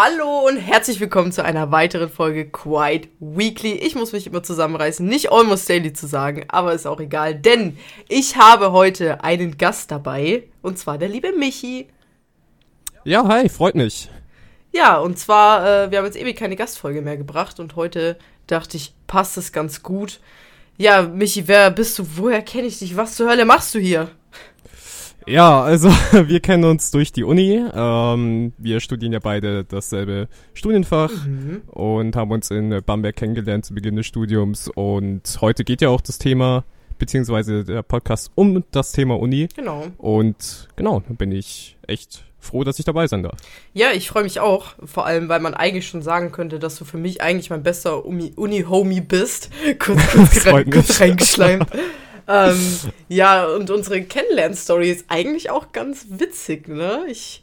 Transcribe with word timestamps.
Hallo 0.00 0.46
und 0.46 0.58
herzlich 0.58 1.00
willkommen 1.00 1.32
zu 1.32 1.44
einer 1.44 1.72
weiteren 1.72 2.08
Folge 2.08 2.48
Quite 2.48 3.08
Weekly. 3.18 3.72
Ich 3.72 3.96
muss 3.96 4.12
mich 4.12 4.28
immer 4.28 4.44
zusammenreißen, 4.44 5.04
nicht 5.04 5.32
Almost 5.32 5.68
Daily 5.68 5.92
zu 5.92 6.06
sagen, 6.06 6.44
aber 6.46 6.72
ist 6.72 6.86
auch 6.86 7.00
egal, 7.00 7.34
denn 7.34 7.76
ich 8.08 8.36
habe 8.36 8.70
heute 8.70 9.24
einen 9.24 9.58
Gast 9.58 9.90
dabei 9.90 10.44
und 10.62 10.78
zwar 10.78 10.98
der 10.98 11.08
liebe 11.08 11.32
Michi. 11.32 11.88
Ja, 13.02 13.26
hi, 13.26 13.48
freut 13.48 13.74
mich. 13.74 14.08
Ja, 14.70 14.98
und 14.98 15.18
zwar, 15.18 15.66
äh, 15.66 15.90
wir 15.90 15.98
haben 15.98 16.04
jetzt 16.04 16.16
ewig 16.16 16.36
keine 16.36 16.54
Gastfolge 16.54 17.02
mehr 17.02 17.16
gebracht 17.16 17.58
und 17.58 17.74
heute 17.74 18.20
dachte 18.46 18.76
ich, 18.76 18.94
passt 19.08 19.36
es 19.36 19.50
ganz 19.50 19.82
gut. 19.82 20.20
Ja, 20.76 21.02
Michi, 21.02 21.48
wer 21.48 21.72
bist 21.72 21.98
du? 21.98 22.06
Woher 22.14 22.42
kenne 22.42 22.68
ich 22.68 22.78
dich? 22.78 22.96
Was 22.96 23.16
zur 23.16 23.28
Hölle 23.28 23.44
machst 23.44 23.74
du 23.74 23.80
hier? 23.80 24.12
Ja, 25.28 25.62
also 25.62 25.90
wir 26.12 26.40
kennen 26.40 26.64
uns 26.64 26.90
durch 26.90 27.12
die 27.12 27.22
Uni. 27.22 27.62
Ähm, 27.74 28.52
wir 28.56 28.80
studieren 28.80 29.12
ja 29.12 29.18
beide 29.18 29.64
dasselbe 29.64 30.28
Studienfach 30.54 31.10
mhm. 31.26 31.62
und 31.66 32.16
haben 32.16 32.30
uns 32.30 32.50
in 32.50 32.82
Bamberg 32.84 33.16
kennengelernt 33.16 33.66
zu 33.66 33.74
Beginn 33.74 33.96
des 33.96 34.06
Studiums. 34.06 34.68
Und 34.74 35.38
heute 35.40 35.64
geht 35.64 35.82
ja 35.82 35.90
auch 35.90 36.00
das 36.00 36.18
Thema, 36.18 36.64
beziehungsweise 36.98 37.64
der 37.64 37.82
Podcast 37.82 38.32
um 38.36 38.64
das 38.70 38.92
Thema 38.92 39.18
Uni. 39.18 39.48
Genau. 39.54 39.88
Und 39.98 40.68
genau, 40.76 41.02
da 41.06 41.14
bin 41.14 41.32
ich 41.32 41.76
echt 41.86 42.24
froh, 42.38 42.64
dass 42.64 42.78
ich 42.78 42.86
dabei 42.86 43.06
sein 43.06 43.22
darf. 43.22 43.38
Ja, 43.74 43.88
ich 43.92 44.08
freue 44.08 44.22
mich 44.22 44.40
auch. 44.40 44.76
Vor 44.82 45.04
allem, 45.04 45.28
weil 45.28 45.40
man 45.40 45.52
eigentlich 45.52 45.88
schon 45.88 46.00
sagen 46.00 46.32
könnte, 46.32 46.58
dass 46.58 46.76
du 46.76 46.86
für 46.86 46.96
mich 46.96 47.20
eigentlich 47.20 47.50
mein 47.50 47.62
bester 47.62 48.06
Uni-Homie 48.06 49.02
bist. 49.02 49.50
Kurz, 49.78 50.00
kurz, 50.10 50.46
rein, 50.52 50.70
kurz 50.70 51.00
reingeschleimt. 51.00 51.66
Ähm, 52.28 52.78
ja, 53.08 53.46
und 53.46 53.70
unsere 53.70 54.02
Kennenlern-Story 54.02 54.90
ist 54.90 55.06
eigentlich 55.08 55.50
auch 55.50 55.72
ganz 55.72 56.06
witzig, 56.10 56.68
ne? 56.68 57.04
Ich, 57.08 57.42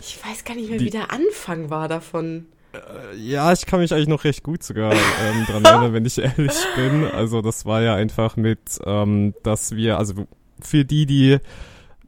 ich 0.00 0.18
weiß 0.24 0.44
gar 0.44 0.54
nicht 0.54 0.68
mehr, 0.68 0.78
Die, 0.78 0.86
wie 0.86 0.90
der 0.90 1.12
Anfang 1.12 1.70
war 1.70 1.88
davon. 1.88 2.46
Äh, 2.72 3.16
ja, 3.16 3.52
ich 3.52 3.64
kann 3.64 3.80
mich 3.80 3.92
eigentlich 3.92 4.08
noch 4.08 4.24
recht 4.24 4.42
gut 4.42 4.62
sogar 4.62 4.92
ähm, 4.92 5.46
dran 5.46 5.64
erinnern, 5.64 5.92
wenn 5.92 6.04
ich 6.04 6.18
ehrlich 6.18 6.56
bin. 6.76 7.04
Also 7.04 7.42
das 7.42 7.64
war 7.64 7.80
ja 7.82 7.94
einfach 7.94 8.36
mit, 8.36 8.58
ähm, 8.84 9.34
dass 9.42 9.74
wir, 9.74 9.98
also 9.98 10.26
für 10.60 10.84
die, 10.84 11.06
die 11.06 11.38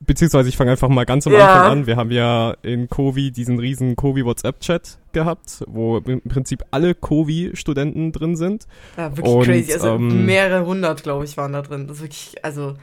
beziehungsweise 0.00 0.48
ich 0.48 0.56
fange 0.56 0.72
einfach 0.72 0.88
mal 0.88 1.04
ganz 1.04 1.26
am 1.26 1.34
ja. 1.34 1.46
Anfang 1.46 1.72
an. 1.72 1.86
Wir 1.86 1.96
haben 1.96 2.10
ja 2.10 2.54
in 2.62 2.88
Kovi 2.88 3.30
diesen 3.30 3.58
riesen 3.58 3.96
Kovi 3.96 4.24
WhatsApp-Chat 4.24 4.98
gehabt, 5.12 5.62
wo 5.66 5.98
im 5.98 6.22
Prinzip 6.22 6.64
alle 6.70 6.94
Kovi-Studenten 6.94 8.12
drin 8.12 8.36
sind. 8.36 8.66
Ja, 8.96 9.16
wirklich 9.16 9.34
Und, 9.34 9.44
crazy. 9.44 9.72
Also 9.74 9.94
ähm, 9.94 10.26
mehrere 10.26 10.66
hundert, 10.66 11.02
glaube 11.02 11.24
ich, 11.24 11.36
waren 11.36 11.52
da 11.52 11.62
drin. 11.62 11.86
Das 11.86 11.98
ist 11.98 12.02
wirklich, 12.02 12.44
also 12.44 12.74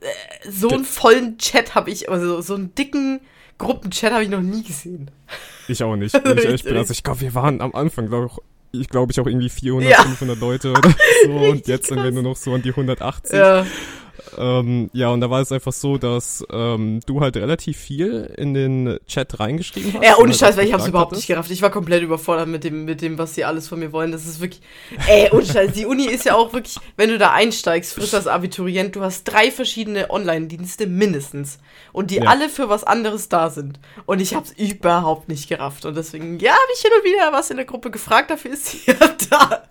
äh, 0.00 0.50
so 0.50 0.68
einen 0.70 0.84
vollen 0.84 1.38
Chat 1.38 1.74
habe 1.74 1.90
ich, 1.90 2.08
also 2.10 2.40
so 2.40 2.54
einen 2.54 2.74
dicken 2.74 3.20
Gruppenchat 3.58 4.12
habe 4.12 4.22
ich 4.22 4.28
noch 4.28 4.42
nie 4.42 4.62
gesehen. 4.62 5.10
Ich 5.68 5.82
auch 5.82 5.96
nicht, 5.96 6.14
wenn 6.24 6.38
ich 6.38 6.44
ehrlich 6.44 6.64
bin. 6.64 6.76
Also 6.76 6.92
ich 6.92 7.02
glaube, 7.02 7.20
wir 7.22 7.34
waren 7.34 7.60
am 7.60 7.74
Anfang, 7.74 8.06
glaube 8.06 8.26
ich, 8.72 8.80
ich 8.80 8.88
glaube 8.88 9.12
ich 9.12 9.20
auch 9.20 9.26
irgendwie 9.26 9.48
400, 9.48 9.90
ja. 9.90 10.02
500 10.02 10.38
Leute 10.38 10.70
oder 10.72 10.90
so. 11.24 11.30
Und 11.50 11.66
jetzt 11.66 11.88
sind 11.88 12.02
wir 12.02 12.10
nur 12.10 12.22
noch 12.22 12.36
so 12.36 12.52
an 12.52 12.62
die 12.62 12.70
180. 12.70 13.34
Ja. 13.34 13.66
Ähm, 14.38 14.90
ja, 14.92 15.10
und 15.10 15.20
da 15.20 15.30
war 15.30 15.40
es 15.40 15.52
einfach 15.52 15.72
so, 15.72 15.98
dass 15.98 16.44
ähm, 16.50 17.00
du 17.06 17.20
halt 17.20 17.36
relativ 17.36 17.76
viel 17.76 18.32
in 18.36 18.54
den 18.54 18.98
Chat 19.06 19.38
reingeschrieben 19.38 19.94
hast. 19.94 20.04
Ja, 20.04 20.16
ohne 20.18 20.30
halt 20.30 20.38
Scheiß, 20.38 20.56
weil 20.56 20.66
ich 20.66 20.72
hab's 20.72 20.86
überhaupt 20.86 21.12
hattest. 21.12 21.22
nicht 21.22 21.28
gerafft. 21.28 21.50
Ich 21.50 21.62
war 21.62 21.70
komplett 21.70 22.02
überfordert 22.02 22.48
mit 22.48 22.64
dem, 22.64 22.84
mit 22.84 23.02
dem, 23.02 23.18
was 23.18 23.34
sie 23.34 23.44
alles 23.44 23.68
von 23.68 23.78
mir 23.78 23.92
wollen. 23.92 24.12
Das 24.12 24.26
ist 24.26 24.40
wirklich, 24.40 24.60
ey, 25.06 25.30
ohne 25.32 25.44
Scheiß. 25.44 25.72
Die 25.72 25.86
Uni 25.86 26.06
ist 26.06 26.24
ja 26.24 26.34
auch 26.34 26.52
wirklich, 26.52 26.76
wenn 26.96 27.10
du 27.10 27.18
da 27.18 27.32
einsteigst, 27.32 27.94
frisch 27.94 28.14
als 28.14 28.26
Abiturient, 28.26 28.96
du 28.96 29.02
hast 29.02 29.24
drei 29.24 29.50
verschiedene 29.50 30.10
Online-Dienste 30.10 30.86
mindestens. 30.86 31.58
Und 31.92 32.10
die 32.10 32.16
ja. 32.16 32.24
alle 32.24 32.48
für 32.48 32.68
was 32.68 32.84
anderes 32.84 33.28
da 33.28 33.50
sind. 33.50 33.80
Und 34.06 34.20
ich 34.20 34.34
hab's 34.34 34.52
überhaupt 34.56 35.28
nicht 35.28 35.48
gerafft. 35.48 35.84
Und 35.84 35.96
deswegen, 35.96 36.38
ja, 36.38 36.52
habe 36.52 36.72
ich 36.74 36.80
hin 36.80 36.90
und 36.96 37.04
wieder 37.04 37.32
was 37.32 37.50
in 37.50 37.56
der 37.56 37.66
Gruppe 37.66 37.90
gefragt, 37.90 38.30
dafür 38.30 38.52
ist 38.52 38.66
sie 38.66 38.80
ja 38.86 39.16
da. 39.30 39.62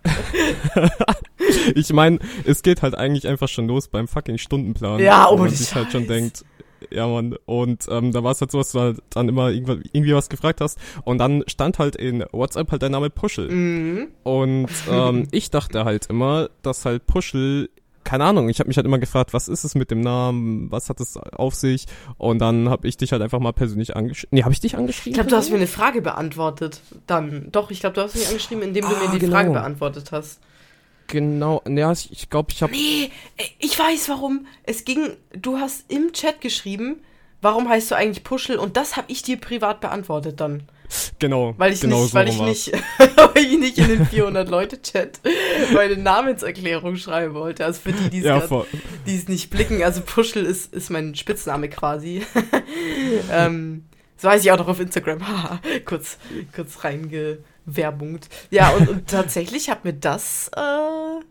ich 1.76 1.94
meine, 1.94 2.20
es 2.46 2.64
geht 2.64 2.82
halt 2.82 2.96
eigentlich 2.96 3.28
einfach 3.28 3.48
schon 3.48 3.68
los 3.68 3.88
beim 3.88 4.08
fucking 4.08 4.38
Stundenplan. 4.38 5.00
Ja, 5.00 5.30
oh, 5.30 5.38
man 5.38 5.50
sich 5.50 5.74
halt 5.74 5.92
schon 5.92 6.08
denkt, 6.08 6.46
ja, 6.92 7.08
Mann. 7.08 7.36
Und 7.46 7.86
ähm, 7.90 8.12
da 8.12 8.24
war 8.24 8.32
es 8.32 8.42
halt 8.42 8.52
so, 8.52 8.58
dass 8.60 8.72
du 8.72 8.80
halt 8.80 9.00
dann 9.10 9.30
immer 9.30 9.50
irgendwie 9.50 10.14
was 10.14 10.30
gefragt 10.30 10.62
hast. 10.62 10.80
Und 11.04 11.18
dann 11.18 11.44
stand 11.48 11.80
halt 11.80 11.96
in 11.96 12.24
WhatsApp 12.32 12.72
halt 12.72 12.84
dein 12.84 12.92
Name 12.92 13.10
Puschel. 13.10 13.50
Mhm. 13.50 14.08
Und 14.24 14.70
ähm, 14.90 15.28
ich 15.32 15.50
dachte 15.50 15.86
halt 15.86 16.08
immer, 16.08 16.50
dass 16.62 16.86
halt 16.86 17.06
Puschel 17.06 17.70
keine 18.06 18.24
Ahnung, 18.24 18.50
ich 18.50 18.60
habe 18.60 18.68
mich 18.68 18.78
halt 18.78 18.86
immer 18.86 19.00
gefragt, 19.00 19.34
was 19.34 19.48
ist 19.48 19.64
es 19.64 19.74
mit 19.74 19.90
dem 19.90 20.00
Namen, 20.00 20.72
was 20.72 20.90
hat 20.90 21.02
es 21.02 21.18
auf 21.18 21.56
sich? 21.56 21.88
Und 22.18 22.38
dann 22.38 22.70
habe 22.70 22.88
ich 22.88 22.98
dich 22.98 23.12
halt 23.12 23.24
einfach 23.24 23.40
mal 23.40 23.52
persönlich 23.52 23.96
angeschrieben. 23.96 24.30
Nee, 24.38 24.44
habe 24.44 24.54
ich 24.54 24.60
dich 24.60 24.78
angeschrieben? 24.78 25.14
Ich 25.14 25.16
glaube, 25.16 25.32
du 25.32 25.36
hast 25.36 25.50
mir 25.50 25.56
eine 25.56 25.66
Frage 25.66 26.04
beantwortet. 26.04 26.82
Dann, 27.08 27.52
doch, 27.52 27.72
ich 27.72 27.80
glaube, 27.80 27.96
du 27.96 28.02
hast 28.02 28.16
mich 28.16 28.28
angeschrieben, 28.28 28.64
indem 28.64 28.86
du 28.86 28.96
ah, 28.96 29.00
mir 29.00 29.10
die 29.10 29.18
genau. 29.18 29.34
Frage 29.34 29.50
beantwortet 29.50 30.12
hast. 30.12 30.40
Genau, 31.08 31.62
ja, 31.68 31.92
ich 31.92 32.30
glaube, 32.30 32.52
ich 32.52 32.62
habe. 32.64 32.72
Nee, 32.72 33.12
ich 33.60 33.78
weiß 33.78 34.10
warum. 34.10 34.48
Es 34.64 34.86
ging, 34.86 35.12
du 35.34 35.58
hast 35.58 35.86
im 35.92 36.14
Chat 36.14 36.42
geschrieben, 36.42 37.04
warum 37.42 37.70
heißt 37.70 37.92
du 37.92 37.96
eigentlich 37.96 38.24
Puschel? 38.24 38.58
Und 38.58 38.76
das 38.76 38.98
habe 38.98 39.12
ich 39.12 39.22
dir 39.22 39.38
privat 39.38 39.82
beantwortet 39.82 40.40
dann. 40.40 40.64
Genau. 41.20 41.54
Weil 41.58 41.74
ich 41.74 41.82
genau 41.82 42.02
nicht, 42.02 42.12
so 42.12 42.16
weil 42.16 42.30
ich 42.30 42.42
nicht, 42.42 42.72
weil 42.98 43.44
ich 43.44 43.58
nicht 43.58 43.78
in 43.78 43.88
den 43.88 44.06
400 44.06 44.50
Leute 44.50 44.82
Chat 44.82 45.20
meine 45.74 45.98
Namenserklärung 45.98 46.96
schreiben 46.96 47.34
wollte. 47.34 47.66
Also 47.66 47.82
für 47.82 47.94
die, 47.94 48.10
die 48.10 48.20
ja, 48.22 48.44
es 49.06 49.28
nicht 49.28 49.50
blicken. 49.50 49.84
Also 49.84 50.02
Puschel 50.02 50.46
ist, 50.46 50.74
ist 50.74 50.90
mein 50.90 51.16
Spitzname 51.16 51.70
quasi. 51.70 52.24
ähm, 53.32 53.86
so 54.18 54.30
heiße 54.30 54.46
ich 54.46 54.52
auch 54.52 54.58
noch 54.58 54.68
auf 54.68 54.80
Instagram. 54.80 55.20
kurz, 55.86 56.18
kurz 56.54 56.84
reinge 56.84 57.40
Werbung. 57.66 58.20
Ja, 58.52 58.70
und, 58.70 58.90
und 58.90 59.08
tatsächlich 59.08 59.70
hat 59.70 59.86
mir 59.86 59.94
das, 59.94 60.50
äh, 60.56 60.59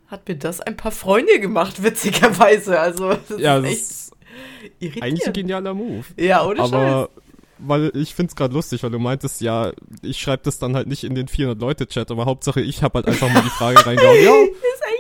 hat 0.09 0.29
mir 0.29 0.37
das 0.37 0.61
ein 0.61 0.77
paar 0.77 0.93
Freunde 0.93 1.41
gemacht, 1.41 1.83
witzigerweise. 1.83 2.79
Also, 2.79 3.15
das 3.29 3.39
ja, 3.39 3.59
ist 3.59 4.13
echt 4.13 4.73
irritierend. 4.81 5.03
Eigentlich 5.03 5.27
ein 5.27 5.33
genialer 5.33 5.75
Move. 5.75 6.05
Ja, 6.17 6.45
ohne 6.45 6.61
Aber 6.61 7.09
Scheiß 7.09 7.25
weil 7.59 7.91
ich 7.95 8.15
find's 8.15 8.37
gerade 8.37 8.55
lustig, 8.55 8.83
weil 8.83 8.91
du 8.91 8.99
meintest, 8.99 9.41
ja, 9.41 9.73
ich 10.03 10.19
schreibe 10.19 10.43
das 10.45 10.59
dann 10.59 10.75
halt 10.75 10.89
nicht 10.89 11.05
in 11.05 11.15
den 11.15 11.29
400 11.29 11.61
Leute 11.61 11.87
Chat, 11.87 12.11
aber 12.11 12.25
Hauptsache 12.25 12.61
ich 12.61 12.83
habe 12.83 12.99
halt 12.99 13.07
einfach 13.07 13.33
mal 13.33 13.43
die 13.43 13.51
Frage 13.51 13.85
reingehauen. 13.85 14.25
Ja, 14.25 14.33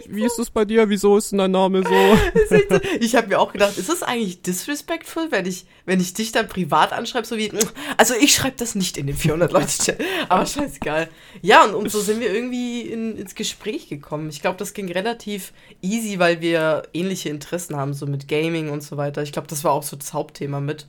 wie 0.09 0.25
ist 0.25 0.39
es 0.39 0.51
bei 0.51 0.65
dir? 0.65 0.89
Wieso 0.89 1.17
ist 1.17 1.33
denn 1.33 1.39
dein 1.39 1.51
Name 1.51 1.83
so? 1.83 2.55
Ich 3.01 3.15
habe 3.17 3.29
mir 3.29 3.39
auch 3.39 3.53
gedacht, 3.53 3.77
ist 3.79 3.89
das 3.89 4.03
eigentlich 4.03 4.43
disrespectful, 4.43 5.31
wenn 5.31 5.47
ich 5.47 5.67
wenn 5.87 6.01
ich 6.01 6.15
dich 6.15 6.33
dann 6.33 6.49
privat 6.49 6.93
anschreibe, 6.93 7.27
so 7.27 7.37
wie 7.37 7.51
also 7.97 8.15
ich 8.19 8.35
schreibe 8.35 8.57
das 8.57 8.75
nicht 8.75 8.97
in 8.97 9.07
den 9.07 9.17
400 9.17 9.53
Leute 9.53 9.97
aber 10.29 10.47
scheißegal. 10.47 11.09
Ja, 11.43 11.65
und, 11.65 11.75
und 11.75 11.91
so 11.91 12.01
sind 12.01 12.21
wir 12.21 12.33
irgendwie 12.33 12.83
in, 12.83 13.17
ins 13.17 13.35
Gespräch 13.35 13.89
gekommen. 13.89 14.29
Ich 14.29 14.41
glaube, 14.41 14.59
das 14.59 14.75
ging 14.75 14.91
relativ 14.91 15.53
easy, 15.83 16.19
weil 16.19 16.41
wir 16.41 16.85
ähnliche 16.93 17.29
Interessen 17.29 17.77
haben, 17.77 17.95
so 17.95 18.07
mit 18.07 18.29
Gaming 18.29 18.71
und 18.71 18.83
so 18.83 18.97
weiter. 18.97 19.23
Ich 19.23 19.33
glaube, 19.33 19.49
das 19.49 19.65
war 19.65 19.73
auch 19.73 19.83
so 19.83 19.97
das 19.97 20.13
Hauptthema 20.13 20.61
mit 20.61 20.87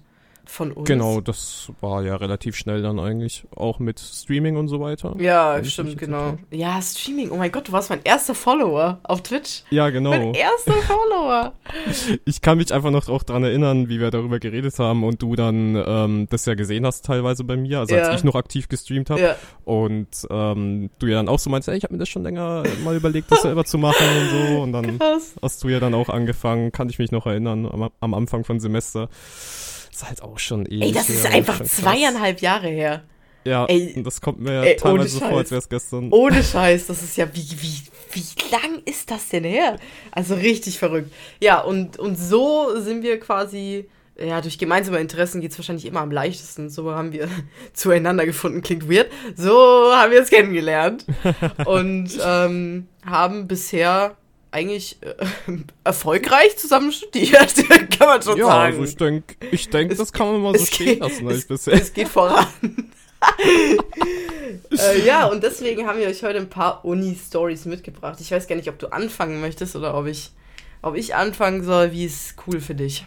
von 0.50 0.72
uns. 0.72 0.88
Genau, 0.88 1.22
das 1.22 1.72
war 1.82 2.04
ja 2.04 2.16
relativ 2.16 2.56
schnell 2.56 2.82
dann 2.82 3.00
eigentlich, 3.00 3.46
auch 3.56 3.80
mit 3.80 4.00
Streaming 4.00 4.58
und 4.58 4.68
so 4.68 4.80
weiter. 4.80 5.16
Ja, 5.20 5.64
stimmt, 5.64 5.98
genau. 5.98 6.38
Ja, 6.52 6.82
Streaming, 6.82 7.32
oh 7.32 7.38
mein 7.38 7.52
Gott, 7.52 7.68
du 7.68 7.72
warst 7.72 7.90
mein 7.90 8.02
erster 8.04 8.36
Follower 8.36 9.00
auf 9.04 9.24
Twitch. 9.24 9.64
Ja, 9.70 9.90
genau. 9.90 10.12
Mein 10.12 10.34
erster 10.34 10.74
Follower. 10.74 11.54
ich 12.26 12.42
kann 12.42 12.58
mich 12.58 12.74
einfach 12.74 12.92
noch 12.92 13.08
auch 13.10 13.24
dran 13.24 13.44
erinnern, 13.44 13.90
wie 13.90 14.00
wir 14.00 14.12
darüber 14.12 14.40
geredet 14.40 14.78
haben 14.80 15.04
und 15.04 15.22
du 15.22 15.36
dann 15.36 15.76
ähm, 15.76 16.28
das 16.30 16.46
ja 16.46 16.56
gesehen 16.56 16.86
hast 16.86 17.06
teilweise 17.06 17.44
bei 17.44 17.58
mir, 17.58 17.80
also 17.80 17.96
ja. 17.96 18.04
als 18.04 18.20
ich 18.20 18.24
noch 18.24 18.36
aktiv 18.36 18.68
gestreamt 18.68 19.10
habe. 19.10 19.22
Ja. 19.22 19.36
Und 19.64 20.28
ähm, 20.30 20.90
du 21.00 21.08
ja 21.08 21.16
dann 21.18 21.30
auch 21.30 21.40
so 21.40 21.50
meinst, 21.50 21.68
ey, 21.68 21.78
ich 21.78 21.84
habe 21.84 21.94
mir 21.94 22.00
das 22.00 22.10
schon 22.10 22.24
länger 22.24 22.64
mal 22.84 22.96
überlegt, 22.96 23.32
das 23.32 23.42
selber 23.42 23.66
zu 23.66 23.78
machen 23.78 24.06
und 24.22 24.30
so. 24.30 24.62
Und 24.62 24.72
dann 24.72 25.00
Krass. 25.00 25.36
hast 25.42 25.64
du 25.64 25.70
ja 25.70 25.80
dann 25.80 25.94
auch 25.94 26.10
angefangen, 26.10 26.72
kann 26.72 26.90
ich 26.90 27.00
mich 27.00 27.12
noch 27.12 27.26
erinnern, 27.26 27.66
am, 27.66 27.90
am 28.00 28.14
Anfang 28.14 28.44
von 28.44 28.60
Semester 28.60 29.10
ist 29.96 30.08
halt 30.08 30.22
auch 30.22 30.40
schon 30.40 30.66
ewig. 30.66 30.82
Ey, 30.84 30.92
das 30.92 31.10
ist 31.10 31.26
einfach 31.26 31.64
zweieinhalb 31.64 32.42
Jahre 32.42 32.68
her. 32.68 33.04
Ja, 33.46 33.66
ey, 33.68 34.02
das 34.02 34.22
kommt 34.22 34.40
mir 34.40 34.64
ey, 34.64 34.76
teilweise 34.76 35.08
so 35.08 35.20
vor, 35.20 35.38
als 35.38 35.52
wäre 35.52 35.60
es 35.60 35.70
gestern. 35.70 36.12
Ohne 36.12 36.44
Scheiß, 36.44 36.88
das 36.88 37.04
ist 37.04 37.16
ja, 37.16 37.28
wie, 37.32 37.46
wie, 37.62 37.82
wie 38.14 38.52
lang 38.52 38.82
ist 38.86 39.12
das 39.12 39.30
denn 39.30 39.44
her? 39.44 39.78
Also 40.12 40.34
richtig 40.34 40.80
verrückt. 40.80 41.14
Ja, 41.40 41.62
und, 41.62 42.00
und 42.00 42.18
so 42.18 42.80
sind 42.80 43.04
wir 43.04 43.20
quasi, 43.20 43.88
ja, 44.18 44.42
durch 44.42 44.58
gemeinsame 44.58 45.00
Interessen 45.00 45.42
geht 45.42 45.52
es 45.52 45.60
wahrscheinlich 45.60 45.86
immer 45.86 46.02
am 46.02 46.10
leichtesten. 46.10 46.72
So 46.72 46.92
haben 46.92 47.14
wir 47.14 47.30
zueinander 47.74 48.26
gefunden, 48.26 48.64
klingt 48.64 48.90
weird. 48.90 49.12
So 49.36 49.54
haben 49.94 50.12
wir 50.12 50.22
es 50.22 50.32
kennengelernt. 50.32 51.06
und 51.66 52.10
ähm, 52.26 52.88
haben 53.06 53.48
bisher 53.48 54.18
eigentlich 54.56 54.98
äh, 55.02 55.14
erfolgreich 55.84 56.58
zusammen 56.58 56.92
studiert, 56.92 57.54
kann 58.00 58.08
man 58.08 58.22
schon 58.22 58.38
ja, 58.38 58.46
sagen. 58.46 58.74
Ja, 58.74 58.80
also 58.80 58.84
ich 58.84 58.96
denke, 58.96 59.36
ich 59.52 59.70
denk, 59.70 59.96
das 59.96 60.14
kann 60.14 60.28
man 60.32 60.42
mal 60.42 60.58
so 60.58 60.66
stehen 60.66 60.86
geht, 60.88 61.00
lassen. 61.00 61.30
Es, 61.30 61.46
bisher. 61.46 61.74
es 61.74 61.94
geht 61.94 62.08
voran. 62.08 62.48
äh, 64.72 65.06
ja, 65.06 65.26
und 65.26 65.44
deswegen 65.44 65.86
haben 65.86 66.00
wir 66.00 66.08
euch 66.08 66.24
heute 66.24 66.40
ein 66.40 66.50
paar 66.50 66.86
Uni-Stories 66.86 67.66
mitgebracht. 67.66 68.20
Ich 68.22 68.32
weiß 68.32 68.48
gar 68.48 68.56
nicht, 68.56 68.70
ob 68.70 68.80
du 68.80 68.88
anfangen 68.88 69.42
möchtest 69.42 69.76
oder 69.76 69.94
ob 69.98 70.06
ich, 70.06 70.32
ob 70.82 70.96
ich 70.96 71.16
anfangen 71.16 71.64
soll. 71.64 71.92
Wie 71.92 72.06
ist 72.06 72.36
cool 72.48 72.62
für 72.62 72.76
dich? 72.76 73.06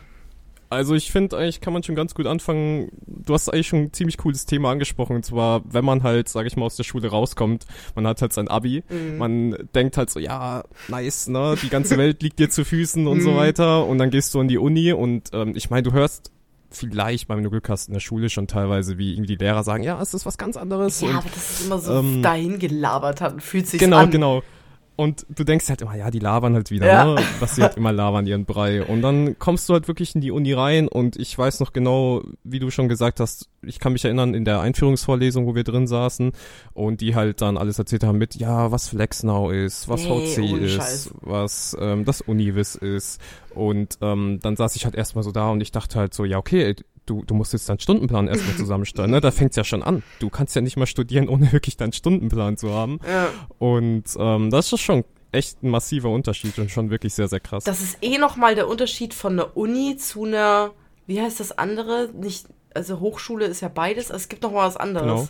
Also 0.70 0.94
ich 0.94 1.10
finde 1.10 1.36
eigentlich 1.38 1.60
kann 1.60 1.72
man 1.72 1.82
schon 1.82 1.94
ganz 1.94 2.14
gut 2.14 2.26
anfangen. 2.26 2.90
Du 3.06 3.32
hast 3.32 3.48
eigentlich 3.48 3.68
schon 3.68 3.84
ein 3.84 3.92
ziemlich 3.92 4.18
cooles 4.18 4.44
Thema 4.44 4.70
angesprochen. 4.70 5.16
Und 5.16 5.24
zwar, 5.24 5.62
wenn 5.64 5.84
man 5.84 6.02
halt, 6.02 6.28
sage 6.28 6.46
ich 6.48 6.56
mal, 6.56 6.66
aus 6.66 6.76
der 6.76 6.84
Schule 6.84 7.08
rauskommt, 7.08 7.64
man 7.94 8.06
hat 8.06 8.20
halt 8.20 8.32
sein 8.32 8.48
Abi, 8.48 8.84
mhm. 8.88 9.18
man 9.18 9.68
denkt 9.74 9.96
halt 9.96 10.10
so, 10.10 10.20
ja, 10.20 10.64
nice, 10.88 11.28
ne, 11.28 11.56
die 11.62 11.70
ganze 11.70 11.96
Welt 11.96 12.22
liegt 12.22 12.38
dir 12.38 12.50
zu 12.50 12.64
Füßen 12.64 13.06
und 13.06 13.18
mhm. 13.18 13.22
so 13.22 13.36
weiter. 13.36 13.86
Und 13.86 13.98
dann 13.98 14.10
gehst 14.10 14.34
du 14.34 14.40
in 14.40 14.48
die 14.48 14.58
Uni 14.58 14.92
und 14.92 15.30
ähm, 15.32 15.54
ich 15.56 15.70
meine, 15.70 15.82
du 15.82 15.92
hörst 15.92 16.32
vielleicht, 16.70 17.28
wenn 17.28 17.42
du 17.42 17.50
Glück 17.50 17.68
hast, 17.68 17.88
in 17.88 17.94
der 17.94 18.00
Schule 18.00 18.28
schon 18.28 18.46
teilweise, 18.46 18.98
wie 18.98 19.12
irgendwie 19.12 19.36
die 19.36 19.42
Lehrer 19.44 19.62
sagen, 19.62 19.82
ja, 19.82 20.00
es 20.02 20.12
ist 20.12 20.26
was 20.26 20.36
ganz 20.36 20.56
anderes. 20.56 21.00
Ja, 21.00 21.08
und, 21.08 21.16
aber 21.16 21.28
das 21.34 21.50
ist 21.50 21.66
immer 21.66 21.78
so 21.78 21.94
ähm, 21.94 22.22
dahin 22.22 22.58
gelabert 22.58 23.20
hat, 23.20 23.42
fühlt 23.42 23.66
sich 23.66 23.80
genau, 23.80 23.98
an. 23.98 24.10
Genau, 24.10 24.40
genau. 24.40 24.57
Und 24.98 25.26
du 25.28 25.44
denkst 25.44 25.68
halt 25.68 25.80
immer, 25.80 25.94
ja, 25.94 26.10
die 26.10 26.18
labern 26.18 26.54
halt 26.54 26.72
wieder, 26.72 26.88
ja. 26.88 27.04
ne? 27.04 27.22
Was 27.38 27.54
sie 27.54 27.62
halt 27.62 27.76
immer 27.76 27.92
labern, 27.92 28.26
ihren 28.26 28.46
Brei. 28.46 28.82
Und 28.82 29.00
dann 29.00 29.38
kommst 29.38 29.68
du 29.68 29.74
halt 29.74 29.86
wirklich 29.86 30.16
in 30.16 30.20
die 30.20 30.32
Uni 30.32 30.52
rein 30.52 30.88
und 30.88 31.14
ich 31.14 31.38
weiß 31.38 31.60
noch 31.60 31.72
genau, 31.72 32.24
wie 32.42 32.58
du 32.58 32.72
schon 32.72 32.88
gesagt 32.88 33.20
hast, 33.20 33.48
ich 33.62 33.78
kann 33.78 33.92
mich 33.92 34.04
erinnern, 34.04 34.34
in 34.34 34.44
der 34.44 34.60
Einführungsvorlesung, 34.60 35.46
wo 35.46 35.54
wir 35.54 35.62
drin 35.62 35.86
saßen 35.86 36.32
und 36.72 37.00
die 37.00 37.14
halt 37.14 37.42
dann 37.42 37.56
alles 37.58 37.78
erzählt 37.78 38.02
haben 38.02 38.18
mit, 38.18 38.34
ja, 38.34 38.72
was 38.72 38.88
FlexNow 38.88 39.52
ist, 39.52 39.88
was 39.88 40.02
nee, 40.02 40.26
VC 40.26 40.62
ist, 40.62 40.72
Scheiß. 40.72 41.14
was 41.20 41.76
ähm, 41.80 42.04
das 42.04 42.20
Univis 42.20 42.74
ist. 42.74 43.20
Und 43.54 43.98
ähm, 44.00 44.40
dann 44.42 44.56
saß 44.56 44.74
ich 44.74 44.84
halt 44.84 44.96
erstmal 44.96 45.22
so 45.22 45.30
da 45.30 45.50
und 45.50 45.60
ich 45.60 45.70
dachte 45.70 45.96
halt 45.96 46.12
so, 46.12 46.24
ja, 46.24 46.38
okay, 46.38 46.74
du, 47.08 47.24
du 47.24 47.34
musst 47.34 47.52
jetzt 47.52 47.68
deinen 47.68 47.80
Stundenplan 47.80 48.28
erstmal 48.28 48.56
zusammenstellen, 48.56 49.10
ne? 49.10 49.20
Da 49.20 49.30
fängt's 49.30 49.56
ja 49.56 49.64
schon 49.64 49.82
an. 49.82 50.02
Du 50.18 50.28
kannst 50.28 50.54
ja 50.54 50.60
nicht 50.60 50.76
mal 50.76 50.86
studieren, 50.86 51.28
ohne 51.28 51.52
wirklich 51.52 51.76
deinen 51.76 51.92
Stundenplan 51.92 52.56
zu 52.56 52.72
haben. 52.72 53.00
Ja. 53.08 53.28
Und 53.58 54.04
ähm, 54.18 54.50
das 54.50 54.72
ist 54.72 54.80
schon 54.80 55.04
echt 55.32 55.62
ein 55.62 55.70
massiver 55.70 56.10
Unterschied 56.10 56.58
und 56.58 56.70
schon 56.70 56.90
wirklich 56.90 57.14
sehr, 57.14 57.28
sehr 57.28 57.40
krass. 57.40 57.64
Das 57.64 57.80
ist 57.80 57.98
eh 58.02 58.18
nochmal 58.18 58.54
der 58.54 58.68
Unterschied 58.68 59.14
von 59.14 59.34
einer 59.34 59.56
Uni 59.56 59.96
zu 59.96 60.24
einer, 60.24 60.72
wie 61.06 61.20
heißt 61.20 61.40
das 61.40 61.56
andere? 61.56 62.10
Nicht, 62.14 62.46
also 62.74 63.00
Hochschule 63.00 63.46
ist 63.46 63.60
ja 63.60 63.68
beides, 63.68 64.10
es 64.10 64.28
gibt 64.28 64.42
noch 64.42 64.52
mal 64.52 64.66
was 64.66 64.76
anderes. 64.76 65.06
Genau. 65.06 65.28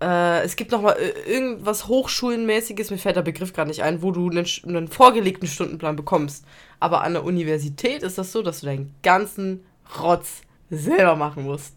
Äh, 0.00 0.44
es 0.44 0.56
gibt 0.56 0.70
noch 0.70 0.80
mal 0.80 0.92
äh, 0.92 1.30
irgendwas 1.30 1.88
Hochschulenmäßiges, 1.88 2.90
mir 2.90 2.98
fällt 2.98 3.16
der 3.16 3.22
Begriff 3.22 3.52
gerade 3.52 3.68
nicht 3.68 3.82
ein, 3.82 4.00
wo 4.00 4.12
du 4.12 4.30
einen, 4.30 4.46
einen 4.64 4.88
vorgelegten 4.88 5.48
Stundenplan 5.48 5.96
bekommst. 5.96 6.44
Aber 6.80 7.02
an 7.02 7.14
der 7.14 7.24
Universität 7.24 8.02
ist 8.02 8.16
das 8.16 8.32
so, 8.32 8.42
dass 8.42 8.60
du 8.60 8.66
deinen 8.66 8.94
ganzen 9.02 9.64
Rotz 10.00 10.42
selber 10.70 11.16
machen 11.16 11.44
musst. 11.44 11.74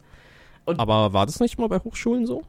Und 0.66 0.80
Aber 0.80 1.14
war 1.14 1.26
das 1.26 1.40
nicht 1.40 1.58
mal 1.58 1.68
bei 1.68 1.80
Hochschulen 1.80 2.26
so? 2.26 2.44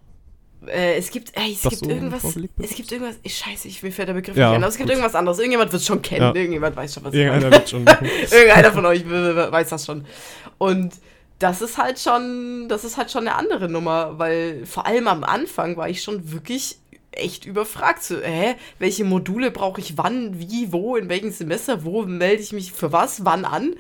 Äh, 0.66 0.96
es 0.96 1.10
gibt, 1.10 1.36
ey, 1.36 1.52
es 1.52 1.62
gibt 1.62 1.76
so 1.76 1.88
irgendwas, 1.88 2.24
es 2.24 2.74
gibt 2.74 2.92
irgendwas, 2.92 3.18
ich, 3.22 3.36
scheiße, 3.36 3.66
ich, 3.66 3.82
mir 3.82 3.90
fällt 3.90 4.08
der 4.08 4.14
Begriff 4.14 4.36
ja, 4.36 4.50
nicht 4.50 4.56
ein, 4.56 4.62
aber 4.62 4.68
es 4.68 4.76
gibt 4.76 4.88
gut. 4.88 4.96
irgendwas 4.96 5.14
anderes. 5.14 5.38
Irgendjemand 5.38 5.72
wird 5.72 5.80
es 5.80 5.86
schon 5.86 6.02
kennen, 6.02 6.22
ja. 6.22 6.34
irgendjemand 6.34 6.76
weiß 6.76 6.94
schon, 6.94 7.04
was 7.04 7.14
Irgendeiner 7.14 7.50
wird 7.50 7.68
schon 7.68 7.84
Irgendeiner 8.30 8.72
von 8.72 8.86
euch 8.86 9.08
weiß 9.08 9.68
das 9.70 9.86
schon. 9.86 10.04
Und 10.58 10.92
das 11.40 11.62
ist 11.62 11.78
halt 11.78 11.98
schon, 11.98 12.68
das 12.68 12.84
ist 12.84 12.96
halt 12.96 13.10
schon 13.10 13.26
eine 13.26 13.36
andere 13.36 13.68
Nummer, 13.68 14.18
weil 14.18 14.64
vor 14.64 14.86
allem 14.86 15.08
am 15.08 15.24
Anfang 15.24 15.76
war 15.76 15.88
ich 15.88 16.02
schon 16.02 16.30
wirklich 16.30 16.78
echt 17.12 17.46
überfragt. 17.46 18.02
So, 18.02 18.16
hä, 18.20 18.54
welche 18.78 19.04
Module 19.04 19.50
brauche 19.50 19.80
ich 19.80 19.98
wann, 19.98 20.38
wie, 20.38 20.72
wo, 20.72 20.96
in 20.96 21.08
welchem 21.08 21.30
Semester, 21.30 21.84
wo 21.84 22.02
melde 22.02 22.42
ich 22.42 22.52
mich 22.52 22.72
für 22.72 22.92
was, 22.92 23.24
wann 23.24 23.44
an? 23.44 23.74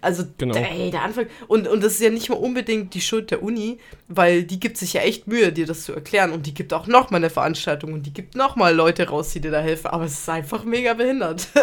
Also, 0.00 0.24
genau. 0.38 0.56
ey, 0.56 0.90
der 0.90 1.02
Anfang. 1.02 1.26
Und, 1.48 1.68
und 1.68 1.82
das 1.82 1.94
ist 1.94 2.02
ja 2.02 2.10
nicht 2.10 2.28
mal 2.28 2.36
unbedingt 2.36 2.94
die 2.94 3.00
Schuld 3.00 3.30
der 3.30 3.42
Uni, 3.42 3.78
weil 4.08 4.44
die 4.44 4.60
gibt 4.60 4.76
sich 4.76 4.92
ja 4.94 5.02
echt 5.02 5.26
Mühe, 5.26 5.52
dir 5.52 5.66
das 5.66 5.84
zu 5.84 5.92
erklären. 5.92 6.32
Und 6.32 6.46
die 6.46 6.54
gibt 6.54 6.72
auch 6.72 6.86
nochmal 6.86 7.20
eine 7.20 7.30
Veranstaltung 7.30 7.92
und 7.92 8.06
die 8.06 8.12
gibt 8.12 8.34
nochmal 8.34 8.74
Leute 8.74 9.08
raus, 9.08 9.30
die 9.30 9.40
dir 9.40 9.50
da 9.50 9.60
helfen. 9.60 9.88
Aber 9.88 10.04
es 10.04 10.14
ist 10.14 10.28
einfach 10.28 10.64
mega 10.64 10.94
behindert. 10.94 11.48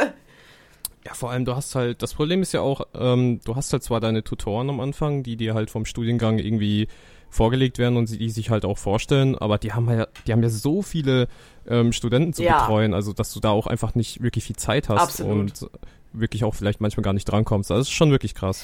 Ja, 1.05 1.13
vor 1.13 1.31
allem, 1.31 1.43
du 1.43 1.53
hast 1.53 1.75
halt, 1.75 2.01
das 2.01 2.13
Problem 2.13 2.41
ist 2.41 2.53
ja 2.53 2.61
auch, 2.61 2.87
ähm, 2.93 3.41
du 3.43 3.57
hast 3.57 3.73
halt 3.73 3.83
zwar 3.83 3.99
deine 3.99 4.23
Tutoren 4.23 4.69
am 4.69 4.79
Anfang, 4.79 5.21
die 5.21 5.35
dir 5.35 5.53
halt 5.53 5.69
vom 5.69 5.85
Studiengang 5.85 6.39
irgendwie 6.39 6.87
vorgelegt 7.33 7.77
werden 7.80 7.97
und 7.97 8.07
sie 8.07 8.18
die 8.18 8.30
sich 8.30 8.50
halt 8.50 8.63
auch 8.65 8.77
vorstellen, 8.77 9.38
aber 9.38 9.57
die 9.57 9.74
haben 9.74 9.89
ja, 9.89 10.07
die 10.27 10.31
haben 10.31 10.44
ja 10.44 10.50
so 10.50 10.81
viele 10.81 11.27
ähm, 11.68 11.91
Studenten 11.91 12.33
zu 12.33 12.44
ja. 12.44 12.59
betreuen, 12.59 12.94
also 12.94 13.13
dass 13.13 13.33
du 13.33 13.39
da 13.39 13.50
auch 13.50 13.68
einfach 13.68 13.95
nicht 13.95 14.21
wirklich 14.21 14.44
viel 14.44 14.56
Zeit 14.56 14.89
hast 14.89 15.01
Absolut. 15.01 15.63
und 15.63 15.69
wirklich 16.13 16.44
auch 16.44 16.53
vielleicht 16.53 16.80
manchmal 16.80 17.03
gar 17.03 17.13
nicht 17.13 17.25
drankommst. 17.25 17.69
Das 17.69 17.81
ist 17.81 17.91
schon 17.91 18.12
wirklich 18.12 18.35
krass. 18.35 18.63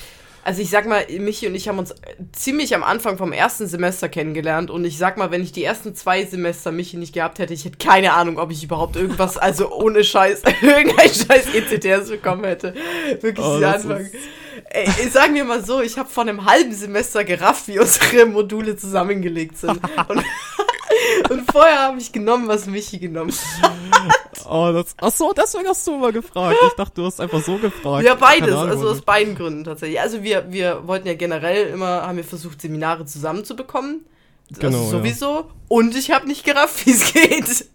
Also 0.49 0.63
ich 0.63 0.71
sag 0.71 0.87
mal, 0.87 1.05
Michi 1.19 1.45
und 1.45 1.53
ich 1.53 1.67
haben 1.67 1.77
uns 1.77 1.93
ziemlich 2.31 2.73
am 2.73 2.81
Anfang 2.81 3.19
vom 3.19 3.31
ersten 3.31 3.67
Semester 3.67 4.09
kennengelernt 4.09 4.71
und 4.71 4.83
ich 4.83 4.97
sag 4.97 5.15
mal, 5.15 5.29
wenn 5.29 5.43
ich 5.43 5.51
die 5.51 5.63
ersten 5.63 5.93
zwei 5.93 6.25
Semester 6.25 6.71
Michi 6.71 6.97
nicht 6.97 7.13
gehabt 7.13 7.37
hätte, 7.37 7.53
ich 7.53 7.65
hätte 7.65 7.77
keine 7.77 8.13
Ahnung, 8.13 8.39
ob 8.39 8.49
ich 8.49 8.63
überhaupt 8.63 8.95
irgendwas, 8.95 9.37
also 9.37 9.71
ohne 9.71 10.03
Scheiß, 10.03 10.41
irgendein 10.63 11.07
Scheiß 11.07 11.53
ECTS 11.53 12.09
bekommen 12.09 12.45
hätte. 12.45 12.73
Wirklich 13.21 13.45
oh, 13.45 13.59
der 13.59 13.75
Anfang. 13.75 14.09
Ey, 14.71 15.09
sagen 15.11 15.35
wir 15.35 15.43
mal 15.43 15.63
so, 15.63 15.81
ich 15.81 15.99
habe 15.99 16.09
vor 16.09 16.23
einem 16.23 16.43
halben 16.45 16.73
Semester 16.73 17.23
gerafft, 17.23 17.67
wie 17.67 17.77
unsere 17.77 18.25
Module 18.25 18.75
zusammengelegt 18.75 19.55
sind. 19.55 19.79
Und, 20.07 20.23
und 21.29 21.51
vorher 21.51 21.79
habe 21.79 21.99
ich 21.99 22.11
genommen, 22.11 22.47
was 22.47 22.65
Michi 22.65 22.99
genommen 22.99 23.33
hat. 23.61 24.11
Oh, 24.49 24.71
das, 24.73 24.95
ach 24.97 25.11
so, 25.11 25.31
deswegen 25.31 25.67
hast 25.67 25.85
du 25.85 25.97
mal 25.97 26.11
gefragt. 26.11 26.57
Ich 26.67 26.73
dachte, 26.73 27.01
du 27.01 27.05
hast 27.05 27.19
einfach 27.19 27.43
so 27.43 27.57
gefragt. 27.57 28.05
Ja, 28.05 28.15
beides, 28.15 28.53
Ahnung, 28.53 28.69
also 28.69 28.89
aus 28.89 29.01
beiden 29.01 29.35
Gründen 29.35 29.63
tatsächlich. 29.63 29.99
Also 29.99 30.23
wir, 30.23 30.51
wir 30.51 30.87
wollten 30.87 31.07
ja 31.07 31.13
generell 31.13 31.67
immer, 31.67 32.07
haben 32.07 32.17
wir 32.17 32.23
versucht, 32.23 32.61
Seminare 32.61 33.05
zusammenzubekommen. 33.05 34.05
Also 34.49 34.61
genau, 34.61 34.83
sowieso. 34.89 35.25
Ja. 35.25 35.45
Und 35.67 35.95
ich 35.95 36.11
habe 36.11 36.27
nicht 36.27 36.43
gerafft, 36.43 36.85
wie 36.85 36.91
es 36.91 37.13
geht. 37.13 37.65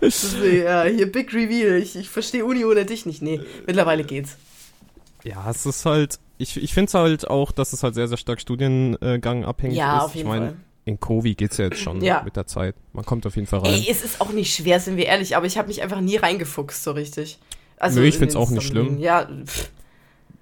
Deswegen, 0.00 0.64
ja, 0.64 0.84
hier 0.84 1.10
Big 1.10 1.32
Reveal. 1.32 1.78
Ich, 1.78 1.96
ich 1.96 2.08
verstehe 2.08 2.44
Uni 2.44 2.64
ohne 2.64 2.84
dich 2.84 3.06
nicht. 3.06 3.22
Nee, 3.22 3.40
mittlerweile 3.66 4.04
geht's. 4.04 4.36
Ja, 5.24 5.50
es 5.50 5.64
ist 5.66 5.86
halt, 5.86 6.18
ich, 6.38 6.56
ich 6.56 6.74
finde 6.74 6.88
es 6.88 6.94
halt 6.94 7.28
auch, 7.28 7.52
dass 7.52 7.72
es 7.72 7.82
halt 7.82 7.94
sehr, 7.94 8.08
sehr 8.08 8.18
stark 8.18 8.40
Studiengang 8.40 9.44
abhängig 9.44 9.78
ja, 9.78 9.98
ist. 9.98 10.04
Auf 10.04 10.14
jeden 10.14 10.26
ich 10.26 10.32
meine, 10.34 10.56
in 10.84 11.00
Covid 11.00 11.36
geht's 11.36 11.56
ja 11.56 11.66
jetzt 11.66 11.78
schon 11.78 12.02
ja. 12.02 12.22
mit 12.24 12.36
der 12.36 12.46
Zeit. 12.46 12.74
Man 12.92 13.04
kommt 13.04 13.26
auf 13.26 13.36
jeden 13.36 13.46
Fall 13.46 13.60
rein. 13.60 13.72
Ey, 13.72 13.86
es 13.88 14.04
ist 14.04 14.20
auch 14.20 14.30
nicht 14.30 14.54
schwer, 14.54 14.80
sind 14.80 14.96
wir 14.96 15.06
ehrlich, 15.06 15.36
aber 15.36 15.46
ich 15.46 15.56
habe 15.56 15.68
mich 15.68 15.82
einfach 15.82 16.00
nie 16.00 16.16
reingefuchst 16.16 16.82
so 16.82 16.92
richtig. 16.92 17.38
Also 17.76 18.00
Nö, 18.00 18.06
ich 18.06 18.18
find's 18.18 18.36
auch 18.36 18.50
nicht 18.50 18.66
schlimm. 18.66 18.98
Ja, 18.98 19.28
pff. 19.44 19.70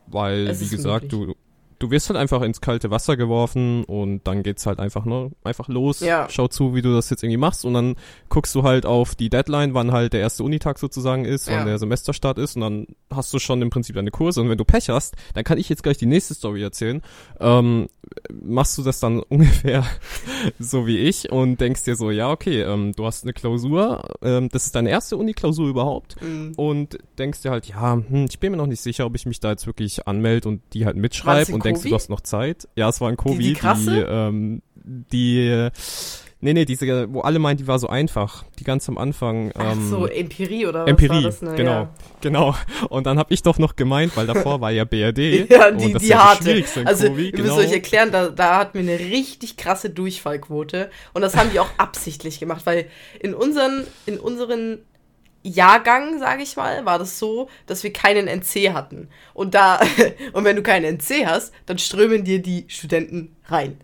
Weil, 0.08 0.60
wie 0.60 0.68
gesagt, 0.68 1.10
du, 1.10 1.34
du 1.82 1.90
wirst 1.90 2.08
halt 2.08 2.18
einfach 2.18 2.42
ins 2.42 2.60
kalte 2.60 2.90
Wasser 2.90 3.16
geworfen 3.16 3.84
und 3.84 4.26
dann 4.26 4.42
geht's 4.42 4.66
halt 4.66 4.78
einfach 4.78 5.04
nur 5.04 5.32
einfach 5.42 5.68
los. 5.68 6.00
Ja. 6.00 6.28
Schau 6.30 6.46
zu, 6.46 6.74
wie 6.74 6.82
du 6.82 6.94
das 6.94 7.10
jetzt 7.10 7.24
irgendwie 7.24 7.38
machst 7.38 7.64
und 7.64 7.74
dann 7.74 7.96
guckst 8.28 8.54
du 8.54 8.62
halt 8.62 8.86
auf 8.86 9.16
die 9.16 9.28
Deadline, 9.28 9.74
wann 9.74 9.90
halt 9.90 10.12
der 10.12 10.20
erste 10.20 10.44
Unitag 10.44 10.78
sozusagen 10.78 11.24
ist, 11.24 11.48
wann 11.48 11.54
ja. 11.56 11.64
der 11.64 11.78
Semesterstart 11.78 12.38
ist 12.38 12.54
und 12.54 12.62
dann 12.62 12.86
hast 13.10 13.34
du 13.34 13.40
schon 13.40 13.60
im 13.62 13.70
Prinzip 13.70 13.96
deine 13.96 14.12
Kurse 14.12 14.40
und 14.40 14.48
wenn 14.48 14.58
du 14.58 14.64
Pech 14.64 14.90
hast, 14.90 15.16
dann 15.34 15.42
kann 15.42 15.58
ich 15.58 15.68
jetzt 15.68 15.82
gleich 15.82 15.98
die 15.98 16.06
nächste 16.06 16.34
Story 16.34 16.62
erzählen. 16.62 17.02
Ähm, 17.40 17.88
machst 18.30 18.78
du 18.78 18.82
das 18.82 19.00
dann 19.00 19.20
ungefähr 19.28 19.84
so 20.60 20.86
wie 20.86 20.98
ich 20.98 21.32
und 21.32 21.60
denkst 21.60 21.82
dir 21.84 21.96
so, 21.96 22.10
ja 22.10 22.30
okay, 22.30 22.62
ähm, 22.62 22.92
du 22.94 23.06
hast 23.06 23.24
eine 23.24 23.32
Klausur, 23.32 24.04
ähm, 24.22 24.48
das 24.50 24.66
ist 24.66 24.76
deine 24.76 24.90
erste 24.90 25.16
Uni-Klausur 25.16 25.68
überhaupt 25.68 26.20
mhm. 26.22 26.52
und 26.56 26.98
denkst 27.18 27.42
dir 27.42 27.50
halt, 27.50 27.66
ja, 27.66 27.94
hm, 27.94 28.26
ich 28.28 28.38
bin 28.38 28.52
mir 28.52 28.58
noch 28.58 28.66
nicht 28.66 28.80
sicher, 28.80 29.04
ob 29.06 29.16
ich 29.16 29.26
mich 29.26 29.40
da 29.40 29.50
jetzt 29.50 29.66
wirklich 29.66 30.06
anmelde 30.06 30.48
und 30.48 30.62
die 30.74 30.86
halt 30.86 30.96
mitschreibe 30.96 31.52
und 31.52 31.64
denkst 31.72 31.82
du, 31.82 31.88
du 31.90 31.94
hast 31.94 32.10
noch 32.10 32.20
Zeit. 32.20 32.68
Ja, 32.76 32.88
es 32.88 33.00
war 33.00 33.08
ein 33.08 33.16
Covid. 33.16 33.38
Die, 33.38 33.54
die, 33.54 33.86
die, 33.86 33.98
ähm, 33.98 34.62
die 34.74 35.70
Nee, 36.44 36.54
nee, 36.54 36.64
diese, 36.64 37.14
wo 37.14 37.20
alle 37.20 37.38
meinen, 37.38 37.56
die 37.56 37.68
war 37.68 37.78
so 37.78 37.86
einfach. 37.86 38.44
Die 38.58 38.64
ganz 38.64 38.88
am 38.88 38.98
Anfang. 38.98 39.52
Ach 39.54 39.74
ähm, 39.74 39.88
so, 39.88 40.06
Empirie 40.06 40.66
oder 40.66 40.88
Empirie, 40.88 41.22
was 41.22 41.22
war 41.22 41.30
das? 41.30 41.42
Ne? 41.42 41.54
genau, 41.54 41.72
ja. 41.72 41.94
genau. 42.20 42.56
Und 42.88 43.06
dann 43.06 43.16
habe 43.16 43.32
ich 43.32 43.42
doch 43.42 43.58
noch 43.60 43.76
gemeint, 43.76 44.16
weil 44.16 44.26
davor 44.26 44.60
war 44.60 44.72
ja 44.72 44.84
BRD. 44.84 45.18
ja, 45.48 45.70
die, 45.70 45.92
die 45.94 46.08
ja 46.08 46.30
harte. 46.30 46.64
Also, 46.84 47.06
Covid, 47.06 47.38
ihr 47.38 47.44
müsst 47.44 47.54
genau. 47.54 47.64
euch 47.64 47.72
erklären, 47.72 48.10
da, 48.10 48.28
da 48.28 48.58
hatten 48.58 48.74
wir 48.74 48.80
eine 48.80 48.98
richtig 48.98 49.56
krasse 49.56 49.88
Durchfallquote. 49.90 50.90
Und 51.14 51.22
das 51.22 51.36
haben 51.36 51.50
die 51.52 51.60
auch 51.60 51.70
absichtlich 51.78 52.40
gemacht, 52.40 52.62
weil 52.64 52.86
in 53.20 53.34
unseren, 53.34 53.84
in 54.06 54.18
unseren 54.18 54.80
Jahrgang, 55.42 56.18
sage 56.18 56.42
ich 56.42 56.56
mal, 56.56 56.84
war 56.84 56.98
das 56.98 57.18
so, 57.18 57.48
dass 57.66 57.82
wir 57.82 57.92
keinen 57.92 58.28
NC 58.28 58.72
hatten. 58.72 59.08
Und 59.34 59.54
da, 59.54 59.80
und 60.32 60.44
wenn 60.44 60.56
du 60.56 60.62
keinen 60.62 60.98
NC 60.98 61.26
hast, 61.26 61.52
dann 61.66 61.78
strömen 61.78 62.24
dir 62.24 62.40
die 62.40 62.64
Studenten 62.68 63.34
rein. 63.46 63.78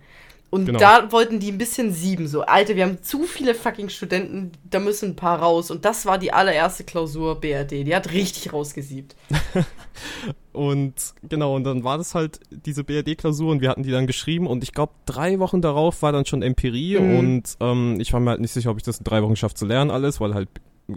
Und 0.51 0.65
genau. 0.65 0.79
da 0.79 1.13
wollten 1.13 1.41
die 1.41 1.53
ein 1.53 1.59
bisschen 1.59 1.93
sieben, 1.93 2.27
so, 2.27 2.41
Alter, 2.41 2.75
wir 2.75 2.85
haben 2.85 3.03
zu 3.03 3.25
viele 3.25 3.55
fucking 3.55 3.91
Studenten, 3.91 4.53
da 4.65 4.81
müssen 4.81 5.11
ein 5.11 5.17
paar 5.17 5.41
raus. 5.41 5.71
Und 5.71 5.85
das 5.85 6.07
war 6.07 6.17
die 6.17 6.33
allererste 6.33 6.85
Klausur 6.85 7.39
BRD, 7.39 7.87
die 7.87 7.95
hat 7.95 8.13
richtig 8.13 8.51
rausgesiebt. 8.51 9.15
und 10.53 10.95
genau, 11.23 11.55
und 11.55 11.65
dann 11.65 11.85
war 11.85 11.99
das 11.99 12.15
halt 12.15 12.41
diese 12.51 12.83
BRD-Klausur 12.83 13.53
und 13.53 13.61
wir 13.61 13.69
hatten 13.69 13.83
die 13.83 13.91
dann 13.91 14.07
geschrieben 14.07 14.47
und 14.47 14.63
ich 14.63 14.73
glaube, 14.73 14.93
drei 15.05 15.39
Wochen 15.39 15.61
darauf 15.61 16.01
war 16.01 16.13
dann 16.13 16.25
schon 16.25 16.41
Empirie 16.41 16.99
mhm. 16.99 17.19
und 17.19 17.57
ähm, 17.61 18.01
ich 18.01 18.15
war 18.15 18.21
mir 18.21 18.31
halt 18.31 18.41
nicht 18.41 18.53
sicher, 18.53 18.71
ob 18.71 18.79
ich 18.79 18.85
das 18.85 18.99
in 18.99 19.05
drei 19.05 19.23
Wochen 19.23 19.37
schaffe 19.37 19.55
zu 19.55 19.67
lernen 19.67 19.91
alles, 19.91 20.19
weil 20.19 20.33
halt 20.33 20.49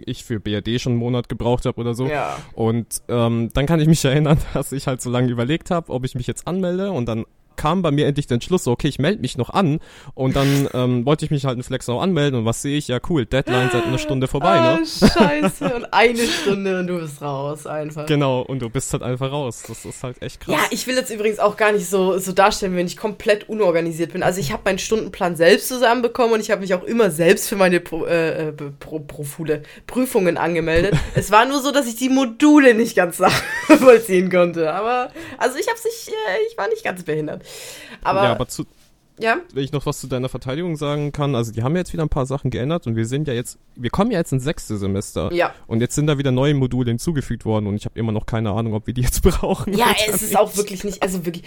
ich 0.06 0.24
für 0.24 0.40
BRD 0.40 0.80
schon 0.80 0.92
einen 0.92 1.00
Monat 1.00 1.28
gebraucht 1.28 1.66
habe 1.66 1.80
oder 1.80 1.94
so. 1.94 2.06
Ja. 2.06 2.38
Und 2.54 3.02
ähm, 3.08 3.50
dann 3.52 3.66
kann 3.66 3.80
ich 3.80 3.88
mich 3.88 4.04
erinnern, 4.04 4.38
dass 4.54 4.72
ich 4.72 4.86
halt 4.86 5.02
so 5.02 5.10
lange 5.10 5.30
überlegt 5.30 5.70
habe, 5.70 5.92
ob 5.92 6.04
ich 6.04 6.14
mich 6.14 6.26
jetzt 6.26 6.46
anmelde 6.46 6.90
und 6.92 7.06
dann 7.06 7.24
kam 7.56 7.82
bei 7.82 7.90
mir 7.90 8.06
endlich 8.06 8.26
der 8.26 8.36
Entschluss, 8.36 8.64
so, 8.64 8.72
okay, 8.72 8.88
ich 8.88 8.98
melde 8.98 9.20
mich 9.20 9.36
noch 9.36 9.50
an. 9.50 9.80
Und 10.14 10.36
dann 10.36 10.68
ähm, 10.74 11.06
wollte 11.06 11.24
ich 11.24 11.30
mich 11.30 11.44
halt 11.44 11.56
in 11.56 11.62
Flexau 11.62 12.00
anmelden 12.00 12.40
und 12.40 12.44
was 12.44 12.62
sehe 12.62 12.76
ich? 12.76 12.88
Ja, 12.88 12.98
cool, 13.08 13.26
Deadline 13.26 13.70
seit 13.72 13.86
einer 13.86 13.98
Stunde 13.98 14.28
vorbei, 14.28 14.60
ne? 14.60 14.82
Ah, 15.00 15.06
scheiße, 15.06 15.74
und 15.74 15.92
eine 15.92 16.26
Stunde 16.26 16.80
und 16.80 16.86
du 16.86 17.00
bist 17.00 17.22
raus, 17.22 17.66
einfach. 17.66 18.06
Genau, 18.06 18.40
und 18.40 18.60
du 18.60 18.70
bist 18.70 18.92
halt 18.92 19.02
einfach 19.02 19.30
raus. 19.30 19.62
Das 19.66 19.84
ist 19.84 20.02
halt 20.02 20.20
echt 20.22 20.40
krass. 20.40 20.54
Ja, 20.54 20.60
ich 20.70 20.86
will 20.86 20.96
jetzt 20.96 21.10
übrigens 21.10 21.38
auch 21.38 21.56
gar 21.56 21.72
nicht 21.72 21.88
so, 21.88 22.18
so 22.18 22.32
darstellen, 22.32 22.76
wenn 22.76 22.86
ich 22.86 22.96
komplett 22.96 23.48
unorganisiert 23.48 24.12
bin. 24.12 24.22
Also 24.22 24.40
ich 24.40 24.52
habe 24.52 24.62
meinen 24.64 24.78
Stundenplan 24.78 25.36
selbst 25.36 25.68
zusammenbekommen 25.68 26.34
und 26.34 26.40
ich 26.40 26.50
habe 26.50 26.60
mich 26.60 26.74
auch 26.74 26.84
immer 26.84 27.10
selbst 27.10 27.48
für 27.48 27.56
meine 27.56 27.80
Pro, 27.80 28.04
äh, 28.06 28.48
äh 28.48 28.52
Pro, 28.52 29.00
Profule, 29.00 29.62
Prüfungen 29.86 30.36
angemeldet. 30.36 30.94
es 31.14 31.30
war 31.30 31.46
nur 31.46 31.60
so, 31.60 31.70
dass 31.70 31.86
ich 31.86 31.96
die 31.96 32.08
Module 32.08 32.74
nicht 32.74 32.96
ganz 32.96 33.18
nachvollziehen 33.68 34.30
konnte. 34.30 34.72
Aber, 34.72 35.10
also 35.38 35.58
ich 35.58 35.68
habe 35.68 35.78
sich, 35.78 36.08
äh, 36.08 36.46
ich 36.50 36.56
war 36.56 36.68
nicht 36.68 36.84
ganz 36.84 37.02
behindert. 37.02 37.41
Aber, 38.02 38.24
ja, 38.24 38.32
aber 38.32 38.48
zu, 38.48 38.66
ja? 39.18 39.40
Wenn 39.52 39.62
ich 39.62 39.72
noch 39.72 39.86
was 39.86 40.00
zu 40.00 40.06
deiner 40.06 40.28
Verteidigung 40.28 40.76
sagen 40.76 41.12
kann, 41.12 41.34
also 41.34 41.52
die 41.52 41.62
haben 41.62 41.76
jetzt 41.76 41.92
wieder 41.92 42.02
ein 42.02 42.08
paar 42.08 42.26
Sachen 42.26 42.50
geändert 42.50 42.86
und 42.86 42.96
wir 42.96 43.06
sind 43.06 43.28
ja 43.28 43.34
jetzt, 43.34 43.58
wir 43.76 43.90
kommen 43.90 44.10
ja 44.10 44.18
jetzt 44.18 44.32
ins 44.32 44.44
sechste 44.44 44.76
Semester. 44.76 45.32
Ja. 45.32 45.54
Und 45.66 45.80
jetzt 45.80 45.94
sind 45.94 46.06
da 46.06 46.18
wieder 46.18 46.32
neue 46.32 46.54
Module 46.54 46.90
hinzugefügt 46.90 47.44
worden 47.44 47.66
und 47.66 47.76
ich 47.76 47.84
habe 47.84 47.98
immer 47.98 48.12
noch 48.12 48.26
keine 48.26 48.50
Ahnung, 48.50 48.74
ob 48.74 48.86
wir 48.86 48.94
die 48.94 49.02
jetzt 49.02 49.22
brauchen. 49.22 49.74
Ja, 49.74 49.94
es 50.08 50.22
ist 50.22 50.30
nicht. 50.30 50.38
auch 50.38 50.56
wirklich 50.56 50.84
nicht, 50.84 51.02
also 51.02 51.24
wirklich, 51.24 51.44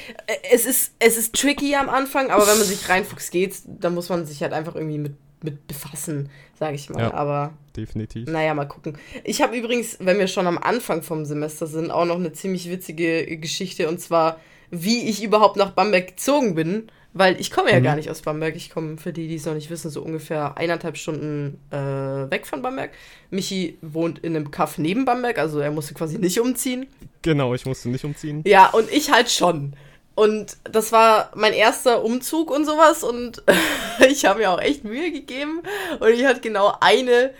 es 0.51 0.65
ist, 0.65 0.93
es 0.99 1.17
ist 1.17 1.35
tricky 1.35 1.75
am 1.75 1.89
Anfang, 1.89 2.29
aber 2.29 2.47
wenn 2.47 2.57
man 2.57 2.67
sich 2.67 2.87
reinfuchst 2.87 3.31
geht, 3.31 3.55
dann 3.65 3.93
muss 3.93 4.09
man 4.09 4.25
sich 4.25 4.41
halt 4.41 4.53
einfach 4.53 4.75
irgendwie 4.75 4.99
mit, 4.99 5.15
mit 5.43 5.67
befassen, 5.67 6.29
sage 6.57 6.75
ich 6.75 6.89
mal. 6.89 7.01
Ja, 7.01 7.13
aber 7.13 7.53
definitiv. 7.75 8.29
Naja, 8.29 8.53
mal 8.53 8.65
gucken. 8.65 8.97
Ich 9.23 9.41
habe 9.41 9.57
übrigens, 9.57 9.97
wenn 9.99 10.19
wir 10.19 10.27
schon 10.27 10.47
am 10.47 10.57
Anfang 10.57 11.01
vom 11.01 11.25
Semester 11.25 11.67
sind, 11.67 11.91
auch 11.91 12.05
noch 12.05 12.15
eine 12.15 12.31
ziemlich 12.31 12.69
witzige 12.69 13.37
Geschichte 13.37 13.89
und 13.89 13.99
zwar 13.99 14.39
wie 14.71 15.09
ich 15.09 15.23
überhaupt 15.23 15.57
nach 15.57 15.71
Bamberg 15.71 16.07
gezogen 16.07 16.55
bin, 16.55 16.89
weil 17.13 17.39
ich 17.39 17.49
komme 17.49 17.71
ja 17.71 17.79
mhm. 17.79 17.83
gar 17.83 17.95
nicht 17.95 18.09
aus 18.09 18.21
Bamberg. 18.21 18.55
Ich 18.57 18.69
komme, 18.69 18.97
für 18.97 19.13
die, 19.13 19.27
die 19.27 19.35
es 19.35 19.45
noch 19.45 19.53
nicht 19.53 19.69
wissen, 19.69 19.89
so 19.89 20.01
ungefähr 20.01 20.57
eineinhalb 20.57 20.97
Stunden 20.97 21.59
äh, 21.71 21.77
weg 21.77 22.45
von 22.45 22.61
Bamberg. 22.61 22.91
Michi 23.29 23.77
wohnt 23.81 24.19
in 24.19 24.35
einem 24.35 24.51
Kaff 24.51 24.77
neben 24.77 25.05
Bamberg, 25.05 25.39
also 25.39 25.59
er 25.59 25.71
musste 25.71 25.93
quasi 25.93 26.17
nicht 26.17 26.39
umziehen. 26.39 26.87
Genau, 27.21 27.53
ich 27.53 27.65
musste 27.65 27.89
nicht 27.89 28.03
umziehen. 28.03 28.43
Ja, 28.45 28.69
und 28.69 28.91
ich 28.91 29.11
halt 29.11 29.31
schon. 29.31 29.73
Und 30.13 30.57
das 30.63 30.91
war 30.91 31.31
mein 31.35 31.53
erster 31.53 32.03
Umzug 32.03 32.51
und 32.51 32.65
sowas 32.65 33.03
und 33.03 33.43
ich 34.09 34.25
habe 34.25 34.39
mir 34.39 34.51
auch 34.51 34.61
echt 34.61 34.83
Mühe 34.83 35.11
gegeben 35.11 35.61
und 35.99 36.09
ich 36.09 36.25
hatte 36.25 36.41
genau 36.41 36.73
eine 36.81 37.33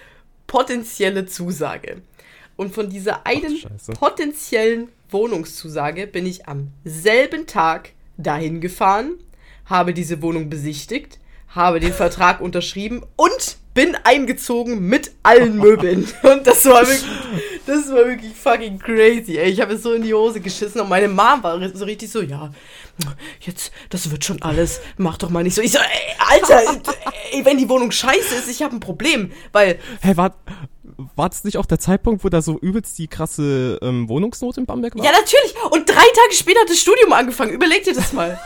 potenzielle 0.48 1.26
Zusage. 1.26 2.02
Und 2.58 2.74
von 2.74 2.90
dieser 2.90 3.26
einen 3.26 3.62
Ach, 3.66 3.94
potenziellen 4.00 4.90
Wohnungszusage 5.10 6.08
bin 6.08 6.26
ich 6.26 6.48
am 6.48 6.72
selben 6.84 7.48
Tag 7.48 7.92
dahin 8.18 8.62
gefahren, 8.62 9.16
habe 9.66 9.94
diese 9.94 10.22
Wohnung 10.22 10.50
besichtigt, 10.50 11.20
habe 11.50 11.80
den 11.80 11.94
Vertrag 11.94 12.42
unterschrieben 12.42 13.04
und 13.16 13.58
bin 13.74 13.96
eingezogen 14.04 14.88
mit 14.88 15.12
allen 15.22 15.58
Möbeln. 15.60 16.08
Und 16.24 16.48
das 16.48 16.66
war 16.66 16.88
wirklich, 16.88 17.06
das 17.66 17.90
war 17.90 18.08
wirklich 18.08 18.34
fucking 18.34 18.80
crazy, 18.80 19.38
ey. 19.38 19.52
Ich 19.52 19.62
habe 19.62 19.74
es 19.74 19.84
so 19.84 19.94
in 19.94 20.02
die 20.02 20.14
Hose 20.14 20.40
geschissen 20.40 20.82
und 20.82 20.90
meine 20.90 21.08
Mom 21.08 21.44
war 21.44 21.60
so 21.74 21.86
richtig 21.86 22.10
so, 22.10 22.22
ja, 22.22 22.52
jetzt, 23.42 23.72
das 23.90 24.10
wird 24.10 24.24
schon 24.24 24.42
alles, 24.42 24.82
mach 24.98 25.18
doch 25.18 25.30
mal 25.30 25.44
nicht 25.44 25.56
so. 25.56 25.62
Ich 25.62 25.74
so, 25.74 25.80
ey, 25.80 26.16
Alter, 26.18 26.62
ey, 27.32 27.46
wenn 27.46 27.58
die 27.58 27.70
Wohnung 27.70 27.92
scheiße 27.92 28.36
ist, 28.36 28.50
ich 28.50 28.64
habe 28.64 28.76
ein 28.76 28.80
Problem, 28.80 29.32
weil... 29.52 29.78
Hey, 30.02 30.16
warte, 30.16 30.38
war 31.16 31.30
das 31.30 31.44
nicht 31.44 31.58
auch 31.58 31.66
der 31.66 31.80
Zeitpunkt, 31.80 32.24
wo 32.24 32.30
da 32.30 32.42
so 32.42 32.58
übelst 32.60 32.98
die 32.98 33.08
krasse 33.08 33.80
ähm, 33.82 34.08
Wohnungsnot 34.10 34.58
in 34.58 34.66
Bamberg 34.66 34.96
war? 34.96 35.04
Ja, 35.04 35.12
natürlich. 35.12 35.56
Und 35.72 35.88
drei 35.90 35.96
Tage 35.96 36.34
später 36.34 36.62
hat 36.62 36.70
das 36.70 36.80
Studium 36.80 37.12
angefangen. 37.14 37.52
Überleg 37.52 37.84
dir 37.84 37.94
das 37.94 38.14
mal. 38.14 38.40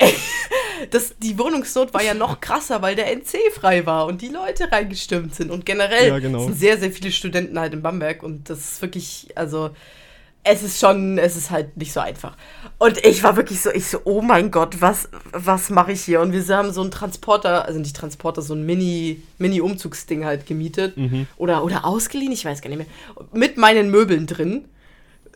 das, 0.90 1.14
die 1.18 1.38
Wohnungsnot 1.38 1.92
war 1.94 2.02
ja 2.02 2.14
noch 2.14 2.40
krasser, 2.40 2.82
weil 2.82 2.96
der 2.96 3.12
NC 3.12 3.52
frei 3.52 3.86
war 3.86 4.06
und 4.06 4.22
die 4.22 4.28
Leute 4.28 4.70
reingestimmt 4.70 5.34
sind. 5.34 5.50
Und 5.50 5.66
generell 5.66 6.08
ja, 6.08 6.18
genau. 6.18 6.44
sind 6.44 6.58
sehr, 6.58 6.78
sehr 6.78 6.90
viele 6.90 7.12
Studenten 7.12 7.58
halt 7.58 7.74
in 7.74 7.82
Bamberg. 7.82 8.22
Und 8.22 8.48
das 8.50 8.58
ist 8.58 8.82
wirklich, 8.82 9.28
also 9.34 9.70
es 10.48 10.62
ist 10.62 10.80
schon, 10.80 11.18
es 11.18 11.36
ist 11.36 11.50
halt 11.50 11.76
nicht 11.76 11.92
so 11.92 11.98
einfach. 11.98 12.36
Und 12.78 13.04
ich 13.04 13.22
war 13.24 13.36
wirklich 13.36 13.60
so, 13.60 13.70
ich 13.70 13.86
so, 13.86 13.98
oh 14.04 14.22
mein 14.22 14.52
Gott, 14.52 14.80
was, 14.80 15.08
was 15.32 15.70
mache 15.70 15.92
ich 15.92 16.02
hier? 16.02 16.20
Und 16.20 16.32
wir 16.32 16.56
haben 16.56 16.72
so 16.72 16.82
einen 16.82 16.92
Transporter, 16.92 17.64
also 17.64 17.80
nicht 17.80 17.96
Transporter, 17.96 18.42
so 18.42 18.54
ein 18.54 18.64
Mini, 18.64 19.22
Mini-Umzugsding 19.38 20.24
halt 20.24 20.46
gemietet. 20.46 20.96
Mhm. 20.96 21.26
Oder, 21.36 21.64
oder 21.64 21.84
ausgeliehen, 21.84 22.30
ich 22.30 22.44
weiß 22.44 22.62
gar 22.62 22.70
nicht 22.70 22.78
mehr. 22.78 22.86
Mit 23.32 23.56
meinen 23.56 23.90
Möbeln 23.90 24.26
drin. 24.26 24.66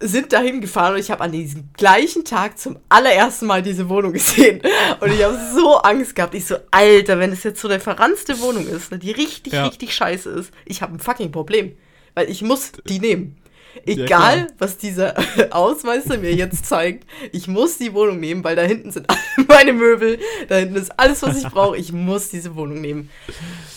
Sind 0.02 0.32
dahin 0.32 0.62
gefahren 0.62 0.94
und 0.94 1.00
ich 1.00 1.10
habe 1.10 1.22
an 1.22 1.32
diesem 1.32 1.68
gleichen 1.74 2.24
Tag 2.24 2.58
zum 2.58 2.78
allerersten 2.88 3.44
Mal 3.46 3.62
diese 3.62 3.88
Wohnung 3.88 4.12
gesehen. 4.14 4.62
Und 5.00 5.12
ich 5.12 5.22
habe 5.24 5.36
so 5.54 5.76
Angst 5.78 6.14
gehabt. 6.14 6.34
Ich 6.34 6.46
so, 6.46 6.56
Alter, 6.70 7.18
wenn 7.18 7.32
es 7.32 7.42
jetzt 7.42 7.60
so 7.60 7.68
eine 7.68 7.80
verranzte 7.80 8.40
Wohnung 8.40 8.66
ist, 8.66 8.92
ne, 8.92 8.98
die 8.98 9.10
richtig, 9.10 9.52
ja. 9.52 9.66
richtig 9.66 9.92
scheiße 9.92 10.30
ist, 10.30 10.52
ich 10.64 10.80
habe 10.80 10.94
ein 10.94 11.00
fucking 11.00 11.32
Problem. 11.32 11.72
Weil 12.14 12.30
ich 12.30 12.42
muss 12.42 12.72
die 12.86 13.00
nehmen. 13.00 13.39
Egal, 13.86 14.38
ja, 14.38 14.46
was 14.58 14.78
dieser 14.78 15.14
Ausmeister 15.50 16.18
mir 16.18 16.34
jetzt 16.34 16.66
zeigt, 16.66 17.06
ich 17.32 17.48
muss 17.48 17.78
die 17.78 17.92
Wohnung 17.94 18.20
nehmen, 18.20 18.44
weil 18.44 18.56
da 18.56 18.62
hinten 18.62 18.90
sind 18.90 19.08
alle 19.08 19.46
meine 19.48 19.72
Möbel, 19.72 20.18
da 20.48 20.56
hinten 20.56 20.76
ist 20.76 20.98
alles, 20.98 21.22
was 21.22 21.42
ich 21.42 21.48
brauche. 21.48 21.76
Ich 21.76 21.92
muss 21.92 22.30
diese 22.30 22.54
Wohnung 22.56 22.80
nehmen. 22.80 23.10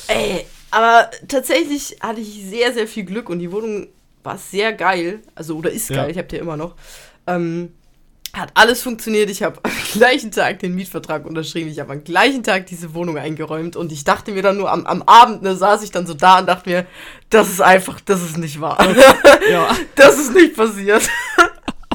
Ey, 0.07 0.45
aber 0.71 1.09
tatsächlich 1.27 1.97
hatte 2.01 2.21
ich 2.21 2.45
sehr, 2.45 2.73
sehr 2.73 2.87
viel 2.87 3.03
Glück 3.03 3.29
und 3.29 3.39
die 3.39 3.51
Wohnung 3.51 3.87
war 4.23 4.37
sehr 4.37 4.73
geil. 4.73 5.19
Also, 5.35 5.57
oder 5.57 5.71
ist 5.71 5.89
geil, 5.89 5.97
ja. 5.97 6.07
ich 6.07 6.17
habe 6.17 6.27
die 6.27 6.37
immer 6.37 6.57
noch. 6.57 6.75
Ähm, 7.27 7.73
hat 8.35 8.51
alles 8.55 8.81
funktioniert. 8.81 9.29
Ich 9.29 9.43
habe 9.43 9.59
am 9.63 9.71
gleichen 9.93 10.31
Tag 10.31 10.59
den 10.59 10.75
Mietvertrag 10.75 11.25
unterschrieben. 11.25 11.69
Ich 11.69 11.79
habe 11.79 11.93
am 11.93 12.03
gleichen 12.03 12.43
Tag 12.43 12.65
diese 12.65 12.93
Wohnung 12.93 13.17
eingeräumt. 13.17 13.75
Und 13.75 13.91
ich 13.91 14.03
dachte 14.03 14.31
mir 14.31 14.41
dann 14.41 14.57
nur 14.57 14.71
am, 14.71 14.85
am 14.85 15.03
Abend, 15.03 15.43
ne, 15.43 15.55
saß 15.55 15.83
ich 15.83 15.91
dann 15.91 16.07
so 16.07 16.13
da 16.13 16.39
und 16.39 16.47
dachte 16.47 16.69
mir, 16.69 16.85
das 17.29 17.49
ist 17.49 17.61
einfach, 17.61 18.01
das 18.01 18.21
ist 18.23 18.37
nicht 18.37 18.59
wahr. 18.59 18.77
Ja. 19.49 19.75
das 19.95 20.17
ist 20.17 20.33
nicht 20.33 20.55
passiert. 20.55 21.09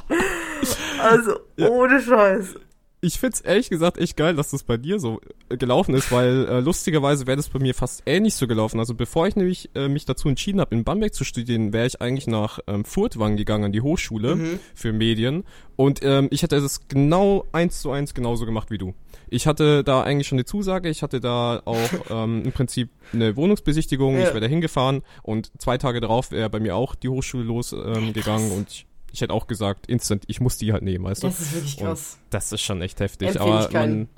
also, 1.02 1.40
ohne 1.56 2.00
Scheiß 2.00 2.54
ich 3.00 3.18
find's 3.18 3.40
ehrlich 3.40 3.70
gesagt 3.70 3.98
echt 3.98 4.16
geil, 4.16 4.34
dass 4.34 4.50
das 4.50 4.64
bei 4.64 4.76
dir 4.76 4.98
so 4.98 5.20
äh, 5.48 5.56
gelaufen 5.56 5.94
ist, 5.94 6.10
weil 6.10 6.46
äh, 6.46 6.60
lustigerweise 6.60 7.26
wäre 7.26 7.36
das 7.36 7.48
bei 7.48 7.60
mir 7.60 7.74
fast 7.74 8.02
ähnlich 8.06 8.34
so 8.34 8.48
gelaufen. 8.48 8.80
Also 8.80 8.94
bevor 8.94 9.28
ich 9.28 9.36
nämlich 9.36 9.70
äh, 9.74 9.88
mich 9.88 10.04
dazu 10.04 10.28
entschieden 10.28 10.60
habe, 10.60 10.74
in 10.74 10.84
Bamberg 10.84 11.14
zu 11.14 11.24
studieren, 11.24 11.72
wäre 11.72 11.86
ich 11.86 12.00
eigentlich 12.00 12.26
nach 12.26 12.58
ähm, 12.66 12.84
Furtwangen 12.84 13.36
gegangen 13.36 13.64
an 13.64 13.72
die 13.72 13.82
Hochschule 13.82 14.34
mhm. 14.34 14.60
für 14.74 14.92
Medien 14.92 15.44
und 15.76 16.00
ähm, 16.02 16.26
ich 16.32 16.42
hätte 16.42 16.56
es 16.56 16.88
genau 16.88 17.46
eins 17.52 17.80
zu 17.80 17.92
eins 17.92 18.14
genauso 18.14 18.46
gemacht 18.46 18.72
wie 18.72 18.78
du. 18.78 18.94
Ich 19.28 19.46
hatte 19.46 19.84
da 19.84 20.02
eigentlich 20.02 20.26
schon 20.26 20.38
eine 20.38 20.44
Zusage, 20.44 20.88
ich 20.88 21.02
hatte 21.04 21.20
da 21.20 21.62
auch 21.64 21.90
ähm, 22.10 22.42
im 22.44 22.52
Prinzip 22.52 22.90
eine 23.12 23.36
Wohnungsbesichtigung, 23.36 24.14
ja. 24.14 24.22
ich 24.22 24.28
wäre 24.28 24.40
da 24.40 24.48
hingefahren 24.48 25.02
und 25.22 25.52
zwei 25.58 25.78
Tage 25.78 26.00
darauf 26.00 26.32
wäre 26.32 26.50
bei 26.50 26.58
mir 26.58 26.74
auch 26.74 26.96
die 26.96 27.08
Hochschule 27.08 27.44
losgegangen 27.44 28.50
ähm, 28.50 28.56
und 28.56 28.70
ich 28.70 28.87
ich 29.12 29.20
hätte 29.20 29.32
auch 29.32 29.46
gesagt, 29.46 29.86
instant, 29.86 30.24
ich 30.26 30.40
muss 30.40 30.58
die 30.58 30.72
halt 30.72 30.82
nehmen, 30.82 31.04
weißt 31.04 31.22
du? 31.22 31.28
Das 31.28 31.40
ist 31.40 31.54
wirklich 31.54 31.76
krass. 31.76 32.18
Und 32.22 32.34
das 32.34 32.52
ist 32.52 32.60
schon 32.62 32.82
echt 32.82 33.00
heftig. 33.00 33.40
aber 33.40 33.68
man, 33.72 34.08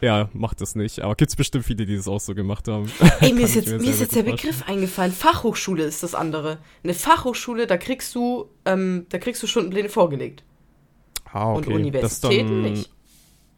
ja, 0.00 0.28
macht 0.32 0.60
das 0.60 0.74
nicht. 0.74 1.00
Aber 1.00 1.14
gibt's 1.14 1.36
bestimmt 1.36 1.64
viele, 1.64 1.86
die 1.86 1.96
das 1.96 2.08
auch 2.08 2.20
so 2.20 2.34
gemacht 2.34 2.68
haben. 2.68 2.90
Ey, 3.20 3.32
mir 3.32 3.44
ist 3.44 3.54
jetzt, 3.54 3.68
mir, 3.68 3.78
mir 3.78 3.90
ist 3.90 4.00
jetzt 4.00 4.14
der 4.14 4.22
Begriff 4.22 4.68
eingefallen. 4.68 5.12
Fachhochschule 5.12 5.84
ist 5.84 6.02
das 6.02 6.14
andere. 6.14 6.58
Eine 6.82 6.94
Fachhochschule, 6.94 7.66
da 7.66 7.76
kriegst 7.76 8.14
du, 8.14 8.50
ähm, 8.64 9.06
da 9.08 9.18
kriegst 9.18 9.42
du 9.42 9.46
Stundenpläne 9.46 9.88
vorgelegt. 9.88 10.44
Ah, 11.32 11.54
okay. 11.54 11.68
Und 11.68 11.74
Universitäten 11.74 12.62
dann, 12.62 12.72
nicht. 12.72 12.90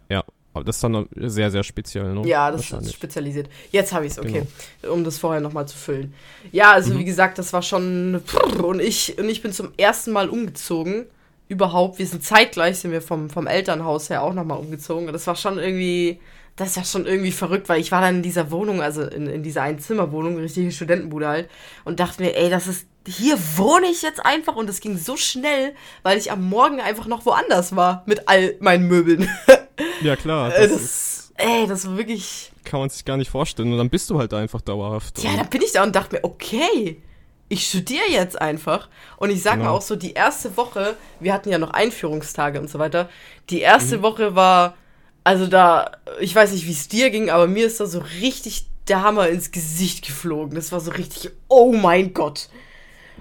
Ja, 0.08 0.24
aber 0.56 0.64
das 0.64 0.76
ist 0.76 0.84
dann 0.84 1.06
sehr, 1.14 1.50
sehr 1.50 1.62
speziell, 1.62 2.14
ne? 2.14 2.26
Ja, 2.26 2.50
das 2.50 2.72
ist 2.72 2.92
spezialisiert. 2.92 3.48
Jetzt 3.70 3.92
habe 3.92 4.06
ich 4.06 4.12
es, 4.12 4.18
okay. 4.18 4.42
Genau. 4.82 4.94
Um 4.94 5.04
das 5.04 5.18
vorher 5.18 5.40
nochmal 5.40 5.68
zu 5.68 5.76
füllen. 5.76 6.14
Ja, 6.52 6.72
also 6.72 6.94
mhm. 6.94 6.98
wie 6.98 7.04
gesagt, 7.04 7.38
das 7.38 7.52
war 7.52 7.62
schon. 7.62 8.22
Und 8.62 8.80
ich, 8.80 9.18
und 9.18 9.28
ich 9.28 9.42
bin 9.42 9.52
zum 9.52 9.72
ersten 9.76 10.12
Mal 10.12 10.28
umgezogen. 10.28 11.06
Überhaupt. 11.48 11.98
Wir 12.00 12.06
sind 12.06 12.24
zeitgleich, 12.24 12.78
sind 12.78 12.90
wir 12.90 13.02
vom, 13.02 13.30
vom 13.30 13.46
Elternhaus 13.46 14.10
her 14.10 14.22
auch 14.22 14.34
nochmal 14.34 14.58
umgezogen. 14.58 15.12
Das 15.12 15.26
war 15.26 15.36
schon 15.36 15.58
irgendwie. 15.58 16.18
Das 16.56 16.74
war 16.78 16.86
schon 16.86 17.04
irgendwie 17.04 17.32
verrückt, 17.32 17.68
weil 17.68 17.82
ich 17.82 17.92
war 17.92 18.00
dann 18.00 18.16
in 18.16 18.22
dieser 18.22 18.50
Wohnung, 18.50 18.80
also 18.80 19.02
in, 19.02 19.26
in 19.26 19.42
dieser 19.42 19.60
Einzimmerwohnung, 19.60 20.38
richtige 20.38 20.72
Studentenbude 20.72 21.28
halt, 21.28 21.50
und 21.84 22.00
dachte 22.00 22.22
mir, 22.22 22.34
ey, 22.34 22.48
das 22.48 22.66
ist 22.66 22.86
hier 23.06 23.38
wohne 23.56 23.86
ich 23.86 24.02
jetzt 24.02 24.24
einfach 24.24 24.56
und 24.56 24.68
es 24.68 24.80
ging 24.80 24.98
so 24.98 25.16
schnell, 25.16 25.74
weil 26.02 26.18
ich 26.18 26.32
am 26.32 26.48
Morgen 26.48 26.80
einfach 26.80 27.06
noch 27.06 27.24
woanders 27.24 27.76
war 27.76 28.02
mit 28.06 28.28
all 28.28 28.56
meinen 28.60 28.88
Möbeln. 28.88 29.28
Ja, 30.02 30.16
klar. 30.16 30.50
Das, 30.50 30.70
das 30.70 30.80
ist, 30.80 31.32
ey, 31.36 31.66
das 31.66 31.86
war 31.86 31.96
wirklich. 31.96 32.52
Kann 32.64 32.80
man 32.80 32.90
sich 32.90 33.04
gar 33.04 33.16
nicht 33.16 33.30
vorstellen. 33.30 33.72
Und 33.72 33.78
dann 33.78 33.90
bist 33.90 34.10
du 34.10 34.18
halt 34.18 34.32
einfach 34.34 34.60
dauerhaft. 34.60 35.22
Ja, 35.22 35.36
dann 35.36 35.48
bin 35.48 35.62
ich 35.62 35.72
da 35.72 35.82
und 35.82 35.94
dachte 35.94 36.16
mir, 36.16 36.24
okay, 36.24 37.00
ich 37.48 37.66
studiere 37.66 38.10
jetzt 38.10 38.40
einfach. 38.40 38.88
Und 39.18 39.30
ich 39.30 39.42
sag 39.42 39.54
genau. 39.54 39.66
mal 39.66 39.70
auch 39.76 39.82
so, 39.82 39.96
die 39.96 40.12
erste 40.12 40.56
Woche, 40.56 40.96
wir 41.20 41.32
hatten 41.32 41.50
ja 41.50 41.58
noch 41.58 41.70
Einführungstage 41.70 42.60
und 42.60 42.68
so 42.68 42.78
weiter. 42.78 43.08
Die 43.50 43.60
erste 43.60 43.98
mhm. 43.98 44.02
Woche 44.02 44.34
war, 44.34 44.76
also 45.24 45.46
da, 45.46 45.92
ich 46.20 46.34
weiß 46.34 46.52
nicht, 46.52 46.66
wie 46.66 46.72
es 46.72 46.88
dir 46.88 47.10
ging, 47.10 47.30
aber 47.30 47.46
mir 47.46 47.66
ist 47.66 47.80
da 47.80 47.86
so 47.86 48.02
richtig 48.20 48.66
der 48.88 49.02
Hammer 49.02 49.28
ins 49.28 49.50
Gesicht 49.50 50.06
geflogen. 50.06 50.54
Das 50.54 50.72
war 50.72 50.80
so 50.80 50.90
richtig, 50.92 51.30
oh 51.48 51.72
mein 51.72 52.14
Gott. 52.14 52.48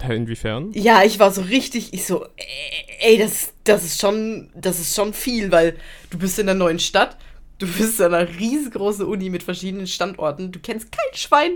Inwiefern? 0.10 0.72
Ja, 0.74 1.04
ich 1.04 1.20
war 1.20 1.32
so 1.32 1.42
richtig, 1.42 1.94
ich 1.94 2.06
so, 2.06 2.26
ey, 3.00 3.18
das, 3.18 3.54
das 3.64 3.84
ist 3.84 4.00
schon, 4.00 4.50
das 4.54 4.80
ist 4.80 4.96
schon 4.96 5.14
viel, 5.14 5.52
weil 5.52 5.76
du 6.10 6.18
bist 6.18 6.38
in 6.38 6.50
einer 6.50 6.58
neuen 6.58 6.80
Stadt, 6.80 7.18
du 7.60 7.68
bist 7.68 8.00
in 8.00 8.14
einer 8.14 8.28
riesengroßen 8.28 9.06
Uni 9.06 9.30
mit 9.30 9.44
verschiedenen 9.44 9.88
Standorten, 9.88 10.52
du 10.52 10.60
kennst 10.60 10.92
kein 10.92 11.18
Schwein, 11.18 11.52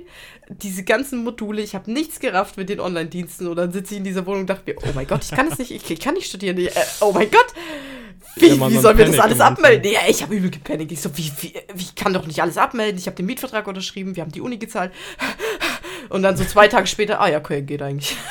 diese 0.49 0.83
ganzen 0.83 1.23
Module, 1.23 1.61
ich 1.61 1.75
habe 1.75 1.91
nichts 1.91 2.19
gerafft 2.19 2.57
mit 2.57 2.69
den 2.69 2.79
Online-Diensten 2.79 3.47
und 3.47 3.57
dann 3.57 3.71
sitze 3.71 3.93
ich 3.93 3.97
in 3.97 4.03
dieser 4.05 4.25
Wohnung 4.25 4.41
und 4.41 4.49
dachte 4.49 4.63
mir, 4.71 4.77
oh 4.81 4.91
mein 4.95 5.07
Gott, 5.07 5.23
ich 5.23 5.31
kann 5.31 5.47
es 5.47 5.59
nicht, 5.59 5.71
ich, 5.71 5.89
ich, 5.89 5.99
kann 5.99 6.13
nicht 6.13 6.27
studieren, 6.27 6.57
äh, 6.57 6.71
oh 7.01 7.11
mein 7.11 7.29
Gott, 7.29 7.53
wie, 8.35 8.47
ja, 8.47 8.69
wie 8.69 8.77
sollen 8.77 8.97
wir 8.97 9.05
das 9.05 9.19
alles 9.19 9.39
abmelden? 9.39 9.91
Ja, 9.91 10.01
ich 10.07 10.21
habe 10.21 10.35
übel 10.35 10.49
gepanikt. 10.49 10.91
Ich 10.91 11.01
so, 11.01 11.15
wie, 11.17 11.31
wie, 11.39 11.53
wie 11.73 11.87
kann 11.95 12.13
doch 12.13 12.25
nicht 12.25 12.41
alles 12.41 12.57
abmelden? 12.57 12.97
Ich 12.97 13.07
habe 13.07 13.15
den 13.15 13.25
Mietvertrag 13.25 13.67
unterschrieben, 13.67 14.15
wir 14.15 14.23
haben 14.23 14.31
die 14.31 14.41
Uni 14.41 14.57
gezahlt. 14.57 14.91
Und 16.09 16.23
dann 16.23 16.35
so 16.37 16.43
zwei 16.43 16.67
Tage 16.67 16.87
später, 16.87 17.21
ah 17.21 17.29
ja, 17.29 17.37
okay, 17.37 17.61
geht 17.61 17.81
eigentlich. 17.81 18.17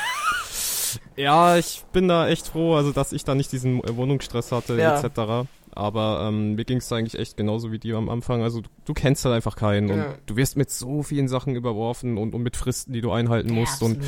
Ja, 1.15 1.57
ich 1.57 1.83
bin 1.91 2.07
da 2.07 2.29
echt 2.29 2.47
froh, 2.47 2.75
also 2.75 2.93
dass 2.93 3.11
ich 3.11 3.25
da 3.25 3.35
nicht 3.35 3.51
diesen 3.51 3.81
Wohnungsstress 3.83 4.53
hatte, 4.53 4.77
ja. 4.77 5.01
etc. 5.01 5.49
Aber 5.71 6.25
ähm, 6.27 6.55
mir 6.55 6.63
ging 6.63 6.77
es 6.77 6.91
eigentlich 6.93 7.19
echt 7.19 7.35
genauso 7.35 7.73
wie 7.73 7.77
dir 7.77 7.97
am 7.97 8.09
Anfang. 8.09 8.41
Also 8.41 8.61
du, 8.61 8.69
du 8.85 8.93
kennst 8.93 9.25
halt 9.25 9.35
einfach 9.35 9.57
keinen 9.57 9.89
ja. 9.89 9.93
und 9.95 10.05
du 10.25 10.37
wirst 10.37 10.55
mit 10.55 10.71
so 10.71 11.03
vielen 11.03 11.27
Sachen 11.27 11.55
überworfen 11.55 12.17
und, 12.17 12.33
und 12.33 12.41
mit 12.41 12.55
Fristen, 12.55 12.93
die 12.93 13.01
du 13.01 13.11
einhalten 13.11 13.51
musst 13.53 13.81
ja, 13.81 13.87
und 13.87 13.99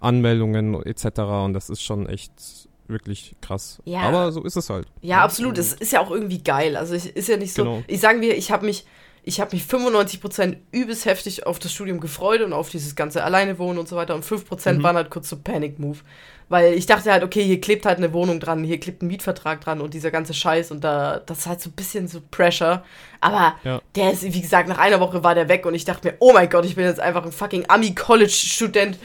Anmeldungen 0.00 0.74
etc. 0.84 1.20
Und 1.44 1.54
das 1.54 1.70
ist 1.70 1.82
schon 1.82 2.06
echt 2.06 2.68
wirklich 2.86 3.36
krass. 3.40 3.80
Ja. 3.84 4.00
Aber 4.00 4.30
so 4.30 4.42
ist 4.44 4.56
es 4.56 4.68
halt. 4.68 4.86
Ja, 5.00 5.24
absolut. 5.24 5.56
Es 5.56 5.72
ist 5.72 5.92
ja 5.92 6.00
auch 6.00 6.10
irgendwie 6.10 6.42
geil. 6.42 6.76
Also 6.76 6.94
ich, 6.94 7.16
ist 7.16 7.28
ja 7.28 7.38
nicht 7.38 7.54
so. 7.54 7.64
Genau. 7.64 7.82
Ich 7.86 8.00
sagen 8.00 8.20
wir, 8.20 8.36
ich 8.36 8.52
habe 8.52 8.66
mich 8.66 8.84
ich 9.22 9.40
habe 9.40 9.54
mich 9.54 9.64
95% 9.64 10.56
übelst 10.72 11.04
heftig 11.04 11.46
auf 11.46 11.58
das 11.58 11.72
Studium 11.72 12.00
gefreut 12.00 12.40
und 12.40 12.52
auf 12.52 12.70
dieses 12.70 12.96
ganze 12.96 13.22
Alleine 13.22 13.58
wohnen 13.58 13.78
und 13.78 13.88
so 13.88 13.96
weiter. 13.96 14.14
Und 14.14 14.24
5% 14.24 14.72
mhm. 14.72 14.82
waren 14.82 14.96
halt 14.96 15.10
kurz 15.10 15.28
so 15.28 15.36
Panic-Move. 15.36 15.98
Weil 16.48 16.74
ich 16.74 16.86
dachte 16.86 17.12
halt, 17.12 17.22
okay, 17.22 17.44
hier 17.44 17.60
klebt 17.60 17.86
halt 17.86 17.98
eine 17.98 18.12
Wohnung 18.12 18.40
dran, 18.40 18.64
hier 18.64 18.80
klebt 18.80 19.02
ein 19.02 19.06
Mietvertrag 19.06 19.60
dran 19.60 19.80
und 19.80 19.94
dieser 19.94 20.10
ganze 20.10 20.34
Scheiß 20.34 20.72
und 20.72 20.82
da, 20.82 21.20
das 21.24 21.40
ist 21.40 21.46
halt 21.46 21.60
so 21.60 21.70
ein 21.70 21.74
bisschen 21.74 22.08
so 22.08 22.20
Pressure. 22.28 22.82
Aber 23.20 23.54
ja. 23.62 23.80
der 23.94 24.10
ist, 24.10 24.24
wie 24.24 24.40
gesagt, 24.40 24.68
nach 24.68 24.78
einer 24.78 24.98
Woche 24.98 25.22
war 25.22 25.36
der 25.36 25.48
weg 25.48 25.64
und 25.64 25.74
ich 25.74 25.84
dachte 25.84 26.08
mir, 26.08 26.14
oh 26.18 26.32
mein 26.32 26.50
Gott, 26.50 26.64
ich 26.64 26.74
bin 26.74 26.86
jetzt 26.86 26.98
einfach 26.98 27.24
ein 27.24 27.30
fucking 27.30 27.66
Ami-College-Student. 27.68 28.98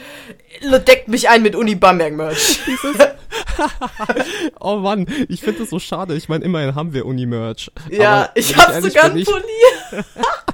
Deckt 0.87 1.07
mich 1.07 1.29
ein 1.29 1.43
mit 1.43 1.55
Uni 1.55 1.75
Bamberg-Merch. 1.75 2.61
oh 4.59 4.77
Mann, 4.77 5.05
ich 5.29 5.41
finde 5.41 5.59
das 5.59 5.69
so 5.69 5.79
schade. 5.79 6.15
Ich 6.15 6.29
meine, 6.29 6.43
immerhin 6.45 6.75
haben 6.75 6.93
wir 6.93 7.05
Uni-Merch. 7.05 7.71
Ja, 7.89 8.29
ich, 8.35 8.51
ich 8.51 8.57
hab 8.57 8.81
sogar 8.81 9.09
Pulli. 9.09 9.25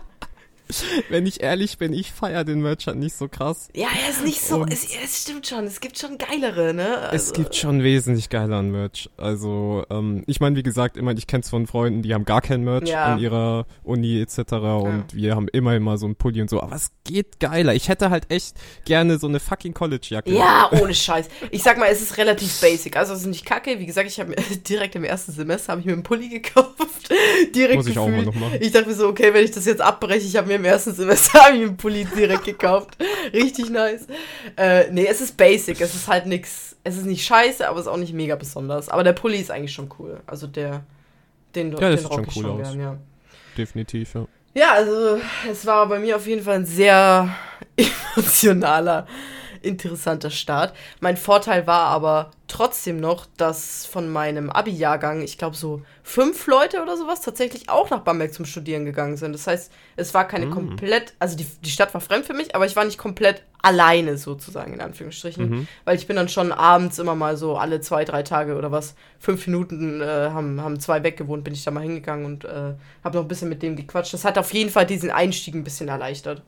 Wenn 1.09 1.25
ich 1.25 1.41
ehrlich 1.41 1.77
bin, 1.77 1.93
ich 1.93 2.11
feiere 2.11 2.43
den 2.43 2.61
Merch 2.61 2.87
halt 2.87 2.97
nicht 2.97 3.15
so 3.15 3.27
krass. 3.27 3.69
Ja, 3.75 3.87
er 4.03 4.09
ist 4.09 4.23
nicht 4.23 4.41
so, 4.41 4.65
es, 4.65 4.85
es, 5.03 5.21
stimmt 5.21 5.47
schon, 5.47 5.65
es 5.65 5.79
gibt 5.79 5.97
schon 5.97 6.17
geilere, 6.17 6.73
ne? 6.73 6.97
Also. 6.97 7.15
Es 7.15 7.33
gibt 7.33 7.55
schon 7.55 7.83
wesentlich 7.83 8.29
geileren 8.29 8.71
Merch. 8.71 9.09
Also, 9.17 9.85
ähm, 9.89 10.23
ich 10.27 10.39
meine, 10.39 10.55
wie 10.55 10.63
gesagt, 10.63 10.97
immer, 10.97 11.11
ich 11.11 11.27
kenne 11.27 11.41
es 11.41 11.49
von 11.49 11.67
Freunden, 11.67 12.01
die 12.01 12.13
haben 12.13 12.25
gar 12.25 12.41
kein 12.41 12.63
Merch 12.63 12.89
ja. 12.89 13.13
an 13.13 13.19
ihrer 13.19 13.65
Uni 13.83 14.21
etc. 14.21 14.37
Ja. 14.51 14.75
Und 14.75 15.13
wir 15.13 15.35
haben 15.35 15.47
immer 15.47 15.75
immer 15.75 15.97
so 15.97 16.07
ein 16.07 16.15
Pulli 16.15 16.41
und 16.41 16.49
so. 16.49 16.61
Aber 16.61 16.75
es 16.75 16.91
geht 17.03 17.39
geiler. 17.39 17.73
Ich 17.73 17.89
hätte 17.89 18.09
halt 18.09 18.31
echt 18.31 18.55
gerne 18.85 19.17
so 19.17 19.27
eine 19.27 19.39
fucking 19.39 19.73
College-Jacke. 19.73 20.31
Ja, 20.31 20.69
ohne 20.71 20.93
Scheiß. 20.93 21.27
Ich 21.51 21.63
sag 21.63 21.77
mal, 21.77 21.87
es 21.87 22.01
ist 22.01 22.17
relativ 22.17 22.59
basic. 22.61 22.97
Also, 22.97 23.13
es 23.13 23.21
ist 23.21 23.27
nicht 23.27 23.45
kacke. 23.45 23.79
Wie 23.79 23.85
gesagt, 23.85 24.07
ich 24.09 24.19
habe 24.19 24.35
direkt 24.69 24.95
im 24.95 25.03
ersten 25.03 25.31
Semester 25.31 25.71
habe 25.71 25.81
ich 25.81 25.87
mir 25.87 25.93
einen 25.93 26.03
Pulli 26.03 26.29
gekauft. 26.29 26.71
direkt 27.55 27.75
Muss 27.75 27.87
ich 27.87 27.95
gefühlt. 27.95 28.13
auch 28.13 28.17
mal 28.17 28.25
noch 28.25 28.35
machen. 28.35 28.57
Ich 28.59 28.71
dachte 28.71 28.87
mir 28.87 28.95
so, 28.95 29.07
okay, 29.07 29.33
wenn 29.33 29.43
ich 29.43 29.51
das 29.51 29.65
jetzt 29.65 29.81
abbreche, 29.81 30.25
ich 30.25 30.35
habe 30.35 30.47
mir 30.47 30.59
im 30.61 30.65
ersten 30.65 30.93
Semester 30.93 31.39
habe 31.45 31.57
ich 31.57 31.63
einen 31.63 31.77
Pulli 31.77 32.05
direkt 32.05 32.45
gekauft. 32.45 32.97
Richtig 33.33 33.69
nice. 33.69 34.07
Äh, 34.55 34.89
nee, 34.91 35.05
es 35.05 35.21
ist 35.21 35.35
basic. 35.35 35.81
Es 35.81 35.93
ist 35.93 36.07
halt 36.07 36.25
nichts. 36.25 36.75
Es 36.83 36.97
ist 36.97 37.05
nicht 37.05 37.25
scheiße, 37.25 37.67
aber 37.67 37.79
es 37.79 37.85
ist 37.85 37.91
auch 37.91 37.97
nicht 37.97 38.13
mega 38.13 38.35
besonders. 38.35 38.89
Aber 38.89 39.03
der 39.03 39.13
Pulli 39.13 39.37
ist 39.37 39.51
eigentlich 39.51 39.73
schon 39.73 39.89
cool. 39.99 40.21
Also 40.25 40.47
der. 40.47 40.83
Den, 41.55 41.71
ja, 41.73 41.89
den 41.89 42.05
rock 42.05 42.31
schon 42.31 42.45
cool 42.45 42.51
aus. 42.51 42.69
Gern, 42.69 42.79
ja. 42.79 42.97
Definitiv, 43.57 44.13
ja. 44.13 44.25
Ja, 44.53 44.73
also 44.73 45.19
es 45.49 45.65
war 45.65 45.87
bei 45.87 45.99
mir 45.99 46.15
auf 46.15 46.27
jeden 46.27 46.43
Fall 46.43 46.55
ein 46.55 46.65
sehr 46.65 47.29
emotionaler 48.15 49.07
interessanter 49.61 50.29
Start. 50.29 50.73
Mein 50.99 51.17
Vorteil 51.17 51.67
war 51.67 51.87
aber 51.87 52.31
trotzdem 52.47 52.99
noch, 52.99 53.25
dass 53.37 53.85
von 53.85 54.11
meinem 54.11 54.49
Abi-Jahrgang, 54.49 55.21
ich 55.21 55.37
glaube 55.37 55.55
so 55.55 55.81
fünf 56.03 56.47
Leute 56.47 56.81
oder 56.81 56.97
sowas, 56.97 57.21
tatsächlich 57.21 57.69
auch 57.69 57.89
nach 57.89 58.01
Bamberg 58.01 58.33
zum 58.33 58.45
Studieren 58.45 58.85
gegangen 58.85 59.15
sind. 59.15 59.33
Das 59.33 59.47
heißt, 59.47 59.71
es 59.95 60.13
war 60.13 60.27
keine 60.27 60.47
mm. 60.47 60.51
komplett, 60.51 61.13
also 61.19 61.37
die, 61.37 61.45
die 61.63 61.69
Stadt 61.69 61.93
war 61.93 62.01
fremd 62.01 62.25
für 62.25 62.33
mich, 62.33 62.53
aber 62.53 62.65
ich 62.65 62.75
war 62.75 62.83
nicht 62.83 62.97
komplett 62.97 63.43
alleine 63.61 64.17
sozusagen, 64.17 64.73
in 64.73 64.81
Anführungsstrichen. 64.81 65.49
Mhm. 65.49 65.67
Weil 65.85 65.95
ich 65.95 66.07
bin 66.07 66.15
dann 66.15 66.29
schon 66.29 66.51
abends 66.51 66.99
immer 66.99 67.15
mal 67.15 67.37
so 67.37 67.57
alle 67.57 67.79
zwei, 67.79 68.05
drei 68.05 68.23
Tage 68.23 68.57
oder 68.57 68.71
was, 68.71 68.95
fünf 69.19 69.45
Minuten 69.47 70.01
äh, 70.01 70.05
haben, 70.31 70.61
haben 70.61 70.79
zwei 70.79 71.03
weggewohnt, 71.03 71.43
bin 71.43 71.53
ich 71.53 71.63
da 71.63 71.71
mal 71.71 71.83
hingegangen 71.83 72.25
und 72.25 72.43
äh, 72.43 72.73
habe 73.03 73.17
noch 73.17 73.23
ein 73.23 73.27
bisschen 73.27 73.49
mit 73.49 73.61
dem 73.61 73.75
gequatscht. 73.75 74.13
Das 74.13 74.25
hat 74.25 74.37
auf 74.37 74.53
jeden 74.53 74.71
Fall 74.71 74.85
diesen 74.85 75.11
Einstieg 75.11 75.53
ein 75.53 75.63
bisschen 75.63 75.89
erleichtert. 75.89 76.41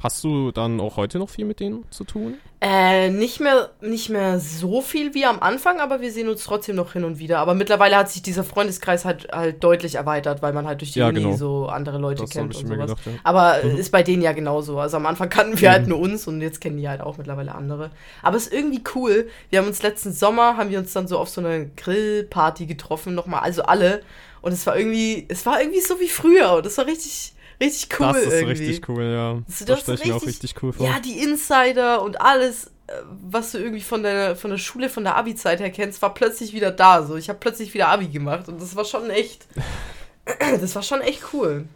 Hast 0.00 0.24
du 0.24 0.50
dann 0.50 0.80
auch 0.80 0.96
heute 0.96 1.18
noch 1.18 1.30
viel 1.30 1.44
mit 1.44 1.60
denen 1.60 1.84
zu 1.90 2.02
tun? 2.02 2.34
Äh, 2.60 3.10
nicht 3.10 3.40
mehr, 3.40 3.70
nicht 3.80 4.08
mehr 4.08 4.40
so 4.40 4.82
viel 4.82 5.14
wie 5.14 5.24
am 5.24 5.40
Anfang, 5.40 5.80
aber 5.80 6.00
wir 6.00 6.10
sehen 6.10 6.28
uns 6.28 6.42
trotzdem 6.42 6.76
noch 6.76 6.92
hin 6.92 7.04
und 7.04 7.18
wieder. 7.18 7.38
Aber 7.38 7.54
mittlerweile 7.54 7.96
hat 7.96 8.10
sich 8.10 8.20
dieser 8.22 8.42
Freundeskreis 8.42 9.04
halt, 9.04 9.28
halt 9.32 9.62
deutlich 9.62 9.96
erweitert, 9.96 10.42
weil 10.42 10.52
man 10.52 10.66
halt 10.66 10.80
durch 10.80 10.92
die 10.92 11.00
ja, 11.00 11.08
Uni 11.08 11.22
genau. 11.22 11.36
so 11.36 11.66
andere 11.66 11.98
Leute 11.98 12.22
das 12.22 12.30
kennt 12.30 12.56
und 12.56 12.68
sowas. 12.68 12.90
Gedacht, 12.90 13.06
ja. 13.06 13.12
Aber 13.22 13.60
mhm. 13.62 13.76
ist 13.76 13.92
bei 13.92 14.02
denen 14.02 14.22
ja 14.22 14.32
genauso. 14.32 14.80
Also 14.80 14.96
am 14.96 15.06
Anfang 15.06 15.28
kannten 15.28 15.60
wir 15.60 15.70
halt 15.70 15.86
mhm. 15.86 15.92
halt 15.92 16.00
nur 16.00 16.00
uns 16.00 16.26
und 16.26 16.40
jetzt 16.40 16.60
kennen 16.60 16.78
die 16.78 16.88
halt 16.88 17.00
auch 17.00 17.18
mittlerweile 17.18 17.54
andere. 17.54 17.90
Aber 18.22 18.36
es 18.36 18.48
ist 18.48 18.52
irgendwie 18.52 18.82
cool. 18.94 19.28
Wir 19.50 19.60
haben 19.60 19.66
uns 19.66 19.82
letzten 19.82 20.12
Sommer, 20.12 20.56
haben 20.56 20.70
wir 20.70 20.78
uns 20.78 20.92
dann 20.92 21.06
so 21.06 21.18
auf 21.18 21.28
so 21.28 21.40
eine 21.40 21.70
Grillparty 21.76 22.66
getroffen, 22.66 23.14
nochmal, 23.14 23.40
also 23.40 23.62
alle. 23.62 24.02
Und 24.40 24.52
es 24.52 24.66
war 24.66 24.76
irgendwie, 24.76 25.26
es 25.28 25.46
war 25.46 25.60
irgendwie 25.60 25.80
so 25.80 26.00
wie 26.00 26.08
früher. 26.08 26.54
Und 26.54 26.66
es 26.66 26.76
war 26.76 26.86
richtig, 26.86 27.34
richtig 27.62 28.00
cool 28.00 28.06
das 28.08 28.16
ist 28.18 28.32
irgendwie. 28.32 28.64
richtig 28.64 28.88
cool, 28.88 29.04
ja. 29.04 29.42
Das, 29.46 29.64
das 29.64 29.80
stelle 29.80 29.98
ich 29.98 30.06
mir 30.06 30.16
auch 30.16 30.26
richtig 30.26 30.54
cool 30.62 30.72
vor. 30.72 30.86
Ja, 30.86 31.00
die 31.00 31.22
Insider 31.22 32.02
und 32.02 32.20
alles, 32.20 32.66
äh, 32.86 32.92
was 33.28 33.52
du 33.52 33.58
irgendwie 33.58 33.80
von 33.80 34.02
der, 34.02 34.36
von 34.36 34.50
der 34.50 34.58
Schule, 34.58 34.88
von 34.88 35.04
der 35.04 35.16
Abi-Zeit 35.16 35.60
her 35.60 35.70
kennst, 35.70 36.02
war 36.02 36.14
plötzlich 36.14 36.52
wieder 36.52 36.70
da. 36.70 37.04
So, 37.04 37.16
ich 37.16 37.28
habe 37.28 37.38
plötzlich 37.38 37.72
wieder 37.74 37.88
Abi 37.88 38.08
gemacht 38.08 38.48
und 38.48 38.60
das 38.60 38.76
war 38.76 38.84
schon 38.84 39.10
echt, 39.10 39.46
das 40.60 40.74
war 40.74 40.82
schon 40.82 41.00
echt 41.00 41.22
cool. 41.32 41.66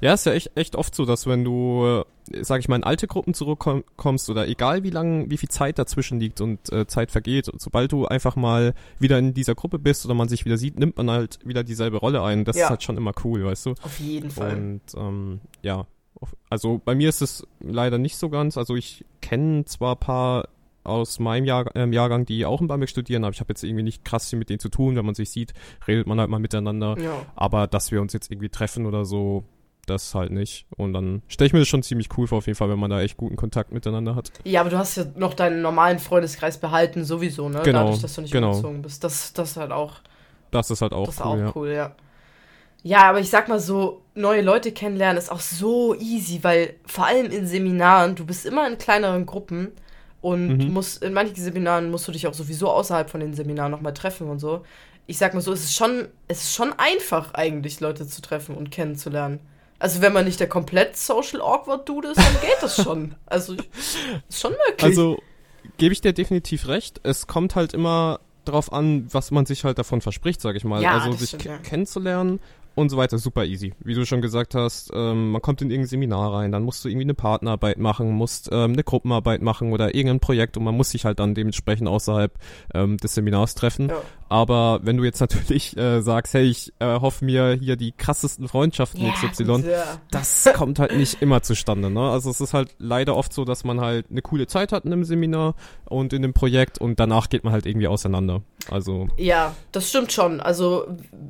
Ja, 0.00 0.14
ist 0.14 0.26
ja 0.26 0.32
echt, 0.32 0.52
echt 0.56 0.76
oft 0.76 0.94
so, 0.94 1.04
dass 1.04 1.26
wenn 1.26 1.44
du, 1.44 2.04
äh, 2.32 2.42
sag 2.42 2.60
ich 2.60 2.68
mal, 2.68 2.76
in 2.76 2.84
alte 2.84 3.06
Gruppen 3.06 3.34
zurückkommst 3.34 4.30
oder 4.30 4.48
egal 4.48 4.82
wie 4.82 4.90
lang, 4.90 5.30
wie 5.30 5.36
viel 5.36 5.48
Zeit 5.48 5.78
dazwischen 5.78 6.20
liegt 6.20 6.40
und 6.40 6.72
äh, 6.72 6.86
Zeit 6.86 7.10
vergeht, 7.10 7.50
sobald 7.58 7.92
du 7.92 8.06
einfach 8.06 8.36
mal 8.36 8.74
wieder 8.98 9.18
in 9.18 9.34
dieser 9.34 9.54
Gruppe 9.54 9.78
bist 9.78 10.04
oder 10.04 10.14
man 10.14 10.28
sich 10.28 10.44
wieder 10.44 10.58
sieht, 10.58 10.78
nimmt 10.78 10.96
man 10.96 11.10
halt 11.10 11.38
wieder 11.44 11.64
dieselbe 11.64 11.98
Rolle 11.98 12.22
ein. 12.22 12.44
Das 12.44 12.56
ja. 12.56 12.64
ist 12.64 12.70
halt 12.70 12.82
schon 12.82 12.96
immer 12.96 13.12
cool, 13.24 13.44
weißt 13.44 13.66
du? 13.66 13.70
Auf 13.82 13.98
jeden 14.00 14.30
Fall. 14.30 14.56
Und 14.56 14.82
ähm, 14.96 15.40
ja, 15.62 15.86
also 16.50 16.80
bei 16.84 16.94
mir 16.94 17.08
ist 17.08 17.22
es 17.22 17.46
leider 17.60 17.98
nicht 17.98 18.16
so 18.16 18.28
ganz. 18.28 18.56
Also 18.56 18.76
ich 18.76 19.04
kenne 19.20 19.64
zwar 19.64 19.96
paar 19.96 20.48
aus 20.86 21.18
meinem 21.18 21.44
Jahr, 21.44 21.74
äh, 21.74 21.88
Jahrgang, 21.92 22.24
die 22.24 22.46
auch 22.46 22.60
in 22.60 22.68
Bamberg 22.68 22.88
studieren, 22.88 23.24
aber 23.24 23.32
ich 23.32 23.40
habe 23.40 23.50
jetzt 23.50 23.64
irgendwie 23.64 23.82
nicht 23.82 24.04
krass 24.04 24.30
viel 24.30 24.38
mit 24.38 24.48
denen 24.48 24.60
zu 24.60 24.68
tun. 24.68 24.96
Wenn 24.96 25.04
man 25.04 25.14
sich 25.14 25.30
sieht, 25.30 25.52
redet 25.86 26.06
man 26.06 26.20
halt 26.20 26.30
mal 26.30 26.38
miteinander. 26.38 26.96
Ja. 26.98 27.26
Aber 27.34 27.66
dass 27.66 27.90
wir 27.90 28.00
uns 28.00 28.12
jetzt 28.12 28.30
irgendwie 28.30 28.48
treffen 28.48 28.86
oder 28.86 29.04
so, 29.04 29.44
das 29.86 30.14
halt 30.14 30.32
nicht. 30.32 30.66
Und 30.76 30.92
dann 30.92 31.22
stelle 31.28 31.46
ich 31.46 31.52
mir 31.52 31.60
das 31.60 31.68
schon 31.68 31.82
ziemlich 31.82 32.08
cool 32.16 32.26
vor, 32.26 32.38
auf 32.38 32.46
jeden 32.46 32.56
Fall, 32.56 32.68
wenn 32.68 32.78
man 32.78 32.90
da 32.90 33.00
echt 33.00 33.16
guten 33.16 33.36
Kontakt 33.36 33.72
miteinander 33.72 34.14
hat. 34.14 34.30
Ja, 34.44 34.60
aber 34.60 34.70
du 34.70 34.78
hast 34.78 34.96
ja 34.96 35.04
noch 35.14 35.34
deinen 35.34 35.62
normalen 35.62 35.98
Freundeskreis 35.98 36.58
behalten, 36.58 37.04
sowieso, 37.04 37.48
ne? 37.48 37.62
Genau. 37.64 37.84
Dadurch, 37.84 38.02
dass 38.02 38.14
du 38.14 38.22
nicht 38.22 38.32
genau. 38.32 38.50
umgezogen 38.50 38.82
bist. 38.82 39.02
Das, 39.04 39.32
das 39.32 39.52
ist 39.52 39.56
halt 39.56 39.72
auch. 39.72 39.94
Das 40.50 40.70
ist 40.70 40.82
halt 40.82 40.92
auch 40.92 41.06
das 41.06 41.20
cool. 41.20 41.26
Auch 41.26 41.36
ja. 41.36 41.52
cool, 41.54 41.68
ja. 41.70 41.96
Ja, 42.82 43.08
aber 43.08 43.18
ich 43.18 43.30
sag 43.30 43.48
mal 43.48 43.58
so, 43.58 44.02
neue 44.14 44.42
Leute 44.42 44.70
kennenlernen 44.70 45.18
ist 45.18 45.32
auch 45.32 45.40
so 45.40 45.94
easy, 45.96 46.38
weil 46.42 46.74
vor 46.86 47.06
allem 47.06 47.32
in 47.32 47.46
Seminaren, 47.46 48.14
du 48.14 48.24
bist 48.24 48.46
immer 48.46 48.68
in 48.68 48.78
kleineren 48.78 49.26
Gruppen 49.26 49.72
und 50.20 50.58
mhm. 50.58 50.72
musst, 50.72 51.02
in 51.02 51.12
manchen 51.12 51.34
Seminaren 51.34 51.90
musst 51.90 52.06
du 52.06 52.12
dich 52.12 52.26
auch 52.28 52.34
sowieso 52.34 52.70
außerhalb 52.70 53.10
von 53.10 53.20
den 53.20 53.34
Seminaren 53.34 53.72
nochmal 53.72 53.92
treffen 53.92 54.28
und 54.28 54.38
so. 54.38 54.62
Ich 55.08 55.18
sag 55.18 55.34
mal 55.34 55.40
so, 55.40 55.52
es 55.52 55.64
ist 55.64 55.74
schon, 55.74 56.06
es 56.28 56.42
ist 56.42 56.54
schon 56.54 56.72
einfach 56.78 57.34
eigentlich, 57.34 57.80
Leute 57.80 58.06
zu 58.06 58.22
treffen 58.22 58.54
und 58.54 58.70
kennenzulernen. 58.70 59.40
Also 59.78 60.00
wenn 60.00 60.12
man 60.12 60.24
nicht 60.24 60.40
der 60.40 60.48
komplett 60.48 60.96
social 60.96 61.40
awkward 61.40 61.88
Dude 61.88 62.08
ist, 62.08 62.18
dann 62.18 62.40
geht 62.40 62.56
das 62.60 62.82
schon. 62.82 63.14
Also 63.26 63.54
ist 63.54 64.40
schon 64.40 64.52
möglich. 64.52 64.82
Also 64.82 65.18
gebe 65.78 65.92
ich 65.92 66.00
dir 66.00 66.12
definitiv 66.12 66.68
recht. 66.68 67.00
Es 67.02 67.26
kommt 67.26 67.56
halt 67.56 67.74
immer 67.74 68.20
drauf 68.44 68.72
an, 68.72 69.06
was 69.12 69.30
man 69.30 69.46
sich 69.46 69.64
halt 69.64 69.78
davon 69.78 70.00
verspricht, 70.00 70.40
sag 70.40 70.56
ich 70.56 70.64
mal. 70.64 70.82
Ja, 70.82 70.98
also 70.98 71.12
sich 71.12 71.30
stimmt, 71.30 71.44
ja. 71.44 71.58
kennenzulernen 71.58 72.40
und 72.76 72.90
so 72.90 72.98
weiter, 72.98 73.18
super 73.18 73.44
easy. 73.44 73.74
Wie 73.80 73.94
du 73.94 74.04
schon 74.04 74.20
gesagt 74.20 74.54
hast, 74.54 74.90
ähm, 74.94 75.32
man 75.32 75.40
kommt 75.40 75.62
in 75.62 75.70
irgendein 75.70 75.88
Seminar 75.88 76.34
rein, 76.34 76.52
dann 76.52 76.62
musst 76.62 76.84
du 76.84 76.88
irgendwie 76.88 77.06
eine 77.06 77.14
Partnerarbeit 77.14 77.78
machen, 77.78 78.12
musst 78.12 78.50
ähm, 78.52 78.74
eine 78.74 78.84
Gruppenarbeit 78.84 79.40
machen 79.40 79.72
oder 79.72 79.94
irgendein 79.94 80.20
Projekt 80.20 80.56
und 80.58 80.64
man 80.64 80.76
muss 80.76 80.90
sich 80.90 81.06
halt 81.06 81.18
dann 81.18 81.34
dementsprechend 81.34 81.88
außerhalb 81.88 82.32
ähm, 82.74 82.98
des 82.98 83.14
Seminars 83.14 83.54
treffen. 83.54 83.88
Ja. 83.88 84.02
Aber 84.28 84.80
wenn 84.82 84.96
du 84.96 85.04
jetzt 85.04 85.20
natürlich 85.20 85.76
äh, 85.76 86.00
sagst, 86.00 86.34
hey, 86.34 86.44
ich 86.44 86.72
äh, 86.78 87.00
hoffe 87.00 87.24
mir 87.24 87.52
hier 87.60 87.76
die 87.76 87.92
krassesten 87.92 88.48
Freundschaften 88.48 89.04
Ja, 89.04 89.12
XY, 89.12 89.68
ja. 89.68 90.00
das 90.10 90.48
kommt 90.54 90.78
halt 90.78 90.96
nicht 90.96 91.22
immer 91.22 91.42
zustande, 91.42 91.90
ne? 91.90 92.10
Also 92.10 92.30
es 92.30 92.40
ist 92.40 92.54
halt 92.54 92.74
leider 92.78 93.16
oft 93.16 93.32
so, 93.32 93.44
dass 93.44 93.64
man 93.64 93.80
halt 93.80 94.06
eine 94.10 94.22
coole 94.22 94.46
Zeit 94.46 94.72
hat 94.72 94.84
in 94.84 94.92
einem 94.92 95.04
Seminar 95.04 95.54
und 95.84 96.12
in 96.12 96.22
dem 96.22 96.32
Projekt 96.32 96.78
und 96.78 96.98
danach 96.98 97.28
geht 97.28 97.44
man 97.44 97.52
halt 97.52 97.66
irgendwie 97.66 97.88
auseinander. 97.88 98.42
Also, 98.70 99.08
Ja, 99.16 99.54
das 99.70 99.88
stimmt 99.88 100.12
schon. 100.12 100.40
Also 100.40 100.86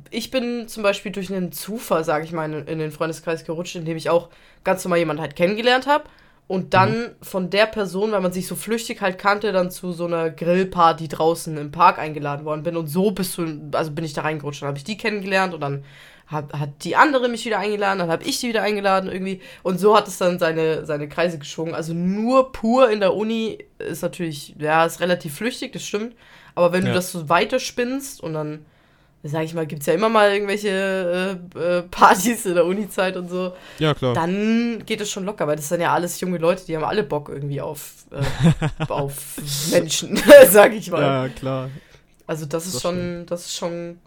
ich 0.09 0.31
bin 0.31 0.67
zum 0.67 0.81
Beispiel 0.83 1.11
durch 1.11 1.31
einen 1.31 1.51
Zufall, 1.51 2.03
sage 2.03 2.25
ich 2.25 2.31
mal, 2.31 2.51
in, 2.51 2.67
in 2.67 2.79
den 2.79 2.91
Freundeskreis 2.91 3.45
gerutscht, 3.45 3.75
in 3.75 3.85
dem 3.85 3.97
ich 3.97 4.09
auch 4.09 4.29
ganz 4.63 4.83
normal 4.83 4.99
jemanden 4.99 5.21
halt 5.21 5.35
kennengelernt 5.35 5.85
habe. 5.87 6.05
Und 6.47 6.73
dann 6.73 7.15
von 7.21 7.49
der 7.49 7.65
Person, 7.65 8.13
weil 8.13 8.21
man 8.21 8.31
sich 8.31 8.47
so 8.47 8.55
flüchtig 8.55 9.01
halt 9.01 9.17
kannte, 9.17 9.51
dann 9.51 9.69
zu 9.69 9.91
so 9.91 10.05
einer 10.05 10.29
Grillparty 10.29 11.09
draußen 11.09 11.57
im 11.57 11.71
Park 11.71 11.99
eingeladen 11.99 12.45
worden 12.45 12.63
bin. 12.63 12.77
Und 12.77 12.87
so 12.87 13.11
bist 13.11 13.37
du, 13.37 13.69
also 13.73 13.91
bin 13.91 14.05
ich 14.05 14.13
da 14.13 14.21
reingerutscht. 14.21 14.61
Dann 14.61 14.69
habe 14.69 14.77
ich 14.77 14.85
die 14.85 14.95
kennengelernt 14.97 15.53
und 15.53 15.59
dann 15.59 15.83
hat, 16.27 16.53
hat 16.53 16.69
die 16.83 16.95
andere 16.95 17.27
mich 17.27 17.45
wieder 17.45 17.59
eingeladen, 17.59 17.99
dann 17.99 18.09
habe 18.09 18.23
ich 18.23 18.39
die 18.39 18.49
wieder 18.49 18.61
eingeladen 18.61 19.11
irgendwie. 19.11 19.41
Und 19.63 19.79
so 19.79 19.95
hat 19.95 20.07
es 20.07 20.17
dann 20.17 20.39
seine, 20.39 20.85
seine 20.85 21.09
Kreise 21.09 21.37
geschwungen. 21.37 21.73
Also 21.75 21.93
nur 21.93 22.51
pur 22.53 22.89
in 22.89 23.01
der 23.01 23.13
Uni 23.13 23.59
ist 23.79 24.01
natürlich, 24.01 24.55
ja, 24.57 24.85
ist 24.85 24.99
relativ 25.01 25.35
flüchtig, 25.35 25.73
das 25.73 25.83
stimmt. 25.83 26.15
Aber 26.55 26.71
wenn 26.71 26.81
du 26.83 26.87
Ja. 26.89 26.93
das 26.93 27.11
so 27.11 27.27
weiterspinnst 27.29 28.21
und 28.21 28.33
dann, 28.33 28.65
sag 29.23 29.43
ich 29.43 29.53
mal, 29.53 29.67
gibt 29.67 29.81
es 29.81 29.87
ja 29.87 29.93
immer 29.93 30.09
mal 30.09 30.31
irgendwelche 30.31 31.39
äh, 31.55 31.59
äh, 31.59 31.81
Partys 31.83 32.45
in 32.45 32.55
der 32.55 32.65
Uni-Zeit 32.65 33.17
und 33.17 33.29
so, 33.29 33.53
ja 33.79 33.93
klar. 33.93 34.13
dann 34.13 34.83
geht 34.85 35.01
es 35.01 35.09
schon 35.11 35.25
locker, 35.25 35.47
weil 35.47 35.55
das 35.57 35.67
sind 35.69 35.81
ja 35.81 35.93
alles 35.93 36.19
junge 36.21 36.37
Leute, 36.37 36.65
die 36.65 36.75
haben 36.75 36.83
alle 36.85 37.03
Bock 37.03 37.29
irgendwie 37.29 37.59
auf, 37.61 38.05
äh, 38.11 38.85
auf 38.91 39.37
Menschen, 39.71 40.17
sag 40.49 40.73
ich 40.73 40.89
mal. 40.91 41.01
ja, 41.01 41.29
klar. 41.29 41.69
Also 42.25 42.45
das 42.45 42.65
ist 42.67 42.75
Das 42.75 42.81
schon, 42.81 43.25
das 43.25 43.45
ist 43.47 43.55
schon, 43.57 43.99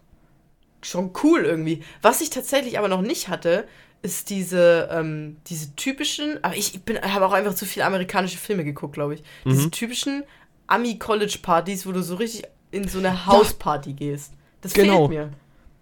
schon 0.81 1.11
cool 1.23 1.43
irgendwie. 1.45 1.83
Was 2.01 2.21
ich 2.21 2.29
tatsächlich 2.29 2.77
aber 2.79 2.87
noch 2.87 3.01
nicht 3.01 3.27
hatte, 3.27 3.65
ist 4.03 4.29
diese, 4.31 4.89
ähm, 4.91 5.37
diese 5.47 5.75
typischen, 5.75 6.43
aber 6.43 6.55
ich, 6.55 6.73
ich 6.73 6.81
bin, 6.83 6.99
habe 7.01 7.25
auch 7.27 7.33
einfach 7.33 7.53
zu 7.53 7.65
viele 7.65 7.85
amerikanische 7.85 8.37
Filme 8.37 8.63
geguckt, 8.63 8.93
glaube 8.93 9.13
ich. 9.15 9.23
Diese 9.45 9.67
Mhm. 9.67 9.71
typischen 9.71 10.23
Ami-College-Partys, 10.67 11.85
wo 11.85 11.91
du 11.91 12.01
so 12.01 12.15
richtig 12.15 12.43
in 12.71 12.87
so 12.87 12.99
eine 12.99 13.25
Hausparty 13.25 13.93
gehst. 13.93 14.33
Das 14.61 14.73
Genau. 14.73 15.07
fehlt 15.07 15.19
mir. 15.19 15.29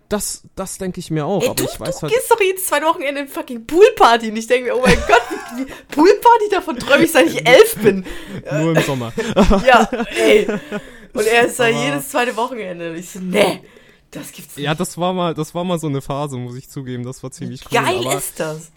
Das, 0.07 0.41
das 0.55 0.79
denke 0.79 0.99
ich 0.99 1.11
mir 1.11 1.23
auch, 1.27 1.41
Ey, 1.43 1.49
aber 1.49 1.55
du, 1.55 1.63
ich 1.65 1.79
weiß 1.79 1.97
du 1.97 2.01
halt. 2.03 2.13
gehst 2.13 2.31
doch 2.31 2.41
jedes 2.41 2.65
zweite 2.65 2.85
Wochenende 2.87 3.21
in 3.21 3.27
fucking 3.27 3.67
Poolparty 3.67 4.31
und 4.31 4.37
ich 4.37 4.47
denke 4.47 4.69
mir, 4.71 4.75
oh 4.75 4.81
mein 4.83 4.97
Gott, 5.07 5.21
wie, 5.55 5.65
Poolparty, 5.93 6.49
davon 6.49 6.79
träume 6.79 7.03
ich, 7.03 7.11
seit 7.11 7.27
ich 7.27 7.45
elf 7.47 7.75
bin. 7.75 8.03
Nur 8.51 8.75
im 8.75 8.81
Sommer. 8.83 9.13
Ja, 9.67 9.87
ey. 10.17 10.47
Und 11.13 11.25
er 11.27 11.45
ist 11.45 11.59
da 11.59 11.67
jedes 11.67 12.09
zweite 12.09 12.35
Wochenende. 12.37 12.89
Und 12.89 12.97
ich 12.97 13.11
so, 13.11 13.19
nee, 13.19 13.61
das 14.09 14.31
gibt's 14.31 14.55
nicht. 14.55 14.65
Ja, 14.65 14.73
das 14.73 14.97
war 14.97 15.13
mal, 15.13 15.35
das 15.35 15.53
war 15.53 15.63
mal 15.63 15.77
so 15.77 15.85
eine 15.87 16.01
Phase, 16.01 16.37
muss 16.37 16.55
ich 16.55 16.69
zugeben. 16.69 17.03
Das 17.03 17.21
war 17.21 17.29
ziemlich 17.29 17.61
cool. 17.71 17.79
Geil 17.79 17.99
aber, 18.07 18.17
ist 18.17 18.39
das. 18.39 18.71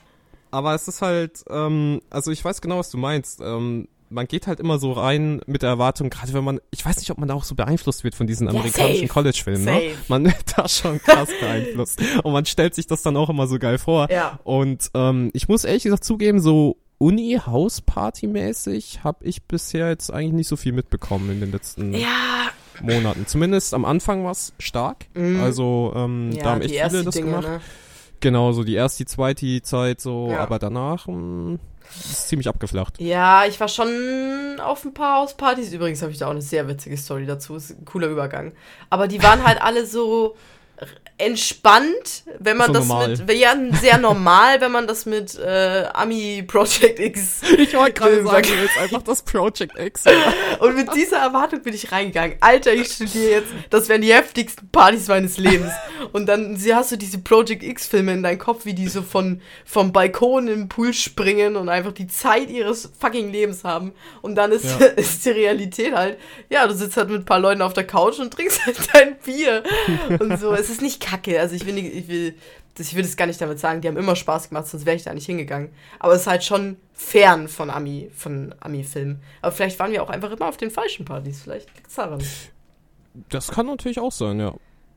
aber 0.50 0.74
es 0.74 0.86
ist 0.86 1.00
halt, 1.00 1.42
ähm, 1.48 2.02
also 2.10 2.30
ich 2.30 2.44
weiß 2.44 2.60
genau, 2.60 2.78
was 2.78 2.90
du 2.90 2.98
meinst. 2.98 3.40
Ähm, 3.40 3.88
man 4.12 4.26
geht 4.28 4.46
halt 4.46 4.60
immer 4.60 4.78
so 4.78 4.92
rein 4.92 5.40
mit 5.46 5.62
der 5.62 5.70
Erwartung, 5.70 6.10
gerade 6.10 6.32
wenn 6.34 6.44
man, 6.44 6.60
ich 6.70 6.84
weiß 6.84 6.98
nicht, 6.98 7.10
ob 7.10 7.18
man 7.18 7.28
da 7.28 7.34
auch 7.34 7.44
so 7.44 7.54
beeinflusst 7.54 8.04
wird 8.04 8.14
von 8.14 8.26
diesen 8.26 8.46
Ja, 8.46 8.52
amerikanischen 8.52 9.00
safe. 9.08 9.08
College-Filmen, 9.12 9.64
ne? 9.64 9.80
Man 10.08 10.24
wird 10.26 10.36
da 10.56 10.68
schon 10.68 11.00
krass 11.02 11.28
beeinflusst. 11.40 12.00
Und 12.22 12.32
man 12.32 12.44
stellt 12.46 12.74
sich 12.74 12.86
das 12.86 13.02
dann 13.02 13.16
auch 13.16 13.30
immer 13.30 13.46
so 13.46 13.58
geil 13.58 13.78
vor. 13.78 14.10
Ja. 14.10 14.38
Und 14.44 14.90
ähm, 14.94 15.30
ich 15.32 15.48
muss 15.48 15.64
ehrlich 15.64 15.82
gesagt 15.84 16.04
zugeben, 16.04 16.40
so 16.40 16.76
Uni-Hausparty-mäßig 17.82 19.00
habe 19.04 19.24
ich 19.24 19.42
bisher 19.44 19.88
jetzt 19.88 20.12
eigentlich 20.12 20.32
nicht 20.34 20.48
so 20.48 20.56
viel 20.56 20.72
mitbekommen 20.72 21.30
in 21.30 21.40
den 21.40 21.50
letzten 21.52 21.92
Ja, 21.94 22.48
Monaten. 22.80 23.26
Zumindest 23.26 23.74
am 23.74 23.84
Anfang 23.84 24.24
war 24.24 24.32
es 24.32 24.52
stark. 24.58 25.06
Mhm. 25.14 25.40
Also 25.40 25.92
ähm, 25.96 26.30
ja 26.32 26.42
da 26.44 26.50
haben 26.52 26.60
echt 26.62 26.74
viele 26.74 27.04
das 27.04 27.14
Dinge, 27.14 27.30
gemacht. 27.30 27.48
ne? 27.48 27.60
Genau, 28.20 28.52
so 28.52 28.62
die 28.62 28.74
erste, 28.74 28.98
die 29.04 29.08
zweite 29.08 29.62
Zeit 29.62 30.00
so, 30.00 30.28
Ja. 30.30 30.38
aber 30.38 30.58
danach 30.60 31.08
mh, 31.08 31.58
ist 31.90 32.28
ziemlich 32.28 32.48
abgeflacht. 32.48 33.00
Ja, 33.00 33.44
ich 33.46 33.58
war 33.60 33.68
schon 33.68 34.58
auf 34.60 34.84
ein 34.84 34.94
paar 34.94 35.20
Hauspartys. 35.20 35.72
Übrigens 35.72 36.02
habe 36.02 36.12
ich 36.12 36.18
da 36.18 36.26
auch 36.26 36.32
eine 36.32 36.42
sehr 36.42 36.68
witzige 36.68 36.96
Story 36.96 37.26
dazu. 37.26 37.56
Ist 37.56 37.70
ein 37.70 37.84
cooler 37.84 38.08
Übergang. 38.08 38.52
Aber 38.90 39.08
die 39.08 39.22
waren 39.22 39.44
halt 39.44 39.60
alle 39.60 39.86
so 39.86 40.36
entspannt, 41.18 42.24
wenn 42.40 42.56
man 42.56 42.68
So 42.68 42.72
das 42.72 42.88
normal. 42.88 43.08
mit, 43.10 43.30
ja, 43.36 43.54
sehr 43.80 43.98
normal, 43.98 44.60
wenn 44.60 44.72
man 44.72 44.88
das 44.88 45.06
mit 45.06 45.38
äh, 45.38 45.84
Ami 45.92 46.42
Project 46.46 46.98
X 46.98 47.42
Ich 47.58 47.74
wollte 47.74 47.92
gerade 47.92 48.24
sagen, 48.24 48.48
willst 48.60 48.76
einfach 48.78 49.02
das 49.02 49.22
Project 49.22 49.78
X. 49.78 50.04
Und 50.58 50.74
mit 50.74 50.92
dieser 50.94 51.18
Erwartung 51.18 51.62
bin 51.62 51.74
ich 51.74 51.92
reingegangen. 51.92 52.38
Alter, 52.40 52.72
ich 52.72 52.88
studiere 52.92 53.30
jetzt, 53.30 53.48
das 53.70 53.88
wären 53.88 54.02
die 54.02 54.12
heftigsten 54.12 54.68
Partys 54.70 55.06
meines 55.06 55.38
Lebens. 55.38 55.72
Und 56.12 56.26
dann 56.26 56.58
hast 56.74 56.90
du 56.90 56.96
diese 56.96 57.18
Project 57.18 57.62
X-Filme 57.62 58.12
in 58.14 58.22
deinem 58.24 58.38
Kopf, 58.38 58.64
wie 58.64 58.74
die 58.74 58.88
so 58.88 59.02
von, 59.02 59.40
vom 59.64 59.92
Balkon 59.92 60.48
im 60.48 60.68
Pool 60.68 60.92
springen 60.92 61.54
und 61.54 61.68
einfach 61.68 61.92
die 61.92 62.08
Zeit 62.08 62.50
ihres 62.50 62.90
fucking 62.98 63.30
Lebens 63.30 63.62
haben. 63.62 63.92
Und 64.22 64.34
dann 64.34 64.50
ist, 64.50 64.64
Ja. 64.80 64.86
ist 64.96 65.24
die 65.24 65.30
Realität 65.30 65.94
halt, 65.94 66.18
ja, 66.50 66.66
du 66.66 66.74
sitzt 66.74 66.96
halt 66.96 67.10
mit 67.10 67.20
ein 67.20 67.24
paar 67.24 67.38
Leuten 67.38 67.62
auf 67.62 67.74
der 67.74 67.86
Couch 67.86 68.18
und 68.18 68.32
trinkst 68.32 68.66
halt 68.66 68.76
dein 68.92 69.16
Bier. 69.18 69.62
Und 70.18 70.40
so, 70.40 70.52
es 70.62 70.70
ist 70.70 70.82
nicht 70.82 71.00
kacke. 71.00 71.38
Also 71.40 71.54
ich 71.54 71.66
will, 71.66 71.76
ich 71.78 72.08
will, 72.08 72.34
das, 72.74 72.88
ich 72.88 72.94
will 72.94 73.02
das 73.02 73.16
gar 73.16 73.26
nicht 73.26 73.40
damit 73.40 73.58
sagen, 73.58 73.80
die 73.80 73.88
haben 73.88 73.96
immer 73.96 74.16
Spaß 74.16 74.48
gemacht, 74.48 74.66
sonst 74.66 74.86
wäre 74.86 74.96
ich 74.96 75.02
da 75.02 75.12
nicht 75.12 75.26
hingegangen. 75.26 75.70
Aber 75.98 76.14
es 76.14 76.22
ist 76.22 76.26
halt 76.26 76.44
schon 76.44 76.76
fern 76.92 77.48
von 77.48 77.68
Ami, 77.70 78.10
von 78.14 78.54
Ami-Filmen. 78.60 79.20
Aber 79.40 79.52
vielleicht 79.52 79.78
waren 79.78 79.92
wir 79.92 80.02
auch 80.02 80.10
einfach 80.10 80.30
immer 80.30 80.48
auf 80.48 80.56
den 80.56 80.70
falschen 80.70 81.04
Partys. 81.04 81.42
Vielleicht 81.42 81.74
liegt 81.74 81.88
es 81.88 81.94
daran. 81.94 82.22
Das 83.28 83.48
kann 83.48 83.66
natürlich 83.66 83.98
auch 83.98 84.12
sein, 84.12 84.40
ja. 84.40 84.54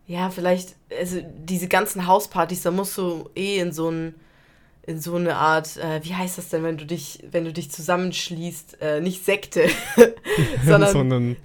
Ja, 0.08 0.30
vielleicht, 0.30 0.76
also 0.98 1.20
diese 1.24 1.68
ganzen 1.68 2.06
Hauspartys, 2.06 2.62
da 2.62 2.72
musst 2.72 2.98
du 2.98 3.30
eh 3.36 3.58
in 3.60 3.72
so 3.72 3.90
ein 3.90 4.14
in 4.88 5.00
so 5.02 5.16
eine 5.16 5.36
Art, 5.36 5.78
äh, 5.78 6.00
wie 6.04 6.14
heißt 6.14 6.38
das 6.38 6.50
denn, 6.50 6.64
wenn 6.64 6.78
du 6.78 6.86
dich, 6.86 7.20
wenn 7.32 7.44
du 7.44 7.52
dich 7.52 7.72
zusammenschließt, 7.72 8.78
äh, 8.82 9.02
nicht 9.02 9.26
Sekte, 9.26 9.62
in, 9.96 10.14
sondern 10.66 10.92
so 10.92 11.00
einem, 11.00 11.36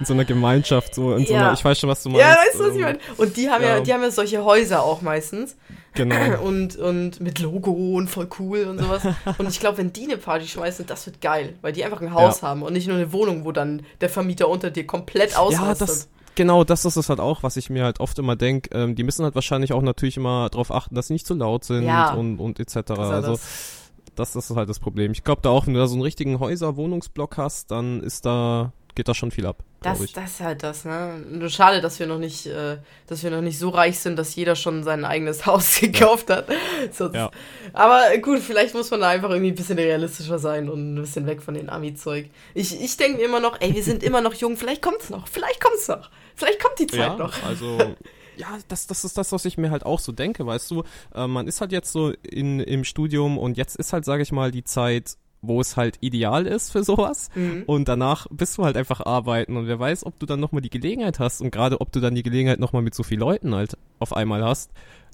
in 0.00 0.06
so 0.06 0.12
einer 0.14 0.24
Gemeinschaft, 0.24 0.94
so 0.94 1.14
in 1.14 1.24
so 1.26 1.32
Ja. 1.32 1.40
einer, 1.46 1.52
ich 1.52 1.64
weiß 1.64 1.78
schon, 1.78 1.88
was 1.88 2.02
du 2.02 2.08
meinst. 2.10 2.26
ja, 2.26 2.34
weißt 2.36 2.54
du, 2.58 2.64
was 2.64 2.70
ich 2.70 2.76
ähm, 2.76 2.82
meine? 2.82 2.98
Und 3.16 3.36
die 3.36 3.48
haben 3.50 3.62
ja. 3.62 3.76
ja. 3.76 3.80
die 3.80 3.92
haben 3.94 4.02
ja 4.02 4.10
solche 4.10 4.44
Häuser 4.44 4.82
auch 4.82 5.00
meistens. 5.02 5.56
Genau. 5.94 6.40
Und, 6.42 6.76
und 6.76 7.18
mit 7.20 7.40
Logo 7.40 7.72
und 7.72 8.08
voll 8.08 8.28
cool 8.38 8.64
und 8.64 8.78
sowas. 8.78 9.02
Und 9.38 9.48
ich 9.48 9.58
glaube, 9.58 9.78
wenn 9.78 9.92
die 9.92 10.04
eine 10.04 10.16
Party 10.16 10.46
schmeißen, 10.46 10.86
das 10.86 11.06
wird 11.06 11.20
geil, 11.20 11.54
weil 11.60 11.72
die 11.72 11.84
einfach 11.84 12.00
ein 12.00 12.12
Haus 12.14 12.42
haben 12.42 12.62
und 12.62 12.72
nicht 12.74 12.86
nur 12.86 12.96
eine 12.96 13.12
Wohnung, 13.12 13.44
wo 13.44 13.50
dann 13.52 13.82
der 14.00 14.08
Vermieter 14.08 14.48
unter 14.48 14.70
dir 14.70 14.86
komplett 14.86 15.32
Ja, 15.32 15.38
ausrastet. 15.38 15.88
das, 15.88 16.08
genau, 16.38 16.64
das 16.64 16.86
ist 16.86 16.96
es 16.96 17.10
halt 17.10 17.20
auch, 17.20 17.42
was 17.42 17.56
ich 17.58 17.68
mir 17.68 17.84
halt 17.84 18.00
oft 18.00 18.18
immer 18.18 18.36
denke. 18.36 18.70
Ähm, 18.72 18.94
die 18.94 19.02
müssen 19.02 19.24
halt 19.24 19.34
wahrscheinlich 19.34 19.74
auch 19.74 19.82
natürlich 19.82 20.16
immer 20.16 20.48
darauf 20.48 20.70
achten, 20.72 20.94
dass 20.94 21.08
sie 21.08 21.12
nicht 21.12 21.26
zu 21.26 21.34
laut 21.34 21.64
sind 21.64 21.84
Ja. 21.84 22.14
und, 22.14 22.38
und 22.38 22.58
etc. 22.60 22.92
Also, 22.92 23.32
das. 23.32 23.80
das, 24.14 24.32
das 24.32 24.50
ist 24.50 24.56
halt 24.56 24.68
das 24.70 24.78
Problem. 24.78 25.12
Ich 25.12 25.24
glaube 25.24 25.42
da 25.42 25.50
auch, 25.50 25.66
wenn 25.66 25.74
du 25.74 25.80
da 25.80 25.86
so 25.86 25.94
einen 25.94 26.02
richtigen 26.02 26.38
Häuser-Wohnungsblock 26.40 27.36
hast, 27.36 27.70
dann 27.70 28.00
ist 28.00 28.24
da, 28.24 28.72
geht 28.98 29.06
da 29.06 29.14
schon 29.14 29.30
viel 29.30 29.46
ab, 29.46 29.62
Das, 29.80 30.00
das 30.12 30.32
ist 30.32 30.40
halt 30.40 30.64
das, 30.64 30.84
ne? 30.84 31.24
Nur 31.30 31.48
schade, 31.50 31.80
dass 31.80 32.00
wir 32.00 32.08
noch 32.08 32.18
nicht, 32.18 32.46
äh, 32.46 32.78
dass 33.06 33.22
wir 33.22 33.30
noch 33.30 33.40
nicht 33.40 33.56
so 33.56 33.68
reich 33.68 34.00
sind, 34.00 34.18
dass 34.18 34.34
jeder 34.34 34.56
schon 34.56 34.82
sein 34.82 35.04
eigenes 35.04 35.46
Haus 35.46 35.78
gekauft 35.78 36.28
hat. 36.30 36.48
Sonst, 36.92 37.14
Ja. 37.14 37.30
Aber 37.72 38.02
gut, 38.20 38.40
vielleicht 38.40 38.74
muss 38.74 38.90
man 38.90 39.00
da 39.00 39.08
einfach 39.10 39.30
irgendwie 39.30 39.52
ein 39.52 39.54
bisschen 39.54 39.78
realistischer 39.78 40.40
sein 40.40 40.68
und 40.68 40.94
ein 40.94 41.00
bisschen 41.00 41.26
weg 41.26 41.40
von 41.42 41.54
den 41.54 41.70
Ami-Zeug. 41.70 42.28
Ich, 42.54 42.80
ich 42.80 42.96
denke 42.96 43.18
mir 43.18 43.24
immer 43.26 43.38
noch, 43.38 43.60
ey, 43.60 43.72
wir 43.72 43.84
sind 43.84 44.02
immer 44.02 44.20
noch 44.20 44.34
jung, 44.34 44.56
vielleicht 44.56 44.82
kommt's 44.82 45.10
noch, 45.10 45.28
vielleicht 45.28 45.60
kommt's 45.62 45.86
noch. 45.86 46.10
Vielleicht 46.34 46.60
kommt 46.60 46.78
die 46.80 46.88
Zeit 46.88 46.98
Ja, 46.98 47.16
noch. 47.16 47.40
also 47.44 47.78
ja, 48.36 48.58
das, 48.66 48.88
das 48.88 49.04
ist 49.04 49.16
das, 49.16 49.30
was 49.30 49.44
ich 49.44 49.58
mir 49.58 49.70
halt 49.70 49.86
auch 49.86 50.00
so 50.00 50.10
denke, 50.10 50.44
weißt 50.44 50.72
du. 50.72 50.82
Äh, 51.14 51.28
man 51.28 51.46
ist 51.46 51.60
halt 51.60 51.70
jetzt 51.70 51.92
so 51.92 52.12
in, 52.22 52.58
im 52.58 52.82
Studium 52.82 53.38
und 53.38 53.56
jetzt 53.56 53.76
ist 53.76 53.92
halt, 53.92 54.04
sage 54.04 54.24
ich 54.24 54.32
mal, 54.32 54.50
die 54.50 54.64
Zeit, 54.64 55.16
wo 55.42 55.60
es 55.60 55.76
halt 55.76 55.98
ideal 56.00 56.46
ist 56.46 56.72
für 56.72 56.82
sowas. 56.82 57.30
Mhm. 57.34 57.62
Und 57.66 57.88
danach 57.88 58.26
bist 58.30 58.58
du 58.58 58.64
halt 58.64 58.76
einfach 58.76 59.00
arbeiten 59.04 59.56
und 59.56 59.66
wer 59.66 59.78
weiß, 59.78 60.04
ob 60.06 60.18
du 60.18 60.26
dann 60.26 60.40
nochmal 60.40 60.62
die 60.62 60.70
Gelegenheit 60.70 61.18
hast 61.18 61.40
und 61.40 61.50
gerade 61.50 61.80
ob 61.80 61.92
du 61.92 62.00
dann 62.00 62.14
die 62.14 62.22
Gelegenheit 62.22 62.58
nochmal 62.58 62.82
mit 62.82 62.94
so 62.94 63.02
vielen 63.02 63.20
Leuten 63.20 63.54
halt 63.54 63.76
auf 63.98 64.12
einmal 64.12 64.44
hast. 64.44 64.70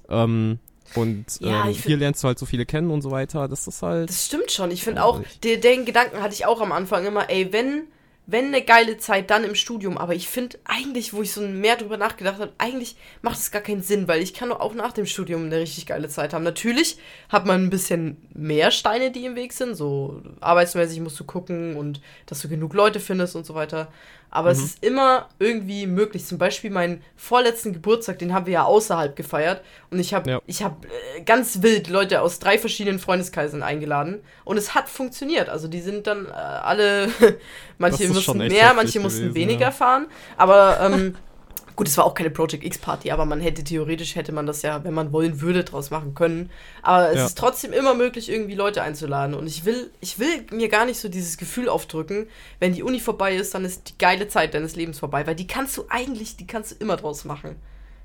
Ähm, 0.08 0.58
und 0.94 1.40
Ja, 1.40 1.66
ähm, 1.66 1.72
hier 1.72 1.96
lernst 1.96 2.22
du 2.22 2.28
halt 2.28 2.38
so 2.38 2.46
viele 2.46 2.66
kennen 2.66 2.90
und 2.90 3.02
so 3.02 3.10
weiter. 3.10 3.48
Das 3.48 3.66
ist 3.66 3.82
halt. 3.82 4.08
Das 4.08 4.26
stimmt 4.26 4.50
schon. 4.50 4.70
Ich 4.70 4.84
finde 4.84 5.02
auch, 5.04 5.20
den, 5.42 5.60
den 5.60 5.84
Gedanken 5.84 6.20
hatte 6.22 6.34
ich 6.34 6.46
auch 6.46 6.60
am 6.60 6.72
Anfang 6.72 7.06
immer, 7.06 7.30
ey, 7.30 7.52
wenn, 7.52 7.84
wenn 8.26 8.46
eine 8.46 8.62
geile 8.62 8.96
Zeit, 8.96 9.30
dann 9.30 9.44
im 9.44 9.54
Studium. 9.54 9.98
Aber 9.98 10.14
ich 10.14 10.28
finde 10.28 10.58
eigentlich, 10.64 11.12
wo 11.12 11.22
ich 11.22 11.32
so 11.32 11.42
mehr 11.42 11.76
drüber 11.76 11.96
nachgedacht 11.96 12.38
habe, 12.38 12.52
eigentlich 12.58 12.96
macht 13.20 13.38
es 13.38 13.50
gar 13.50 13.60
keinen 13.60 13.82
Sinn, 13.82 14.08
weil 14.08 14.22
ich 14.22 14.32
kann 14.32 14.50
auch 14.50 14.74
nach 14.74 14.92
dem 14.92 15.06
Studium 15.06 15.44
eine 15.44 15.58
richtig 15.58 15.86
geile 15.86 16.08
Zeit 16.08 16.32
haben. 16.32 16.44
Natürlich 16.44 16.98
hat 17.28 17.44
man 17.44 17.64
ein 17.64 17.70
bisschen 17.70 18.16
mehr 18.32 18.70
Steine, 18.70 19.10
die 19.10 19.26
im 19.26 19.36
Weg 19.36 19.52
sind. 19.52 19.74
So 19.74 20.22
arbeitsmäßig 20.40 21.00
musst 21.00 21.20
du 21.20 21.24
gucken 21.24 21.76
und 21.76 22.00
dass 22.26 22.40
du 22.40 22.48
genug 22.48 22.72
Leute 22.72 22.98
findest 22.98 23.36
und 23.36 23.44
so 23.44 23.54
weiter. 23.54 23.92
Aber 24.34 24.50
es 24.50 24.58
ist 24.60 24.84
immer 24.84 25.28
irgendwie 25.38 25.86
möglich. 25.86 26.26
Zum 26.26 26.38
Beispiel 26.38 26.68
meinen 26.70 27.02
vorletzten 27.16 27.72
Geburtstag, 27.72 28.18
den 28.18 28.34
haben 28.34 28.46
wir 28.46 28.54
ja 28.54 28.64
außerhalb 28.64 29.14
gefeiert. 29.14 29.62
Und 29.90 30.00
ich 30.00 30.12
habe 30.12 30.28
Ja. 30.28 30.40
ich 30.46 30.64
hab, 30.64 30.84
äh, 30.84 31.20
ganz 31.24 31.62
wild 31.62 31.88
Leute 31.88 32.20
aus 32.20 32.40
drei 32.40 32.58
verschiedenen 32.58 32.98
Freundeskreisen 32.98 33.62
eingeladen. 33.62 34.22
Und 34.44 34.56
es 34.56 34.74
hat 34.74 34.88
funktioniert. 34.88 35.48
Also 35.48 35.68
die 35.68 35.80
sind 35.80 36.08
dann 36.08 36.26
äh, 36.26 36.30
alle, 36.32 37.08
manche 37.78 38.08
mussten 38.08 38.38
mehr, 38.38 38.74
manche 38.74 38.98
mussten 38.98 39.20
gewesen, 39.28 39.34
weniger 39.36 39.66
ja. 39.66 39.70
fahren. 39.70 40.08
Aber 40.36 40.80
ähm, 40.80 41.14
Gut, 41.76 41.88
es 41.88 41.96
war 41.96 42.04
auch 42.04 42.14
keine 42.14 42.30
Project 42.30 42.62
X 42.64 42.78
Party, 42.78 43.10
aber 43.10 43.24
man 43.24 43.40
hätte 43.40 43.64
theoretisch 43.64 44.14
hätte 44.14 44.30
man 44.30 44.46
das 44.46 44.62
ja, 44.62 44.84
wenn 44.84 44.94
man 44.94 45.12
wollen 45.12 45.40
würde, 45.40 45.64
draus 45.64 45.90
machen 45.90 46.14
können. 46.14 46.50
Aber 46.82 47.10
es 47.10 47.16
Ja. 47.16 47.26
ist 47.26 47.36
trotzdem 47.38 47.72
immer 47.72 47.94
möglich, 47.94 48.28
irgendwie 48.30 48.54
Leute 48.54 48.82
einzuladen. 48.82 49.34
Und 49.34 49.46
ich 49.48 49.64
will, 49.64 49.90
ich 50.00 50.18
will 50.20 50.46
mir 50.52 50.68
gar 50.68 50.84
nicht 50.86 51.00
so 51.00 51.08
dieses 51.08 51.36
Gefühl 51.36 51.68
aufdrücken, 51.68 52.28
wenn 52.60 52.74
die 52.74 52.84
Uni 52.84 53.00
vorbei 53.00 53.34
ist, 53.34 53.54
dann 53.54 53.64
ist 53.64 53.88
die 53.90 53.98
geile 53.98 54.28
Zeit 54.28 54.54
deines 54.54 54.76
Lebens 54.76 55.00
vorbei, 55.00 55.26
weil 55.26 55.34
die 55.34 55.48
kannst 55.48 55.76
du 55.76 55.84
eigentlich, 55.88 56.36
die 56.36 56.46
kannst 56.46 56.70
du 56.72 56.76
immer 56.76 56.96
draus 56.96 57.24
machen. 57.24 57.56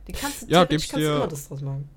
Die 0.08 0.14
kannst 0.14 0.42
du 0.42 0.46
Ja, 0.48 0.66
theoretisch 0.66 0.70
geb 0.70 0.80
ich 0.86 0.90
kannst 0.90 1.06
du 1.06 1.10
dir- 1.12 1.16
immer 1.18 1.28
das 1.28 1.48
draus 1.48 1.62
machen. 1.62 1.90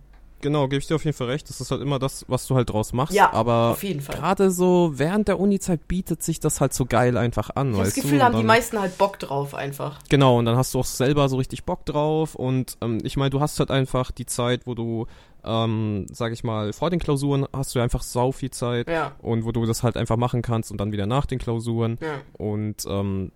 Genau, 0.43 0.69
gebe 0.69 0.81
ich 0.81 0.87
dir 0.89 0.97
auf 0.97 1.05
jeden 1.05 1.17
Fall 1.17 1.29
recht. 1.29 1.49
Das 1.49 1.61
ist 1.61 1.71
halt 1.71 1.81
immer 1.81 1.99
das, 1.99 2.25
was 2.29 2.47
du 2.47 2.55
halt 2.57 2.69
draus 2.71 2.93
machst. 2.93 3.15
Ja, 3.15 3.33
aber 3.33 3.71
auf 3.71 3.83
jeden 3.83 4.01
Fall. 4.03 4.17
gerade 4.17 4.51
so 4.51 4.93
während 4.95 5.29
der 5.29 5.41
Uni-Zeit 5.41 5.89
bietet 5.89 6.23
sich 6.23 6.41
das 6.41 6.61
halt 6.61 6.75
so 6.75 6.85
geil 6.85 7.17
einfach 7.17 7.51
an, 7.55 7.73
Ich 7.73 7.79
das 7.79 7.95
Gefühl, 7.95 8.19
du? 8.19 8.25
haben 8.25 8.37
die 8.37 8.43
meisten 8.45 8.79
halt 8.79 8.99
Bock 8.99 9.19
drauf 9.19 9.55
einfach. 9.55 10.01
Genau, 10.11 10.39
und 10.39 10.45
dann 10.45 10.57
hast 10.57 10.75
du 10.75 10.81
auch 10.81 10.85
selber 10.85 11.29
so 11.29 11.37
richtig 11.37 11.65
Bock 11.65 11.87
drauf 11.87 12.35
und 12.35 12.77
ähm, 12.83 12.99
ich 13.05 13.17
meine, 13.17 13.31
du 13.31 13.41
hast 13.41 13.59
halt 13.61 13.71
einfach 13.71 14.11
die 14.11 14.27
Zeit, 14.27 14.67
wo 14.67 14.75
du, 14.75 15.07
ähm, 15.45 16.07
sag 16.11 16.33
ich 16.33 16.45
mal, 16.45 16.73
vor 16.73 16.91
den 16.91 16.99
Klausuren 16.99 17.47
hast 17.53 17.75
du 17.75 17.81
einfach 17.81 18.03
sau 18.03 18.33
viel 18.33 18.51
Zeit 18.51 18.89
Ja. 18.89 19.13
und 19.23 19.45
wo 19.45 19.53
du 19.53 19.65
das 19.65 19.83
halt 19.83 19.97
einfach 19.97 20.17
machen 20.17 20.43
kannst 20.43 20.71
und 20.71 20.79
dann 20.81 20.93
wieder 20.93 21.07
nach 21.07 21.27
den 21.27 21.39
Klausuren 21.39 21.99
ja. 22.03 22.21
und 22.37 22.85
ähm, 22.87 23.31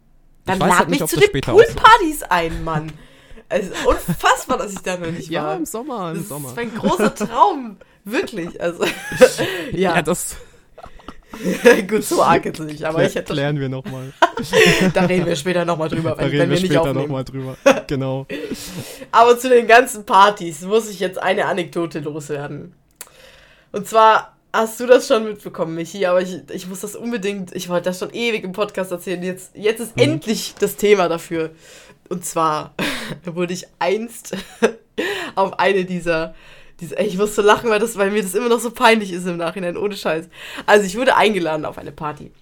Dann 0.45 0.59
lad 0.59 0.79
halt 0.81 0.89
mich 0.91 1.01
nicht, 1.01 1.09
zu 1.11 1.21
den 1.21 1.41
Poolpartys 1.41 2.23
ein, 2.29 2.65
Mann. 2.65 2.93
Es 3.49 3.69
ist 3.69 3.87
unfassbar, 3.87 4.59
dass 4.59 4.73
ich 4.73 4.81
da 4.81 4.97
noch 4.97 5.11
nicht 5.11 5.31
Ja, 5.31 5.45
war. 5.45 5.57
im 5.57 5.65
Sommer, 5.67 6.11
im 6.11 6.19
Das 6.19 6.29
Sommer. 6.29 6.49
ist 6.49 6.57
mein 6.57 6.75
großer 6.75 7.15
Traum. 7.15 7.77
Wirklich. 8.05 8.61
Also, 8.61 8.85
ja, 9.73 9.95
Ja, 9.97 10.03
das, 10.03 10.37
gut, 11.89 12.03
so 12.05 12.23
arg 12.23 12.45
jetzt 12.45 12.61
nicht. 12.61 12.85
Aber 12.85 13.05
ich 13.05 13.15
hätte 13.15 13.33
klären 13.33 13.59
wir 13.61 13.69
nochmal. 13.69 14.13
da 14.95 15.05
reden 15.05 15.27
wir 15.27 15.37
später 15.37 15.65
nochmal 15.65 15.89
drüber, 15.89 16.11
Da 16.13 16.19
wenn, 16.19 16.25
reden 16.27 16.39
wenn 16.41 16.51
wir 16.51 16.63
wir 16.63 16.67
später 16.67 16.95
nochmal 16.95 17.25
drüber. 17.25 17.57
Genau. 17.87 18.27
Aber 19.13 19.39
zu 19.39 19.49
den 19.49 19.67
ganzen 19.67 20.05
Partys 20.07 20.63
muss 20.63 20.89
ich 20.89 20.99
jetzt 21.01 21.19
eine 21.23 21.45
Anekdote 21.47 22.01
loswerden. 22.01 22.75
Und 23.73 23.87
zwar 23.87 24.35
hast 24.53 24.81
du 24.81 24.87
das 24.87 25.07
schon 25.07 25.25
mitbekommen, 25.25 25.75
Michi, 25.75 26.07
aber 26.07 26.23
ich, 26.23 26.39
ich 26.51 26.67
muss 26.67 26.81
das 26.81 26.97
unbedingt, 26.97 27.55
ich 27.55 27.69
wollte 27.69 27.91
das 27.91 27.99
schon 27.99 28.11
ewig 28.15 28.43
im 28.43 28.53
Podcast 28.53 28.91
erzählen. 28.91 29.23
Jetzt, 29.23 29.51
jetzt 29.55 29.81
ist 29.81 29.97
Mhm. 29.97 30.03
endlich 30.03 30.55
das 30.59 30.77
Thema 30.77 31.09
dafür. 31.09 31.51
Und 32.09 32.25
zwar 32.25 32.75
wurde 33.25 33.53
ich 33.53 33.67
einst 33.79 34.37
auf 35.35 35.59
eine 35.59 35.85
dieser, 35.85 36.35
dieser 36.81 37.01
ich 37.01 37.17
muss 37.17 37.35
so 37.35 37.43
lachen, 37.43 37.71
weil, 37.71 37.81
das, 37.81 37.97
weil 37.97 38.11
mir 38.11 38.23
das 38.23 38.35
immer 38.35 38.49
noch 38.49 38.61
so 38.61 38.71
peinlich 38.71 39.13
ist 39.13 39.27
im 39.27 39.37
Nachhinein, 39.37 39.77
ohne 39.77 39.97
Scheiß. 39.97 40.29
Also 40.67 40.87
ich 40.87 40.97
wurde 40.97 41.17
eingeladen 41.17 41.65
auf 41.65 41.79
eine 41.79 41.93
Party. 41.93 42.33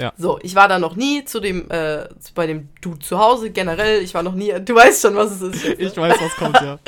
Ja. 0.00 0.14
So, 0.16 0.38
ich 0.42 0.54
war 0.54 0.66
da 0.66 0.78
noch 0.78 0.96
nie 0.96 1.26
zu 1.26 1.40
dem, 1.40 1.70
äh, 1.70 2.08
bei 2.34 2.46
dem 2.46 2.70
Dude 2.80 3.00
zu 3.00 3.18
Hause, 3.18 3.50
generell, 3.50 4.02
ich 4.02 4.14
war 4.14 4.22
noch 4.22 4.34
nie, 4.34 4.50
du 4.64 4.74
weißt 4.74 5.02
schon, 5.02 5.14
was 5.14 5.32
es 5.32 5.42
ist. 5.42 5.62
jetzt, 5.62 5.78
ne? 5.78 5.86
Ich 5.86 5.96
weiß, 5.96 6.16
was 6.22 6.36
kommt, 6.36 6.58
ja. 6.62 6.78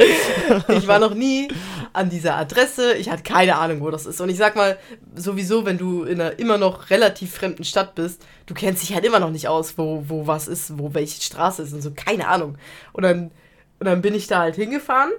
Ich 0.75 0.87
war 0.87 0.99
noch 0.99 1.13
nie 1.13 1.49
an 1.93 2.11
dieser 2.11 2.37
Adresse. 2.37 2.95
Ich 2.95 3.11
hatte 3.11 3.23
keine 3.23 3.57
Ahnung, 3.59 3.81
wo 3.81 3.91
das 3.91 4.07
ist. 4.07 4.21
Und 4.21 4.29
ich 4.29 4.37
sag 4.37 4.57
mal, 4.57 4.79
sowieso, 5.15 5.65
wenn 5.65 5.79
du 5.79 6.05
in 6.05 6.21
einer 6.21 6.39
immer 6.39 6.59
noch 6.59 6.91
relativ 6.91 7.35
fremden 7.35 7.65
Stadt 7.65 7.95
bist, 7.95 8.25
du 8.47 8.55
kennst 8.55 8.83
dich 8.83 8.95
halt 8.95 9.05
immer 9.05 9.21
noch 9.21 9.31
nicht 9.31 9.49
aus, 9.49 9.77
wo, 9.79 10.05
wo 10.09 10.27
was 10.27 10.49
ist, 10.49 10.79
wo 10.79 10.95
welche 10.95 11.21
Straße 11.21 11.63
ist 11.63 11.73
und 11.73 11.83
so. 11.83 11.93
Keine 11.95 12.29
Ahnung. 12.29 12.57
Und 12.93 13.03
dann, 13.03 13.31
und 13.79 13.87
dann 13.87 14.03
bin 14.03 14.15
ich 14.15 14.27
da 14.27 14.41
halt 14.41 14.57
hingefahren 14.57 15.13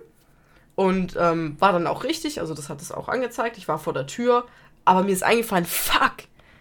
und 0.75 1.15
ähm, 1.19 1.55
war 1.59 1.73
dann 1.73 1.87
auch 1.87 2.03
richtig. 2.03 2.39
Also, 2.39 2.53
das 2.53 2.69
hat 2.69 2.81
es 2.81 2.91
auch 2.91 3.09
angezeigt. 3.09 3.57
Ich 3.57 3.67
war 3.67 3.79
vor 3.79 3.93
der 3.93 4.07
Tür. 4.07 4.45
Aber 4.85 5.03
mir 5.03 5.13
ist 5.13 5.23
eingefallen, 5.23 5.65
fuck, 5.65 6.13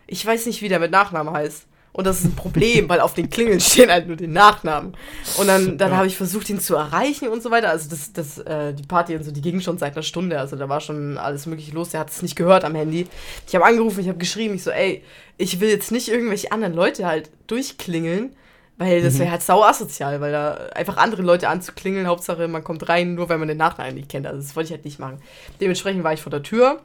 ich 0.06 0.24
weiß 0.24 0.46
nicht, 0.46 0.62
wie 0.62 0.68
der 0.68 0.78
mit 0.78 0.92
Nachnamen 0.92 1.34
heißt. 1.34 1.66
Und 1.94 2.06
das 2.06 2.20
ist 2.20 2.24
ein 2.24 2.34
Problem, 2.34 2.88
weil 2.88 3.00
auf 3.00 3.12
den 3.12 3.28
Klingeln 3.28 3.60
stehen 3.60 3.90
halt 3.90 4.06
nur 4.06 4.16
den 4.16 4.32
Nachnamen. 4.32 4.96
Und 5.36 5.46
dann, 5.46 5.76
dann 5.76 5.90
Ja. 5.90 5.96
habe 5.98 6.06
ich 6.06 6.16
versucht, 6.16 6.48
ihn 6.48 6.58
zu 6.58 6.74
erreichen 6.74 7.28
und 7.28 7.42
so 7.42 7.50
weiter. 7.50 7.68
Also 7.68 7.90
das, 7.90 8.14
das, 8.14 8.38
äh, 8.38 8.72
die 8.72 8.82
Party 8.84 9.14
und 9.14 9.24
so, 9.24 9.30
die 9.30 9.42
ging 9.42 9.60
schon 9.60 9.76
seit 9.76 9.92
einer 9.94 10.02
Stunde. 10.02 10.38
Also 10.40 10.56
da 10.56 10.70
war 10.70 10.80
schon 10.80 11.18
alles 11.18 11.44
mögliche 11.44 11.72
los. 11.72 11.90
Der 11.90 12.00
hat 12.00 12.08
es 12.10 12.22
nicht 12.22 12.34
gehört 12.34 12.64
am 12.64 12.74
Handy. 12.74 13.06
Ich 13.46 13.54
habe 13.54 13.66
angerufen, 13.66 14.00
ich 14.00 14.08
habe 14.08 14.16
geschrieben, 14.16 14.54
ich 14.54 14.62
so, 14.62 14.70
ey, 14.70 15.02
ich 15.36 15.60
will 15.60 15.68
jetzt 15.68 15.92
nicht 15.92 16.08
irgendwelche 16.08 16.50
anderen 16.50 16.72
Leute 16.72 17.04
halt 17.06 17.28
durchklingeln, 17.46 18.34
weil 18.78 19.02
das 19.02 19.18
wäre 19.18 19.30
halt 19.30 19.42
sau 19.42 19.62
asozial, 19.62 20.20
weil 20.22 20.32
da 20.32 20.54
einfach 20.74 20.96
andere 20.96 21.20
Leute 21.20 21.48
anzuklingeln, 21.50 22.06
Hauptsache 22.06 22.48
man 22.48 22.64
kommt 22.64 22.88
rein, 22.88 23.14
nur 23.14 23.28
weil 23.28 23.36
man 23.36 23.48
den 23.48 23.58
Nachnamen 23.58 23.94
nicht 23.96 24.08
kennt. 24.08 24.26
Also 24.26 24.40
das 24.40 24.56
wollte 24.56 24.68
ich 24.68 24.72
halt 24.72 24.86
nicht 24.86 24.98
machen. 24.98 25.20
Dementsprechend 25.60 26.04
war 26.04 26.14
ich 26.14 26.22
vor 26.22 26.30
der 26.30 26.42
Tür 26.42 26.80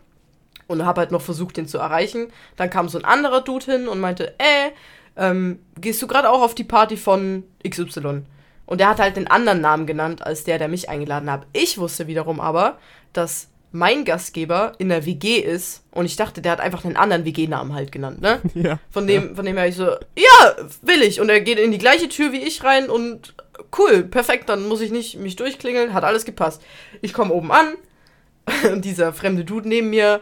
und 0.68 0.86
habe 0.86 1.00
halt 1.00 1.12
noch 1.12 1.22
versucht, 1.22 1.56
den 1.56 1.66
zu 1.68 1.78
erreichen. 1.78 2.28
Dann 2.58 2.70
kam 2.70 2.90
so 2.90 2.98
ein 2.98 3.06
anderer 3.06 3.40
Dude 3.40 3.66
hin 3.66 3.88
und 3.88 4.02
meinte, 4.02 4.34
äh, 4.38 4.72
ähm, 5.18 5.60
gehst 5.80 6.02
du 6.02 6.08
gerade 6.08 6.30
auch 6.30 6.42
auf 6.42 6.56
die 6.56 6.64
Party 6.64 6.98
von 6.98 7.44
XY? 7.68 8.24
Und 8.66 8.80
der 8.80 8.90
hat 8.90 9.00
halt 9.00 9.16
den 9.16 9.28
anderen 9.28 9.62
Namen 9.62 9.88
genannt, 9.88 10.26
als 10.26 10.44
der, 10.44 10.60
der 10.60 10.68
mich 10.68 10.90
eingeladen 10.90 11.32
hat. 11.32 11.48
Ich 11.54 11.78
wusste 11.78 12.08
wiederum 12.08 12.40
aber, 12.40 12.78
dass 13.14 13.50
mein 13.72 14.06
Gastgeber 14.06 14.74
in 14.78 14.90
der 14.90 15.06
WG 15.06 15.40
ist 15.40 15.84
und 15.92 16.06
ich 16.06 16.16
dachte, 16.16 16.42
der 16.42 16.54
hat 16.54 16.60
einfach 16.60 16.86
einen 16.86 16.98
anderen 16.98 17.26
WG-Namen 17.26 17.74
halt 17.74 17.92
genannt, 17.92 18.22
ne? 18.22 18.42
Ja. 18.54 18.80
Von 18.90 19.08
dem, 19.08 19.36
von 19.36 19.46
dem 19.46 19.58
her 19.58 19.68
ich 19.68 19.76
so, 19.76 19.86
ja, 19.86 20.56
will 20.82 21.02
ich. 21.02 21.20
Und 21.20 21.30
er 21.30 21.42
geht 21.42 21.60
in 21.60 21.72
die 21.72 21.78
gleiche 21.78 22.10
Tür 22.10 22.32
wie 22.32 22.42
ich 22.42 22.64
rein 22.64 22.90
und 22.90 23.36
cool, 23.78 24.04
perfekt, 24.04 24.50
dann 24.50 24.68
muss 24.68 24.82
ich 24.82 24.92
nicht 24.92 25.20
mich 25.20 25.36
durchklingeln, 25.36 25.94
hat 25.94 26.04
alles 26.04 26.26
gepasst. 26.26 26.62
Ich 27.02 27.14
komme 27.14 27.34
oben 27.34 27.52
an 27.52 27.74
und 28.72 28.86
dieser 28.86 29.14
fremde 29.14 29.44
Dude 29.44 29.68
neben 29.68 29.90
mir 29.90 30.22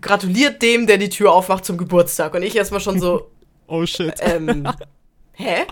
gratuliert 0.00 0.60
dem, 0.60 0.86
der 0.86 0.98
die 0.98 1.08
Tür 1.08 1.32
aufmacht 1.32 1.64
zum 1.64 1.78
Geburtstag. 1.78 2.34
Und 2.34 2.42
ich 2.42 2.56
erstmal 2.56 2.80
schon 2.80 2.98
so, 2.98 3.30
Oh 3.68 3.86
shit. 3.86 4.14
ähm, 4.20 4.66
hä? 5.34 5.66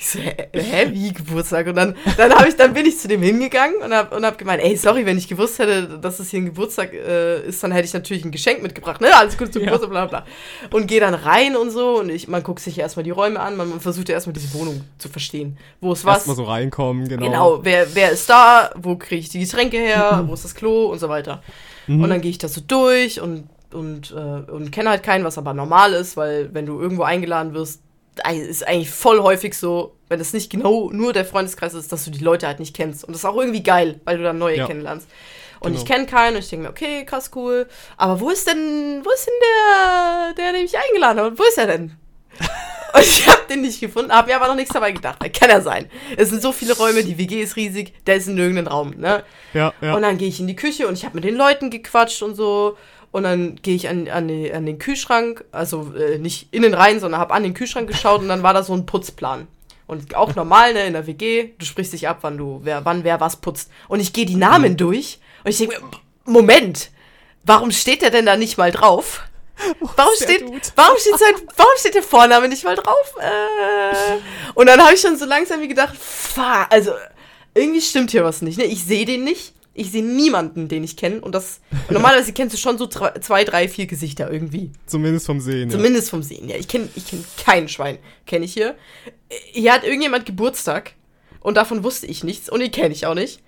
Ich 0.00 0.10
so, 0.10 0.20
hä, 0.20 0.90
wie 0.92 1.12
Geburtstag? 1.12 1.66
Und 1.66 1.74
dann, 1.74 1.96
dann, 2.16 2.32
hab 2.32 2.46
ich, 2.46 2.54
dann 2.54 2.72
bin 2.72 2.86
ich 2.86 2.98
zu 2.98 3.08
dem 3.08 3.20
hingegangen 3.20 3.82
und 3.82 3.92
hab, 3.92 4.14
und 4.14 4.24
hab 4.24 4.38
gemeint, 4.38 4.62
ey, 4.62 4.76
sorry, 4.76 5.04
wenn 5.04 5.18
ich 5.18 5.26
gewusst 5.26 5.58
hätte, 5.58 5.98
dass 5.98 6.20
es 6.20 6.30
hier 6.30 6.38
ein 6.38 6.44
Geburtstag 6.46 6.92
äh, 6.94 7.42
ist, 7.44 7.64
dann 7.64 7.72
hätte 7.72 7.86
ich 7.86 7.92
natürlich 7.94 8.24
ein 8.24 8.30
Geschenk 8.30 8.62
mitgebracht, 8.62 9.00
ne? 9.00 9.08
Alles 9.16 9.36
Gute 9.36 9.50
zum 9.50 9.62
Ja. 9.62 9.66
Geburtstag, 9.72 9.90
bla 9.90 10.06
bla. 10.06 10.24
Und 10.70 10.86
gehe 10.86 11.00
dann 11.00 11.14
rein 11.14 11.56
und 11.56 11.72
so 11.72 11.98
und 11.98 12.10
ich, 12.10 12.28
man 12.28 12.44
guckt 12.44 12.60
sich 12.60 12.78
erstmal 12.78 13.02
die 13.02 13.10
Räume 13.10 13.40
an, 13.40 13.56
man, 13.56 13.70
man 13.70 13.80
versucht 13.80 14.08
ja 14.08 14.14
erstmal 14.14 14.34
diese 14.34 14.54
Wohnung 14.54 14.82
zu 14.98 15.08
verstehen. 15.08 15.58
Wo 15.80 15.92
ist 15.92 16.04
was? 16.04 16.18
Erstmal 16.18 16.36
so 16.36 16.44
reinkommen, 16.44 17.08
genau. 17.08 17.26
Genau, 17.26 17.58
wer, 17.64 17.92
wer 17.92 18.12
ist 18.12 18.30
da, 18.30 18.70
wo 18.76 18.94
kriege 18.94 19.20
ich 19.20 19.30
die 19.30 19.40
Getränke 19.40 19.78
her, 19.78 20.22
wo 20.28 20.34
ist 20.34 20.44
das 20.44 20.54
Klo 20.54 20.86
und 20.92 21.00
so 21.00 21.08
weiter. 21.08 21.42
Mhm. 21.88 22.04
Und 22.04 22.10
dann 22.10 22.20
gehe 22.20 22.30
ich 22.30 22.38
da 22.38 22.46
so 22.46 22.60
durch 22.60 23.20
und, 23.20 23.48
und, 23.72 24.10
äh, 24.12 24.50
und 24.50 24.70
kenne 24.72 24.90
halt 24.90 25.02
keinen, 25.02 25.24
was 25.24 25.38
aber 25.38 25.54
normal 25.54 25.92
ist, 25.94 26.16
weil 26.16 26.52
wenn 26.54 26.66
du 26.66 26.80
irgendwo 26.80 27.02
eingeladen 27.02 27.54
wirst, 27.54 27.82
ist 28.34 28.66
eigentlich 28.66 28.90
voll 28.90 29.20
häufig 29.20 29.54
so, 29.56 29.94
wenn 30.08 30.18
es 30.20 30.32
nicht 30.32 30.50
genau 30.50 30.90
nur 30.92 31.12
der 31.12 31.24
Freundeskreis 31.24 31.74
ist, 31.74 31.92
dass 31.92 32.04
du 32.04 32.10
die 32.10 32.24
Leute 32.24 32.46
halt 32.48 32.58
nicht 32.58 32.74
kennst. 32.74 33.04
Und 33.04 33.12
das 33.12 33.20
ist 33.22 33.24
auch 33.24 33.36
irgendwie 33.36 33.62
geil, 33.62 34.00
weil 34.04 34.16
du 34.18 34.24
dann 34.24 34.38
neue 34.38 34.56
Ja. 34.56 34.66
kennenlernst. 34.66 35.08
Und 35.60 35.72
Genau. 35.72 35.82
ich 35.82 35.86
kenne 35.88 36.06
keinen 36.06 36.34
und 36.36 36.40
ich 36.42 36.48
denke 36.50 36.64
mir, 36.64 36.70
okay, 36.70 37.04
krass, 37.04 37.30
cool. 37.36 37.66
Aber 37.96 38.20
wo 38.20 38.30
ist 38.30 38.46
denn, 38.48 39.02
wo 39.04 39.10
ist 39.10 39.26
denn 39.26 39.34
der, 39.42 40.34
der, 40.34 40.52
der 40.52 40.62
mich 40.62 40.74
eingeladen 40.76 41.20
hat? 41.20 41.38
Wo 41.38 41.42
ist 41.44 41.58
er 41.58 41.66
denn? 41.66 41.96
Und 42.94 43.02
ich 43.02 43.28
habe 43.28 43.42
den 43.50 43.60
nicht 43.60 43.80
gefunden, 43.80 44.10
habe 44.12 44.28
mir 44.28 44.36
aber 44.36 44.46
noch 44.46 44.54
nichts 44.54 44.72
dabei 44.72 44.92
gedacht. 44.92 45.18
Kann 45.38 45.50
er 45.50 45.60
sein. 45.60 45.90
Es 46.16 46.30
sind 46.30 46.40
so 46.40 46.52
viele 46.52 46.74
Räume, 46.74 47.04
die 47.04 47.18
WG 47.18 47.42
ist 47.42 47.56
riesig, 47.56 47.92
der 48.06 48.16
ist 48.16 48.28
in 48.28 48.38
irgendeinem 48.38 48.68
Raum, 48.68 48.94
ne? 48.96 49.24
Ja, 49.52 49.74
ja. 49.82 49.94
Und 49.94 50.00
dann 50.02 50.16
gehe 50.16 50.28
ich 50.28 50.40
in 50.40 50.46
die 50.46 50.56
Küche 50.56 50.88
und 50.88 50.94
ich 50.94 51.04
habe 51.04 51.14
mit 51.16 51.24
den 51.24 51.34
Leuten 51.36 51.68
gequatscht 51.70 52.22
und 52.22 52.34
so. 52.34 52.78
Und 53.10 53.22
dann 53.22 53.56
gehe 53.56 53.74
ich 53.74 53.88
an, 53.88 54.08
an, 54.08 54.28
die, 54.28 54.52
an 54.52 54.66
den 54.66 54.78
Kühlschrank, 54.78 55.44
also 55.50 55.94
äh, 55.94 56.18
nicht 56.18 56.48
innen 56.52 56.74
rein, 56.74 57.00
sondern 57.00 57.20
habe 57.20 57.34
an 57.34 57.42
den 57.42 57.54
Kühlschrank 57.54 57.88
geschaut 57.88 58.20
und 58.20 58.28
dann 58.28 58.42
war 58.42 58.52
da 58.52 58.62
so 58.62 58.74
ein 58.74 58.86
Putzplan. 58.86 59.48
Und 59.86 60.14
auch 60.14 60.34
normal, 60.34 60.74
ne, 60.74 60.86
in 60.86 60.92
der 60.92 61.06
WG, 61.06 61.50
du 61.58 61.64
sprichst 61.64 61.94
dich 61.94 62.08
ab, 62.08 62.18
wann 62.20 62.36
du, 62.36 62.60
wer, 62.62 62.84
wann 62.84 63.04
wer 63.04 63.20
was 63.20 63.36
putzt. 63.36 63.70
Und 63.88 64.00
ich 64.00 64.12
gehe 64.12 64.26
die 64.26 64.36
Namen 64.36 64.76
durch 64.76 65.18
und 65.44 65.50
ich 65.50 65.56
denke 65.56 65.80
mir, 65.80 65.90
Moment, 66.26 66.90
warum 67.44 67.70
steht 67.70 68.02
der 68.02 68.10
denn 68.10 68.26
da 68.26 68.36
nicht 68.36 68.58
mal 68.58 68.70
drauf? 68.70 69.22
Warum 69.96 70.14
steht, 70.14 70.44
warum 70.76 70.96
steht 70.98 71.18
sein, 71.18 71.34
warum 71.56 71.72
steht 71.78 71.96
der 71.96 72.04
Vorname 72.04 72.46
nicht 72.46 72.62
mal 72.62 72.76
drauf? 72.76 73.16
Äh, 73.20 74.18
und 74.54 74.66
dann 74.66 74.80
habe 74.80 74.94
ich 74.94 75.00
schon 75.00 75.16
so 75.16 75.24
langsam 75.24 75.60
wie 75.60 75.66
gedacht, 75.66 75.96
fa, 75.98 76.68
also 76.70 76.92
irgendwie 77.54 77.80
stimmt 77.80 78.12
hier 78.12 78.22
was 78.22 78.40
nicht. 78.40 78.56
Ne? 78.56 78.66
Ich 78.66 78.84
sehe 78.84 79.04
den 79.04 79.24
nicht. 79.24 79.54
Ich 79.74 79.92
sehe 79.92 80.02
niemanden, 80.04 80.66
den 80.68 80.82
ich 80.82 80.96
kenne. 80.96 81.20
Und 81.20 81.34
das 81.34 81.60
normalerweise 81.88 82.32
kennst 82.32 82.54
du 82.54 82.58
schon 82.58 82.78
so 82.78 82.86
zwei, 82.86 83.44
drei, 83.44 83.68
vier 83.68 83.86
Gesichter 83.86 84.30
irgendwie. 84.30 84.72
Zumindest 84.86 85.26
vom 85.26 85.40
Sehen, 85.40 85.70
ja. 85.70 85.76
Zumindest 85.76 86.10
vom 86.10 86.22
Sehen. 86.22 86.48
Ja, 86.48 86.56
ich 86.56 86.66
kenne 86.66 86.88
ich 86.96 87.06
kenn 87.06 87.24
kein 87.44 87.68
Schwein. 87.68 87.98
Kenne 88.26 88.44
ich 88.44 88.52
hier. 88.54 88.74
Hier 89.52 89.72
hat 89.72 89.84
irgendjemand 89.84 90.26
Geburtstag. 90.26 90.94
Und 91.40 91.56
davon 91.56 91.84
wusste 91.84 92.06
ich 92.06 92.24
nichts. 92.24 92.48
Und 92.50 92.60
den 92.60 92.72
kenne 92.72 92.92
ich 92.92 93.06
auch 93.06 93.14
nicht. 93.14 93.40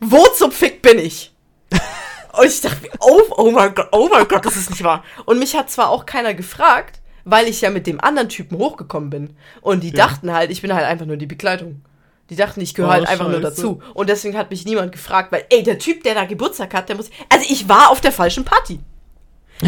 Wo 0.00 0.24
zum 0.36 0.52
Fick 0.52 0.82
bin 0.82 0.98
ich? 0.98 1.32
Und 2.38 2.46
ich 2.46 2.60
dachte 2.60 2.82
mir, 2.82 2.90
oh, 3.00 3.20
oh 3.36 3.50
mein 3.50 3.74
Gott, 3.74 3.88
oh 3.92 4.08
mein 4.12 4.26
Gott, 4.28 4.44
das 4.44 4.56
ist 4.56 4.70
nicht 4.70 4.82
wahr. 4.82 5.04
Und 5.26 5.38
mich 5.38 5.54
hat 5.54 5.70
zwar 5.70 5.90
auch 5.90 6.06
keiner 6.06 6.34
gefragt, 6.34 7.00
weil 7.24 7.46
ich 7.46 7.60
ja 7.60 7.70
mit 7.70 7.86
dem 7.86 8.00
anderen 8.00 8.28
Typen 8.28 8.58
hochgekommen 8.58 9.10
bin. 9.10 9.36
Und 9.60 9.82
die 9.82 9.88
Ja. 9.90 10.06
dachten 10.06 10.32
halt, 10.32 10.50
ich 10.50 10.60
bin 10.62 10.72
halt 10.74 10.86
einfach 10.86 11.06
nur 11.06 11.16
die 11.18 11.26
Begleitung. 11.26 11.82
Die 12.30 12.36
dachten, 12.36 12.60
ich 12.60 12.74
gehöre 12.74 12.88
Oh, 12.90 12.92
halt 12.92 13.08
einfach 13.08 13.26
nur 13.28 13.40
scheiße. 13.42 13.56
dazu. 13.56 13.82
Und 13.94 14.08
deswegen 14.08 14.36
hat 14.38 14.50
mich 14.50 14.64
niemand 14.64 14.92
gefragt, 14.92 15.32
weil, 15.32 15.44
ey, 15.50 15.62
der 15.62 15.78
Typ, 15.78 16.02
der 16.02 16.14
da 16.14 16.24
Geburtstag 16.24 16.72
hat, 16.74 16.88
der 16.88 16.96
muss. 16.96 17.10
Also 17.28 17.44
ich 17.48 17.68
war 17.68 17.90
auf 17.90 18.00
der 18.00 18.12
falschen 18.12 18.44
Party. 18.44 18.80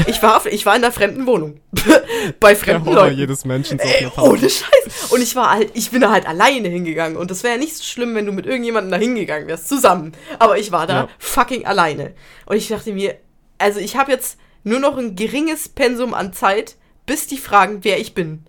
Ich 0.08 0.20
war, 0.24 0.44
ich 0.46 0.66
war 0.66 0.74
in 0.74 0.82
einer 0.82 0.90
fremden 0.92 1.24
Wohnung. 1.26 1.60
Bei 2.40 2.56
fremden 2.56 2.84
Der 2.84 2.94
Horror 2.94 3.04
Leuten. 3.08 3.18
jedes 3.20 3.44
Menschen 3.44 3.78
auf 3.80 3.86
Ey, 3.86 4.06
Party. 4.08 4.28
ohne 4.30 4.40
Scheiß. 4.50 5.10
Und 5.12 5.22
ich 5.22 5.36
war 5.36 5.50
halt, 5.50 5.70
ich 5.74 5.90
bin 5.92 6.00
da 6.00 6.10
halt 6.10 6.26
alleine 6.26 6.68
hingegangen. 6.68 7.16
Und 7.16 7.30
das 7.30 7.44
wäre 7.44 7.54
ja 7.54 7.60
nicht 7.60 7.76
so 7.76 7.84
schlimm, 7.84 8.14
wenn 8.16 8.26
du 8.26 8.32
mit 8.32 8.44
irgendjemandem 8.46 8.90
da 8.90 8.96
hingegangen 8.96 9.46
wärst, 9.46 9.68
zusammen. 9.68 10.10
Aber 10.40 10.58
ich 10.58 10.72
war 10.72 10.88
da 10.88 10.94
Ja. 11.02 11.08
fucking 11.18 11.66
alleine. 11.66 12.12
Und 12.46 12.56
ich 12.56 12.66
dachte 12.68 12.92
mir, 12.92 13.16
also 13.58 13.78
ich 13.78 13.96
habe 13.96 14.10
jetzt 14.10 14.36
nur 14.64 14.80
noch 14.80 14.96
ein 14.98 15.14
geringes 15.14 15.68
Pensum 15.68 16.12
an 16.12 16.32
Zeit, 16.32 16.74
bis 17.06 17.28
die 17.28 17.38
fragen, 17.38 17.80
wer 17.84 18.00
ich 18.00 18.14
bin. 18.14 18.46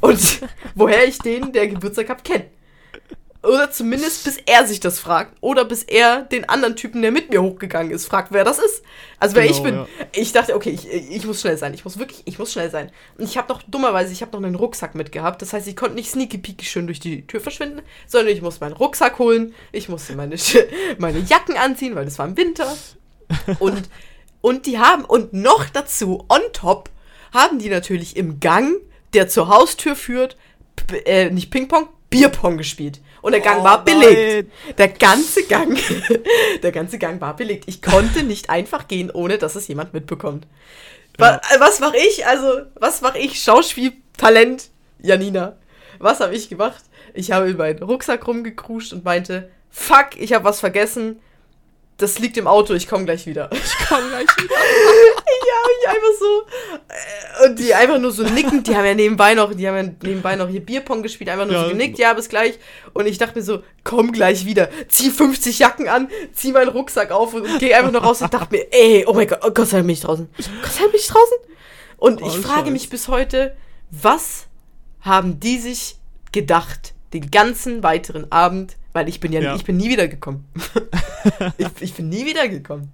Und 0.00 0.40
woher 0.76 1.08
ich 1.08 1.18
den, 1.18 1.50
der 1.52 1.66
Geburtstag 1.66 2.08
hat, 2.08 2.22
kenne. 2.22 2.44
Oder 3.42 3.70
zumindest 3.70 4.24
bis 4.24 4.38
er 4.46 4.66
sich 4.66 4.80
das 4.80 4.98
fragt. 4.98 5.36
Oder 5.40 5.64
bis 5.64 5.84
er 5.84 6.22
den 6.22 6.48
anderen 6.48 6.74
Typen, 6.74 7.02
der 7.02 7.12
mit 7.12 7.30
mir 7.30 7.40
hochgegangen 7.40 7.92
ist, 7.92 8.06
fragt, 8.06 8.32
wer 8.32 8.42
das 8.42 8.58
ist. 8.58 8.82
Also 9.20 9.36
wer 9.36 9.44
Genau, 9.44 9.54
ich 9.56 9.62
bin. 9.62 9.74
ja. 9.74 9.86
Ich 10.12 10.32
dachte, 10.32 10.56
okay, 10.56 10.70
ich, 10.70 10.88
ich 10.88 11.24
muss 11.24 11.40
schnell 11.40 11.56
sein. 11.56 11.72
Ich 11.72 11.84
muss 11.84 11.98
wirklich, 12.00 12.22
ich 12.24 12.38
muss 12.40 12.52
schnell 12.52 12.70
sein. 12.70 12.90
Und 13.16 13.24
ich 13.24 13.38
habe 13.38 13.52
noch, 13.52 13.62
dummerweise, 13.62 14.12
ich 14.12 14.22
habe 14.22 14.32
noch 14.32 14.44
einen 14.44 14.56
Rucksack 14.56 14.96
mitgehabt. 14.96 15.40
Das 15.40 15.52
heißt, 15.52 15.68
ich 15.68 15.76
konnte 15.76 15.94
nicht 15.94 16.10
sneaky 16.10 16.38
peeky 16.38 16.64
schön 16.64 16.86
durch 16.86 16.98
die 16.98 17.26
Tür 17.28 17.40
verschwinden, 17.40 17.82
sondern 18.08 18.34
ich 18.34 18.42
musste 18.42 18.64
meinen 18.64 18.72
Rucksack 18.74 19.20
holen. 19.20 19.54
Ich 19.70 19.88
musste 19.88 20.14
meine, 20.16 20.34
meine 20.98 21.20
Jacken 21.20 21.56
anziehen, 21.56 21.94
weil 21.94 22.06
das 22.06 22.18
war 22.18 22.26
im 22.26 22.36
Winter. 22.36 22.76
Und, 23.60 23.88
und 24.40 24.66
die 24.66 24.78
haben, 24.78 25.04
und 25.04 25.32
noch 25.32 25.64
dazu, 25.66 26.24
on 26.28 26.40
top, 26.52 26.90
haben 27.32 27.58
die 27.60 27.68
natürlich 27.68 28.16
im 28.16 28.40
Gang, 28.40 28.74
der 29.12 29.28
zur 29.28 29.48
Haustür 29.48 29.94
führt, 29.94 30.36
äh, 31.04 31.30
nicht 31.30 31.50
Ping-Pong, 31.50 31.88
Bierpong 32.10 32.56
gespielt. 32.56 33.00
Und 33.28 33.32
der 33.32 33.42
Gang 33.42 33.60
Oh 33.60 33.64
war 33.64 33.84
belegt. 33.84 34.50
Der 34.78 34.88
ganze 34.88 35.44
Gang, 35.44 35.78
der 36.62 36.72
ganze 36.72 36.96
Gang 36.98 37.20
war 37.20 37.36
belegt. 37.36 37.64
Ich 37.66 37.82
konnte 37.82 38.22
nicht 38.22 38.48
einfach 38.48 38.88
gehen, 38.88 39.10
ohne 39.10 39.36
dass 39.36 39.54
es 39.54 39.68
jemand 39.68 39.92
mitbekommt. 39.92 40.46
Wa 41.18 41.34
äh, 41.36 41.60
Was 41.60 41.78
mache 41.78 41.98
ich? 41.98 42.26
Also, 42.26 42.62
was 42.76 43.02
mache 43.02 43.18
ich? 43.18 43.42
Schauspieltalent, 43.42 44.70
Janina. 45.02 45.58
Was 45.98 46.20
habe 46.20 46.34
ich 46.34 46.48
gemacht? 46.48 46.82
Ich 47.12 47.30
habe 47.30 47.50
in 47.50 47.58
meinen 47.58 47.82
Rucksack 47.82 48.26
rumgekruscht 48.26 48.94
und 48.94 49.04
meinte, 49.04 49.50
fuck, 49.68 50.16
ich 50.16 50.32
habe 50.32 50.46
was 50.46 50.60
vergessen. 50.60 51.20
Das 51.98 52.18
liegt 52.20 52.36
im 52.36 52.46
Auto, 52.46 52.74
ich 52.74 52.86
komme 52.88 53.04
gleich 53.04 53.26
wieder. 53.26 53.50
Ich 53.52 53.72
komm 53.88 54.08
gleich 54.08 54.26
wieder. 54.40 54.54
Ja, 54.54 55.60
ich 55.80 55.88
einfach 55.88 56.18
so. 56.20 56.46
äh, 57.44 57.48
Und 57.48 57.58
die 57.58 57.74
einfach 57.74 57.98
nur 57.98 58.12
so 58.12 58.22
nickend, 58.22 58.68
die 58.68 58.76
haben 58.76 58.84
ja 58.84 58.94
nebenbei 58.94 59.34
noch, 59.34 59.52
die 59.52 59.66
haben 59.66 59.76
ja 59.76 59.82
nebenbei 60.04 60.36
noch 60.36 60.48
hier 60.48 60.64
Bierpong 60.64 61.02
gespielt, 61.02 61.28
einfach 61.28 61.46
nur 61.46 61.54
Ja. 61.56 61.64
so 61.64 61.70
genickt, 61.70 61.98
ja, 61.98 62.12
bis 62.14 62.28
gleich. 62.28 62.58
Und 62.94 63.06
ich 63.06 63.18
dachte 63.18 63.36
mir 63.38 63.44
so, 63.44 63.64
komm 63.82 64.12
gleich 64.12 64.46
wieder. 64.46 64.68
Zieh 64.88 65.10
50 65.10 65.58
Jacken 65.58 65.88
an, 65.88 66.08
zieh 66.32 66.52
meinen 66.52 66.68
Rucksack 66.68 67.10
auf 67.10 67.34
und 67.34 67.46
geh 67.58 67.74
einfach 67.74 67.90
noch 67.90 68.04
raus 68.04 68.22
und 68.22 68.32
dachte 68.32 68.54
mir, 68.54 68.66
ey, 68.72 69.04
oh 69.06 69.12
mein 69.12 69.26
Gott, 69.26 69.40
oh 69.44 69.50
Gott 69.50 69.66
sei 69.68 69.78
Dank 69.78 69.88
bin 69.88 69.94
ich 69.94 70.00
draußen. 70.00 70.28
Gott 70.36 70.72
sei 70.72 70.80
Dank 70.80 70.92
bin 70.92 71.00
ich 71.00 71.08
draußen. 71.08 71.36
Und 71.96 72.22
Oh, 72.22 72.26
ich 72.28 72.36
frage 72.38 72.60
Scheiße. 72.60 72.70
mich 72.70 72.90
bis 72.90 73.08
heute, 73.08 73.56
was 73.90 74.46
haben 75.00 75.40
die 75.40 75.58
sich 75.58 75.96
gedacht, 76.30 76.94
den 77.12 77.30
ganzen 77.32 77.82
weiteren 77.82 78.30
Abend, 78.30 78.76
weil 78.92 79.08
ich 79.08 79.20
bin 79.20 79.32
ja, 79.32 79.40
Ja. 79.40 79.56
ich 79.56 79.64
bin 79.64 79.76
nie 79.76 79.88
wiedergekommen. 79.90 80.44
ich, 81.58 81.66
ich 81.80 81.94
bin 81.94 82.08
nie 82.08 82.26
wiedergekommen. 82.26 82.92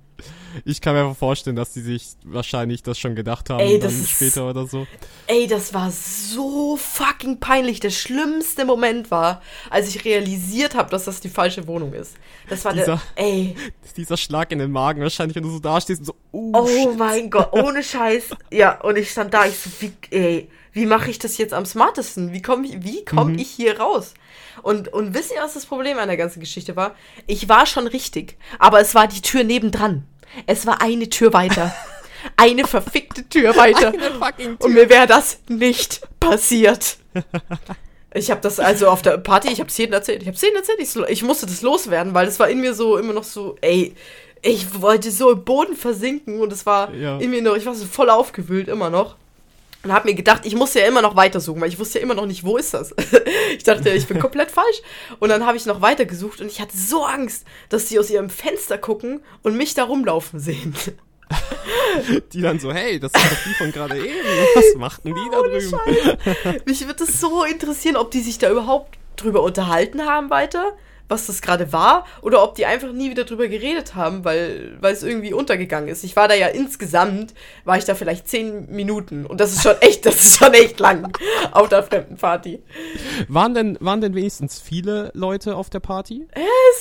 Ich 0.64 0.80
kann 0.80 0.94
mir 0.94 1.02
einfach 1.02 1.16
vorstellen, 1.16 1.57
dass 1.57 1.72
die 1.72 1.80
sich 1.80 2.11
wahrscheinlich 2.22 2.80
das 2.85 2.96
schon 2.96 3.16
gedacht 3.16 3.50
haben, 3.50 3.59
Ey, 3.59 3.80
das 3.80 3.92
ist- 3.94 4.11
später 4.11 4.48
oder 4.48 4.66
so. 4.68 4.87
Ey, 5.26 5.48
das 5.48 5.74
war 5.74 5.90
so 5.90 6.76
fucking 6.76 7.40
peinlich. 7.40 7.80
Der 7.80 7.90
schlimmste 7.90 8.64
Moment 8.64 9.11
war, 9.11 9.42
als 9.68 9.88
ich 9.88 10.04
realisiert 10.04 10.76
habe, 10.76 10.90
dass 10.90 11.07
das 11.07 11.20
die 11.20 11.28
falsche 11.28 11.66
Wohnung 11.66 11.92
ist. 11.92 12.14
Das 12.48 12.64
war 12.64 12.72
der. 12.72 12.85
Dieser- 12.85 13.02
Ey, 13.16 13.57
Dieser 13.96 14.16
Schlag 14.16 14.52
in 14.52 14.61
den 14.61 14.70
Magen 14.70 15.02
wahrscheinlich, 15.02 15.35
wenn 15.35 15.42
du 15.42 15.50
so 15.50 15.59
dastehst 15.59 16.00
und 16.02 16.07
so, 16.07 16.14
oh 16.30 16.66
shit. 16.68 16.96
mein 16.98 17.30
Gott, 17.30 17.52
ohne 17.52 17.83
Scheiß. 17.83 18.26
Ja, 18.52 18.80
und 18.80 18.96
ich 18.96 19.11
stand 19.11 19.35
da, 19.35 19.46
ich 19.46 19.59
so, 19.59 19.70
wie, 19.80 19.92
ey, 20.11 20.48
wie 20.74 20.84
mache 20.87 21.10
ich 21.10 21.18
das 21.18 21.38
jetzt 21.38 21.54
am 21.54 21.64
smartesten? 21.64 22.32
Wie 22.32 22.42
komme 22.42 22.66
ich, 22.66 22.84
wie 22.84 23.04
komm 23.04 23.32
Mhm. 23.32 23.38
ich 23.38 23.48
hier 23.50 23.80
raus? 23.80 24.12
Und, 24.62 24.92
und 24.92 25.14
wisst 25.14 25.32
ihr, 25.32 25.40
was 25.42 25.54
das 25.54 25.64
Problem 25.66 25.98
an 25.98 26.08
der 26.08 26.16
ganzen 26.18 26.40
Geschichte 26.40 26.76
war? 26.76 26.94
Ich 27.26 27.48
war 27.48 27.64
schon 27.66 27.87
richtig, 27.87 28.37
aber 28.58 28.80
es 28.80 28.94
war 28.94 29.06
die 29.08 29.22
Tür 29.22 29.42
nebendran. 29.44 30.04
Es 30.46 30.66
war 30.66 30.82
eine 30.82 31.08
Tür 31.08 31.32
weiter. 31.32 31.74
Eine 32.38 32.66
verfickte 32.66 33.28
Tür 33.28 33.54
weiter. 33.54 33.92
fucking 34.18 34.56
Und 34.56 34.72
mir 34.72 34.88
wäre 34.88 35.06
das 35.06 35.40
nicht 35.48 36.00
passiert. 36.20 36.96
Ich 38.14 38.30
habe 38.30 38.40
das 38.40 38.58
also 38.58 38.88
auf 38.88 39.02
der 39.02 39.18
Party, 39.18 39.48
ich 39.52 39.60
habe 39.60 39.68
es 39.68 39.76
jedem 39.76 39.92
erzählt. 39.92 40.22
Ich 40.22 40.28
habe 40.28 40.34
es 40.37 40.40
jedem 40.42 40.56
erzählt. 40.56 40.78
Ich, 40.80 40.96
ich 40.96 41.22
musste 41.22 41.44
das 41.46 41.60
loswerden, 41.60 42.14
weil 42.14 42.24
das 42.24 42.38
war 42.40 42.48
in 42.48 42.60
mir 42.62 42.72
so 42.72 42.96
immer 42.96 43.12
noch 43.12 43.24
so, 43.24 43.56
ey, 43.60 43.94
ich 44.40 44.80
wollte 44.80 45.10
so 45.10 45.32
im 45.32 45.44
Boden 45.44 45.76
versinken 45.76 46.40
und 46.40 46.50
es 46.52 46.64
war 46.64 46.94
Ja. 46.94 47.18
in 47.18 47.30
mir 47.30 47.42
noch, 47.42 47.56
ich 47.56 47.66
war 47.66 47.74
so 47.74 47.84
voll 47.84 48.08
aufgewühlt 48.08 48.68
immer 48.68 48.88
noch. 48.88 49.16
Und 49.85 49.92
habe 49.92 50.09
mir 50.09 50.14
gedacht, 50.14 50.42
ich 50.44 50.55
muss 50.57 50.75
ja 50.75 50.87
immer 50.87 51.03
noch 51.03 51.14
weitersuchen, 51.14 51.61
weil 51.61 51.68
ich 51.68 51.79
wusste 51.79 51.99
ja 51.99 52.05
immer 52.05 52.14
noch 52.14 52.27
nicht, 52.27 52.44
wo 52.44 52.57
ist 52.57 52.75
das. 52.75 52.94
ich 53.57 53.64
dachte, 53.64 53.90
ich 53.90 54.07
bin 54.07 54.18
komplett 54.18 54.51
falsch. 54.51 54.83
Und 55.20 55.29
dann 55.29 55.44
habe 55.47 55.57
ich 55.57 55.66
noch 55.66 55.81
weitergesucht 55.83 56.40
und 56.40 56.47
ich 56.47 56.61
hatte 56.61 56.77
so 56.77 57.05
Angst, 57.05 57.44
dass 57.68 57.87
die 57.87 57.99
aus 57.99 58.11
ihrem 58.11 58.31
Fenster 58.31 58.79
gucken 58.79 59.23
und 59.42 59.57
mich 59.57 59.75
da 59.75 59.85
rumlaufen 59.85 60.40
sehen. 60.40 60.75
Die 62.33 62.42
dann 62.42 62.59
so, 62.59 62.73
hey, 62.73 63.01
das 63.01 63.12
ist 63.14 63.25
doch 63.25 63.44
die 63.44 63.55
von 63.55 63.73
gerade 63.73 63.97
eben. 63.97 64.27
Was 64.55 64.75
machten 64.77 65.14
die 65.14 65.31
da 65.31 65.38
Ohne 65.38 65.59
drüben? 65.59 65.70
Scheiß. 65.70 66.62
Mich 66.66 66.87
würde 66.87 67.05
es 67.05 67.20
so 67.20 67.44
interessieren, 67.44 67.97
ob 67.97 68.11
die 68.11 68.20
sich 68.20 68.38
da 68.38 68.51
überhaupt 68.51 68.99
drüber 69.16 69.42
unterhalten 69.42 70.05
haben 70.05 70.29
weiter, 70.31 70.77
was 71.14 71.27
das 71.27 71.40
gerade 71.40 71.72
war, 71.72 72.07
oder 72.22 72.42
ob 72.42 72.55
die 72.57 72.66
einfach 72.66 72.92
nie 72.92 73.11
wieder 73.11 73.24
drüber 73.24 73.48
geredet 73.48 73.94
haben, 73.94 74.24
weil, 74.24 74.77
weil 74.81 74.92
es 74.92 75.03
irgendwie 75.03 75.33
untergegangen 75.33 75.88
ist. 75.88 76.05
Ich 76.05 76.16
war 76.16 76.29
da 76.29 76.35
ja 76.35 76.48
insgesamt, 76.48 77.35
war 77.64 77.79
ich 77.79 77.85
da 77.85 77.94
vielleicht 77.94 78.29
zehn 78.29 78.70
Minuten 78.70 79.24
und 79.27 79.40
das 79.40 79.53
ist 79.53 79.62
schon 79.62 79.77
echt, 79.81 80.05
das 80.07 80.16
ist 80.16 80.38
schon 80.38 80.53
echt 80.53 80.79
lang 80.81 81.16
auf 81.53 81.68
der 81.68 81.83
fremden 81.83 82.16
Party. 82.16 82.62
Waren 83.29 83.55
denn, 83.55 83.79
waren 83.81 84.00
denn 84.00 84.14
wenigstens 84.14 84.61
viele 84.61 85.11
Leute 85.14 85.57
auf 85.57 85.70
der 85.70 85.81
Party? 85.81 86.27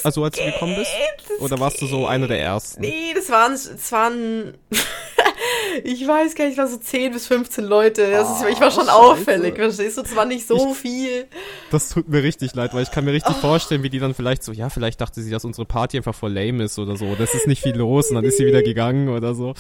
also 0.04 0.24
als 0.24 0.38
du 0.38 0.46
gekommen 0.46 0.76
bist? 0.76 0.92
Oder 1.40 1.60
warst 1.60 1.82
du 1.82 1.86
so 1.86 2.06
einer 2.06 2.28
der 2.28 2.42
ersten? 2.42 2.82
Nee, 2.82 3.14
das 3.16 3.30
waren, 3.30 3.54
das 3.54 3.92
waren, 3.92 4.58
ich 5.84 6.08
weiß 6.08 6.36
gar 6.36 6.46
nicht, 6.46 6.58
war 6.58 6.68
so 6.68 6.78
10 6.78 7.14
bis 7.14 7.28
15 7.28 7.64
Leute. 7.64 8.12
Das 8.12 8.30
ist, 8.30 8.50
ich 8.50 8.60
war 8.60 8.72
schon 8.72 8.86
Scheiße. 8.86 8.94
auffällig, 8.96 9.56
verstehst 9.56 9.98
du? 9.98 10.02
Das 10.02 10.16
war 10.16 10.26
nicht 10.26 10.48
so 10.48 10.74
viel. 10.74 11.28
Das 11.72 11.90
tut 11.90 12.08
mir 12.08 12.24
richtig 12.24 12.54
leid, 12.56 12.74
weil 12.74 12.84
ich 12.84 12.92
kann 12.92 13.06
mir 13.06 13.14
richtig 13.14 13.36
vorstellen, 13.38 13.84
wie 13.84 13.90
die 13.90 14.00
dann 14.00 14.14
vielleicht 14.14 14.23
so, 14.44 14.52
ja, 14.52 14.70
vielleicht 14.70 15.02
dachte 15.02 15.22
sie, 15.22 15.32
dass 15.32 15.46
unsere 15.46 15.66
Party 15.66 15.98
einfach 15.98 16.16
voll 16.16 16.34
lame 16.34 16.64
ist 16.64 16.80
oder 16.80 16.96
so. 16.96 17.16
Das 17.16 17.34
ist 17.34 17.48
nicht 17.48 17.62
viel 17.62 17.76
los 17.76 18.10
und 18.10 18.16
dann 18.16 18.26
ist 18.26 18.38
sie 18.38 18.46
wieder 18.46 18.64
gegangen 18.64 19.10
oder 19.10 19.36
so. 19.36 19.54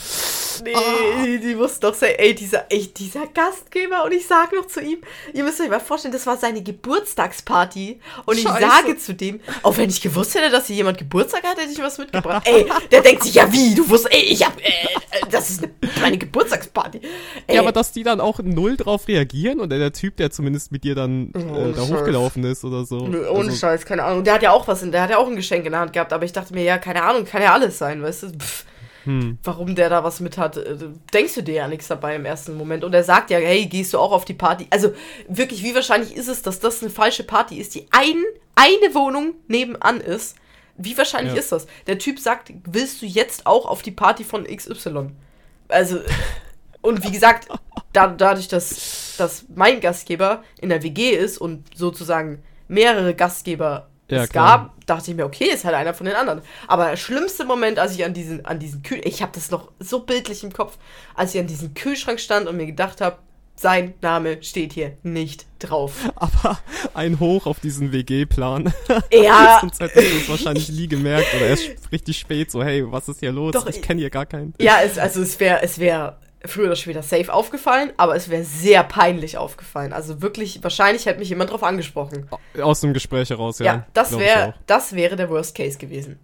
Nee, 0.63 1.37
die 1.39 1.57
wussten 1.57 1.81
doch 1.81 1.93
sagen, 1.93 2.13
ey, 2.17 2.35
dieser, 2.35 2.65
ey, 2.71 2.87
dieser 2.87 3.27
Gastgeber. 3.27 4.03
Und 4.05 4.11
ich 4.13 4.27
sag 4.27 4.53
noch 4.53 4.67
zu 4.67 4.81
ihm, 4.81 4.99
ihr 5.33 5.43
müsst 5.43 5.59
euch 5.61 5.69
mal 5.69 5.79
vorstellen, 5.79 6.11
das 6.13 6.25
war 6.27 6.37
seine 6.37 6.61
Geburtstagsparty. 6.61 7.99
Und 8.25 8.37
ich 8.37 8.43
Scheiße. 8.43 8.59
sage 8.67 8.97
zu 8.97 9.13
dem, 9.13 9.39
auch 9.63 9.77
wenn 9.77 9.89
ich 9.89 10.01
gewusst 10.01 10.35
hätte, 10.35 10.49
dass 10.51 10.67
hier 10.67 10.75
jemand 10.77 10.97
Geburtstag 10.97 11.43
hat, 11.43 11.57
hätte 11.57 11.71
ich 11.71 11.79
was 11.81 11.97
mitgebracht. 11.97 12.47
ey, 12.47 12.65
der 12.91 13.01
denkt 13.01 13.23
sich, 13.23 13.35
ja 13.35 13.51
wie, 13.51 13.73
du 13.75 13.87
wusstest, 13.89 14.13
ey, 14.13 14.21
ich 14.23 14.45
hab, 14.45 14.57
äh, 14.59 14.63
äh, 14.67 15.29
das 15.31 15.49
ist 15.49 15.63
eine, 15.63 15.71
meine 16.01 16.17
Geburtstagsparty. 16.17 17.01
Ey, 17.47 17.55
Ja, 17.55 17.61
aber 17.61 17.71
dass 17.71 17.91
die 17.91 18.03
dann 18.03 18.19
auch 18.19 18.39
null 18.39 18.77
drauf 18.77 19.07
reagieren 19.07 19.59
und 19.59 19.69
der 19.69 19.93
Typ, 19.93 20.17
der 20.17 20.31
zumindest 20.31 20.71
mit 20.71 20.83
dir 20.83 20.95
dann 20.95 21.31
äh, 21.35 21.39
Ohne 21.39 21.73
da 21.73 21.81
Scheiß. 21.81 21.91
hochgelaufen 21.91 22.43
ist 22.43 22.63
oder 22.63 22.85
so. 22.85 22.99
Ohne 23.01 23.27
Also, 23.27 23.51
Scheiß, 23.55 23.85
keine 23.85 24.03
Ahnung. 24.03 24.23
Der 24.23 24.35
hat 24.35 24.43
ja 24.43 24.51
auch 24.51 24.67
was, 24.67 24.81
in, 24.83 24.91
der 24.91 25.01
hat 25.03 25.09
ja 25.09 25.17
auch 25.17 25.27
ein 25.27 25.35
Geschenk 25.35 25.65
in 25.65 25.71
der 25.71 25.81
Hand 25.81 25.93
gehabt, 25.93 26.13
aber 26.13 26.25
ich 26.25 26.33
dachte 26.33 26.53
mir, 26.53 26.63
ja, 26.63 26.77
keine 26.77 27.03
Ahnung, 27.03 27.25
kann 27.25 27.41
ja 27.41 27.53
alles 27.53 27.77
sein, 27.77 28.01
weißt 28.01 28.23
du? 28.23 28.27
Pff, 28.39 28.65
Hm. 29.05 29.37
Warum 29.43 29.75
der 29.75 29.89
da 29.89 30.03
was 30.03 30.19
mit 30.19 30.37
hat, 30.37 30.57
äh, 30.57 30.77
denkst 31.13 31.35
du 31.35 31.43
dir 31.43 31.55
ja 31.55 31.67
nichts 31.67 31.87
dabei 31.87 32.15
im 32.15 32.25
ersten 32.25 32.57
Moment. 32.57 32.83
Und 32.83 32.93
er 32.93 33.03
sagt 33.03 33.29
ja, 33.29 33.37
hey, 33.37 33.65
gehst 33.65 33.93
du 33.93 33.99
auch 33.99 34.11
auf 34.11 34.25
die 34.25 34.33
Party? 34.33 34.67
Also 34.69 34.93
wirklich, 35.27 35.63
wie 35.63 35.75
wahrscheinlich 35.75 36.15
ist 36.15 36.27
es, 36.29 36.41
dass 36.41 36.59
das 36.59 36.81
eine 36.81 36.89
falsche 36.89 37.23
Party 37.23 37.57
ist, 37.57 37.75
die 37.75 37.87
ein, 37.91 38.23
eine 38.55 38.95
Wohnung 38.95 39.35
nebenan 39.47 39.99
ist? 39.99 40.35
Wie 40.77 40.97
wahrscheinlich 40.97 41.33
Ja. 41.33 41.39
ist 41.39 41.51
das? 41.51 41.67
Der 41.87 41.99
Typ 41.99 42.19
sagt, 42.19 42.51
willst 42.65 43.01
du 43.01 43.05
jetzt 43.05 43.45
auch 43.45 43.65
auf 43.65 43.81
die 43.81 43.91
Party 43.91 44.23
von 44.23 44.45
XY? 44.45 45.09
Also, 45.67 45.99
und 46.81 47.03
wie 47.03 47.11
gesagt, 47.11 47.47
da, 47.93 48.07
dadurch, 48.07 48.47
dass, 48.47 49.15
dass 49.17 49.45
mein 49.55 49.81
Gastgeber 49.81 50.43
in 50.59 50.69
der 50.69 50.81
WG 50.81 51.11
ist 51.11 51.37
und 51.37 51.77
sozusagen 51.77 52.41
mehrere 52.67 53.13
Gastgeber 53.13 53.89
Ja, 54.13 54.23
es 54.23 54.29
klar. 54.29 54.57
gab, 54.57 54.85
dachte 54.85 55.11
ich 55.11 55.17
mir, 55.17 55.25
okay, 55.25 55.45
ist 55.45 55.65
halt 55.65 55.75
einer 55.75 55.93
von 55.93 56.05
den 56.05 56.15
anderen. 56.15 56.41
Aber 56.67 56.89
der 56.89 56.97
schlimmste 56.97 57.45
Moment, 57.45 57.79
als 57.79 57.93
ich 57.95 58.05
an 58.05 58.13
diesen, 58.13 58.45
an 58.45 58.59
diesen 58.59 58.83
Kühl, 58.83 59.01
ich 59.03 59.21
habe 59.21 59.31
das 59.33 59.51
noch 59.51 59.71
so 59.79 59.99
bildlich 59.99 60.43
im 60.43 60.53
Kopf, 60.53 60.77
als 61.15 61.33
ich 61.33 61.41
an 61.41 61.47
diesem 61.47 61.73
Kühlschrank 61.73 62.19
stand 62.19 62.47
und 62.47 62.57
mir 62.57 62.65
gedacht 62.65 63.01
habe, 63.01 63.17
sein 63.55 63.93
Name 64.01 64.41
steht 64.41 64.73
hier 64.73 64.97
nicht 65.03 65.45
drauf. 65.59 65.93
Aber 66.15 66.59
ein 66.93 67.19
Hoch 67.19 67.45
auf 67.45 67.59
diesen 67.59 67.91
WG-Plan. 67.91 68.73
Ja, 69.11 69.59
Sonst 69.61 69.79
hättest 69.79 70.11
du 70.11 70.17
es 70.17 70.29
wahrscheinlich 70.29 70.69
nie 70.69 70.87
gemerkt 70.87 71.27
oder 71.35 71.47
erst 71.47 71.91
richtig 71.91 72.17
spät 72.17 72.51
so, 72.51 72.63
hey, 72.63 72.83
was 72.91 73.07
ist 73.07 73.19
hier 73.19 73.31
los? 73.31 73.53
Doch, 73.53 73.67
ich 73.67 73.81
kenne 73.81 74.01
hier 74.01 74.09
gar 74.09 74.25
keinen. 74.25 74.53
ja, 74.59 74.81
es, 74.83 74.97
also 74.97 75.21
es 75.21 75.39
wäre, 75.39 75.61
es 75.61 75.77
wäre 75.79 76.17
früher 76.45 76.65
oder 76.67 76.75
später 76.75 77.03
safe 77.03 77.31
aufgefallen, 77.33 77.93
aber 77.97 78.15
es 78.15 78.29
wäre 78.29 78.43
sehr 78.43 78.83
peinlich 78.83 79.37
aufgefallen. 79.37 79.93
Also 79.93 80.21
wirklich, 80.21 80.61
wahrscheinlich 80.63 81.05
hätte 81.05 81.19
mich 81.19 81.29
jemand 81.29 81.51
drauf 81.51 81.63
angesprochen. 81.63 82.29
Aus 82.61 82.81
dem 82.81 82.93
Gespräch 82.93 83.29
heraus, 83.29 83.59
ja. 83.59 83.65
Ja, 83.65 83.87
das 83.93 84.11
ich 84.11 84.19
wäre, 84.19 84.49
auch. 84.49 84.53
das 84.67 84.93
wäre 84.93 85.15
der 85.15 85.29
Worst 85.29 85.55
Case 85.55 85.77
gewesen. 85.77 86.19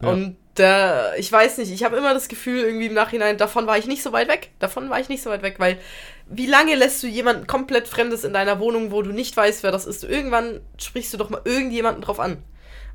Ja. 0.00 0.10
Und 0.10 0.36
Da, 0.54 1.14
ich 1.14 1.30
weiß 1.30 1.58
nicht, 1.58 1.70
ich 1.70 1.84
habe 1.84 1.96
immer 1.96 2.14
das 2.14 2.26
Gefühl, 2.28 2.64
irgendwie 2.64 2.86
im 2.86 2.94
Nachhinein, 2.94 3.36
davon 3.38 3.68
war 3.68 3.78
ich 3.78 3.86
nicht 3.86 4.02
so 4.02 4.12
weit 4.12 4.28
weg. 4.28 4.50
Davon 4.58 4.90
war 4.90 4.98
ich 4.98 5.08
nicht 5.08 5.22
so 5.22 5.30
weit 5.30 5.42
weg, 5.42 5.56
weil 5.58 5.78
wie 6.26 6.46
lange 6.46 6.74
lässt 6.74 7.00
du 7.02 7.06
jemanden 7.06 7.46
komplett 7.46 7.86
Fremdes 7.86 8.24
in 8.24 8.32
deiner 8.32 8.58
Wohnung, 8.58 8.90
wo 8.90 9.02
du 9.02 9.10
nicht 9.12 9.36
weißt, 9.36 9.62
wer 9.62 9.70
das 9.70 9.86
ist? 9.86 10.02
Irgendwann 10.02 10.60
sprichst 10.76 11.12
du 11.14 11.16
doch 11.16 11.30
mal 11.30 11.42
irgendjemanden 11.44 12.02
drauf 12.02 12.18
an. 12.18 12.42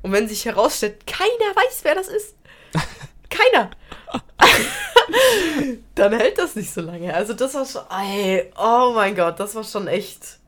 Und 0.02 0.12
wenn 0.12 0.28
sich 0.28 0.44
herausstellt, 0.44 1.06
keiner 1.06 1.56
weiß, 1.56 1.80
wer 1.84 1.94
das 1.94 2.08
ist. 2.08 2.36
Keiner. 3.30 3.70
Dann 5.94 6.12
hält 6.12 6.38
das 6.38 6.54
nicht 6.56 6.72
so 6.72 6.80
lange. 6.80 7.12
Also 7.14 7.32
das 7.32 7.54
war 7.54 7.66
schon, 7.66 7.82
ey, 7.90 8.50
oh 8.56 8.92
mein 8.94 9.14
Gott, 9.14 9.38
das 9.38 9.54
war 9.54 9.64
schon 9.64 9.86
echt. 9.88 10.38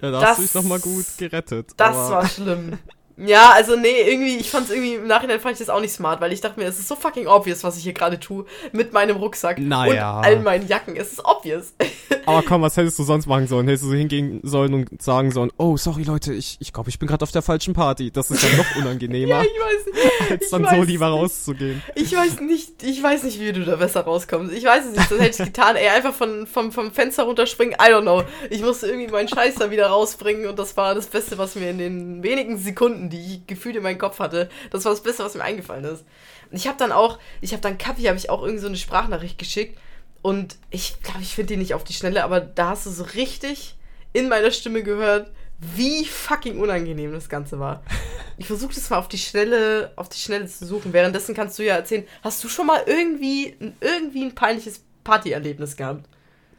Ja, 0.00 0.10
da 0.10 0.20
hast 0.22 0.38
du 0.38 0.42
dich 0.42 0.54
nochmal 0.54 0.80
gut 0.80 1.06
gerettet. 1.18 1.70
Das 1.76 1.96
war 1.96 2.26
schlimm. 2.26 2.78
Ja, 3.16 3.52
also 3.54 3.76
nee, 3.76 4.02
irgendwie, 4.06 4.36
ich 4.36 4.50
fand's 4.50 4.70
irgendwie, 4.70 4.94
im 4.94 5.06
Nachhinein 5.06 5.38
fand 5.38 5.52
ich 5.52 5.60
das 5.60 5.70
auch 5.70 5.80
nicht 5.80 5.92
smart, 5.92 6.20
weil 6.20 6.32
ich 6.32 6.40
dachte 6.40 6.58
mir, 6.58 6.66
es 6.66 6.80
ist 6.80 6.88
so 6.88 6.96
fucking 6.96 7.28
obvious, 7.28 7.62
was 7.62 7.76
ich 7.76 7.84
hier 7.84 7.92
gerade 7.92 8.18
tue, 8.18 8.44
mit 8.72 8.92
meinem 8.92 9.16
Rucksack 9.16 9.58
naja. 9.58 10.18
und 10.18 10.24
all 10.24 10.40
meinen 10.40 10.66
Jacken. 10.66 10.96
Es 10.96 11.12
ist 11.12 11.24
obvious. 11.24 11.74
Aber 12.26 12.42
komm, 12.42 12.62
was 12.62 12.76
hättest 12.76 12.98
du 12.98 13.04
sonst 13.04 13.26
machen 13.26 13.46
sollen? 13.46 13.68
Hättest 13.68 13.84
du 13.84 13.92
hingehen 13.92 14.40
sollen 14.42 14.74
und 14.74 15.02
sagen 15.02 15.30
sollen, 15.30 15.52
oh, 15.58 15.76
sorry 15.76 16.02
Leute, 16.02 16.32
ich, 16.32 16.56
ich 16.58 16.72
glaube, 16.72 16.90
ich 16.90 16.98
bin 16.98 17.06
gerade 17.06 17.22
auf 17.22 17.30
der 17.30 17.42
falschen 17.42 17.74
Party. 17.74 18.10
Das 18.10 18.30
ist 18.30 18.42
ja 18.42 18.56
noch 18.56 18.76
unangenehmer. 18.82 19.36
ja, 19.36 19.42
ich 19.42 19.48
weiß 19.48 19.94
nicht. 19.94 20.30
Als 20.30 20.50
dann 20.50 20.66
so 20.68 20.82
lieber 20.82 21.06
rauszugehen. 21.06 21.82
Ich 21.94 22.16
weiß 22.16 22.40
nicht, 22.40 22.82
ich 22.82 23.00
weiß 23.00 23.22
nicht, 23.24 23.38
wie 23.40 23.52
du 23.52 23.64
da 23.64 23.76
besser 23.76 24.00
rauskommst. 24.00 24.52
Ich 24.52 24.64
weiß 24.64 24.86
es 24.86 24.96
nicht, 24.96 25.10
das 25.10 25.20
hätte 25.20 25.42
ich 25.42 25.46
getan. 25.46 25.76
Ey, 25.76 25.88
einfach 25.88 26.14
von, 26.14 26.46
vom, 26.46 26.72
vom 26.72 26.90
Fenster 26.90 27.24
runterspringen, 27.24 27.74
I 27.74 27.92
don't 27.92 28.02
know. 28.02 28.24
Ich 28.50 28.62
musste 28.62 28.88
irgendwie 28.88 29.08
meinen 29.08 29.28
Scheiß 29.28 29.56
da 29.56 29.70
wieder 29.70 29.86
rausbringen 29.86 30.46
und 30.46 30.58
das 30.58 30.76
war 30.76 30.94
das 30.94 31.06
Beste, 31.06 31.38
was 31.38 31.54
mir 31.54 31.70
in 31.70 31.78
den 31.78 32.22
wenigen 32.22 32.58
Sekunden 32.58 33.03
Sekunden, 33.04 33.10
die 33.10 33.34
ich 33.34 33.46
gefühlt 33.46 33.76
in 33.76 33.82
meinem 33.82 33.98
Kopf 33.98 34.18
hatte. 34.18 34.48
Das 34.70 34.84
war 34.84 34.92
das 34.92 35.02
Beste, 35.02 35.24
was 35.24 35.34
mir 35.34 35.42
eingefallen 35.42 35.84
ist. 35.84 36.04
Und 36.50 36.56
ich 36.56 36.66
habe 36.66 36.78
dann 36.78 36.92
auch, 36.92 37.18
ich 37.40 37.52
habe 37.52 37.62
dann 37.62 37.78
Kaffee, 37.78 38.08
habe 38.08 38.18
ich 38.18 38.30
auch 38.30 38.42
irgendwie 38.42 38.60
so 38.60 38.68
eine 38.68 38.76
Sprachnachricht 38.76 39.38
geschickt. 39.38 39.78
Und 40.22 40.56
ich 40.70 41.00
glaube, 41.02 41.20
ich 41.22 41.34
finde 41.34 41.54
die 41.54 41.58
nicht 41.58 41.74
auf 41.74 41.84
die 41.84 41.92
Schnelle, 41.92 42.24
aber 42.24 42.40
da 42.40 42.70
hast 42.70 42.86
du 42.86 42.90
so 42.90 43.04
richtig 43.04 43.76
in 44.12 44.28
meiner 44.28 44.50
Stimme 44.50 44.82
gehört, 44.82 45.30
wie 45.58 46.04
fucking 46.04 46.58
unangenehm 46.60 47.12
das 47.12 47.28
Ganze 47.28 47.58
war. 47.58 47.82
Ich 48.36 48.48
versuche 48.48 48.74
das 48.74 48.90
mal 48.90 48.96
auf 48.96 49.06
die 49.06 49.16
Schnelle, 49.16 49.92
auf 49.94 50.08
die 50.08 50.18
Schnelle 50.18 50.48
zu 50.48 50.66
suchen. 50.66 50.92
Währenddessen 50.92 51.36
kannst 51.36 51.56
du 51.56 51.62
ja 51.62 51.76
erzählen, 51.76 52.02
hast 52.20 52.42
du 52.42 52.48
schon 52.48 52.66
mal 52.66 52.82
irgendwie, 52.84 53.54
irgendwie 53.80 54.24
ein 54.24 54.34
peinliches 54.34 54.82
Partyerlebnis 55.04 55.76
gehabt? 55.76 56.08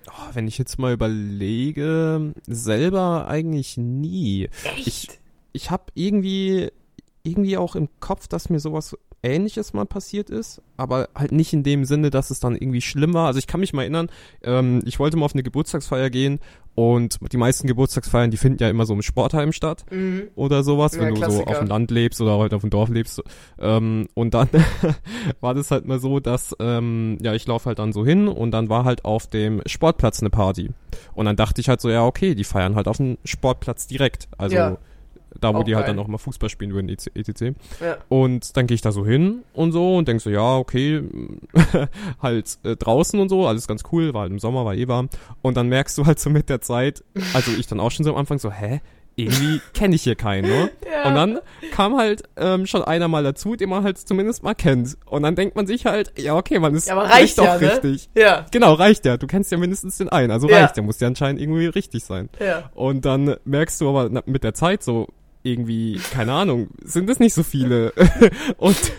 Oh, 0.08 0.30
wenn 0.32 0.48
ich 0.48 0.58
jetzt 0.58 0.80
mal 0.80 0.94
überlege, 0.94 2.34
selber 2.48 3.28
eigentlich 3.28 3.76
nie. 3.76 4.48
Echt? 4.64 4.88
Ich, 4.88 5.10
ich 5.56 5.72
habe 5.72 5.86
irgendwie, 5.94 6.70
irgendwie 7.24 7.58
auch 7.58 7.76
im 7.76 7.88
Kopf, 8.00 8.28
dass 8.28 8.50
mir 8.50 8.60
sowas 8.60 8.96
Ähnliches 9.24 9.74
mal 9.74 9.86
passiert 9.86 10.30
ist, 10.30 10.62
aber 10.78 11.10
halt 11.16 11.32
nicht 11.32 11.52
in 11.52 11.64
dem 11.64 11.86
Sinne, 11.86 12.12
dass 12.12 12.30
es 12.30 12.40
dann 12.40 12.56
irgendwie 12.56 12.82
schlimm 12.82 13.16
war. 13.16 13.26
Also 13.26 13.40
ich 13.40 13.48
kann 13.48 13.60
mich 13.60 13.74
mal 13.74 13.82
erinnern, 13.82 14.10
ähm, 14.44 14.84
ich 14.86 15.00
wollte 15.00 15.18
mal 15.18 15.26
auf 15.26 15.34
eine 15.34 15.42
Geburtstagsfeier 15.42 16.12
gehen 16.12 16.40
und 16.76 17.18
die 17.32 17.38
meisten 17.38 17.68
Geburtstagsfeiern, 17.68 18.30
die 18.30 18.38
finden 18.38 18.62
ja 18.62 18.70
immer 18.70 18.86
so 18.86 18.94
im 18.94 19.02
Sportheim 19.02 19.52
statt 19.52 19.86
mhm. 19.90 20.28
oder 20.36 20.62
sowas, 20.64 20.94
ja, 20.94 21.02
wenn 21.02 21.16
du 21.16 21.22
Klassiker. 21.22 21.46
so 21.46 21.52
auf 21.52 21.60
dem 21.60 21.68
Land 21.70 21.90
lebst 21.90 22.22
oder 22.22 22.38
halt 22.38 22.54
auf 22.54 22.62
dem 22.62 22.70
Dorf 22.70 22.90
lebst. 22.90 23.24
Ähm, 23.58 24.08
und 24.14 24.36
dann 24.36 24.50
war 25.40 25.56
das 25.56 25.72
halt 25.72 25.88
mal 25.88 26.00
so, 26.00 26.20
dass 26.20 26.56
ähm, 26.60 27.18
ja 27.22 27.34
ich 27.34 27.48
laufe 27.48 27.66
halt 27.66 27.80
dann 27.80 27.94
so 27.94 28.06
hin 28.06 28.28
und 28.28 28.52
dann 28.52 28.70
war 28.70 28.86
halt 28.86 29.06
auf 29.06 29.26
dem 29.26 29.62
Sportplatz 29.66 30.20
eine 30.20 30.30
Party 30.30 30.70
und 31.16 31.26
dann 31.26 31.36
dachte 31.36 31.62
ich 31.62 31.70
halt 31.70 31.82
so 31.82 31.90
ja 31.90 32.06
okay, 32.06 32.36
die 32.36 32.44
feiern 32.44 32.76
halt 32.76 32.88
auf 32.88 32.98
dem 32.98 33.18
Sportplatz 33.24 33.88
direkt, 33.88 34.28
also 34.38 34.56
ja 34.56 34.78
da 35.40 35.54
wo 35.54 35.60
auch 35.60 35.64
die 35.64 35.76
halt 35.76 35.88
dann 35.88 36.00
auch 36.00 36.08
mal 36.08 36.18
Fußball 36.18 36.50
spielen 36.50 36.74
würden, 36.74 36.90
etc. 36.90 37.56
Ja. 37.82 37.98
Und 38.10 38.56
dann 38.58 38.68
gehe 38.68 38.76
ich 38.76 38.82
da 38.82 38.92
so 38.92 39.06
hin 39.06 39.44
und 39.54 39.72
so 39.72 39.98
und 39.98 40.08
denk 40.08 40.22
so, 40.22 40.30
ja, 40.30 40.58
okay, 40.58 41.04
halt 42.22 42.58
äh, 42.64 42.76
draußen 42.76 43.20
und 43.20 43.30
so, 43.30 43.48
alles 43.48 43.68
ganz 43.68 43.84
cool, 43.92 44.14
war 44.14 44.22
halt 44.22 44.32
im 44.32 44.40
Sommer, 44.40 44.66
war 44.66 44.76
eh 44.76 44.88
warm. 44.88 45.10
Und 45.42 45.58
dann 45.58 45.68
merkst 45.68 45.98
du 45.98 46.06
halt 46.06 46.20
so 46.20 46.30
mit 46.30 46.50
der 46.50 46.62
Zeit, 46.62 47.04
also 47.34 47.52
ich 47.52 47.68
dann 47.68 47.80
auch 47.80 47.92
schon 47.92 48.04
so 48.04 48.12
am 48.12 48.18
Anfang 48.18 48.40
so, 48.40 48.52
hä? 48.52 48.82
Irgendwie 49.18 49.62
kenne 49.74 49.96
ich 49.96 50.04
hier 50.04 50.16
keinen, 50.16 50.50
ne? 50.50 50.70
Ja. 50.92 51.10
Und 51.10 51.16
dann 51.16 51.40
kam 51.72 51.98
halt 51.98 52.24
ähm, 52.36 52.66
schon 52.66 52.84
einer 52.84 53.08
mal 53.08 53.24
dazu, 53.24 53.56
den 53.56 53.70
man 53.70 53.84
halt 53.84 53.98
zumindest 53.98 54.44
mal 54.44 54.54
kennt. 54.54 54.98
Und 55.06 55.24
dann 55.24 55.36
denkt 55.36 55.56
man 55.56 55.68
sich 55.68 55.86
halt, 55.86 56.14
ja, 56.18 56.36
okay, 56.36 56.58
man 56.58 56.74
ist 56.74 56.88
ja, 56.88 56.96
aber 56.96 57.10
reicht 57.10 57.38
doch 57.38 57.46
ja, 57.46 57.58
ne? 57.58 57.72
richtig. 57.72 58.10
Ja. 58.16 58.46
Genau, 58.52 58.74
reicht 58.74 59.06
ja. 59.06 59.18
Du 59.18 59.28
kennst 59.28 59.52
ja 59.52 59.58
mindestens 59.58 59.98
den 59.98 60.10
einen, 60.10 60.32
also 60.32 60.48
reicht 60.48 60.78
ja. 60.78 60.84
muss 60.84 61.00
ja 61.00 61.08
anscheinend 61.08 61.42
irgendwie 61.42 61.68
richtig 61.68 62.04
sein. 62.04 62.30
Ja. 62.40 62.70
Und 62.74 63.06
dann 63.06 63.36
merkst 63.46 63.80
du 63.82 63.90
aber 63.90 64.24
mit 64.26 64.44
der 64.44 64.54
Zeit 64.54 64.84
so, 64.84 65.08
irgendwie, 65.46 66.00
keine 66.12 66.34
Ahnung, 66.34 66.70
sind 66.84 67.10
es 67.10 67.20
nicht 67.20 67.34
so 67.34 67.44
viele. 67.44 67.94
und 68.58 68.94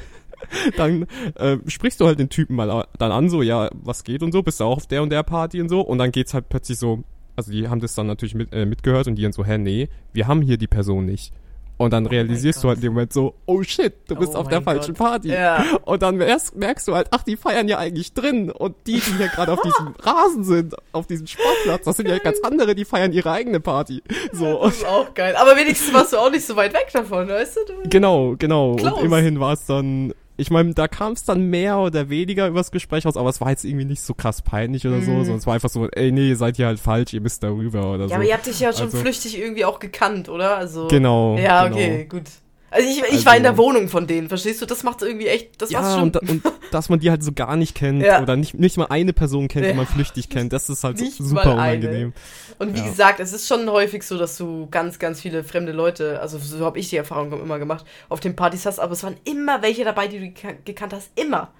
dann 0.76 1.06
äh, 1.34 1.58
sprichst 1.66 2.00
du 2.00 2.06
halt 2.06 2.18
den 2.18 2.28
Typen 2.28 2.56
mal 2.56 2.86
dann 2.98 3.12
an, 3.12 3.28
so, 3.28 3.42
ja, 3.42 3.68
was 3.74 4.04
geht 4.04 4.22
und 4.22 4.32
so, 4.32 4.42
bist 4.42 4.60
du 4.60 4.64
auch 4.64 4.76
auf 4.76 4.86
der 4.86 5.02
und 5.02 5.10
der 5.10 5.22
Party 5.22 5.60
und 5.60 5.68
so. 5.68 5.80
Und 5.80 5.98
dann 5.98 6.12
geht's 6.12 6.34
halt 6.34 6.48
plötzlich 6.48 6.78
so, 6.78 7.04
also 7.34 7.52
die 7.52 7.68
haben 7.68 7.80
das 7.80 7.94
dann 7.94 8.06
natürlich 8.06 8.34
mit, 8.34 8.52
äh, 8.52 8.66
mitgehört 8.66 9.06
und 9.08 9.16
die 9.16 9.22
dann 9.22 9.32
so, 9.32 9.44
hä, 9.44 9.58
nee, 9.58 9.88
wir 10.12 10.26
haben 10.26 10.42
hier 10.42 10.56
die 10.56 10.66
Person 10.66 11.04
nicht. 11.04 11.32
Und 11.78 11.92
dann 11.92 12.06
oh 12.06 12.10
realisierst 12.10 12.64
du 12.64 12.68
halt 12.68 12.78
in 12.78 12.82
dem 12.82 12.92
Moment 12.94 13.12
so, 13.12 13.34
oh 13.44 13.62
shit, 13.62 13.94
du 14.08 14.16
bist 14.16 14.34
oh 14.34 14.38
auf 14.38 14.48
der 14.48 14.62
falschen 14.62 14.94
Gott. 14.94 15.06
Party. 15.06 15.28
Ja. 15.28 15.62
Und 15.84 16.02
dann 16.02 16.16
merkst, 16.16 16.56
merkst, 16.56 16.88
du 16.88 16.94
halt, 16.94 17.08
ach, 17.10 17.22
die 17.22 17.36
feiern 17.36 17.68
ja 17.68 17.78
eigentlich 17.78 18.14
drin. 18.14 18.50
Und 18.50 18.76
die, 18.86 18.94
die 18.94 19.16
hier 19.18 19.28
gerade 19.28 19.52
auf 19.52 19.60
diesem 19.60 19.88
Rasen 19.98 20.44
sind, 20.44 20.74
auf 20.92 21.06
diesem 21.06 21.26
Sportplatz, 21.26 21.84
das 21.84 21.96
sind 21.96 22.08
ja 22.08 22.18
ganz 22.18 22.40
andere, 22.40 22.74
die 22.74 22.84
feiern 22.84 23.12
ihre 23.12 23.30
eigene 23.30 23.60
Party. 23.60 24.02
So. 24.32 24.62
Das 24.62 24.76
ist 24.76 24.86
auch 24.86 25.12
geil. 25.14 25.36
Aber 25.36 25.56
wenigstens 25.56 25.92
warst 25.92 26.12
du 26.12 26.18
auch 26.18 26.30
nicht 26.30 26.46
so 26.46 26.56
weit 26.56 26.72
weg 26.72 26.88
davon, 26.92 27.28
weißt 27.28 27.56
du? 27.56 27.88
Genau, 27.88 28.36
genau. 28.38 28.76
Close. 28.76 28.94
Und 28.94 29.04
immerhin 29.04 29.38
war 29.40 29.52
es 29.52 29.66
dann 29.66 30.14
ich 30.36 30.50
meine, 30.50 30.74
da 30.74 30.88
kam 30.88 31.12
es 31.12 31.24
dann 31.24 31.48
mehr 31.48 31.78
oder 31.78 32.10
weniger 32.10 32.48
übers 32.48 32.70
Gespräch 32.70 33.06
raus, 33.06 33.16
aber 33.16 33.30
es 33.30 33.40
war 33.40 33.50
jetzt 33.50 33.64
irgendwie 33.64 33.86
nicht 33.86 34.02
so 34.02 34.14
krass 34.14 34.42
peinlich 34.42 34.86
oder 34.86 34.96
mhm. 34.96 35.02
so, 35.02 35.12
sondern 35.12 35.38
es 35.38 35.46
war 35.46 35.54
einfach 35.54 35.70
so, 35.70 35.88
ey, 35.88 36.12
nee, 36.12 36.28
ihr 36.28 36.36
seid 36.36 36.56
hier 36.56 36.66
halt 36.66 36.78
falsch, 36.78 37.14
ihr 37.14 37.20
müsst 37.20 37.42
darüber 37.42 37.92
oder 37.92 38.02
ja, 38.02 38.08
so. 38.08 38.10
Ja, 38.10 38.16
aber 38.16 38.24
ihr 38.24 38.34
habt 38.34 38.46
dich 38.46 38.60
ja 38.60 38.72
schon 38.72 38.86
also, 38.86 38.98
flüchtig 38.98 39.38
irgendwie 39.38 39.64
auch 39.64 39.78
gekannt, 39.78 40.28
oder? 40.28 40.56
Also, 40.56 40.88
genau. 40.88 41.38
Ja, 41.38 41.66
okay, 41.66 42.06
genau. 42.08 42.08
gut. 42.08 42.30
Also 42.70 42.88
ich, 42.88 42.98
ich 42.98 43.04
also, 43.04 43.26
war 43.26 43.36
in 43.36 43.44
der 43.44 43.56
Wohnung 43.56 43.88
von 43.88 44.06
denen, 44.06 44.28
verstehst 44.28 44.60
du? 44.60 44.66
Das 44.66 44.82
macht 44.82 45.00
irgendwie 45.02 45.28
echt, 45.28 45.62
das 45.62 45.70
ja, 45.70 45.80
war's 45.80 45.94
schon. 45.94 46.10
Und, 46.10 46.16
und 46.16 46.42
dass 46.72 46.88
man 46.88 46.98
die 46.98 47.10
halt 47.10 47.22
so 47.22 47.32
gar 47.32 47.56
nicht 47.56 47.74
kennt 47.74 48.02
ja. 48.02 48.20
oder 48.20 48.36
nicht, 48.36 48.54
nicht 48.54 48.76
mal 48.76 48.86
eine 48.86 49.12
Person 49.12 49.48
kennt, 49.48 49.66
ja. 49.66 49.72
die 49.72 49.76
man 49.76 49.86
flüchtig 49.86 50.28
kennt, 50.28 50.52
das 50.52 50.68
ist 50.68 50.82
halt 50.82 51.00
nicht 51.00 51.16
super 51.16 51.54
unangenehm. 51.54 52.12
Und 52.58 52.74
wie 52.74 52.80
ja. 52.80 52.88
gesagt, 52.88 53.20
es 53.20 53.32
ist 53.32 53.46
schon 53.46 53.70
häufig 53.70 54.02
so, 54.02 54.18
dass 54.18 54.36
du 54.36 54.66
ganz, 54.70 54.98
ganz 54.98 55.20
viele 55.20 55.44
fremde 55.44 55.72
Leute, 55.72 56.20
also 56.20 56.38
so 56.38 56.64
habe 56.64 56.78
ich 56.78 56.88
die 56.88 56.96
Erfahrung 56.96 57.32
immer 57.40 57.58
gemacht, 57.58 57.84
auf 58.08 58.20
den 58.20 58.34
Partys 58.34 58.66
hast, 58.66 58.80
aber 58.80 58.92
es 58.92 59.02
waren 59.02 59.16
immer 59.24 59.62
welche 59.62 59.84
dabei, 59.84 60.08
die 60.08 60.18
du 60.18 60.54
gekannt 60.64 60.92
hast, 60.92 61.10
immer. 61.14 61.52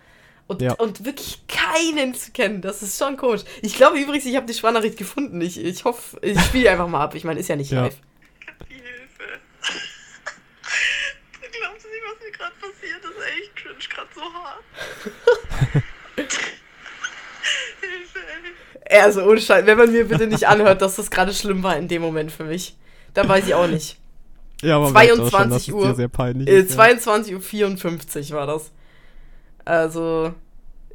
Und, 0.48 0.62
ja. 0.62 0.74
und 0.74 1.04
wirklich 1.04 1.42
keinen 1.48 2.14
zu 2.14 2.30
kennen, 2.30 2.62
das 2.62 2.82
ist 2.82 2.98
schon 2.98 3.16
komisch. 3.16 3.42
Ich 3.62 3.74
glaube 3.74 3.98
übrigens, 3.98 4.26
ich 4.26 4.36
habe 4.36 4.46
die 4.46 4.54
Sprachnachricht 4.54 4.96
gefunden. 4.96 5.40
Ich, 5.40 5.62
ich 5.62 5.84
hoffe, 5.84 6.18
ich 6.22 6.40
spiele 6.40 6.70
einfach 6.70 6.86
mal 6.86 7.02
ab. 7.02 7.16
Ich 7.16 7.24
meine, 7.24 7.40
ist 7.40 7.48
ja 7.48 7.56
nicht 7.56 7.72
live. 7.72 7.96
Cringe 13.54 13.78
gerade 13.88 14.08
so 14.14 14.22
hart. 14.22 14.62
Hilfe, 17.80 18.18
ey. 18.84 18.98
Also 19.00 19.22
ohne 19.24 19.40
Scheiß, 19.40 19.66
wenn 19.66 19.78
man 19.78 19.92
mir 19.92 20.06
bitte 20.06 20.26
nicht 20.26 20.46
anhört, 20.46 20.82
dass 20.82 20.96
das 20.96 21.10
gerade 21.10 21.32
schlimm 21.32 21.62
war 21.62 21.76
in 21.76 21.88
dem 21.88 22.02
Moment 22.02 22.32
für 22.32 22.44
mich, 22.44 22.76
dann 23.14 23.28
weiß 23.28 23.46
ich 23.46 23.54
auch 23.54 23.66
nicht. 23.66 23.98
Ja, 24.62 24.76
aber 24.76 24.90
22 24.90 25.66
schon, 25.66 25.74
Uhr. 25.74 25.94
Sehr 25.94 26.08
peinlich 26.08 26.48
äh, 26.48 26.66
22 26.66 27.34
Uhr 27.34 27.40
54 27.40 28.32
war 28.32 28.46
das. 28.46 28.72
Also, 29.64 30.32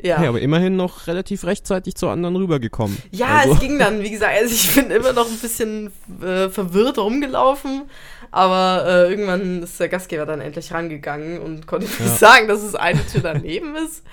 ja. 0.04 0.18
Hey, 0.18 0.28
aber 0.28 0.42
immerhin 0.42 0.76
noch 0.76 1.08
relativ 1.08 1.44
rechtzeitig 1.44 1.96
zu 1.96 2.08
anderen 2.10 2.36
rübergekommen. 2.36 2.98
Ja, 3.12 3.40
also. 3.40 3.54
es 3.54 3.60
ging 3.60 3.80
dann, 3.80 4.02
wie 4.02 4.12
gesagt, 4.12 4.34
also 4.36 4.54
ich 4.54 4.76
bin 4.76 4.92
immer 4.92 5.14
noch 5.14 5.28
ein 5.28 5.38
bisschen 5.38 5.92
äh, 6.22 6.50
verwirrt 6.50 6.98
rumgelaufen, 6.98 7.84
aber 8.32 8.86
äh, 8.88 9.10
irgendwann 9.10 9.64
ist 9.64 9.80
der 9.80 9.90
Gastgeber 9.90 10.26
dann 10.26 10.42
endlich 10.42 10.74
rangegangen 10.74 11.40
und 11.40 11.68
konnte 11.68 11.88
mir 12.00 12.10
ja. 12.10 12.16
sagen, 12.16 12.48
dass 12.48 12.64
es 12.64 12.76
eine 12.76 13.06
Tür 13.06 13.22
daneben 13.22 13.76
ist. 13.76 14.04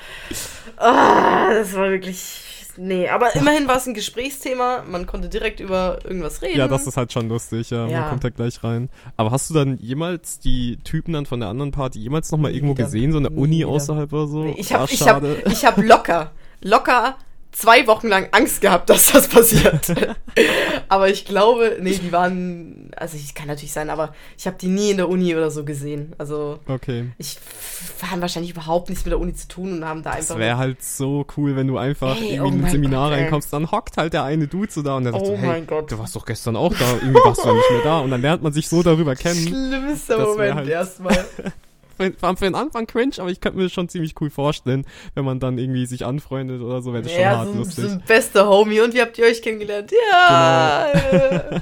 Ah, 0.77 1.53
das 1.53 1.75
war 1.75 1.91
wirklich. 1.91 2.48
Nee, 2.81 3.09
aber 3.09 3.35
immerhin 3.35 3.67
war 3.67 3.77
es 3.77 3.87
ein 3.87 3.95
Gesprächsthema. 3.95 4.85
Man 4.89 5.07
konnte 5.07 5.29
direkt 5.29 5.59
über 5.59 5.99
irgendwas 6.05 6.43
reden. 6.43 6.59
Ja, 6.59 6.69
das 6.69 6.87
ist 6.87 6.97
halt 6.97 7.13
schon 7.13 7.29
lustig, 7.29 7.71
ja. 7.71 7.89
ja. 7.89 8.01
Man 8.01 8.11
kommt 8.11 8.25
da 8.25 8.31
gleich 8.31 8.63
rein. 8.63 8.89
Aber 9.17 9.33
hast 9.33 9.51
du 9.51 9.55
dann 9.55 9.79
jemals 9.79 10.39
die 10.39 10.79
Typen 10.85 11.13
dann 11.13 11.27
von 11.27 11.41
der 11.41 11.49
anderen 11.49 11.73
Party 11.73 11.99
jemals 11.99 12.31
nochmal 12.31 12.55
irgendwo 12.55 12.75
wieder, 12.75 12.85
gesehen, 12.85 13.11
so 13.11 13.19
eine 13.19 13.31
Uni 13.31 13.59
wieder. 13.59 13.69
außerhalb 13.69 14.13
oder 14.13 14.27
so? 14.29 14.55
Ich 14.57 14.73
habe 14.73 14.87
ich 14.91 15.09
hab, 15.09 15.23
ich 15.25 15.65
hab 15.65 15.77
locker, 15.79 16.31
locker 16.61 17.17
zwei 17.53 17.87
Wochen 17.87 18.09
lang 18.09 18.29
Angst 18.33 18.61
gehabt, 18.61 18.91
dass 18.91 19.13
das 19.13 19.29
passiert. 19.29 19.95
aber 20.89 21.09
ich 21.09 21.25
glaube, 21.25 21.79
nee, 21.81 21.99
die 21.99 22.13
waren, 22.13 22.91
also 22.97 23.17
ich 23.17 23.35
kann 23.35 23.49
natürlich 23.49 23.73
sein, 23.73 23.91
aber 23.91 24.15
ich 24.37 24.47
habe 24.47 24.57
die 24.59 24.69
nie 24.69 24.91
in 24.91 24.99
der 24.99 25.09
Uni 25.09 25.35
oder 25.35 25.51
so 25.51 25.65
gesehen. 25.65 26.15
Also 26.19 26.61
okay. 26.69 27.07
ich 27.19 27.39
haben 28.11 28.21
wahrscheinlich 28.21 28.53
überhaupt 28.53 28.89
nichts 28.89 29.05
mit 29.05 29.13
der 29.13 29.21
Uni 29.21 29.35
zu 29.35 29.49
tun 29.49 29.73
und 29.73 29.85
haben 29.85 30.03
da 30.03 30.11
das 30.11 30.21
einfach. 30.21 30.35
Das 30.35 30.39
wäre 30.39 30.59
halt 30.59 30.83
so 30.83 31.27
cool, 31.37 31.57
wenn 31.57 31.67
du 31.67 31.79
einfach 31.79 32.17
hey, 32.17 32.37
irgendwie 32.37 32.43
oh 32.43 32.59
in 32.59 32.65
ein 32.65 32.71
Seminar 32.71 33.11
Gott, 33.11 33.19
reinkommst, 33.19 33.53
dann 33.53 33.71
hockt 33.71 33.97
halt 33.97 34.13
der 34.13 34.25
eine 34.25 34.47
Dude 34.47 34.71
so 34.71 34.83
da 34.83 34.97
und 34.97 35.05
der 35.05 35.13
sagt 35.13 35.25
oh 35.25 35.29
so, 35.29 35.37
hey, 35.37 35.63
Gott. 35.67 35.91
du 35.91 35.99
warst 35.99 36.15
doch 36.15 36.27
gestern 36.27 36.57
auch 36.57 36.73
da, 36.75 36.93
irgendwie 36.95 37.21
warst 37.25 37.45
du 37.45 37.49
ja 37.49 37.55
nicht 37.55 37.71
mehr 37.71 37.83
da 37.83 37.99
und 38.01 38.11
dann 38.11 38.23
lernt 38.23 38.43
man 38.43 38.53
sich 38.53 38.69
so 38.69 38.83
darüber 38.83 39.17
kennen. 39.17 39.49
Schlimmster 39.49 40.19
Moment 40.19 40.55
halt 40.55 40.69
erstmal. 40.69 41.25
für, 41.99 42.37
für 42.37 42.45
den 42.45 42.55
Anfang 42.55 42.87
cringe, 42.87 43.13
aber 43.19 43.31
ich 43.31 43.41
könnte 43.41 43.59
mir 43.59 43.65
das 43.65 43.73
schon 43.73 43.89
ziemlich 43.89 44.15
cool 44.21 44.31
vorstellen, 44.31 44.87
wenn 45.15 45.25
man 45.25 45.41
dann 45.41 45.59
irgendwie 45.59 45.85
sich 45.87 46.05
anfreundet 46.05 46.63
oder 46.63 46.81
so, 46.81 46.93
wäre 46.93 47.03
das 47.03 47.13
schon 47.13 47.21
Ja, 47.21 47.39
hart 47.39 47.49
so, 47.49 47.55
lustig. 47.59 47.85
so 47.85 47.91
ein 47.91 48.03
bester 48.07 48.49
Homie. 48.49 48.81
Und 48.81 48.95
wie 48.95 49.01
habt 49.03 49.19
ihr 49.19 49.27
euch 49.27 49.43
kennengelernt? 49.43 49.93
Ja. 50.13 50.93
äh, 50.93 51.61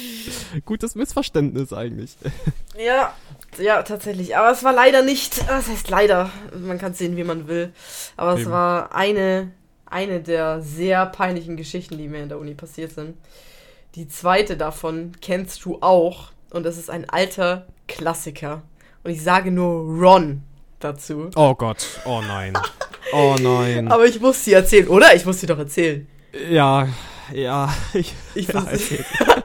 Gutes 0.64 0.94
Missverständnis 0.94 1.72
eigentlich. 1.72 2.16
ja. 2.78 3.14
Ja, 3.58 3.82
tatsächlich. 3.82 4.36
Aber 4.36 4.50
es 4.52 4.62
war 4.62 4.72
leider 4.72 5.02
nicht. 5.02 5.48
Was 5.48 5.68
heißt 5.68 5.88
leider? 5.90 6.30
Man 6.56 6.78
kann 6.78 6.92
es 6.92 6.98
sehen, 6.98 7.16
wie 7.16 7.24
man 7.24 7.48
will. 7.48 7.72
Aber 8.16 8.34
es 8.34 8.42
Eben. 8.42 8.50
war 8.50 8.94
eine, 8.94 9.50
eine 9.86 10.20
der 10.20 10.60
sehr 10.60 11.06
peinlichen 11.06 11.56
Geschichten, 11.56 11.96
die 11.98 12.08
mir 12.08 12.22
in 12.22 12.28
der 12.28 12.38
Uni 12.38 12.54
passiert 12.54 12.92
sind. 12.92 13.16
Die 13.94 14.06
zweite 14.06 14.56
davon 14.56 15.12
kennst 15.20 15.64
du 15.64 15.78
auch. 15.80 16.30
Und 16.50 16.64
das 16.64 16.76
ist 16.78 16.90
ein 16.90 17.08
alter 17.08 17.66
Klassiker. 17.88 18.62
Und 19.04 19.10
ich 19.10 19.22
sage 19.22 19.50
nur 19.50 19.84
Ron 20.00 20.42
dazu. 20.80 21.30
Oh 21.36 21.54
Gott, 21.54 21.86
oh 22.04 22.20
nein. 22.20 22.52
Oh 23.12 23.36
nein. 23.40 23.90
Aber 23.90 24.04
ich 24.06 24.20
muss 24.20 24.44
sie 24.44 24.52
erzählen, 24.52 24.88
oder? 24.88 25.14
Ich 25.14 25.24
muss 25.24 25.40
sie 25.40 25.46
doch 25.46 25.58
erzählen. 25.58 26.06
Ja, 26.50 26.88
ja. 27.32 27.72
Ich, 27.94 28.14
Ich 28.34 28.48
ja. 28.48 28.64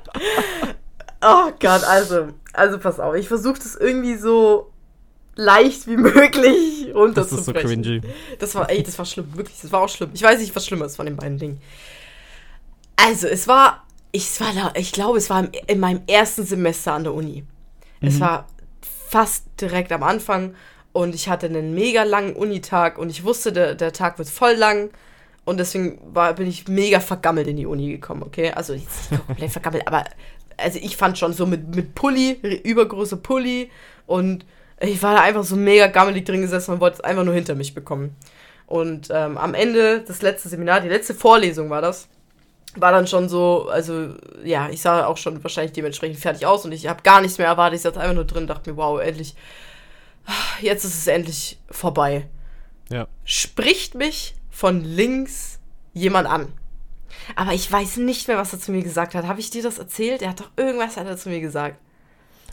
Oh 1.26 1.52
Gott, 1.60 1.84
also, 1.86 2.28
also 2.52 2.78
pass 2.80 3.00
auf, 3.00 3.16
ich 3.16 3.28
versuche 3.30 3.54
das 3.58 3.76
irgendwie 3.76 4.18
so 4.18 4.72
leicht 5.36 5.88
wie 5.88 5.96
möglich 5.98 6.44
das 6.44 6.88
ist 6.88 6.94
so 6.94 7.00
runterzubrechen. 7.00 7.82
cringy. 7.82 8.02
Das 8.40 8.54
war, 8.56 8.70
ey, 8.70 8.84
das 8.84 8.98
war 9.00 9.06
schlimm, 9.06 9.28
wirklich, 9.36 9.58
das 9.62 9.72
war 9.72 9.82
auch 9.82 9.90
schlimm. 9.90 10.10
Ich 10.14 10.22
weiß 10.22 10.40
nicht, 10.40 10.54
was 10.54 10.66
schlimmer 10.66 10.86
ist 10.86 10.98
von 10.98 11.06
den 11.06 11.16
beiden 11.16 11.38
Dingen. 11.38 11.62
Also, 12.98 13.28
es 13.28 13.48
war, 13.48 13.86
ich, 14.12 14.24
es 14.26 14.42
war, 14.42 14.54
da- 14.54 14.74
ich 14.78 14.92
glaube, 14.92 15.18
es 15.18 15.30
war 15.30 15.40
im, 15.46 15.52
in 15.68 15.80
meinem 15.80 16.02
ersten 16.08 16.46
Semester 16.46 16.94
an 16.94 17.04
der 17.06 17.14
Uni. 17.14 17.46
Es 18.02 18.20
war 18.20 18.48
fast 19.14 19.46
direkt 19.62 19.92
am 19.92 20.02
Anfang 20.02 20.56
und 20.92 21.14
ich 21.14 21.30
hatte 21.30 21.46
einen 21.46 21.76
mega 21.76 22.02
langen 22.02 22.34
Unitag 22.34 22.98
und 22.98 23.12
ich 23.12 23.24
wusste, 23.24 23.54
der, 23.54 23.76
der 23.76 23.94
Tag 23.94 24.18
wird 24.18 24.28
voll 24.28 24.54
lang 24.54 24.90
und 25.46 25.60
deswegen 25.60 26.00
war, 26.16 26.34
bin 26.34 26.48
ich 26.48 26.68
mega 26.68 27.00
vergammelt 27.00 27.48
in 27.48 27.58
die 27.58 27.68
Uni 27.68 27.92
gekommen, 27.92 28.24
okay? 28.24 28.52
Also, 28.56 28.74
jetzt 28.74 29.12
komplett 29.28 29.52
vergammelt, 29.52 29.88
aber 29.88 30.06
also 30.58 30.80
ich 30.82 30.98
fand 30.98 31.20
schon 31.20 31.32
so 31.34 31.46
mit, 31.46 31.76
mit 31.76 31.94
Pulli, 31.94 32.40
übergroße 32.64 33.18
Pulli 33.18 33.70
und 34.08 34.48
ich 34.80 35.04
war 35.04 35.14
da 35.14 35.22
einfach 35.22 35.44
so 35.44 35.58
mega 35.58 35.86
gammelig 35.86 36.26
drin 36.26 36.42
gesessen 36.42 36.74
und 36.74 36.80
wollte 36.80 36.96
es 36.96 37.02
einfach 37.02 37.24
nur 37.24 37.36
hinter 37.36 37.54
mich 37.54 37.76
bekommen. 37.76 38.16
Und 38.66 39.10
ähm, 39.12 39.38
am 39.38 39.54
Ende 39.54 40.04
das 40.08 40.24
letzte 40.24 40.50
Seminar, 40.50 40.82
die 40.82 40.90
letzte 40.90 41.14
Vorlesung 41.14 41.70
war 41.70 41.84
das, 41.84 42.10
war 42.80 42.92
dann 42.92 43.08
schon 43.08 43.30
so, 43.30 43.70
also 43.70 44.16
ja, 44.44 44.70
ich 44.70 44.82
sah 44.82 45.06
auch 45.06 45.18
schon 45.18 45.44
wahrscheinlich 45.44 45.74
dementsprechend 45.74 46.20
fertig 46.20 46.46
aus 46.46 46.66
und 46.66 46.72
ich 46.72 46.88
habe 46.88 47.04
gar 47.04 47.22
nichts 47.22 47.38
mehr 47.38 47.48
erwartet. 47.48 47.78
Ich 47.78 47.82
saß 47.84 47.98
einfach 47.98 48.16
nur 48.16 48.26
drin, 48.26 48.48
dachte 48.48 48.72
mir, 48.72 48.78
wow, 48.78 49.00
endlich, 49.00 49.36
jetzt 50.62 50.84
ist 50.84 50.98
es 50.98 51.08
endlich 51.08 51.60
vorbei. 51.70 52.28
Ja. 52.92 53.08
Spricht 53.24 53.96
mich 53.96 54.36
von 54.50 54.84
links 54.84 55.60
jemand 55.94 56.28
an. 56.28 56.54
Aber 57.36 57.54
ich 57.54 57.72
weiß 57.72 57.98
nicht 57.98 58.28
mehr, 58.28 58.38
was 58.38 58.54
er 58.54 58.60
zu 58.60 58.72
mir 58.72 58.84
gesagt 58.84 59.16
hat. 59.16 59.28
Habe 59.28 59.40
ich 59.40 59.50
dir 59.50 59.64
das 59.64 59.78
erzählt? 59.78 60.22
Er 60.22 60.30
hat 60.30 60.40
doch 60.40 60.52
irgendwas 60.58 60.98
hat 60.98 61.08
er 61.08 61.18
zu 61.18 61.30
mir 61.30 61.40
gesagt. 61.40 61.80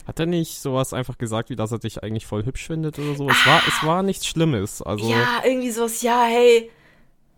Hat 0.07 0.19
er 0.19 0.25
nicht 0.25 0.59
sowas 0.59 0.93
einfach 0.93 1.17
gesagt, 1.17 1.49
wie 1.49 1.55
dass 1.55 1.71
er 1.71 1.79
dich 1.79 2.03
eigentlich 2.03 2.25
voll 2.25 2.45
hübsch 2.45 2.67
findet 2.67 2.97
oder 2.97 3.15
so? 3.15 3.29
Es 3.29 3.45
war, 3.45 3.61
es 3.67 3.85
war 3.85 4.03
nichts 4.03 4.25
Schlimmes. 4.25 4.81
Also, 4.81 5.09
Ja, 5.09 5.41
irgendwie 5.43 5.71
sowas, 5.71 6.01
ja, 6.01 6.23
hey, 6.23 6.71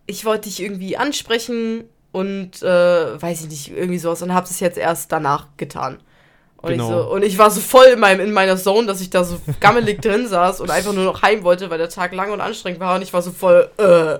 ich 0.06 0.24
wollte 0.24 0.48
dich 0.48 0.60
irgendwie 0.60 0.96
ansprechen 0.96 1.84
und 2.14 2.62
äh, 2.62 3.20
weiß 3.20 3.40
ich 3.40 3.48
nicht, 3.48 3.76
irgendwie 3.76 3.98
sowas 3.98 4.22
und 4.22 4.32
habe 4.32 4.46
es 4.46 4.60
jetzt 4.60 4.78
erst 4.78 5.10
danach 5.10 5.48
getan. 5.56 5.98
Und, 6.58 6.70
Genau. 6.70 6.84
ich 6.84 6.88
so, 6.90 7.10
und 7.10 7.24
ich 7.24 7.38
war 7.38 7.50
so 7.50 7.60
voll 7.60 7.86
in, 7.86 7.98
meinem, 7.98 8.20
in 8.20 8.32
meiner 8.32 8.56
Zone, 8.56 8.86
dass 8.86 9.00
ich 9.00 9.10
da 9.10 9.24
so 9.24 9.40
gammelig 9.58 10.00
drin 10.00 10.28
saß 10.28 10.60
und 10.60 10.70
einfach 10.70 10.92
nur 10.92 11.04
noch 11.04 11.22
heim 11.22 11.42
wollte, 11.42 11.70
weil 11.70 11.78
der 11.78 11.88
Tag 11.88 12.14
lang 12.14 12.30
und 12.30 12.40
anstrengend 12.40 12.78
war 12.78 12.94
und 12.94 13.02
ich 13.02 13.12
war 13.12 13.20
so 13.20 13.32
voll, 13.32 13.68
äh, 13.78 14.18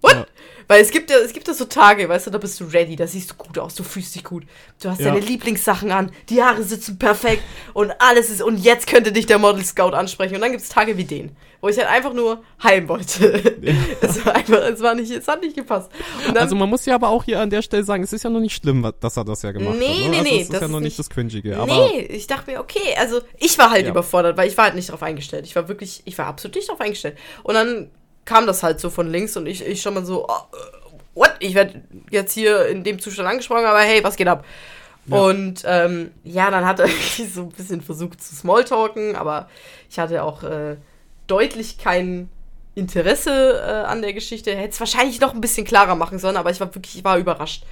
what? 0.00 0.12
Ja. 0.14 0.26
Weil 0.68 0.80
es 0.82 0.90
gibt 0.90 1.10
ja, 1.10 1.18
es 1.18 1.32
gibt 1.32 1.46
ja 1.48 1.54
so 1.54 1.64
Tage, 1.66 2.08
weißt 2.08 2.26
du, 2.26 2.30
da 2.30 2.38
bist 2.38 2.58
du 2.60 2.64
ready, 2.64 2.96
da 2.96 3.06
siehst 3.06 3.30
du 3.30 3.34
gut 3.34 3.58
aus, 3.58 3.74
du 3.74 3.82
fühlst 3.82 4.14
dich 4.14 4.24
gut. 4.24 4.44
Du 4.82 4.88
hast 4.90 5.00
Ja. 5.00 5.06
deine 5.12 5.20
Lieblingssachen 5.20 5.90
an, 5.90 6.10
die 6.28 6.42
Haare 6.42 6.62
sitzen 6.62 6.98
perfekt 6.98 7.42
und 7.74 7.92
alles 8.00 8.30
ist, 8.30 8.42
und 8.42 8.58
jetzt 8.58 8.86
könnte 8.86 9.12
dich 9.12 9.26
der 9.26 9.38
Model 9.38 9.64
Scout 9.64 9.90
ansprechen. 9.94 10.34
Und 10.36 10.40
dann 10.40 10.50
gibt 10.52 10.62
es 10.62 10.68
Tage 10.68 10.96
wie 10.96 11.04
den, 11.04 11.36
wo 11.60 11.68
ich 11.68 11.76
halt 11.78 11.88
einfach 11.88 12.12
nur 12.12 12.42
heim 12.62 12.88
wollte. 12.88 13.56
es 14.00 14.24
war 14.24 14.34
einfach, 14.34 14.58
es 14.62 14.80
war 14.80 14.94
nicht, 14.94 15.10
es 15.10 15.28
hat 15.28 15.40
nicht 15.42 15.56
gepasst. 15.56 15.90
Dann, 16.26 16.36
also 16.38 16.56
man 16.56 16.68
muss 16.70 16.84
ja 16.86 16.94
aber 16.94 17.08
auch 17.08 17.24
hier 17.24 17.40
an 17.40 17.50
der 17.50 17.62
Stelle 17.62 17.84
sagen, 17.84 18.02
es 18.02 18.12
ist 18.12 18.22
ja 18.24 18.30
noch 18.30 18.40
nicht 18.40 18.54
schlimm, 18.56 18.90
dass 19.00 19.16
er 19.16 19.24
das 19.24 19.42
ja 19.42 19.52
gemacht 19.52 19.76
Nee, 19.78 19.86
hat. 19.88 19.94
Ne? 19.96 20.08
nee, 20.08 20.16
also 20.18 20.22
nee, 20.30 20.36
Es 20.36 20.42
ist 20.44 20.52
das 20.54 20.60
ja 20.62 20.68
noch 20.68 20.80
nicht 20.80 20.98
das 20.98 21.10
Cringige. 21.10 21.56
Aber 21.58 21.88
nee, 21.92 22.00
ich 22.00 22.26
dachte 22.26 22.50
mir, 22.50 22.60
okay, 22.60 22.94
also 22.98 23.20
ich 23.38 23.58
war 23.58 23.70
halt 23.70 23.84
Ja. 23.84 23.90
überfordert, 23.90 24.36
weil 24.36 24.48
ich 24.48 24.56
war 24.56 24.64
halt 24.66 24.74
nicht 24.74 24.88
darauf 24.88 25.02
eingestellt. 25.02 25.46
Ich 25.46 25.54
war 25.56 25.68
wirklich, 25.68 26.02
ich 26.04 26.16
war 26.18 26.26
absolut 26.26 26.56
nicht 26.56 26.68
darauf 26.68 26.80
eingestellt. 26.80 27.16
Und 27.42 27.54
dann 27.54 27.90
kam 28.24 28.46
das 28.46 28.62
halt 28.62 28.80
so 28.80 28.90
von 28.90 29.10
links 29.10 29.36
und 29.36 29.46
ich, 29.46 29.64
ich 29.64 29.82
schon 29.82 29.94
mal 29.94 30.04
so, 30.04 30.26
oh, 30.28 30.32
äh, 30.32 30.94
what? 31.14 31.34
Ich 31.40 31.54
werde 31.54 31.82
jetzt 32.10 32.32
hier 32.32 32.66
in 32.66 32.84
dem 32.84 32.98
Zustand 32.98 33.28
angesprochen, 33.28 33.64
aber 33.64 33.80
hey, 33.80 34.02
was 34.02 34.16
geht 34.16 34.28
ab? 34.28 34.44
Ja. 35.06 35.18
Und 35.18 35.62
ähm, 35.66 36.12
ja, 36.24 36.50
dann 36.50 36.64
hat 36.64 36.80
er 36.80 36.88
so 37.34 37.42
ein 37.42 37.48
bisschen 37.50 37.82
versucht 37.82 38.22
zu 38.22 38.34
smalltalken, 38.34 39.16
aber 39.16 39.48
ich 39.90 39.98
hatte 39.98 40.22
auch 40.22 40.42
äh, 40.42 40.76
deutlich 41.26 41.78
kein 41.78 42.30
Interesse 42.74 43.62
äh, 43.64 43.86
an 43.86 44.02
der 44.02 44.12
Geschichte. 44.12 44.54
Hätte 44.54 44.70
es 44.70 44.80
wahrscheinlich 44.80 45.20
noch 45.20 45.34
ein 45.34 45.40
bisschen 45.40 45.66
klarer 45.66 45.94
machen 45.94 46.18
sollen, 46.18 46.36
aber 46.36 46.50
ich 46.50 46.60
war 46.60 46.74
wirklich, 46.74 46.96
ich 46.96 47.04
war 47.04 47.18
überrascht. 47.18 47.64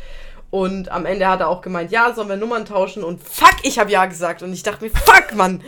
Und 0.50 0.90
am 0.90 1.06
Ende 1.06 1.26
hat 1.26 1.40
er 1.40 1.48
auch 1.48 1.62
gemeint, 1.62 1.90
ja, 1.90 2.12
sollen 2.12 2.28
wir 2.28 2.36
Nummern 2.36 2.66
tauschen? 2.66 3.02
Und 3.02 3.22
fuck, 3.22 3.56
ich 3.62 3.78
habe 3.78 3.90
ja 3.90 4.04
gesagt. 4.04 4.42
Und 4.42 4.52
ich 4.52 4.62
dachte 4.62 4.84
mir, 4.84 4.90
fuck, 4.90 5.34
Mann. 5.34 5.62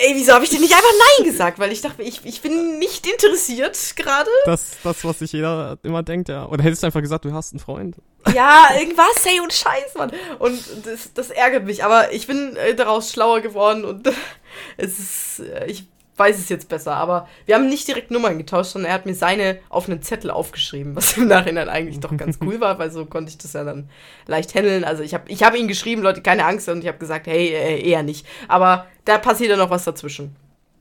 Ey, 0.00 0.14
wieso 0.14 0.32
habe 0.32 0.44
ich 0.44 0.50
denn 0.50 0.60
nicht 0.60 0.72
einfach 0.72 0.88
Nein 1.18 1.30
gesagt? 1.30 1.58
Weil 1.58 1.70
ich 1.72 1.80
dachte, 1.80 2.02
ich, 2.02 2.24
ich 2.24 2.40
bin 2.40 2.78
nicht 2.78 3.06
interessiert 3.06 3.78
gerade. 3.96 4.30
das, 4.44 4.72
das, 4.82 5.04
was 5.04 5.20
sich 5.20 5.32
jeder 5.32 5.78
immer 5.82 6.02
denkt, 6.02 6.28
ja. 6.28 6.46
Oder 6.46 6.64
hättest 6.64 6.82
du 6.82 6.86
einfach 6.86 7.00
gesagt, 7.00 7.24
du 7.24 7.32
hast 7.32 7.52
einen 7.52 7.60
Freund? 7.60 7.96
Ja, 8.34 8.68
irgendwas, 8.78 9.24
hey, 9.24 9.40
und 9.40 9.52
Scheiß, 9.52 9.94
Mann. 9.96 10.10
Und 10.38 10.60
das, 10.84 11.12
das 11.12 11.30
ärgert 11.30 11.64
mich. 11.64 11.84
Aber 11.84 12.12
ich 12.12 12.26
bin 12.26 12.56
äh, 12.56 12.74
daraus 12.74 13.12
schlauer 13.12 13.40
geworden 13.40 13.84
und 13.84 14.08
es 14.76 14.98
ist, 14.98 15.40
äh, 15.40 15.66
ich 15.66 15.84
weiß 16.16 16.38
es 16.38 16.48
jetzt 16.48 16.68
besser. 16.68 16.94
Aber 16.94 17.28
wir 17.46 17.54
haben 17.54 17.68
nicht 17.68 17.88
direkt 17.88 18.10
Nummern 18.10 18.38
getauscht, 18.38 18.72
sondern 18.72 18.90
er 18.90 18.94
hat 18.94 19.06
mir 19.06 19.14
seine 19.14 19.58
auf 19.68 19.88
einen 19.88 20.02
Zettel 20.02 20.30
aufgeschrieben, 20.30 20.94
was 20.96 21.16
im 21.16 21.26
Nachhinein 21.26 21.68
eigentlich 21.68 22.00
doch 22.00 22.16
ganz 22.16 22.38
cool 22.42 22.60
war, 22.60 22.78
weil 22.78 22.90
so 22.90 23.04
konnte 23.06 23.30
ich 23.30 23.38
das 23.38 23.52
ja 23.52 23.64
dann 23.64 23.88
leicht 24.26 24.54
handeln. 24.54 24.84
Also 24.84 25.02
ich 25.02 25.14
habe 25.14 25.24
ich 25.28 25.42
hab 25.42 25.56
ihm 25.56 25.68
geschrieben, 25.68 26.02
Leute, 26.02 26.22
keine 26.22 26.44
Angst, 26.44 26.68
und 26.68 26.80
ich 26.80 26.88
habe 26.88 26.98
gesagt, 26.98 27.26
hey, 27.26 27.48
äh, 27.48 27.88
eher 27.88 28.02
nicht. 28.02 28.26
Aber 28.48 28.86
da 29.04 29.18
passiert 29.18 29.50
ja 29.50 29.56
noch 29.56 29.70
was 29.70 29.84
dazwischen. 29.84 30.36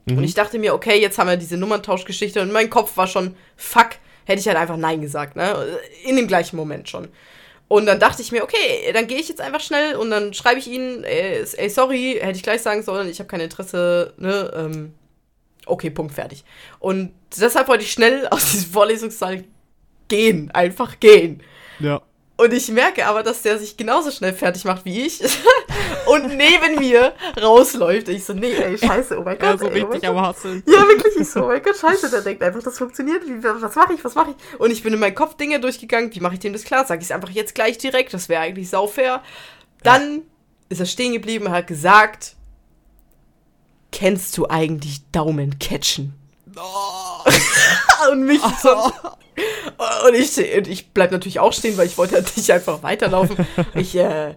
Mhm. 0.05 0.19
Und 0.19 0.23
ich 0.23 0.33
dachte 0.33 0.59
mir, 0.59 0.73
okay, 0.73 0.99
jetzt 0.99 1.17
haben 1.17 1.29
wir 1.29 1.37
diese 1.37 1.57
Nummerntauschgeschichte 1.57 2.41
und 2.41 2.51
mein 2.51 2.69
Kopf 2.69 2.97
war 2.97 3.07
schon, 3.07 3.35
fuck, 3.55 3.89
hätte 4.25 4.39
ich 4.39 4.47
halt 4.47 4.57
einfach 4.57 4.77
Nein 4.77 5.01
gesagt, 5.01 5.35
ne? 5.35 5.55
In 6.03 6.15
dem 6.15 6.27
gleichen 6.27 6.55
Moment 6.55 6.89
schon. 6.89 7.07
Und 7.67 7.85
dann 7.85 7.99
dachte 7.99 8.21
ich 8.21 8.31
mir, 8.31 8.43
okay, 8.43 8.91
dann 8.93 9.07
gehe 9.07 9.17
ich 9.17 9.29
jetzt 9.29 9.41
einfach 9.41 9.61
schnell 9.61 9.95
und 9.95 10.11
dann 10.11 10.33
schreibe 10.33 10.59
ich 10.59 10.67
ihnen, 10.67 11.03
ey, 11.03 11.43
ey, 11.57 11.69
sorry, 11.69 12.19
hätte 12.21 12.37
ich 12.37 12.43
gleich 12.43 12.61
sagen 12.61 12.83
sollen, 12.83 13.09
ich 13.09 13.19
habe 13.19 13.27
kein 13.27 13.39
Interesse, 13.39 14.13
ne? 14.17 14.51
Ähm, 14.55 14.93
okay, 15.65 15.89
Punkt, 15.89 16.13
fertig. 16.13 16.43
Und 16.79 17.13
deshalb 17.39 17.67
wollte 17.67 17.83
ich 17.83 17.91
schnell 17.91 18.27
aus 18.31 18.51
diesem 18.51 18.71
Vorlesungssaal 18.71 19.43
gehen, 20.07 20.51
einfach 20.51 20.99
gehen. 20.99 21.41
Ja. 21.79 22.01
Und 22.35 22.51
ich 22.51 22.69
merke 22.69 23.05
aber, 23.05 23.21
dass 23.21 23.43
der 23.43 23.59
sich 23.59 23.77
genauso 23.77 24.09
schnell 24.09 24.33
fertig 24.33 24.65
macht 24.65 24.85
wie 24.85 25.05
ich 25.05 25.21
und 26.07 26.35
neben 26.35 26.79
mir 26.79 27.13
rausläuft. 27.39 28.07
Und 28.09 28.15
ich 28.15 28.25
so, 28.25 28.33
nee, 28.33 28.53
ey, 28.53 28.75
scheiße, 28.75 29.19
oh 29.19 29.23
mein 29.23 29.37
Ja, 29.39 29.51
Gott. 29.51 29.59
so 29.59 29.67
ey, 29.67 29.83
oh 29.83 29.87
richtig 29.87 30.01
Gott. 30.01 30.17
am 30.17 30.25
Hasseln. 30.25 30.63
Ja, 30.65 30.87
wirklich, 30.87 31.15
ich 31.15 31.29
so, 31.29 31.43
oh 31.43 31.47
mein 31.47 31.61
Gott, 31.61 31.77
scheiße, 31.77 32.09
der 32.09 32.21
denkt 32.21 32.41
einfach, 32.41 32.63
das 32.63 32.77
funktioniert. 32.79 33.23
Wie, 33.27 33.43
was 33.43 33.75
mache 33.75 33.93
ich, 33.93 34.03
was 34.03 34.15
mache 34.15 34.31
ich? 34.31 34.59
Und 34.59 34.71
ich 34.71 34.81
bin 34.81 34.93
in 34.93 34.99
meinen 34.99 35.13
Kopf 35.15 35.35
Dinge 35.35 35.59
durchgegangen, 35.59 36.13
wie 36.13 36.19
mache 36.21 36.33
ich 36.33 36.39
dem 36.39 36.53
das 36.53 36.63
klar? 36.63 36.85
Sag 36.85 36.99
ich 36.99 37.05
es 37.05 37.11
einfach 37.11 37.29
jetzt 37.29 37.53
gleich 37.53 37.77
direkt, 37.77 38.13
das 38.15 38.29
wäre 38.29 38.41
eigentlich 38.41 38.69
saufair. 38.69 39.21
Dann 39.83 40.23
ist 40.69 40.79
er 40.79 40.87
stehen 40.87 41.13
geblieben, 41.13 41.51
hat 41.51 41.67
gesagt, 41.67 42.35
kennst 43.93 44.37
du 44.37 44.49
eigentlich 44.49 45.01
Daumen 45.11 45.59
catchen? 45.59 46.13
und 48.11 48.25
mich 48.25 48.41
so. 48.61 48.91
Und 50.07 50.13
ich, 50.13 50.37
und 50.57 50.67
ich 50.67 50.91
bleib 50.91 51.11
natürlich 51.11 51.39
auch 51.39 51.53
stehen, 51.53 51.77
weil 51.77 51.87
ich 51.87 51.97
wollte 51.97 52.15
halt 52.15 52.35
nicht 52.35 52.51
einfach 52.51 52.83
weiterlaufen. 52.83 53.47
Ich, 53.75 53.95
äh, 53.95 54.35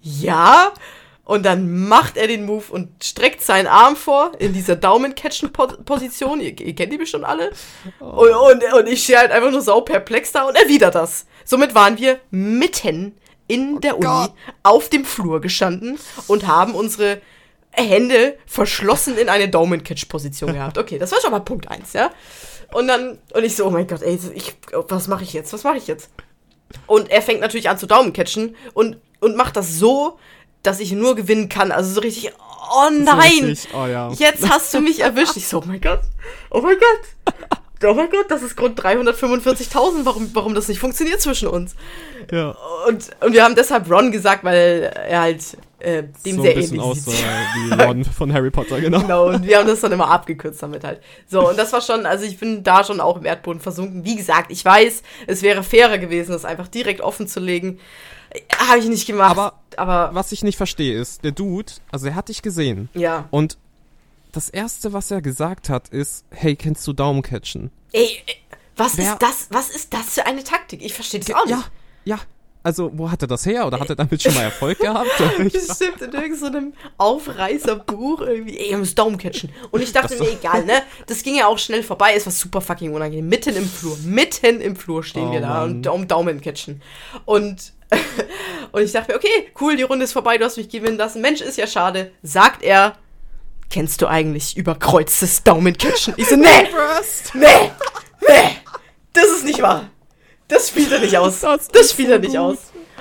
ja. 0.00 0.72
Und 1.24 1.44
dann 1.44 1.88
macht 1.88 2.16
er 2.16 2.26
den 2.26 2.46
Move 2.46 2.64
und 2.70 3.04
streckt 3.04 3.42
seinen 3.42 3.66
Arm 3.66 3.96
vor 3.96 4.32
in 4.38 4.52
dieser 4.52 4.76
Daumen-Catchen-Position. 4.76 6.40
Ihr, 6.40 6.58
ihr 6.58 6.74
kennt 6.74 6.92
die 6.92 6.98
bestimmt 6.98 7.24
alle. 7.24 7.50
Und, 7.98 8.30
und, 8.30 8.72
und 8.72 8.86
ich 8.86 9.04
stehe 9.04 9.18
halt 9.18 9.30
einfach 9.30 9.50
nur 9.50 9.60
sau 9.60 9.80
perplex 9.82 10.32
da 10.32 10.44
und 10.44 10.56
erwidert 10.56 10.94
das. 10.94 11.26
Somit 11.44 11.74
waren 11.74 11.98
wir 11.98 12.20
mitten 12.30 13.14
in 13.46 13.80
der 13.80 13.98
Uni 13.98 14.28
auf 14.62 14.88
dem 14.88 15.04
Flur 15.04 15.40
gestanden 15.40 15.98
und 16.28 16.46
haben 16.46 16.74
unsere 16.74 17.20
Hände 17.82 18.38
verschlossen 18.46 19.16
in 19.18 19.28
eine 19.28 19.48
Daumen-Catch-Position 19.48 20.52
gehabt. 20.52 20.78
Okay, 20.78 20.98
das 20.98 21.12
war 21.12 21.20
schon 21.20 21.30
mal 21.30 21.40
Punkt 21.40 21.68
eins, 21.68 21.92
ja. 21.92 22.10
Und 22.72 22.88
dann, 22.88 23.18
und 23.32 23.44
ich 23.44 23.56
so, 23.56 23.66
oh 23.66 23.70
mein 23.70 23.86
Gott, 23.86 24.02
ey, 24.02 24.18
ich, 24.34 24.54
was 24.72 25.08
mache 25.08 25.24
ich 25.24 25.32
jetzt? 25.32 25.52
Was 25.52 25.64
mache 25.64 25.78
ich 25.78 25.86
jetzt? 25.86 26.10
Und 26.86 27.10
er 27.10 27.22
fängt 27.22 27.40
natürlich 27.40 27.70
an 27.70 27.78
zu 27.78 27.86
Daumencatchen 27.86 28.56
und, 28.74 28.98
und 29.20 29.36
macht 29.36 29.56
das 29.56 29.78
so, 29.78 30.18
dass 30.62 30.80
ich 30.80 30.92
nur 30.92 31.14
gewinnen 31.14 31.48
kann. 31.48 31.72
Also 31.72 31.94
so 31.94 32.00
richtig, 32.00 32.32
oh 32.70 32.90
nein, 32.90 33.44
richtig, 33.44 33.74
oh 33.74 33.86
ja. 33.86 34.12
jetzt 34.12 34.48
hast 34.50 34.74
du 34.74 34.80
mich 34.80 35.00
erwischt. 35.00 35.36
Ich 35.36 35.48
so, 35.48 35.58
oh 35.58 35.64
mein 35.66 35.80
Gott, 35.80 36.00
oh 36.50 36.60
mein 36.60 36.76
Gott. 36.78 37.34
Oh 37.84 37.94
mein 37.94 38.10
Gott, 38.10 38.28
das 38.28 38.42
ist 38.42 38.56
Grund 38.56 38.80
345.000, 38.80 40.04
warum, 40.04 40.30
warum 40.34 40.52
das 40.52 40.66
nicht 40.66 40.80
funktioniert 40.80 41.20
zwischen 41.20 41.46
uns. 41.46 41.76
ja. 42.32 42.56
Und, 42.88 43.10
und 43.20 43.32
wir 43.32 43.44
haben 43.44 43.54
deshalb 43.54 43.88
Ron 43.88 44.10
gesagt, 44.10 44.42
weil 44.42 44.92
er 45.08 45.20
halt 45.20 45.56
äh, 45.80 46.04
dem 46.24 46.36
so 46.36 46.42
sehr 46.42 46.56
ein 46.56 46.62
ähnlich 46.62 46.80
aussah 46.80 47.10
sieht. 47.10 47.20
wie 47.78 47.82
Ron 47.82 48.04
von 48.18 48.32
Harry 48.32 48.50
Potter, 48.50 48.80
genau. 48.80 49.00
Genau, 49.00 49.28
und 49.28 49.46
wir 49.46 49.58
haben 49.58 49.66
das 49.66 49.80
dann 49.80 49.92
immer 49.92 50.10
abgekürzt 50.10 50.62
damit 50.62 50.84
halt. 50.84 51.00
So, 51.28 51.48
und 51.48 51.58
das 51.58 51.72
war 51.72 51.80
schon, 51.80 52.04
also 52.06 52.24
ich 52.24 52.38
bin 52.38 52.62
da 52.64 52.82
schon 52.84 53.00
auch 53.00 53.16
im 53.16 53.24
Erdboden 53.24 53.60
versunken. 53.60 54.04
Wie 54.04 54.16
gesagt, 54.16 54.50
ich 54.50 54.64
weiß, 54.64 55.02
es 55.26 55.42
wäre 55.42 55.62
fairer 55.62 55.98
gewesen, 55.98 56.32
das 56.32 56.44
einfach 56.44 56.68
direkt 56.68 57.00
offen 57.00 57.28
zu 57.28 57.40
legen. 57.40 57.78
Habe 58.68 58.78
ich 58.80 58.86
nicht 58.88 59.06
gemacht. 59.06 59.30
Aber- 59.30 59.54
aber 59.76 60.10
Was 60.12 60.32
ich 60.32 60.42
nicht 60.42 60.56
verstehe 60.56 60.98
ist, 61.00 61.22
der 61.24 61.30
Dude, 61.32 61.72
also 61.92 62.08
er 62.08 62.14
hat 62.16 62.28
dich 62.28 62.42
gesehen 62.42 62.88
ja. 62.94 63.26
und 63.30 63.56
das 64.32 64.48
erste, 64.50 64.92
was 64.92 65.10
er 65.10 65.22
gesagt 65.22 65.68
hat, 65.70 65.88
ist, 65.88 66.24
hey, 66.30 66.56
kennst 66.56 66.86
du 66.86 66.92
Daumencatchen? 66.92 67.70
Ey, 67.92 68.18
ey, 68.26 68.36
was 68.76 68.98
Wer- 68.98 69.12
ist 69.12 69.22
das? 69.22 69.46
Was 69.50 69.70
ist 69.70 69.94
das 69.94 70.14
für 70.14 70.26
eine 70.26 70.42
Taktik? 70.44 70.84
Ich 70.84 70.92
verstehe 70.94 71.20
das 71.20 71.32
auch 71.34 71.44
nicht. 71.46 71.56
Ja, 72.04 72.16
ja. 72.16 72.18
Also, 72.62 72.90
wo 72.92 73.10
hat 73.10 73.22
er 73.22 73.28
das 73.28 73.46
her? 73.46 73.66
Oder 73.66 73.78
hat 73.80 73.88
er 73.88 73.96
damit 73.96 74.22
schon 74.22 74.34
mal 74.34 74.42
Erfolg 74.42 74.78
gehabt? 74.80 75.08
Ich- 75.38 75.52
Bestimmt 75.68 76.02
in 76.02 76.12
irgendeinem 76.12 76.72
Aufreißerbuch 76.98 78.20
irgendwie, 78.22 78.58
ey, 78.58 78.70
ihr 78.70 78.78
müsst 78.78 78.98
Daumen 78.98 79.16
catchen. 79.16 79.50
Und 79.70 79.80
ich 79.82 79.92
dachte 79.92 80.16
Das- 80.16 80.20
mir, 80.26 80.32
egal, 80.32 80.64
ne? 80.64 80.82
Das 81.06 81.22
ging 81.22 81.36
ja 81.36 81.46
auch 81.46 81.58
schnell 81.58 81.82
vorbei, 81.82 82.14
es 82.16 82.26
war 82.26 82.32
super 82.32 82.60
fucking 82.60 82.92
unangenehm. 82.92 83.28
Mitten 83.28 83.54
im 83.56 83.68
Flur, 83.68 83.96
mitten 84.04 84.60
im 84.60 84.76
Flur 84.76 85.02
stehen 85.04 85.28
Oh, 85.28 85.32
wir 85.32 85.40
da 85.40 85.64
und 85.64 85.86
um 85.86 86.08
Daumen 86.08 86.40
catchen. 86.40 86.82
Und, 87.24 87.72
und 88.72 88.82
ich 88.82 88.92
dachte 88.92 89.12
mir, 89.12 89.18
okay, 89.18 89.48
cool, 89.60 89.76
die 89.76 89.82
Runde 89.84 90.04
ist 90.04 90.12
vorbei, 90.12 90.36
du 90.36 90.44
hast 90.44 90.56
mich 90.56 90.68
gewinnen 90.68 90.96
lassen. 90.98 91.22
Mensch, 91.22 91.40
ist 91.40 91.56
ja 91.58 91.66
schade. 91.66 92.10
Sagt 92.22 92.62
er, 92.62 92.96
kennst 93.70 94.02
du 94.02 94.06
eigentlich 94.08 94.56
überkreuztes 94.56 95.42
Daumencatchen? 95.44 96.14
Ich 96.16 96.28
so, 96.28 96.36
nee, 96.36 96.46
nee, 97.34 97.70
nee, 98.26 98.56
das 99.12 99.26
ist 99.28 99.44
nicht 99.44 99.62
wahr. 99.62 99.88
Das 100.48 100.68
spielt 100.68 100.90
er 100.92 101.00
nicht 101.00 101.16
aus. 101.16 101.40
Das 101.40 101.68
Das, 101.68 101.90
spielt 101.92 102.08
so 102.08 102.14
er 102.14 102.18
nicht 102.20 102.30
gut. 102.30 102.38
aus. 102.40 102.56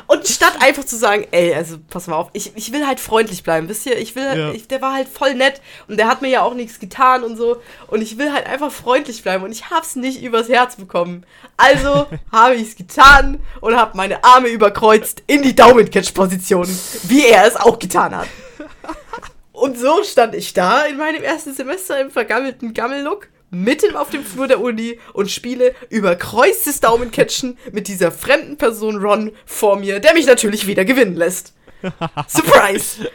Und 0.10 0.26
statt 0.26 0.54
einfach 0.62 0.86
zu 0.86 0.96
sagen, 0.96 1.28
ey, 1.32 1.54
also 1.54 1.78
pass 1.90 2.08
mal 2.08 2.16
auf, 2.16 2.30
ich, 2.32 2.54
ich 2.56 2.72
will 2.72 2.88
halt 2.88 2.98
freundlich 3.02 3.44
bleiben, 3.44 3.68
wisst 3.68 3.86
ihr? 3.86 3.98
Ich 3.98 4.16
will, 4.16 4.38
Ja. 4.38 4.52
ich, 4.52 4.66
der 4.70 4.82
war 4.82 4.94
halt 4.94 5.10
voll 5.10 5.34
nett 5.34 5.60
und 5.90 5.98
der 5.98 6.08
hat 6.08 6.22
mir 6.22 6.30
ja 6.30 6.44
auch 6.44 6.54
nichts 6.54 6.80
getan 6.80 7.24
und 7.26 7.36
so. 7.36 7.62
Und 7.88 8.02
ich 8.02 8.18
will 8.18 8.32
halt 8.32 8.48
einfach 8.48 8.72
freundlich 8.72 9.22
bleiben 9.22 9.44
und 9.44 9.52
ich 9.52 9.70
hab's 9.70 9.98
nicht 9.98 10.22
übers 10.24 10.48
Herz 10.48 10.78
bekommen. 10.78 11.26
Also 11.58 12.08
habe 12.32 12.56
ich's 12.56 12.78
getan 12.78 13.40
und 13.60 13.76
hab 13.76 13.96
meine 13.96 14.24
Arme 14.24 14.48
überkreuzt 14.48 15.24
in 15.28 15.42
die 15.42 15.56
Daumencatch-Position, 15.56 16.68
wie 17.04 17.26
er 17.26 17.46
es 17.46 17.58
auch 17.58 17.78
getan 17.80 18.16
hat. 18.16 18.28
Und 19.52 19.76
so 19.78 20.04
stand 20.04 20.36
ich 20.36 20.54
da 20.54 20.84
in 20.86 20.98
meinem 20.98 21.24
ersten 21.24 21.52
Semester 21.52 22.00
im 22.00 22.12
vergammelten 22.12 22.76
Gammellook, 22.76 23.28
mitten 23.50 23.96
auf 23.96 24.10
dem 24.10 24.24
Flur 24.24 24.48
der 24.48 24.60
Uni 24.60 25.00
und 25.14 25.32
spiele 25.32 25.74
überkreuztes 25.90 26.80
Daumencatchen 26.80 27.58
mit 27.72 27.88
dieser 27.88 28.12
fremden 28.12 28.58
Person 28.58 28.98
Ron 28.98 29.32
vor 29.46 29.78
mir, 29.78 30.00
der 30.00 30.14
mich 30.14 30.26
natürlich 30.26 30.68
wieder 30.68 30.86
gewinnen 30.86 31.16
lässt. 31.16 31.54
Surprise! 32.28 33.10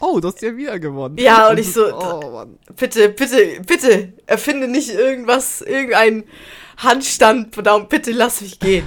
Oh, 0.00 0.18
du 0.18 0.28
hast 0.28 0.40
ja 0.40 0.56
wieder 0.56 0.78
gewonnen. 0.78 1.18
Ja, 1.18 1.50
und 1.50 1.58
ich 1.58 1.72
so, 1.72 1.94
Oh, 1.94 2.30
Mann. 2.30 2.58
Bitte, 2.74 3.10
bitte, 3.10 3.60
bitte, 3.66 4.14
erfinde 4.26 4.66
nicht 4.66 4.90
irgendwas, 4.90 5.60
irgendein 5.60 6.24
Handstand, 6.78 7.54
Daumen, 7.66 7.88
bitte 7.88 8.12
lass 8.12 8.40
mich 8.40 8.58
gehen. 8.60 8.86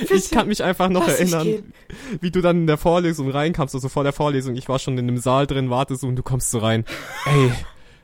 Bitte, 0.00 0.14
Ich 0.14 0.30
kann 0.30 0.48
mich 0.48 0.62
einfach 0.64 0.88
noch 0.88 1.06
erinnern, 1.06 1.72
wie 2.20 2.32
du 2.32 2.40
dann 2.40 2.62
in 2.62 2.66
der 2.66 2.78
Vorlesung 2.78 3.30
reinkamst, 3.30 3.74
also 3.76 3.88
vor 3.88 4.02
der 4.02 4.12
Vorlesung, 4.12 4.56
ich 4.56 4.68
war 4.68 4.80
schon 4.80 4.98
in 4.98 5.06
dem 5.06 5.18
Saal 5.18 5.46
drin, 5.46 5.70
warte 5.70 5.94
so 5.94 6.08
und 6.08 6.16
du 6.16 6.22
kommst 6.24 6.50
so 6.50 6.58
rein. 6.58 6.84
Ey, 7.26 7.52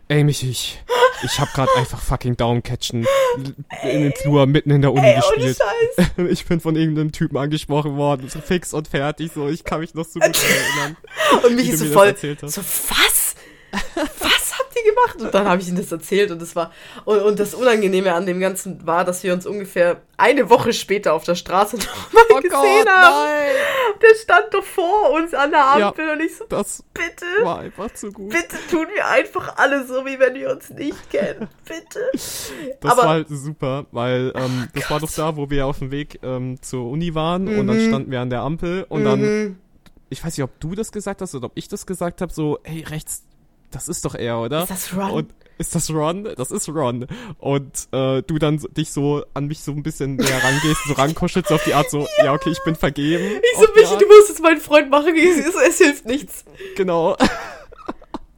ey, 0.09 0.25
Michi, 0.25 0.51
ich, 0.51 0.83
ich 1.23 1.41
hab 1.41 1.53
grad 1.53 1.69
einfach 1.77 2.01
fucking 2.01 2.37
Daumencatchen 2.37 3.07
in 3.83 4.03
den 4.03 4.13
Flur 4.13 4.47
mitten 4.47 4.71
in 4.71 4.83
der 4.83 4.93
Uni 4.93 5.07
Ey, 5.07 5.21
ohne 5.27 5.37
gespielt. 5.37 5.59
Scheiß. 5.97 6.07
Ich 6.31 6.47
bin 6.47 6.61
von 6.61 6.77
irgendeinem 6.77 7.13
Typen 7.13 7.37
angesprochen 7.37 7.97
worden, 7.97 8.29
so 8.29 8.41
fix 8.41 8.73
und 8.73 8.89
fertig, 8.89 9.33
so, 9.35 9.49
ich 9.49 9.65
kann 9.65 9.81
mich 9.81 9.95
noch 9.95 10.05
so 10.07 10.21
gut 10.21 10.37
erinnern. 10.43 10.97
Und 11.45 11.57
mich 11.57 11.69
ist 11.69 11.81
so 11.81 11.87
voll, 11.87 12.17
so, 12.17 12.63
was? 12.63 13.35
Gemacht? 14.97 15.23
Und 15.23 15.35
dann 15.35 15.49
habe 15.49 15.61
ich 15.61 15.69
ihm 15.69 15.77
das 15.77 15.93
erzählt 15.93 16.31
und 16.31 16.41
das 16.41 16.57
war, 16.57 16.71
und, 17.05 17.21
und 17.21 17.39
das 17.39 17.55
Unangenehme 17.55 18.13
an 18.15 18.27
dem 18.27 18.41
Ganzen 18.41 18.87
war, 18.87 19.05
dass 19.05 19.23
wir 19.23 19.33
uns 19.35 19.47
ungefähr 19.47 20.01
eine 20.17 20.49
Woche 20.51 20.73
später 20.73 21.13
auf 21.15 21.25
der 21.25 21.35
Straße 21.35 21.77
nochmal 21.77 22.25
Oh 22.31 22.37
gesehen 22.37 22.51
Gott, 22.51 22.89
haben. 22.89 23.27
nein! 23.27 23.47
Der 24.03 24.15
stand 24.15 24.47
doch 24.53 24.65
vor 24.65 25.13
uns 25.13 25.33
an 25.35 25.51
der 25.51 25.61
Ja. 25.79 25.89
Ampel 25.89 26.09
und 26.11 26.21
ich 26.21 26.37
so, 26.37 26.45
Das 26.49 26.83
bitte, 26.93 27.25
war 27.43 27.61
einfach 27.61 27.93
zu 27.95 28.11
gut. 28.13 28.31
bitte 28.31 28.57
tun 28.71 28.87
wir 28.95 29.07
einfach 29.07 29.57
alle 29.57 29.87
so, 29.87 30.05
wie 30.05 30.19
wenn 30.19 30.35
wir 30.35 30.51
uns 30.51 30.71
nicht 30.71 31.11
kennen. 31.11 31.49
Bitte. 31.65 32.01
Das 32.13 32.93
Aber- 32.93 33.03
war 33.03 33.09
halt 33.11 33.29
super, 33.29 33.87
weil 33.93 34.33
ähm, 34.35 34.69
das 34.75 34.91
war 34.91 35.01
doch 35.01 35.11
da, 35.11 35.37
wo 35.37 35.49
wir 35.51 35.67
auf 35.67 35.79
dem 35.79 35.91
Weg 35.91 36.19
ähm, 36.23 36.61
zur 36.63 36.89
Uni 36.91 37.15
waren 37.15 37.49
und 37.49 37.67
dann 37.67 37.77
Mhm. 37.85 37.89
standen 37.89 38.11
wir 38.11 38.21
an 38.21 38.31
der 38.31 38.41
Ampel 38.41 38.85
und 38.89 39.05
dann, 39.05 39.21
Mhm. 39.21 39.59
ich 40.11 40.25
weiß 40.25 40.37
nicht, 40.37 40.45
ob 40.45 40.59
du 40.61 40.75
das 40.75 40.93
gesagt 40.93 41.21
hast 41.23 41.35
oder 41.35 41.47
ob 41.47 41.53
ich 41.55 41.69
das 41.69 41.87
gesagt 41.87 42.21
habe, 42.21 42.33
so, 42.33 42.59
hey, 42.65 42.83
rechts, 42.89 43.25
das 43.71 43.89
ist 43.89 44.05
doch 44.05 44.15
er, 44.15 44.41
oder? 44.41 44.63
Ist 44.63 44.71
das 44.71 44.97
Ron? 44.97 45.11
Und 45.11 45.35
ist 45.59 45.75
das 45.75 45.91
Ron? 45.91 46.29
Das 46.37 46.51
ist 46.51 46.69
Ron. 46.69 47.07
Und 47.39 47.89
äh, 47.93 48.23
du 48.23 48.39
dann 48.39 48.59
so, 48.59 48.69
dich 48.69 48.93
so 48.93 49.25
an 49.33 49.47
mich 49.47 49.61
so 49.61 49.73
ein 49.73 49.83
bisschen 49.83 50.17
näher 50.17 50.43
rangehst, 50.43 50.83
so 50.87 50.93
rankuschelst 50.95 51.51
auf 51.51 51.65
die 51.65 51.75
Art 51.75 51.91
so, 51.91 52.07
ja, 52.19 52.33
okay, 52.35 52.51
ich 52.51 52.63
bin 52.65 52.75
vergeben. 52.75 53.41
Ich 53.43 53.59
so, 53.59 53.67
Michi, 53.75 53.97
du 53.99 54.07
musst 54.07 54.29
jetzt 54.29 54.43
meinen 54.43 54.61
Freund 54.61 54.91
machen, 54.91 55.15
es, 55.17 55.39
es, 55.39 55.55
es 55.55 55.79
hilft 55.79 56.07
nichts. 56.07 56.45
Genau. 56.77 57.17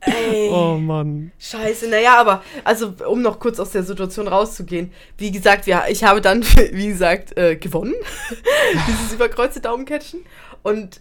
Ey. 0.00 0.48
Oh 0.52 0.78
Mann. 0.78 1.32
Scheiße, 1.38 1.88
naja, 1.88 2.18
aber, 2.18 2.42
also, 2.64 2.94
um 3.08 3.20
noch 3.20 3.40
kurz 3.40 3.58
aus 3.58 3.72
der 3.72 3.82
Situation 3.82 4.28
rauszugehen, 4.28 4.92
wie 5.18 5.32
gesagt, 5.32 5.66
ja, 5.66 5.86
ich 5.88 6.04
habe 6.04 6.20
dann, 6.20 6.44
wie 6.72 6.86
gesagt, 6.86 7.36
äh, 7.36 7.56
gewonnen. 7.56 7.94
Dieses 8.86 9.12
überkreuzte 9.12 9.60
Daumencatchen. 9.60 10.20
Und, 10.62 11.00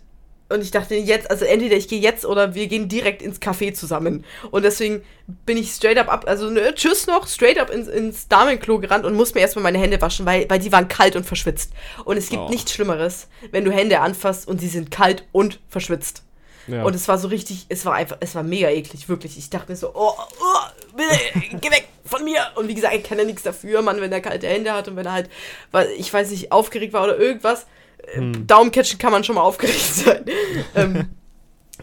und 0.49 0.61
ich 0.61 0.71
dachte 0.71 0.95
jetzt, 0.95 1.29
also 1.29 1.45
entweder 1.45 1.75
ich 1.75 1.87
gehe 1.87 1.99
jetzt 1.99 2.25
oder 2.25 2.55
wir 2.55 2.67
gehen 2.67 2.87
direkt 2.87 3.21
ins 3.21 3.41
Café 3.41 3.73
zusammen. 3.73 4.23
Und 4.51 4.63
deswegen 4.63 5.03
bin 5.45 5.57
ich 5.57 5.71
straight 5.71 5.97
up 5.97 6.07
ab, 6.07 6.23
also 6.27 6.49
ne, 6.49 6.73
tschüss 6.73 7.05
noch, 7.07 7.27
straight 7.27 7.59
up 7.59 7.69
ins, 7.69 7.87
ins 7.87 8.27
Damenklo 8.29 8.79
gerannt 8.79 9.05
und 9.05 9.13
musste 9.15 9.35
mir 9.35 9.41
erstmal 9.41 9.63
meine 9.63 9.77
Hände 9.79 10.01
waschen, 10.01 10.25
weil, 10.25 10.49
weil 10.49 10.59
die 10.59 10.71
waren 10.71 10.87
kalt 10.87 11.15
und 11.15 11.25
verschwitzt. 11.25 11.71
Und 12.05 12.17
es 12.17 12.29
gibt 12.29 12.43
Oh. 12.43 12.49
nichts 12.49 12.71
Schlimmeres, 12.71 13.27
wenn 13.51 13.65
du 13.65 13.71
Hände 13.71 13.99
anfasst 13.99 14.47
und 14.47 14.61
sie 14.61 14.69
sind 14.69 14.89
kalt 14.91 15.25
und 15.33 15.59
verschwitzt. 15.67 16.23
Ja. 16.67 16.83
Und 16.83 16.95
es 16.95 17.07
war 17.07 17.17
so 17.17 17.29
richtig, 17.29 17.65
es 17.69 17.85
war 17.85 17.93
einfach, 17.93 18.17
es 18.19 18.35
war 18.35 18.43
mega 18.43 18.69
eklig, 18.69 19.07
wirklich. 19.07 19.37
Ich 19.37 19.49
dachte 19.49 19.71
mir 19.71 19.77
so, 19.77 19.91
oh, 19.93 20.11
oh, 20.17 20.95
bitte, 20.95 21.57
geh 21.61 21.71
weg 21.71 21.87
von 22.05 22.23
mir. 22.25 22.39
Und 22.55 22.67
wie 22.67 22.73
gesagt, 22.75 22.93
ich 22.93 23.03
kann 23.03 23.17
ja 23.17 23.23
nichts 23.23 23.43
dafür, 23.43 23.81
Mann, 23.81 24.01
wenn 24.01 24.11
er 24.11 24.19
kalte 24.21 24.47
Hände 24.47 24.73
hat 24.73 24.87
und 24.87 24.95
wenn 24.97 25.05
er 25.05 25.13
halt, 25.13 25.29
weil 25.71 25.89
ich 25.97 26.11
weiß 26.13 26.29
nicht, 26.29 26.51
aufgeregt 26.51 26.91
war 26.93 27.03
oder 27.05 27.17
irgendwas. 27.17 27.65
Hm. 28.05 28.47
Daumencatchen 28.47 28.99
kann 28.99 29.11
man 29.11 29.23
schon 29.23 29.35
mal 29.35 29.41
aufgeregt 29.41 29.79
sein. 29.79 30.25
ähm, 30.75 31.09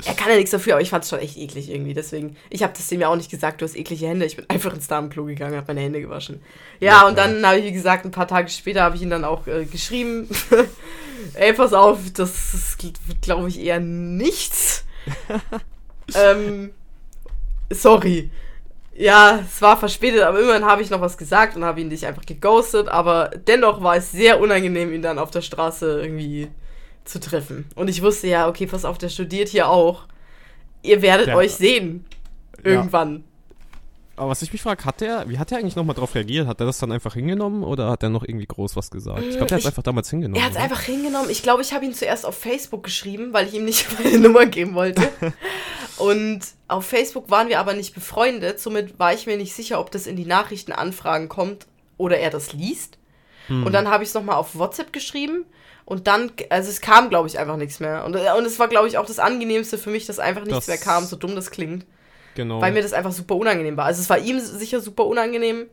er 0.04 0.14
kann 0.14 0.30
ja 0.30 0.36
nichts 0.36 0.50
dafür, 0.50 0.74
aber 0.74 0.82
ich 0.82 0.90
fand 0.90 1.04
es 1.04 1.10
schon 1.10 1.20
echt 1.20 1.36
eklig 1.36 1.70
irgendwie. 1.70 1.94
Deswegen, 1.94 2.36
ich 2.50 2.64
habe 2.64 2.72
das 2.76 2.88
dem 2.88 3.00
ja 3.00 3.08
auch 3.08 3.16
nicht 3.16 3.30
gesagt, 3.30 3.60
du 3.60 3.64
hast 3.64 3.76
eklige 3.76 4.08
Hände. 4.08 4.26
Ich 4.26 4.34
bin 4.34 4.44
einfach 4.48 4.74
ins 4.74 4.88
Damenklo 4.88 5.24
gegangen, 5.24 5.54
habe 5.56 5.68
meine 5.68 5.82
Hände 5.82 6.00
gewaschen. 6.00 6.42
Ja, 6.80 6.92
Ja, 6.92 7.08
und 7.08 7.16
dann 7.16 7.46
habe 7.46 7.58
ich, 7.58 7.64
wie 7.64 7.72
gesagt, 7.72 8.04
ein 8.04 8.10
paar 8.10 8.26
Tage 8.26 8.48
später 8.48 8.82
habe 8.82 8.96
ich 8.96 9.02
ihn 9.02 9.10
dann 9.10 9.24
auch 9.24 9.46
äh, 9.46 9.66
geschrieben. 9.66 10.28
Ey, 11.34 11.52
pass 11.52 11.72
auf, 11.72 11.98
das 12.12 12.54
ist, 12.54 12.78
glaube 13.22 13.48
ich, 13.48 13.60
eher 13.60 13.78
nichts. 13.78 14.84
ähm, 16.14 16.72
sorry. 17.70 18.30
Ja, 18.96 19.40
es 19.44 19.60
war 19.60 19.76
verspätet, 19.76 20.22
aber 20.22 20.40
immerhin 20.40 20.64
habe 20.64 20.80
ich 20.82 20.90
noch 20.90 21.00
was 21.00 21.18
gesagt 21.18 21.56
und 21.56 21.64
habe 21.64 21.80
ihn 21.80 21.88
nicht 21.88 22.06
einfach 22.06 22.24
geghostet, 22.24 22.88
aber 22.88 23.30
dennoch 23.48 23.82
war 23.82 23.96
es 23.96 24.12
sehr 24.12 24.40
unangenehm, 24.40 24.92
ihn 24.92 25.02
dann 25.02 25.18
auf 25.18 25.32
der 25.32 25.40
Straße 25.42 26.00
irgendwie 26.00 26.48
zu 27.04 27.18
treffen. 27.18 27.66
Und 27.74 27.88
ich 27.90 28.02
wusste 28.02 28.28
ja, 28.28 28.48
okay, 28.48 28.66
pass 28.66 28.84
auf, 28.84 28.96
der 28.98 29.08
studiert 29.08 29.48
hier 29.48 29.68
auch. 29.68 30.04
Ihr 30.82 31.02
werdet 31.02 31.28
Ja. 31.28 31.36
euch 31.36 31.52
sehen. 31.54 32.04
Irgendwann. 32.62 33.24
Aber 34.16 34.30
was 34.30 34.42
ich 34.42 34.52
mich 34.52 34.62
frage, 34.62 34.84
hat 34.84 35.00
der, 35.00 35.28
wie 35.28 35.38
hat 35.38 35.50
der 35.50 35.58
eigentlich 35.58 35.74
nochmal 35.76 35.96
drauf 35.96 36.14
reagiert? 36.14 36.46
Hat 36.46 36.60
er 36.60 36.66
das 36.66 36.78
dann 36.78 36.92
einfach 36.92 37.14
hingenommen 37.14 37.64
oder 37.64 37.90
hat 37.90 38.02
er 38.02 38.10
noch 38.10 38.22
irgendwie 38.22 38.46
groß 38.46 38.76
was 38.76 38.90
gesagt? 38.90 39.22
Ich 39.22 39.30
glaube, 39.30 39.46
der 39.46 39.56
hat 39.56 39.60
Ich- 39.62 39.66
einfach 39.66 39.82
damals 39.82 40.08
hingenommen. 40.10 40.36
Er 40.40 40.44
hat 40.46 40.52
es 40.52 40.56
einfach 40.58 40.80
hingenommen. 40.82 41.30
Ich 41.30 41.42
glaube, 41.42 41.62
ich 41.62 41.72
habe 41.72 41.84
ihn 41.84 41.94
zuerst 41.94 42.24
auf 42.24 42.36
Facebook 42.38 42.84
geschrieben, 42.84 43.32
weil 43.32 43.48
ich 43.48 43.54
ihm 43.54 43.64
nicht 43.64 43.86
meine 44.04 44.18
Nummer 44.18 44.46
geben 44.46 44.74
wollte. 44.74 45.02
Und 45.96 46.40
auf 46.68 46.86
Facebook 46.86 47.30
waren 47.30 47.48
wir 47.48 47.60
aber 47.60 47.74
nicht 47.74 47.94
befreundet. 47.94 48.60
Somit 48.60 48.98
war 48.98 49.12
ich 49.14 49.26
mir 49.26 49.36
nicht 49.36 49.54
sicher, 49.54 49.78
ob 49.80 49.90
das 49.90 50.06
in 50.06 50.16
die 50.16 50.26
Nachrichtenanfragen 50.26 51.28
kommt 51.28 51.66
oder 51.96 52.18
er 52.18 52.30
das 52.30 52.52
liest. 52.52 52.98
Hm. 53.46 53.64
Und 53.66 53.72
dann 53.72 53.88
habe 53.88 54.02
ich 54.02 54.08
es 54.10 54.14
nochmal 54.14 54.36
auf 54.36 54.56
WhatsApp 54.58 54.92
geschrieben. 54.92 55.44
Und 55.84 56.06
dann, 56.06 56.32
also 56.48 56.70
es 56.70 56.80
kam, 56.80 57.10
glaube 57.10 57.28
ich, 57.28 57.38
einfach 57.38 57.56
nichts 57.58 57.78
mehr. 57.78 58.04
Und, 58.04 58.16
und 58.16 58.44
es 58.46 58.58
war, 58.58 58.68
glaube 58.68 58.88
ich, 58.88 58.96
auch 58.96 59.04
das 59.06 59.18
Angenehmste 59.18 59.76
für 59.76 59.90
mich, 59.90 60.06
dass 60.06 60.18
einfach 60.18 60.42
nichts 60.42 60.60
Das- 60.60 60.66
mehr 60.68 60.78
kam, 60.78 61.04
so 61.04 61.16
dumm 61.16 61.34
das 61.34 61.50
klingt. 61.50 61.84
Genau. 62.34 62.60
Weil 62.60 62.72
mir 62.72 62.82
das 62.82 62.92
einfach 62.92 63.12
super 63.12 63.36
unangenehm 63.36 63.76
war. 63.76 63.84
Also 63.86 64.00
es 64.00 64.10
war 64.10 64.18
ihm 64.18 64.40
sicher 64.40 64.80
super 64.80 65.06
unangenehm. 65.06 65.66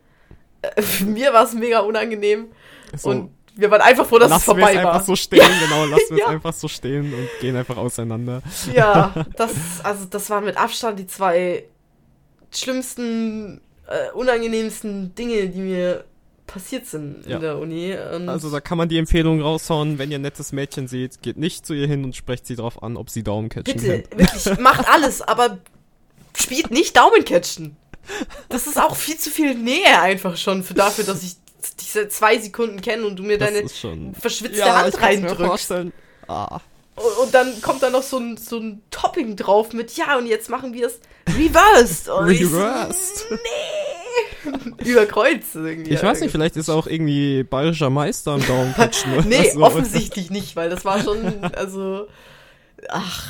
Äh, 0.61 0.81
mir 1.05 1.33
war 1.33 1.43
es 1.45 1.53
mega 1.53 1.79
unangenehm. 1.79 2.47
so, 2.95 3.09
und 3.09 3.31
wir 3.55 3.69
waren 3.69 3.81
einfach 3.81 4.05
froh, 4.05 4.17
dass 4.19 4.27
es 4.27 4.31
Lassen 4.31 4.47
wir 4.47 4.55
vorbei 4.55 4.75
es 4.75 4.83
war. 4.83 4.93
einfach 4.93 5.05
so 5.05 5.15
stehen, 5.15 5.39
genau, 5.63 5.85
lassen 5.85 6.09
wir 6.09 6.15
es 6.17 6.19
Ja. 6.21 6.27
einfach 6.27 6.53
so 6.53 6.67
stehen 6.67 7.13
und 7.13 7.27
gehen 7.41 7.55
einfach 7.55 7.77
auseinander. 7.77 8.41
Ja, 8.73 9.13
das, 9.35 9.51
also 9.83 10.05
das 10.05 10.29
waren 10.29 10.45
mit 10.45 10.55
Abstand 10.57 10.97
die 10.99 11.07
zwei 11.07 11.65
schlimmsten, 12.53 13.61
äh, 13.87 14.11
unangenehmsten 14.13 15.15
Dinge, 15.15 15.47
die 15.49 15.59
mir 15.59 16.03
passiert 16.47 16.85
sind 16.85 17.25
Ja. 17.27 17.35
in 17.37 17.41
der 17.41 17.57
Uni. 17.59 17.93
Also 18.27 18.49
da 18.51 18.59
kann 18.59 18.77
man 18.77 18.89
die 18.89 18.97
Empfehlung 18.97 19.41
raushauen, 19.41 19.97
wenn 19.99 20.11
ihr 20.11 20.19
ein 20.19 20.21
nettes 20.21 20.51
Mädchen 20.51 20.87
seht, 20.87 21.21
geht 21.21 21.37
nicht 21.37 21.65
zu 21.65 21.73
ihr 21.73 21.87
hin 21.87 22.03
und 22.03 22.15
sprecht 22.15 22.45
sie 22.45 22.55
drauf 22.57 22.83
an, 22.83 22.97
ob 22.97 23.09
sie 23.09 23.23
Daumencatchen 23.23 23.73
bitte, 23.73 24.01
kennt. 24.03 24.19
wirklich, 24.19 24.59
macht 24.59 24.87
alles, 24.89 25.21
aber 25.21 25.59
spielt 26.35 26.71
nicht 26.71 26.97
Daumencatchen. 26.97 27.75
Das 28.49 28.67
ist 28.67 28.79
auch 28.79 28.95
viel 28.95 29.17
zu 29.17 29.29
viel 29.29 29.55
Nähe 29.55 29.99
einfach 30.01 30.35
schon 30.37 30.63
für 30.63 30.73
dafür, 30.73 31.03
dass 31.03 31.23
ich 31.23 31.35
diese 31.79 32.09
zwei 32.09 32.39
Sekunden 32.39 32.81
kenne 32.81 33.05
und 33.05 33.17
du 33.17 33.23
mir 33.23 33.37
Das 33.37 33.53
deine 33.53 33.69
schon... 33.69 34.15
verschwitzte 34.15 34.59
ich 34.59 34.65
Hand 34.65 35.01
reindrückst. 35.01 35.71
Ah. 36.27 36.59
Und, 36.95 37.17
und 37.23 37.33
dann 37.33 37.61
kommt 37.61 37.83
da 37.83 37.89
noch 37.89 38.03
so 38.03 38.17
ein, 38.17 38.37
so 38.37 38.57
ein 38.57 38.81
Topping 38.91 39.35
drauf 39.35 39.71
mit, 39.73 39.95
ja, 39.95 40.17
und 40.17 40.25
jetzt 40.27 40.49
machen 40.49 40.73
wir 40.73 40.87
es 40.87 40.99
reversed. 41.37 42.09
Und 42.09 42.29
ich 42.29 42.41
Reversed. 42.41 43.25
nee. 43.31 44.89
Über 44.89 45.05
Kreuz 45.05 45.53
irgendwie. 45.53 45.93
Ich 45.93 46.03
weiß 46.03 46.19
nicht, 46.19 46.31
vielleicht 46.31 46.57
ist 46.57 46.69
auch 46.69 46.87
irgendwie 46.87 47.43
bayerischer 47.43 47.89
Meister 47.89 48.35
im 48.35 48.45
Daumencatchen 48.45 49.13
oder 49.17 49.25
Nee, 49.27 49.51
so. 49.51 49.61
offensichtlich 49.61 50.29
nicht, 50.31 50.55
weil 50.55 50.69
das 50.69 50.83
war 50.83 51.01
schon, 51.01 51.43
also, 51.55 52.07
ach, 52.89 53.29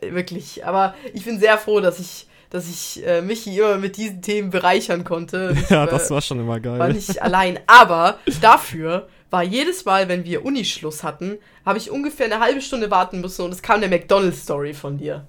wirklich. 0.00 0.66
Aber 0.66 0.94
ich 1.14 1.24
bin 1.24 1.38
sehr 1.38 1.58
froh, 1.58 1.80
dass 1.80 1.98
ich, 1.98 2.26
dass 2.50 2.68
ich 2.68 3.06
äh, 3.06 3.22
Michi 3.22 3.58
immer 3.58 3.76
mit 3.76 3.96
diesen 3.96 4.22
Themen 4.22 4.50
bereichern 4.50 5.04
konnte. 5.04 5.54
Ich, 5.54 5.70
Ja, 5.70 5.84
äh, 5.84 5.90
das 5.90 6.10
war 6.10 6.22
schon 6.22 6.40
immer 6.40 6.60
geil. 6.60 6.78
war 6.78 6.88
nicht 6.88 7.22
allein. 7.22 7.58
Aber 7.66 8.18
dafür 8.40 9.08
war 9.30 9.42
jedes 9.42 9.84
Mal, 9.84 10.08
wenn 10.08 10.24
wir 10.24 10.44
Unischluss 10.44 11.02
hatten, 11.02 11.38
habe 11.64 11.78
ich 11.78 11.90
ungefähr 11.90 12.26
eine 12.26 12.40
halbe 12.40 12.60
Stunde 12.60 12.90
warten 12.90 13.20
müssen 13.20 13.44
und 13.44 13.52
es 13.52 13.62
kam 13.62 13.76
eine 13.76 13.88
McDonalds-Story 13.88 14.74
von 14.74 14.98
dir. 14.98 15.26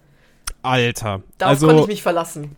Alter. 0.62 1.22
Darauf 1.38 1.60
konnte 1.60 1.74
also 1.74 1.82
ich 1.82 1.88
mich 1.88 2.04
verlassen. 2.04 2.56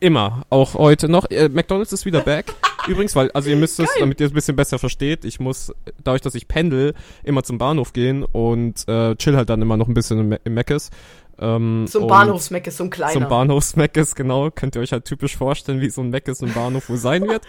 immer, 0.00 0.42
auch 0.50 0.74
heute 0.74 1.08
noch. 1.08 1.30
Äh, 1.30 1.48
McDonald's 1.48 1.92
ist 1.92 2.04
wieder 2.04 2.20
back. 2.20 2.46
Übrigens, 2.86 3.16
weil, 3.16 3.30
also 3.32 3.48
ihr 3.48 3.56
müsst 3.56 3.80
es, 3.80 3.88
damit 3.98 4.20
ihr 4.20 4.26
es 4.26 4.32
ein 4.32 4.34
bisschen 4.34 4.56
besser 4.56 4.78
versteht, 4.78 5.24
ich 5.24 5.40
muss, 5.40 5.72
dadurch, 6.02 6.20
dass 6.20 6.34
ich 6.34 6.48
pendel, 6.48 6.92
immer 7.22 7.42
zum 7.42 7.56
Bahnhof 7.56 7.94
gehen 7.94 8.24
und 8.24 8.86
äh, 8.88 9.16
chill 9.16 9.36
halt 9.36 9.48
dann 9.48 9.62
immer 9.62 9.78
noch 9.78 9.88
ein 9.88 9.94
bisschen 9.94 10.20
im, 10.20 10.38
im 10.44 10.54
Meckes. 10.54 10.90
Ähm, 11.38 11.86
So 11.86 11.98
ein 11.98 12.02
und 12.02 12.08
Bahnhofsmeck 12.08 12.66
ist 12.66 12.76
so 12.76 12.84
ein 12.84 12.90
kleiner. 12.90 13.12
Zum 13.12 13.28
Bahnhofsmeckes, 13.28 14.14
genau. 14.14 14.50
Könnt 14.50 14.76
ihr 14.76 14.82
euch 14.82 14.92
halt 14.92 15.04
typisch 15.04 15.36
vorstellen, 15.36 15.80
wie 15.80 15.90
so 15.90 16.00
ein 16.00 16.10
Meckes 16.10 16.42
im 16.42 16.52
Bahnhof 16.52 16.88
wohl 16.88 16.96
sein 16.96 17.26
wird. 17.26 17.44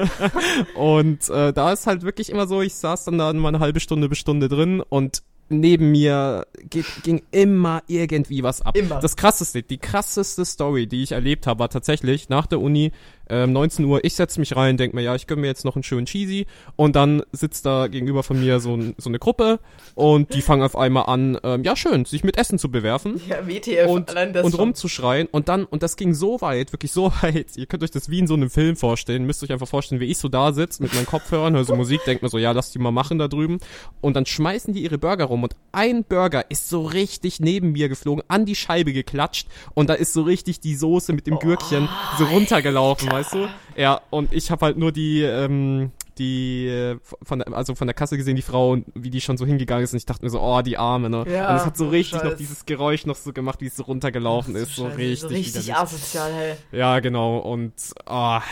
und 0.74 1.28
äh, 1.30 1.52
da 1.52 1.72
ist 1.72 1.86
halt 1.86 2.02
wirklich 2.02 2.30
immer 2.30 2.46
so, 2.46 2.62
ich 2.62 2.74
saß 2.74 3.04
dann 3.04 3.18
da 3.18 3.32
mal 3.32 3.48
eine 3.48 3.60
halbe 3.60 3.80
Stunde 3.80 4.08
bis 4.08 4.18
Stunde 4.18 4.48
drin 4.48 4.80
und 4.80 5.22
neben 5.48 5.90
mir 5.90 6.46
geht, 6.70 6.86
ging 7.02 7.22
immer 7.30 7.82
irgendwie 7.86 8.42
was 8.42 8.62
ab. 8.62 8.76
Immer. 8.76 9.00
Das 9.00 9.16
krasseste, 9.16 9.62
die 9.62 9.78
krasseste 9.78 10.44
Story, 10.44 10.86
die 10.86 11.02
ich 11.02 11.12
erlebt 11.12 11.46
habe, 11.46 11.60
war 11.60 11.70
tatsächlich 11.70 12.28
nach 12.28 12.46
der 12.46 12.60
Uni, 12.60 12.92
ähm, 13.28 13.52
19 13.52 13.84
Uhr, 13.84 14.04
ich 14.04 14.14
setze 14.14 14.38
mich 14.38 14.54
rein, 14.56 14.76
denk 14.76 14.94
mir, 14.94 15.02
ja, 15.02 15.14
ich 15.14 15.26
gönn 15.26 15.40
mir 15.40 15.46
jetzt 15.46 15.64
noch 15.64 15.76
einen 15.76 15.82
schönen 15.82 16.06
Cheesy 16.06 16.46
und 16.76 16.94
dann 16.96 17.22
sitzt 17.32 17.64
da 17.64 17.86
gegenüber 17.86 18.22
von 18.22 18.38
mir 18.38 18.60
so, 18.60 18.76
ein, 18.76 18.94
so 18.98 19.08
eine 19.08 19.18
Gruppe 19.18 19.60
und 19.94 20.34
die 20.34 20.42
fangen 20.42 20.62
auf 20.62 20.76
einmal 20.76 21.04
an, 21.06 21.38
ähm, 21.42 21.64
ja 21.64 21.74
schön, 21.76 22.04
sich 22.04 22.24
mit 22.24 22.36
Essen 22.36 22.58
zu 22.58 22.70
bewerfen 22.70 23.20
Ja, 23.28 23.46
WTF, 23.46 23.88
und, 23.88 24.10
allein 24.10 24.32
das 24.32 24.44
und 24.44 24.52
schon. 24.52 24.60
rumzuschreien 24.60 25.26
und 25.28 25.48
dann, 25.48 25.64
und 25.64 25.82
das 25.82 25.96
ging 25.96 26.12
so 26.12 26.40
weit, 26.40 26.72
wirklich 26.72 26.92
so 26.92 27.12
weit, 27.22 27.56
ihr 27.56 27.66
könnt 27.66 27.82
euch 27.82 27.90
das 27.90 28.10
wie 28.10 28.18
in 28.18 28.26
so 28.26 28.34
einem 28.34 28.50
Film 28.50 28.76
vorstellen, 28.76 29.24
müsst 29.24 29.42
euch 29.42 29.52
einfach 29.52 29.68
vorstellen, 29.68 30.00
wie 30.00 30.06
ich 30.06 30.18
so 30.18 30.28
da 30.28 30.52
sitze 30.52 30.82
mit 30.82 30.94
meinen 30.94 31.06
Kopfhörern, 31.06 31.54
höre 31.54 31.64
so 31.64 31.74
Musik, 31.74 32.02
denk 32.06 32.22
mir 32.22 32.28
so, 32.28 32.38
ja, 32.38 32.52
lass 32.52 32.72
die 32.72 32.78
mal 32.78 32.90
machen 32.90 33.18
da 33.18 33.28
drüben 33.28 33.58
und 34.00 34.14
dann 34.14 34.26
schmeißen 34.26 34.74
die 34.74 34.82
ihre 34.82 34.98
Burger 34.98 35.24
rum 35.34 35.42
und 35.42 35.54
ein 35.72 36.04
Burger 36.04 36.50
ist 36.50 36.68
so 36.68 36.82
richtig 36.82 37.40
neben 37.40 37.72
mir 37.72 37.88
geflogen, 37.88 38.24
an 38.28 38.46
die 38.46 38.54
Scheibe 38.54 38.92
geklatscht 38.92 39.48
und 39.74 39.90
da 39.90 39.94
ist 39.94 40.12
so 40.12 40.22
richtig 40.22 40.60
die 40.60 40.76
Soße 40.76 41.12
mit 41.12 41.26
dem 41.26 41.38
Gürkchen 41.38 41.88
so 42.18 42.24
runtergelaufen, 42.24 43.10
weißt 43.10 43.34
du? 43.34 43.48
Ja, 43.76 44.00
und 44.10 44.32
ich 44.32 44.50
habe 44.50 44.66
halt 44.66 44.78
nur 44.78 44.92
die, 44.92 45.22
ähm, 45.22 45.90
die 46.18 46.68
äh, 46.68 46.98
von 47.22 47.40
der, 47.40 47.52
also 47.52 47.74
von 47.74 47.88
der 47.88 47.94
Kasse 47.94 48.16
gesehen, 48.16 48.36
die 48.36 48.42
Frau 48.42 48.70
und 48.70 48.86
wie 48.94 49.10
die 49.10 49.20
schon 49.20 49.36
so 49.36 49.44
hingegangen 49.44 49.82
ist 49.82 49.92
und 49.92 49.96
ich 49.96 50.06
dachte 50.06 50.24
mir 50.24 50.30
so, 50.30 50.40
oh, 50.40 50.62
die 50.62 50.78
Arme, 50.78 51.10
ne? 51.10 51.24
Ja, 51.28 51.50
und 51.50 51.56
es 51.56 51.66
hat 51.66 51.76
so 51.76 51.86
oh, 51.86 51.90
richtig 51.90 52.22
noch 52.22 52.30
Scheiß. 52.30 52.38
dieses 52.38 52.66
Geräusch 52.66 53.04
noch 53.06 53.16
so 53.16 53.32
gemacht, 53.32 53.60
wie 53.60 53.66
es 53.66 53.76
so 53.76 53.82
runtergelaufen 53.82 54.54
ist, 54.54 54.76
so 54.76 54.84
Scheiße, 54.84 54.98
richtig. 54.98 55.20
so 55.20 55.28
richtig 55.28 55.74
asozial, 55.74 56.32
hey. 56.32 56.54
Ja, 56.70 57.00
genau. 57.00 57.38
Und 57.38 57.74
ah, 58.06 58.42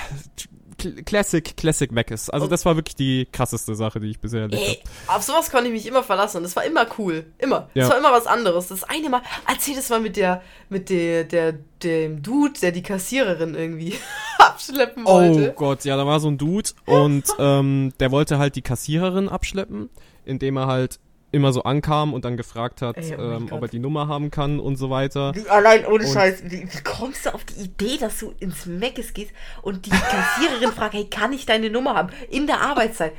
Cl- 0.80 1.04
Classic, 1.04 1.56
Classic 1.56 1.90
Macis. 1.92 2.30
Also 2.30 2.46
das 2.46 2.64
war 2.64 2.76
wirklich 2.76 2.96
die 2.96 3.26
krasseste 3.32 3.74
Sache, 3.74 4.00
die 4.00 4.08
ich 4.10 4.20
bisher 4.20 4.42
erlebt 4.42 4.82
habe. 5.06 5.18
auf 5.18 5.22
sowas 5.22 5.50
konnte 5.50 5.66
ich 5.68 5.72
mich 5.72 5.86
immer 5.86 6.02
verlassen 6.02 6.38
und 6.38 6.42
das 6.44 6.56
war 6.56 6.64
immer 6.64 6.86
cool. 6.98 7.26
Immer. 7.38 7.68
Ja. 7.74 7.82
Das 7.82 7.90
war 7.90 7.98
immer 7.98 8.12
was 8.12 8.26
anderes. 8.26 8.68
Das 8.68 8.84
eine 8.84 9.08
Mal, 9.10 9.22
erzähl 9.48 9.74
das 9.76 9.88
mal 9.90 10.00
mit 10.00 10.16
der, 10.16 10.42
mit 10.68 10.88
der, 10.90 11.24
der, 11.24 11.54
dem 11.82 12.22
Dude, 12.22 12.58
der 12.60 12.72
die 12.72 12.82
Kassiererin 12.82 13.54
irgendwie 13.54 13.94
abschleppen 14.38 15.04
Oh 15.06 15.14
wollte. 15.14 15.52
Gott, 15.56 15.84
ja, 15.84 15.96
da 15.96 16.06
war 16.06 16.20
so 16.20 16.28
ein 16.28 16.38
Dude 16.38 16.70
und 16.86 17.24
ähm, 17.38 17.92
der 18.00 18.10
wollte 18.10 18.38
halt 18.38 18.56
die 18.56 18.62
Kassiererin 18.62 19.28
abschleppen, 19.28 19.90
indem 20.24 20.56
er 20.56 20.66
halt 20.66 20.98
immer 21.33 21.53
so 21.53 21.62
ankam 21.64 22.14
und 22.14 22.24
dann 22.24 22.37
gefragt 22.37 22.83
hat, 22.83 22.97
Ey, 22.99 23.16
oh 23.18 23.22
ähm, 23.22 23.49
ob 23.51 23.62
er 23.62 23.68
die 23.68 23.78
Nummer 23.78 24.07
haben 24.09 24.30
kann 24.30 24.61
und 24.61 24.76
so 24.76 24.91
weiter. 24.91 25.35
Wie, 25.35 25.49
allein 25.49 25.85
ohne 25.87 26.05
Und- 26.05 26.12
Scheiß, 26.12 26.45
wie, 26.45 26.62
wie 26.62 26.83
kommst 26.85 27.26
du 27.26 27.35
auf 27.35 27.45
die 27.45 27.62
Idee, 27.64 27.97
dass 27.99 28.18
du 28.18 28.33
ins 28.39 28.66
Meckes 28.66 29.12
gehst 29.14 29.33
und 29.62 29.87
die 29.87 29.91
Kassiererin 29.91 30.70
fragt, 30.72 30.95
hey, 30.95 31.07
kann 31.11 31.33
ich 31.33 31.47
deine 31.47 31.70
Nummer 31.70 31.95
haben? 31.95 32.11
In 32.30 32.47
der 32.47 32.61
Arbeitszeit. 32.61 33.12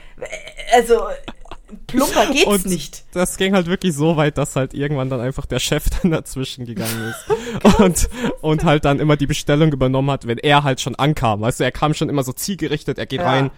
Also, 0.73 1.01
plumper 1.87 2.27
geht's 2.27 2.45
Und 2.45 2.65
nicht. 2.65 3.03
das 3.13 3.37
ging 3.37 3.53
halt 3.55 3.67
wirklich 3.67 3.95
so 3.95 4.15
weit, 4.17 4.37
dass 4.37 4.55
halt 4.55 4.73
irgendwann 4.73 5.09
dann 5.09 5.19
einfach 5.19 5.45
der 5.45 5.59
Chef 5.59 5.85
dann 6.01 6.11
dazwischen 6.11 6.65
gegangen 6.65 7.09
ist 7.11 7.37
Oh 7.63 7.83
und, 7.83 8.09
und 8.41 8.63
halt 8.63 8.85
dann 8.85 8.99
immer 8.99 9.17
die 9.17 9.27
Bestellung 9.27 9.71
übernommen 9.71 10.11
hat, 10.11 10.27
wenn 10.27 10.37
er 10.37 10.63
halt 10.63 10.81
schon 10.81 10.95
ankam. 10.95 11.41
Weißt 11.41 11.59
du, 11.59 11.63
er 11.63 11.71
kam 11.71 11.93
schon 11.93 12.09
immer 12.09 12.23
so 12.23 12.31
zielgerichtet, 12.33 12.97
er 12.97 13.05
geht 13.05 13.21
Ja. 13.21 13.27
rein, 13.27 13.51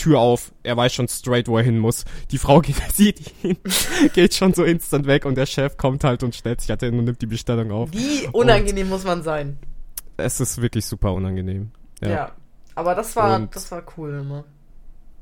Tür 0.00 0.18
auf, 0.18 0.52
er 0.62 0.76
weiß 0.76 0.92
schon 0.92 1.08
straight, 1.08 1.46
wo 1.48 1.58
er 1.58 1.64
hin 1.64 1.78
muss. 1.78 2.04
Die 2.30 2.38
Frau 2.38 2.60
geht, 2.62 2.76
sieht 2.92 3.32
ihn, 3.44 3.56
geht 4.14 4.34
schon 4.34 4.54
so 4.54 4.64
instant 4.64 5.06
weg 5.06 5.24
und 5.24 5.36
der 5.36 5.46
Chef 5.46 5.76
kommt 5.76 6.04
halt 6.04 6.22
und 6.22 6.34
stellt 6.34 6.60
sich 6.60 6.70
halt 6.70 6.80
hin 6.80 6.98
und 6.98 7.04
nimmt 7.04 7.20
die 7.22 7.26
Bestellung 7.26 7.70
auf. 7.70 7.90
Wie 7.92 8.26
unangenehm 8.32 8.88
muss 8.88 9.04
man 9.04 9.22
sein? 9.22 9.58
Es 10.16 10.40
ist 10.40 10.60
wirklich 10.60 10.84
super 10.86 11.12
unangenehm. 11.12 11.70
Ja. 12.02 12.08
Ja. 12.10 12.32
Aber 12.74 12.94
das 12.94 13.14
war, 13.16 13.36
Und- 13.36 13.54
das 13.54 13.70
war 13.70 13.82
cool 13.96 14.20
immer. 14.22 14.44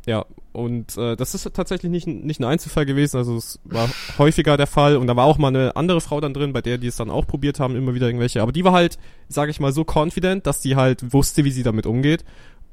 Ja, 0.07 0.25
und 0.53 0.97
äh, 0.97 1.17
das 1.17 1.35
ist 1.35 1.53
tatsächlich 1.53 1.91
nicht, 1.91 2.07
ein- 2.07 2.21
nicht 2.21 2.41
ein 2.41 2.45
Einzelfall 2.45 2.87
gewesen, 2.87 3.19
also 3.19 3.37
es 3.37 3.61
war 3.65 3.91
häufiger 4.17 4.57
der 4.57 4.67
Fall 4.67 4.97
und 4.97 5.07
da 5.07 5.17
war 5.17 5.27
auch 5.27 5.37
mal 5.37 5.49
eine 5.49 5.77
andere 5.77 6.01
Frau 6.01 6.19
dann 6.23 6.33
drin, 6.33 6.55
bei 6.55 6.63
der 6.63 6.79
die 6.79 6.87
es 6.87 6.97
dann 6.97 7.11
auch 7.11 7.27
probiert 7.27 7.61
haben, 7.61 7.77
immer 7.77 7.95
wieder 7.95 8.07
irgendwelche, 8.07 8.41
aber 8.41 8.53
die 8.53 8.65
war 8.65 8.73
halt, 8.73 8.97
sage 9.29 9.51
ich 9.51 9.61
mal, 9.61 9.71
so 9.73 9.85
confident, 9.85 10.47
dass 10.47 10.61
die 10.61 10.77
halt 10.77 11.13
wusste, 11.13 11.45
wie 11.45 11.51
sie 11.51 11.63
damit 11.63 11.85
umgeht 11.85 12.25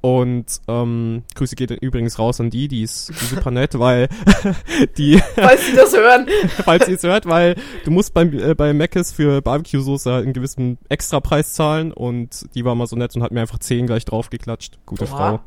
und 0.05 0.61
ähm, 0.67 1.23
Grüße 1.33 1.55
geht 1.55 1.71
übrigens 1.71 2.19
raus 2.19 2.39
an 2.39 2.51
die, 2.51 2.67
die 2.67 2.83
ist 2.83 3.07
super 3.07 3.49
nett, 3.49 3.79
weil 3.79 4.07
die, 4.99 5.17
Falls 5.35 5.65
Sie 5.65 5.75
das 5.75 5.97
hören. 5.97 6.27
falls 6.63 6.87
ihr 6.87 6.93
es 6.93 7.01
hört, 7.01 7.25
weil 7.25 7.55
du 7.85 7.89
musst 7.89 8.13
beim, 8.13 8.31
äh, 8.37 8.53
bei 8.53 8.71
Mc's 8.71 9.13
für 9.13 9.41
Barbecue-Soße 9.41 10.11
halt 10.11 10.25
einen 10.25 10.33
gewissen 10.33 10.77
Extrapreis 10.89 11.53
zahlen 11.53 11.91
und 11.91 12.45
die 12.53 12.63
war 12.63 12.75
mal 12.75 12.85
so 12.85 12.95
nett 12.95 13.15
und 13.15 13.23
hat 13.23 13.31
mir 13.31 13.41
einfach 13.41 13.57
10 13.57 13.87
gleich 13.87 14.05
draufgeklatscht. 14.05 14.77
Gute 14.85 15.05
Oha. 15.05 15.17
Frau. 15.17 15.39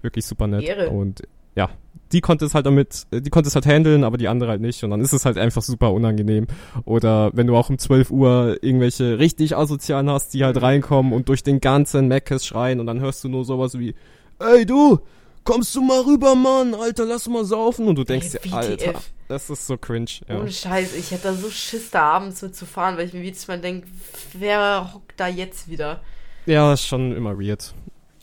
Wirklich 0.00 0.24
super 0.24 0.46
nett. 0.46 0.62
Ehre. 0.62 0.88
Und 0.88 1.24
ja, 1.54 1.68
die 2.12 2.20
konnte 2.20 2.44
es 2.44 2.54
halt 2.54 2.66
damit, 2.66 3.06
äh, 3.10 3.20
die 3.20 3.30
konnte 3.30 3.48
es 3.48 3.54
halt 3.54 3.66
handeln, 3.66 4.04
aber 4.04 4.16
die 4.18 4.28
andere 4.28 4.50
halt 4.50 4.60
nicht. 4.60 4.82
Und 4.84 4.90
dann 4.90 5.00
ist 5.00 5.12
es 5.12 5.24
halt 5.24 5.38
einfach 5.38 5.62
super 5.62 5.92
unangenehm. 5.92 6.46
Oder 6.84 7.30
wenn 7.34 7.46
du 7.46 7.56
auch 7.56 7.70
um 7.70 7.78
12 7.78 8.10
Uhr 8.10 8.58
irgendwelche 8.62 9.18
richtig 9.18 9.56
asozialen 9.56 10.10
hast, 10.10 10.34
die 10.34 10.38
Mhm. 10.40 10.44
halt 10.44 10.62
reinkommen 10.62 11.12
und 11.12 11.28
durch 11.28 11.42
den 11.42 11.60
ganzen 11.60 12.08
Meckes 12.08 12.46
schreien 12.46 12.80
und 12.80 12.86
dann 12.86 13.00
hörst 13.00 13.24
du 13.24 13.28
nur 13.28 13.44
sowas 13.44 13.78
wie, 13.78 13.94
ey 14.38 14.64
du, 14.66 14.98
kommst 15.44 15.74
du 15.74 15.80
mal 15.80 16.00
rüber, 16.02 16.34
Mann, 16.34 16.74
Alter, 16.74 17.04
lass 17.06 17.26
mal 17.28 17.44
saufen. 17.44 17.86
Und 17.88 17.96
du 17.96 18.04
denkst 18.04 18.32
dir. 18.42 18.52
Alter, 18.52 18.94
das 19.28 19.48
ist 19.50 19.66
so 19.66 19.76
cringe. 19.78 20.06
Ja. 20.28 20.40
Ohne 20.40 20.50
Scheiß, 20.52 20.94
ich 20.94 21.10
hätte 21.10 21.24
da 21.28 21.32
so 21.34 21.48
Schiss, 21.50 21.90
da 21.90 22.02
abends 22.02 22.42
mitzufahren, 22.42 22.96
weil 22.98 23.06
ich 23.06 23.12
mir 23.14 23.22
jedes 23.22 23.48
Mal 23.48 23.58
denke, 23.60 23.86
wer 24.34 24.90
hockt 24.94 25.14
da 25.18 25.26
jetzt 25.28 25.68
wieder? 25.68 26.00
ja, 26.46 26.72
ist 26.72 26.86
schon 26.86 27.14
immer 27.14 27.38
weird. 27.38 27.74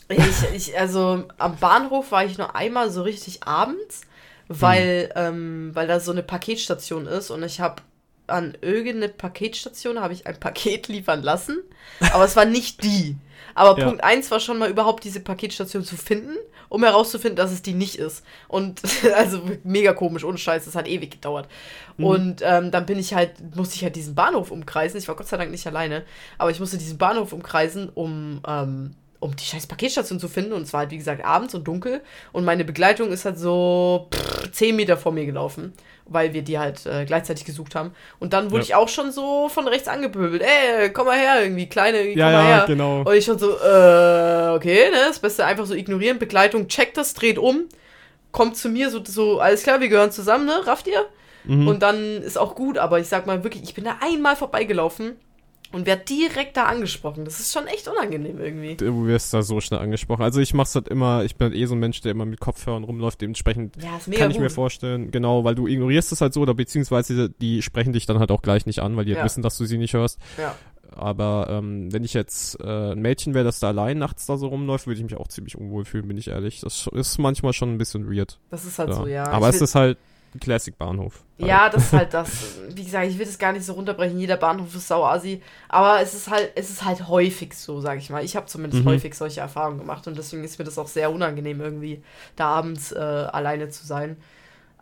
Ich, 0.08 0.43
ich, 0.53 0.80
also 0.80 1.24
am 1.38 1.58
Bahnhof 1.58 2.12
war 2.12 2.26
ich 2.26 2.38
nur 2.38 2.56
einmal 2.56 2.91
so 2.91 3.01
richtig 3.01 3.43
abends, 3.43 4.01
weil, 4.47 5.12
ähm, 5.16 5.72
weil 5.74 5.88
da 5.88 5.99
so 5.99 6.12
eine 6.12 6.22
Paketstation 6.24 7.08
ist 7.08 7.32
und 7.32 7.41
ich 7.43 7.60
habe 7.60 7.82
an 8.28 8.58
irgendeine 8.62 9.10
Paketstation 9.10 9.99
habe 9.99 10.14
ich 10.14 10.28
ein 10.28 10.39
Paket 10.39 10.88
liefern 10.89 11.24
lassen, 11.24 11.62
aber 12.14 12.26
es 12.26 12.36
war 12.36 12.45
nicht 12.45 12.84
die. 12.84 13.16
Aber 13.56 13.80
Ja. 13.80 13.86
Punkt 13.86 14.03
eins 14.03 14.30
war 14.32 14.39
schon 14.39 14.58
mal 14.58 14.70
überhaupt 14.70 15.03
diese 15.03 15.22
Paketstation 15.22 15.84
zu 15.84 15.95
finden, 15.95 16.36
um 16.68 16.84
herauszufinden, 16.84 17.38
dass 17.38 17.51
es 17.51 17.62
die 17.62 17.74
nicht 17.74 17.95
ist. 17.95 18.24
Und 18.47 18.82
also 19.16 19.41
mega 19.64 19.93
komisch, 19.93 20.24
ohne 20.24 20.38
Scheiß, 20.38 20.66
das 20.66 20.76
hat 20.76 20.88
ewig 20.88 21.12
gedauert. 21.12 21.47
Und 21.97 22.41
ähm, 22.43 22.72
dann 22.72 22.86
bin 22.86 22.99
ich 22.99 23.14
halt, 23.14 23.56
musste 23.56 23.76
ich 23.76 23.84
halt 23.84 23.95
diesen 23.95 24.16
Bahnhof 24.16 24.51
umkreisen. 24.51 24.99
Ich 24.99 25.08
war 25.08 25.16
Gott 25.16 25.28
sei 25.28 25.38
Dank 25.38 25.51
nicht 25.51 25.66
alleine, 25.66 26.03
aber 26.38 26.51
ich 26.51 26.60
musste 26.60 26.78
diesen 26.78 26.97
Bahnhof 26.97 27.32
umkreisen, 27.32 27.89
um, 27.89 28.41
ähm, 28.45 28.95
um 29.26 29.36
die 29.36 29.43
scheiß 29.43 29.67
Paketstation 29.67 30.19
zu 30.19 30.28
finden. 30.28 30.53
Und 30.53 30.61
es 30.63 30.73
war 30.73 30.82
halt, 30.82 30.91
wie 30.91 30.97
gesagt, 30.97 31.23
abends 31.26 31.53
und 31.55 31.65
dunkel. 31.67 32.01
Und 32.32 32.45
meine 32.45 32.63
Begleitung 32.65 33.11
ist 33.11 33.26
halt 33.26 33.38
so 33.38 34.07
pff, 34.13 34.51
10 34.51 34.76
Meter 34.76 34.95
vor 34.97 35.11
mir 35.11 35.26
gelaufen, 35.26 35.73
weil 36.05 36.34
wir 36.34 36.41
die 36.43 36.57
halt 36.59 36.86
äh, 36.86 37.05
gleichzeitig 37.05 37.45
gesucht 37.45 37.76
haben. 37.76 37.91
Und 38.19 38.34
dann 38.34 38.45
wurde 38.51 38.59
Ja. 38.61 38.63
ich 38.63 38.76
auch 38.76 38.88
schon 38.89 39.11
so 39.11 39.49
von 39.49 39.67
rechts 39.67 39.88
angepöbelt. 39.88 40.41
Ey, 40.41 40.89
komm 40.91 41.07
mal 41.07 41.17
her, 41.17 41.41
irgendwie, 41.43 41.67
Kleine, 41.67 41.99
komm 42.09 42.17
Ja, 42.17 42.26
mal 42.26 42.34
ja, 42.34 42.43
her. 42.57 42.63
genau. 42.67 43.01
Und 43.01 43.13
ich 43.13 43.26
schon 43.26 43.39
so, 43.39 43.51
äh, 43.51 44.49
okay, 44.55 44.89
ne, 44.91 44.97
das 45.07 45.19
Beste 45.19 45.45
einfach 45.45 45.65
so 45.65 45.73
ignorieren. 45.73 46.19
Begleitung 46.19 46.67
checkt 46.67 46.97
das, 46.97 47.13
dreht 47.13 47.38
um, 47.38 47.65
kommt 48.32 48.55
zu 48.57 48.69
mir, 48.69 48.89
so, 48.89 49.03
so 49.03 49.39
alles 49.39 49.63
klar, 49.63 49.80
wir 49.82 49.88
gehören 49.89 50.11
zusammen, 50.11 50.45
ne, 50.45 50.65
rafft 50.67 50.88
ihr? 50.88 51.05
Mhm. 51.45 51.67
Und 51.67 51.82
dann 51.84 52.21
ist 52.23 52.38
auch 52.38 52.55
gut, 52.55 52.78
aber 52.78 52.99
ich 52.99 53.07
sag 53.07 53.28
mal 53.28 53.43
wirklich, 53.43 53.63
ich 53.63 53.73
bin 53.76 53.84
da 53.84 53.97
einmal 54.01 54.36
vorbeigelaufen 54.36 55.15
und 55.76 55.86
werd 55.86 56.09
direkt 56.09 56.55
da 56.57 56.63
angesprochen. 56.63 57.26
Das 57.26 57.39
ist 57.39 57.51
schon 57.53 57.67
echt 57.67 57.88
unangenehm 57.88 58.39
irgendwie. 58.39 58.76
Du 58.76 59.05
wirst 59.07 59.34
da 59.34 59.41
so 59.41 59.59
schnell 59.59 59.82
angesprochen. 59.82 60.23
Also 60.23 60.39
ich 60.39 60.53
mach's 60.53 60.73
halt 60.73 60.88
immer, 60.88 61.23
ich 61.26 61.36
bin 61.36 61.49
halt 61.49 61.55
eh 61.57 61.65
so 61.65 61.76
ein 61.76 61.80
Mensch, 61.80 61.99
der 62.01 62.11
immer 62.11 62.26
mit 62.26 62.39
Kopfhörern 62.39 62.86
rumläuft, 62.86 63.19
dementsprechend 63.21 63.76
Ja, 63.84 63.97
ist 63.97 64.07
mega 64.07 64.21
kann 64.21 64.32
ich 64.32 64.38
gut. 64.38 64.43
mir 64.45 64.49
vorstellen, 64.49 65.11
genau, 65.11 65.43
weil 65.43 65.53
du 65.55 65.67
ignorierst 65.67 66.11
es 66.13 66.21
halt 66.21 66.34
so, 66.34 66.39
oder 66.41 66.53
beziehungsweise 66.53 67.30
die 67.30 67.61
sprechen 67.61 67.91
dich 67.93 68.05
dann 68.05 68.19
halt 68.19 68.32
auch 68.32 68.41
gleich 68.41 68.65
nicht 68.65 68.80
an, 68.80 68.95
weil 68.95 69.05
die 69.05 69.11
halt 69.11 69.19
Ja. 69.19 69.26
wissen, 69.26 69.43
dass 69.43 69.57
du 69.57 69.65
sie 69.65 69.78
nicht 69.78 69.93
hörst. 69.93 70.17
Ja. 70.38 70.55
Aber 70.95 71.47
ähm, 71.49 71.91
wenn 71.91 72.03
ich 72.05 72.13
jetzt 72.13 72.57
äh, 72.61 72.91
ein 72.93 73.01
Mädchen 73.01 73.34
wäre, 73.34 73.43
das 73.43 73.59
da 73.59 73.67
allein 73.67 73.97
nachts 73.97 74.28
da 74.28 74.38
so 74.38 74.47
rumläuft, 74.47 74.88
würde 74.88 74.97
ich 74.99 75.03
mich 75.03 75.17
auch 75.17 75.28
ziemlich 75.28 75.57
unwohl 75.57 75.84
fühlen, 75.84 76.07
bin 76.07 76.17
ich 76.17 76.30
ehrlich. 76.30 76.61
Das 76.61 76.88
ist 76.93 77.17
manchmal 77.17 77.51
schon 77.53 77.73
ein 77.73 77.78
bisschen 77.78 78.09
weird. 78.09 78.39
Das 78.49 78.63
ist 78.65 78.80
halt 78.80 78.89
Ja. 78.89 78.95
so, 78.95 79.07
ja. 79.07 79.26
Aber 79.26 79.49
Ich 79.49 79.55
es 79.55 79.61
ist 79.61 79.76
halt 79.76 79.97
Classic-Bahnhof. 80.39 81.23
Ja, 81.38 81.69
das 81.69 81.86
ist 81.86 81.93
halt 81.93 82.13
das. 82.13 82.29
Wie 82.69 82.83
gesagt, 82.83 83.07
ich 83.07 83.17
will 83.17 83.25
das 83.25 83.38
gar 83.38 83.51
nicht 83.51 83.65
so 83.65 83.73
runterbrechen. 83.73 84.19
Jeder 84.19 84.38
Bahnhof 84.38 84.73
ist 84.75 84.88
sauasi. 84.88 85.41
Aber 85.69 85.99
es 86.01 86.13
ist 86.13 86.29
halt, 86.29 86.51
es 86.55 86.69
ist 86.69 86.86
halt 86.86 87.07
häufig 87.07 87.53
so, 87.53 87.81
sag 87.81 87.97
ich 87.97 88.09
mal. 88.09 88.23
Ich 88.23 88.36
habe 88.36 88.45
zumindest 88.45 88.83
Mhm. 88.83 88.89
häufig 88.89 89.15
solche 89.15 89.41
Erfahrungen 89.41 89.79
gemacht 89.79 90.07
und 90.07 90.17
deswegen 90.17 90.43
ist 90.43 90.57
mir 90.59 90.65
das 90.65 90.77
auch 90.77 90.88
sehr 90.88 91.11
unangenehm, 91.11 91.59
irgendwie 91.61 92.01
da 92.36 92.47
abends 92.47 92.91
äh, 92.91 92.97
alleine 92.99 93.69
zu 93.69 93.86
sein. 93.86 94.17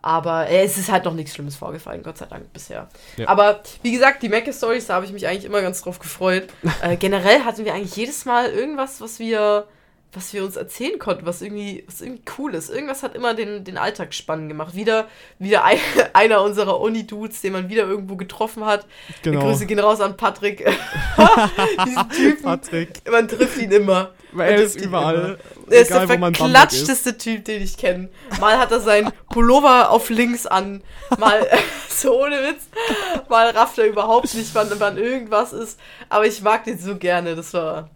Aber 0.00 0.48
äh, 0.48 0.62
es 0.64 0.76
ist 0.76 0.92
halt 0.92 1.06
noch 1.06 1.14
nichts 1.14 1.34
Schlimmes 1.34 1.56
vorgefallen, 1.56 2.02
Gott 2.02 2.18
sei 2.18 2.26
Dank 2.26 2.52
bisher. 2.52 2.88
Ja. 3.16 3.26
Aber 3.26 3.62
wie 3.82 3.92
gesagt, 3.92 4.22
die 4.22 4.28
Mac-Stories, 4.28 4.86
da 4.86 4.94
habe 4.96 5.06
ich 5.06 5.12
mich 5.12 5.26
eigentlich 5.26 5.46
immer 5.46 5.62
ganz 5.62 5.80
drauf 5.80 5.98
gefreut. 5.98 6.44
äh, 6.82 6.96
generell 6.96 7.40
hatten 7.40 7.64
wir 7.64 7.72
eigentlich 7.74 7.96
jedes 7.96 8.26
Mal 8.26 8.50
irgendwas, 8.50 9.00
was 9.00 9.18
wir, 9.18 9.66
was 10.14 10.32
wir 10.32 10.44
uns 10.44 10.56
erzählen 10.56 10.98
konnten, 10.98 11.26
was 11.26 11.42
irgendwie, 11.42 11.84
was 11.86 12.00
irgendwie 12.00 12.22
cool 12.38 12.54
ist. 12.54 12.70
Irgendwas 12.70 13.02
hat 13.02 13.14
immer 13.14 13.34
den, 13.34 13.64
den 13.64 13.78
Alltag 13.78 14.14
spannend 14.14 14.48
gemacht. 14.48 14.74
Wieder, 14.74 15.08
wieder 15.38 15.64
ein, 15.64 15.78
einer 16.12 16.42
unserer 16.42 16.80
Uni-Dudes, 16.80 17.40
den 17.40 17.52
man 17.52 17.68
wieder 17.68 17.84
irgendwo 17.84 18.16
getroffen 18.16 18.64
hat. 18.64 18.86
Genau. 19.22 19.40
Grüße 19.40 19.66
gehen 19.66 19.78
raus 19.78 20.00
an 20.00 20.16
Patrick. 20.16 20.64
Diesen 21.86 22.10
Typen, 22.10 22.42
Patrick. 22.42 23.10
man 23.10 23.28
trifft 23.28 23.58
ihn 23.58 23.72
immer. 23.72 24.12
Weil 24.32 24.50
er 24.50 24.56
Man 24.56 24.66
ist 24.66 24.80
überall. 24.80 25.14
immer. 25.14 25.72
Er 25.72 25.82
ist 25.82 25.90
der 25.90 26.18
man 26.18 26.34
verklatschteste 26.34 27.16
Typ, 27.16 27.44
den 27.44 27.62
ich 27.62 27.76
kenne. 27.76 28.08
Mal 28.40 28.58
hat 28.58 28.72
er 28.72 28.80
seinen 28.80 29.12
Pullover 29.30 29.90
auf 29.90 30.10
links 30.10 30.46
an, 30.46 30.82
mal 31.18 31.46
so 31.88 32.20
ohne 32.20 32.36
Witz, 32.42 32.64
mal 33.28 33.50
rafft 33.50 33.78
er 33.78 33.86
überhaupt 33.86 34.34
nicht, 34.34 34.54
wann, 34.54 34.68
wann 34.78 34.98
irgendwas 34.98 35.52
ist. 35.52 35.78
Aber 36.08 36.26
ich 36.26 36.42
mag 36.42 36.64
den 36.64 36.78
so 36.78 36.96
gerne, 36.96 37.36
das 37.36 37.54
war. 37.54 37.90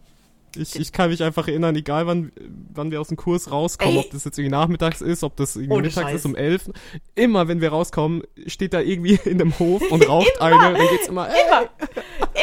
Ich, 0.58 0.76
ich 0.76 0.92
kann 0.92 1.10
mich 1.10 1.22
einfach 1.22 1.46
erinnern, 1.48 1.74
egal 1.76 2.06
wann, 2.06 2.32
wann 2.74 2.90
wir 2.90 3.00
aus 3.00 3.08
dem 3.08 3.16
Kurs 3.16 3.50
rauskommen, 3.50 3.94
Ey. 3.96 4.00
ob 4.00 4.10
das 4.10 4.24
jetzt 4.24 4.38
irgendwie 4.38 4.50
nachmittags 4.56 5.00
ist, 5.00 5.22
ob 5.24 5.36
das 5.36 5.56
irgendwie 5.56 5.74
Ohne 5.74 5.82
mittags 5.88 6.08
Scheiß. 6.10 6.14
ist 6.16 6.26
um 6.26 6.34
11. 6.36 6.70
Immer 7.14 7.48
wenn 7.48 7.60
wir 7.60 7.70
rauskommen, 7.70 8.22
steht 8.46 8.74
da 8.74 8.80
irgendwie 8.80 9.14
in 9.24 9.38
dem 9.38 9.58
Hof 9.58 9.82
und 9.90 10.08
raucht 10.08 10.40
eine. 10.40 10.56
Dann 10.76 10.88
geht's 10.88 11.08
immer, 11.08 11.28
ey, 11.28 11.34
Immer, 11.48 11.68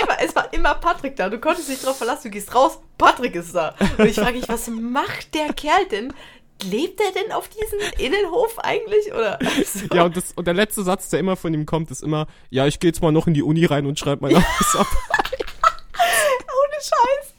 immer, 0.01 0.18
es 0.24 0.36
war 0.36 0.51
immer 0.53 0.74
Patrick 0.76 1.16
da. 1.16 1.30
Du 1.30 1.39
konntest 1.39 1.70
dich 1.70 1.82
drauf 1.82 1.97
verlassen, 1.97 2.24
du 2.24 2.30
gehst 2.32 2.55
raus, 2.55 2.80
Patrick 2.97 3.36
ist 3.36 3.53
da. 3.53 3.76
Und 3.97 4.05
ich 4.07 4.16
frage 4.16 4.38
mich, 4.38 4.47
was 4.49 4.68
macht 4.68 5.36
der 5.36 5.53
Kerl 5.53 5.86
denn? 5.91 6.13
Lebt 6.63 7.01
er 7.01 7.11
denn 7.11 7.34
auf 7.34 7.49
diesem 7.49 7.80
Innenhof 7.99 8.57
eigentlich? 8.59 9.13
Oder? 9.13 9.38
Also, 9.41 9.80
Ja, 9.93 10.05
und, 10.05 10.16
das, 10.16 10.32
und 10.38 10.47
der 10.47 10.53
letzte 10.53 10.84
Satz, 10.84 11.09
der 11.09 11.20
immer 11.20 11.36
von 11.36 11.53
ihm 11.53 11.66
kommt, 11.66 11.91
ist 11.91 12.01
immer, 12.01 12.28
ja, 12.49 12.66
ich 12.66 12.80
gehe 12.80 12.89
jetzt 12.89 13.01
mal 13.01 13.11
noch 13.11 13.28
in 13.28 13.34
die 13.34 13.43
Uni 13.43 13.66
rein 13.66 13.86
und 13.86 13.99
schreibe 13.99 14.26
mein 14.26 14.36
Haus 14.59 14.76
ab. 14.78 14.88
Ohne 16.47 16.82
Scheiß. 16.82 17.35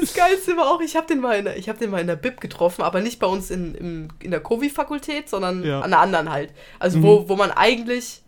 Das 0.00 0.14
Geilste 0.14 0.56
war 0.56 0.70
auch, 0.72 0.80
ich 0.80 0.96
habe 0.96 1.06
den, 1.06 1.20
mal 1.20 1.38
in 1.38 1.44
der- 1.44 1.56
ich 1.56 1.68
hab 1.68 1.78
den 1.78 1.90
mal 1.90 2.00
in 2.00 2.06
der 2.06 2.16
Bib 2.16 2.40
getroffen, 2.40 2.82
aber 2.82 3.00
nicht 3.00 3.18
bei 3.18 3.26
uns 3.26 3.50
in, 3.50 3.74
im, 3.74 4.08
in 4.20 4.30
der 4.30 4.40
Kovi-Fakultät, 4.40 5.28
sondern 5.28 5.64
Ja. 5.64 5.80
an 5.80 5.90
der 5.90 6.00
anderen 6.00 6.30
halt. 6.30 6.52
Also 6.78 7.02
wo, 7.02 7.28
wo 7.28 7.36
man 7.36 7.50
eigentlich, 7.50 8.22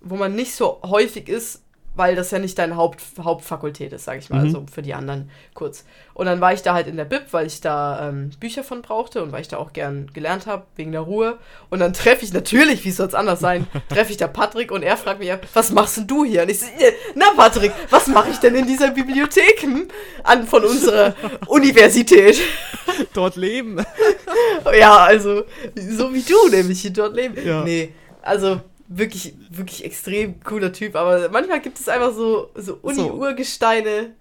wo 0.00 0.16
man 0.16 0.34
nicht 0.34 0.54
so 0.54 0.80
häufig 0.84 1.28
ist, 1.28 1.61
weil 1.94 2.14
das 2.16 2.30
ja 2.30 2.38
nicht 2.38 2.58
deine 2.58 2.76
Haupt, 2.76 3.00
Hauptfakultät 3.22 3.92
ist, 3.92 4.04
sage 4.04 4.18
ich 4.18 4.30
mal, 4.30 4.38
Mhm. 4.40 4.44
also 4.46 4.66
für 4.72 4.82
die 4.82 4.94
anderen 4.94 5.30
kurz. 5.54 5.84
Und 6.14 6.26
dann 6.26 6.40
war 6.40 6.52
ich 6.52 6.62
da 6.62 6.72
halt 6.74 6.86
in 6.86 6.96
der 6.96 7.04
Bib, 7.04 7.24
weil 7.32 7.46
ich 7.46 7.60
da 7.60 8.08
ähm, 8.08 8.30
Bücher 8.40 8.64
von 8.64 8.80
brauchte 8.82 9.22
und 9.22 9.32
weil 9.32 9.40
ich 9.42 9.48
da 9.48 9.58
auch 9.58 9.72
gern 9.72 10.10
gelernt 10.12 10.46
habe, 10.46 10.64
wegen 10.76 10.92
der 10.92 11.02
Ruhe. 11.02 11.38
Und 11.70 11.80
dann 11.80 11.92
treffe 11.92 12.24
ich 12.24 12.32
natürlich, 12.32 12.84
wie 12.84 12.90
soll 12.90 13.08
es 13.08 13.14
anders 13.14 13.40
sein, 13.40 13.66
treffe 13.88 14.10
ich 14.12 14.16
da 14.16 14.26
Patrick 14.26 14.70
und 14.72 14.82
er 14.82 14.96
fragt 14.96 15.20
mich, 15.20 15.30
was 15.54 15.70
machst 15.70 15.96
denn 15.98 16.06
du 16.06 16.24
hier? 16.24 16.42
Und 16.42 16.50
ich 16.50 16.60
so, 16.60 16.66
"Äh, 16.66 16.92
na 17.14 17.26
Patrick, 17.36 17.72
was 17.90 18.06
mache 18.06 18.30
ich 18.30 18.38
denn 18.38 18.54
in 18.54 18.66
dieser 18.66 18.90
Bibliothek 18.90 19.62
hm? 19.62 19.88
an 20.24 20.46
von 20.46 20.64
unserer 20.64 21.14
Universität? 21.46 22.40
Dort 23.14 23.36
leben. 23.36 23.84
Ja, 24.78 24.96
also, 25.04 25.44
so 25.76 26.12
wie 26.12 26.22
du 26.22 26.48
nämlich 26.50 26.80
hier 26.82 26.90
dort 26.92 27.14
leben. 27.14 27.36
Ja. 27.46 27.62
Nee, 27.62 27.92
also 28.22 28.60
wirklich, 28.96 29.34
wirklich 29.50 29.84
extrem 29.84 30.40
cooler 30.40 30.72
Typ, 30.72 30.96
aber 30.96 31.28
manchmal 31.30 31.60
gibt 31.60 31.78
es 31.78 31.88
einfach 31.88 32.12
so, 32.12 32.50
so 32.54 32.78
Uni-Urgesteine. 32.82 34.14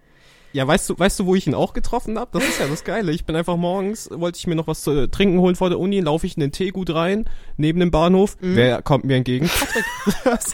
Ja, 0.54 0.68
weißt 0.68 0.90
du, 0.90 1.00
weißt 1.00 1.20
du, 1.20 1.26
wo 1.26 1.36
ich 1.36 1.48
ihn 1.48 1.56
auch 1.56 1.72
getroffen 1.74 2.20
habe? 2.20 2.38
Das 2.38 2.48
ist 2.48 2.60
ja 2.60 2.68
das 2.68 2.84
Geile. 2.84 3.14
Ich 3.14 3.26
bin 3.26 3.36
einfach 3.38 3.56
morgens, 3.56 4.10
wollte 4.12 4.38
ich 4.38 4.48
mir 4.48 4.56
noch 4.56 4.68
was 4.68 4.82
zu 4.82 5.10
trinken 5.10 5.40
holen 5.40 5.56
vor 5.56 5.70
der 5.70 5.80
Uni, 5.80 6.02
laufe 6.02 6.26
ich 6.28 6.36
in 6.36 6.42
den 6.42 6.52
Teegut 6.52 6.94
rein, 6.94 7.30
neben 7.56 7.80
dem 7.80 7.90
Bahnhof. 7.90 8.36
Mhm. 8.42 8.56
Wer 8.56 8.82
kommt 8.82 9.06
mir 9.06 9.16
entgegen? 9.16 9.48
Patrick. 9.48 9.86
Das 10.26 10.46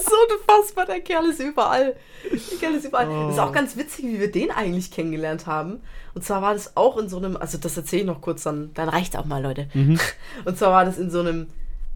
ist 0.00 0.08
so 0.08 0.16
unfassbar, 0.34 0.86
der 0.86 1.00
Kerl 1.00 1.26
ist 1.26 1.40
überall. 1.40 1.96
Der 2.30 2.58
Kerl 2.58 2.74
ist 2.74 2.86
überall. 2.86 3.08
Oh. 3.08 3.24
Das 3.24 3.32
ist 3.34 3.38
auch 3.38 3.52
ganz 3.52 3.76
witzig, 3.76 4.06
wie 4.06 4.20
wir 4.20 4.30
den 4.30 4.50
eigentlich 4.50 4.90
kennengelernt 4.90 5.46
haben. 5.46 5.80
Und 6.14 6.24
zwar 6.24 6.40
war 6.40 6.54
das 6.54 6.76
auch 6.76 6.96
in 6.96 7.08
so 7.08 7.18
einem, 7.18 7.36
also 7.36 7.58
das 7.58 7.76
erzähle 7.76 8.02
ich 8.02 8.06
noch 8.06 8.20
kurz, 8.20 8.44
dann, 8.44 8.72
dann 8.74 8.88
reicht's 8.88 9.16
auch 9.16 9.24
mal, 9.24 9.42
Leute. 9.42 9.68
Mhm. 9.74 9.98
Und 10.44 10.56
zwar 10.58 10.70
war 10.72 10.84
das 10.84 10.98
in 10.98 11.10
so 11.10 11.20
einem, 11.20 11.48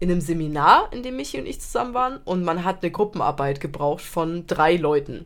in 0.03 0.11
einem 0.11 0.21
Seminar, 0.21 0.89
in 0.91 1.01
dem 1.01 1.15
Michi 1.15 1.39
und 1.39 1.45
ich 1.45 1.61
zusammen 1.61 1.93
waren. 1.93 2.17
Und 2.25 2.43
man 2.43 2.63
hat 2.65 2.83
eine 2.83 2.91
Gruppenarbeit 2.91 3.61
gebraucht 3.61 4.03
von 4.03 4.45
drei 4.47 4.75
Leuten. 4.75 5.25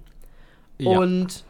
Ja. 0.78 1.00
Und 1.00 1.44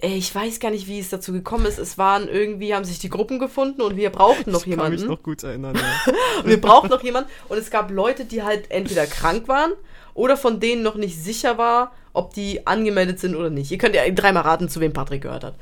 ich 0.00 0.34
weiß 0.34 0.58
gar 0.58 0.72
nicht, 0.72 0.88
wie 0.88 0.98
es 0.98 1.08
dazu 1.08 1.32
gekommen 1.32 1.66
ist. 1.66 1.78
Es 1.78 1.96
waren 1.96 2.28
irgendwie, 2.28 2.74
haben 2.74 2.84
sich 2.84 2.98
die 2.98 3.08
Gruppen 3.08 3.38
gefunden 3.38 3.80
und 3.80 3.96
wir 3.96 4.10
brauchten 4.10 4.50
noch 4.50 4.66
ich 4.66 4.76
kann 4.76 4.90
mich 4.90 5.00
jemanden. 5.00 5.06
noch 5.06 5.22
gut 5.22 5.44
erinnern. 5.44 5.76
Ja. 5.76 6.12
Wir 6.44 6.60
brauchten 6.60 6.88
noch 6.88 7.02
jemanden. 7.02 7.30
Und 7.48 7.58
es 7.58 7.70
gab 7.70 7.90
Leute, 7.90 8.24
die 8.24 8.42
halt 8.42 8.70
entweder 8.70 9.06
krank 9.06 9.48
waren 9.48 9.72
oder 10.12 10.36
von 10.36 10.58
denen 10.60 10.82
noch 10.82 10.96
nicht 10.96 11.16
sicher 11.16 11.56
war, 11.58 11.92
ob 12.12 12.34
die 12.34 12.66
angemeldet 12.66 13.18
sind 13.20 13.34
oder 13.36 13.50
nicht. 13.50 13.70
Ihr 13.70 13.78
könnt 13.78 13.94
ja 13.94 14.08
dreimal 14.10 14.42
raten, 14.42 14.68
zu 14.68 14.80
wem 14.80 14.92
Patrick 14.92 15.22
gehört 15.22 15.44
hat. 15.44 15.54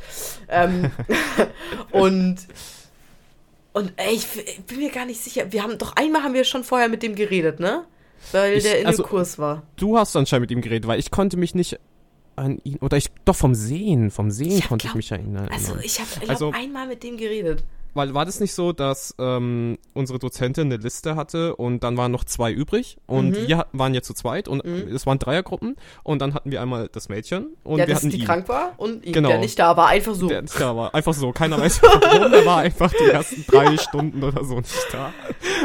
Ähm, 0.48 0.90
und 1.92 2.38
und 3.72 3.92
ey, 3.96 4.14
ich 4.14 4.26
bin 4.66 4.78
mir 4.78 4.90
gar 4.90 5.04
nicht 5.06 5.20
sicher. 5.20 5.50
Wir 5.52 5.62
haben 5.62 5.78
doch 5.78 5.94
einmal 5.96 6.22
haben 6.22 6.34
wir 6.34 6.44
schon 6.44 6.64
vorher 6.64 6.88
mit 6.88 7.02
dem 7.02 7.14
geredet, 7.14 7.60
ne? 7.60 7.84
Weil 8.32 8.58
Ich- 8.58 8.62
der 8.64 8.80
in 8.80 8.86
also- 8.86 9.02
dem 9.02 9.08
Kurs 9.08 9.38
war. 9.38 9.62
Du 9.76 9.98
hast 9.98 10.14
anscheinend 10.16 10.42
mit 10.42 10.50
ihm 10.52 10.60
geredet, 10.62 10.86
weil 10.86 10.98
ich 10.98 11.10
konnte 11.10 11.36
mich 11.36 11.54
nicht 11.54 11.78
an 12.36 12.58
ihn, 12.64 12.76
oder 12.78 12.96
ich, 12.96 13.08
doch 13.24 13.36
vom 13.36 13.54
Sehen, 13.54 14.10
vom 14.10 14.30
Sehen 14.30 14.52
Ich 14.52 14.62
hab 14.62 14.68
konnte 14.70 14.86
ich 14.86 14.90
glaub- 14.92 14.96
mich 14.96 15.10
erinnern. 15.12 15.48
Also 15.52 15.76
ich 15.82 15.98
habe 16.00 16.08
Also- 16.28 16.52
einmal 16.52 16.86
mit 16.86 17.02
dem 17.02 17.16
geredet. 17.16 17.64
Weil 17.94 18.14
war 18.14 18.24
das 18.24 18.40
nicht 18.40 18.54
so, 18.54 18.72
dass 18.72 19.14
ähm, 19.18 19.78
unsere 19.94 20.18
Dozentin 20.18 20.66
eine 20.66 20.76
Liste 20.76 21.14
hatte 21.16 21.56
und 21.56 21.82
dann 21.84 21.96
waren 21.96 22.10
noch 22.12 22.24
zwei 22.24 22.50
übrig 22.52 22.96
und 23.06 23.30
Mhm. 23.30 23.48
wir 23.48 23.66
waren 23.72 23.92
jetzt 23.94 24.06
zu 24.06 24.14
zweit 24.14 24.48
und 24.48 24.64
Mhm. 24.64 24.94
es 24.94 25.06
waren 25.06 25.18
Dreiergruppen 25.18 25.76
und 26.02 26.20
dann 26.22 26.32
hatten 26.34 26.50
wir 26.50 26.62
einmal 26.62 26.88
das 26.90 27.08
Mädchen 27.08 27.48
und 27.64 27.78
ja, 27.78 27.86
wir 27.86 27.94
hatten 27.94 28.10
die 28.10 28.18
ihn. 28.18 28.24
krank 28.24 28.48
war 28.48 28.72
und 28.78 29.04
ihn, 29.04 29.12
Genau. 29.12 29.28
der 29.28 29.38
nicht 29.38 29.58
da 29.58 29.76
war. 29.76 29.88
Einfach 29.88 30.14
so. 30.14 30.28
Der 30.28 30.42
nicht 30.42 30.58
da 30.58 30.74
war. 30.76 30.94
Einfach 30.94 31.12
so, 31.14 31.32
keiner 31.32 31.58
weiß 31.58 31.82
warum, 31.82 32.30
der 32.32 32.46
war 32.46 32.58
einfach 32.58 32.90
die 32.92 33.10
ersten 33.10 33.44
drei 33.46 33.76
Stunden 33.76 34.22
oder 34.22 34.44
so 34.44 34.56
nicht 34.56 34.86
da. 34.92 35.12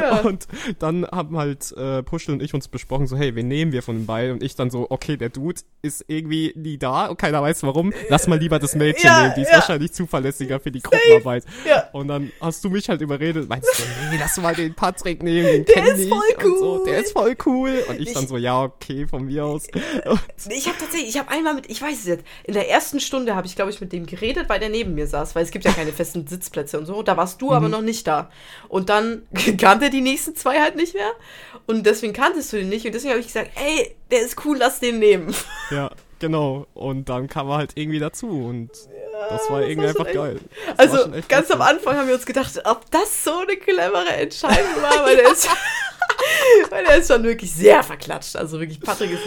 Ja. 0.01 0.19
Und 0.21 0.47
dann 0.79 1.05
haben 1.05 1.37
halt 1.37 1.71
äh, 1.77 2.03
Puschel 2.03 2.33
und 2.33 2.41
ich 2.43 2.53
uns 2.53 2.67
besprochen, 2.67 3.07
so, 3.07 3.15
hey, 3.17 3.35
wen 3.35 3.47
nehmen 3.47 3.71
wir 3.71 3.81
von 3.83 3.95
den 3.95 4.05
beiden? 4.05 4.33
Und 4.33 4.43
ich 4.43 4.55
dann 4.55 4.69
so, 4.69 4.87
okay, 4.89 5.17
der 5.17 5.29
Dude 5.29 5.61
ist 5.81 6.03
irgendwie 6.07 6.53
nie 6.55 6.77
da 6.77 7.07
und 7.07 7.17
keiner 7.17 7.41
weiß 7.41 7.63
warum. 7.63 7.93
Lass 8.09 8.27
mal 8.27 8.37
lieber 8.37 8.59
das 8.59 8.75
Mädchen 8.75 9.05
Ja, 9.07 9.21
nehmen, 9.23 9.33
die 9.35 9.41
ist 9.43 9.49
ja. 9.51 9.55
wahrscheinlich 9.55 9.93
zuverlässiger 9.93 10.59
für 10.59 10.71
die 10.71 10.81
Gruppenarbeit. 10.81 11.45
Ja. 11.67 11.85
Und 11.93 12.07
dann 12.09 12.16
hast 12.41 12.63
du 12.63 12.69
mich 12.69 12.87
halt 12.89 13.01
überredet, 13.01 13.47
meinst 13.49 13.67
du, 13.79 13.83
nee, 14.11 14.17
lass 14.19 14.37
mal 14.37 14.53
den 14.55 14.73
Patrick 14.73 15.23
nehmen, 15.23 15.45
den 15.47 15.65
Der 15.65 15.93
ist 15.93 16.01
ich 16.03 16.09
voll 16.09 16.21
und 16.43 16.59
so, 16.59 16.75
cool. 16.79 16.85
der 16.85 16.99
ist 16.99 17.11
voll 17.13 17.35
cool. 17.45 17.83
Und 17.87 17.99
ich, 17.99 18.07
Ich- 18.09 18.13
dann 18.13 18.27
so, 18.27 18.37
ja, 18.37 18.61
okay, 18.63 19.07
von 19.07 19.25
mir 19.25 19.45
aus. 19.45 19.67
Ich 20.49 20.67
habe 20.67 20.77
tatsächlich, 20.79 21.09
ich 21.09 21.17
habe 21.19 21.29
einmal 21.31 21.53
mit, 21.55 21.69
ich 21.69 21.81
weiß 21.81 21.99
es 21.99 22.05
jetzt, 22.05 22.23
in 22.45 22.53
der 22.53 22.69
ersten 22.69 22.99
Stunde 22.99 23.35
habe 23.35 23.47
ich, 23.47 23.55
glaube 23.55 23.71
ich, 23.71 23.81
mit 23.81 23.91
dem 23.91 24.05
geredet, 24.05 24.47
weil 24.49 24.59
der 24.59 24.69
neben 24.69 24.95
mir 24.95 25.07
saß, 25.07 25.35
weil 25.35 25.43
es 25.43 25.51
gibt 25.51 25.65
ja 25.65 25.71
keine 25.71 25.91
festen 25.93 26.25
Sitzplätze 26.27 26.79
und 26.79 26.85
so. 26.85 27.01
Da 27.03 27.17
warst 27.17 27.41
du 27.41 27.47
Mhm. 27.47 27.51
aber 27.53 27.69
noch 27.69 27.81
nicht 27.81 28.07
da. 28.07 28.29
Und 28.67 28.89
dann 28.89 29.23
kannte 29.59 29.89
die 29.89 30.01
nächsten 30.01 30.35
zwei 30.35 30.59
halt 30.59 30.75
nicht 30.75 30.93
mehr. 30.93 31.11
Und 31.65 31.85
deswegen 31.85 32.13
kanntest 32.13 32.53
du 32.53 32.57
den 32.57 32.69
nicht. 32.69 32.85
Und 32.85 32.93
deswegen 32.95 33.11
habe 33.11 33.19
ich 33.21 33.27
gesagt, 33.27 33.51
ey, 33.55 33.95
der 34.11 34.21
ist 34.21 34.43
cool, 34.45 34.57
lass 34.57 34.79
den 34.79 34.99
nehmen. 34.99 35.33
ja. 35.71 35.91
Genau, 36.19 36.65
und 36.73 37.09
dann 37.09 37.27
kam 37.27 37.47
er 37.49 37.57
halt 37.57 37.73
irgendwie 37.75 37.99
dazu 37.99 38.27
und 38.27 38.71
das 39.29 39.49
war 39.51 39.59
das 39.61 39.69
irgendwie 39.69 39.87
war 39.87 39.93
schon 39.93 40.01
einfach 40.01 40.05
echt- 40.07 40.15
geil. 40.15 40.39
Das 40.77 40.91
war 40.91 40.99
Also 41.05 41.11
ganz 41.27 41.51
am. 41.51 41.61
Anfang 41.61 41.95
haben 41.95 42.07
wir 42.07 42.15
uns 42.15 42.25
gedacht, 42.25 42.59
ob 42.65 42.89
das 42.91 43.23
so 43.23 43.37
eine 43.39 43.55
clevere 43.57 44.09
Entscheidung 44.09 44.81
war, 44.81 45.05
weil 45.05 45.15
der 45.17 45.31
ist, 45.31 45.47
weil 46.69 46.83
der 46.85 46.97
ist 46.97 47.11
schon 47.11 47.23
wirklich 47.23 47.51
sehr 47.51 47.83
verklatscht. 47.83 48.35
Also 48.35 48.59
wirklich, 48.59 48.79
Patrick 48.79 49.11
ist 49.11 49.25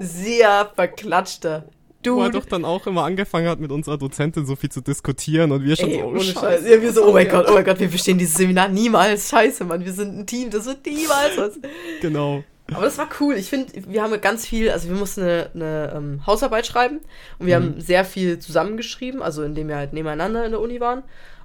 ein 0.00 0.06
sehr 0.06 0.70
verklatschter 0.74 1.64
Wo 2.04 2.22
er 2.22 2.30
Dude. 2.30 2.40
doch 2.40 2.46
dann 2.46 2.64
auch 2.64 2.86
immer 2.88 3.04
angefangen 3.04 3.46
hat, 3.48 3.60
mit 3.60 3.70
unserer 3.70 3.98
Dozentin 3.98 4.44
so 4.46 4.56
viel 4.56 4.70
zu 4.70 4.80
diskutieren 4.80 5.52
und 5.52 5.62
wir 5.64 5.76
schon 5.76 5.90
Ey, 5.90 6.00
so, 6.00 6.04
oh, 6.06 6.08
ohne 6.08 6.20
Scheiß. 6.22 6.34
Scheiße. 6.34 6.74
Ja, 6.74 6.82
wir 6.82 6.92
so, 6.92 7.04
oh 7.06 7.12
mein 7.12 7.28
Gott, 7.28 7.46
oh 7.48 7.52
mein 7.54 7.64
Gott, 7.64 7.78
wir 7.78 7.88
verstehen 7.88 8.18
dieses 8.18 8.34
Seminar 8.34 8.68
niemals. 8.68 9.28
Scheiße, 9.28 9.64
Mann, 9.64 9.84
wir 9.84 9.92
sind 9.92 10.18
ein 10.18 10.26
Team, 10.26 10.50
das 10.50 10.66
wird 10.66 10.84
niemals 10.86 11.36
was. 11.36 11.52
Genau. 12.00 12.42
Aber 12.74 12.84
das 12.84 12.98
war 12.98 13.08
cool. 13.20 13.34
Ich 13.34 13.48
finde, 13.50 13.72
wir 13.88 14.02
haben 14.02 14.18
ganz 14.20 14.46
viel, 14.46 14.70
also 14.70 14.88
wir 14.88 14.96
mussten 14.96 15.22
eine, 15.22 15.50
eine 15.54 15.92
ähm, 15.96 16.26
Hausarbeit 16.26 16.66
schreiben 16.66 17.00
und 17.38 17.46
wir 17.46 17.58
Mhm. 17.60 17.64
haben 17.74 17.80
sehr 17.80 18.04
viel 18.04 18.38
zusammengeschrieben, 18.38 19.22
also 19.22 19.42
indem 19.42 19.68
wir 19.68 19.76
halt 19.76 19.92
nebeneinander 19.92 20.44
in 20.44 20.52
der 20.52 20.60
Uni 20.60 20.80
waren. 20.80 21.02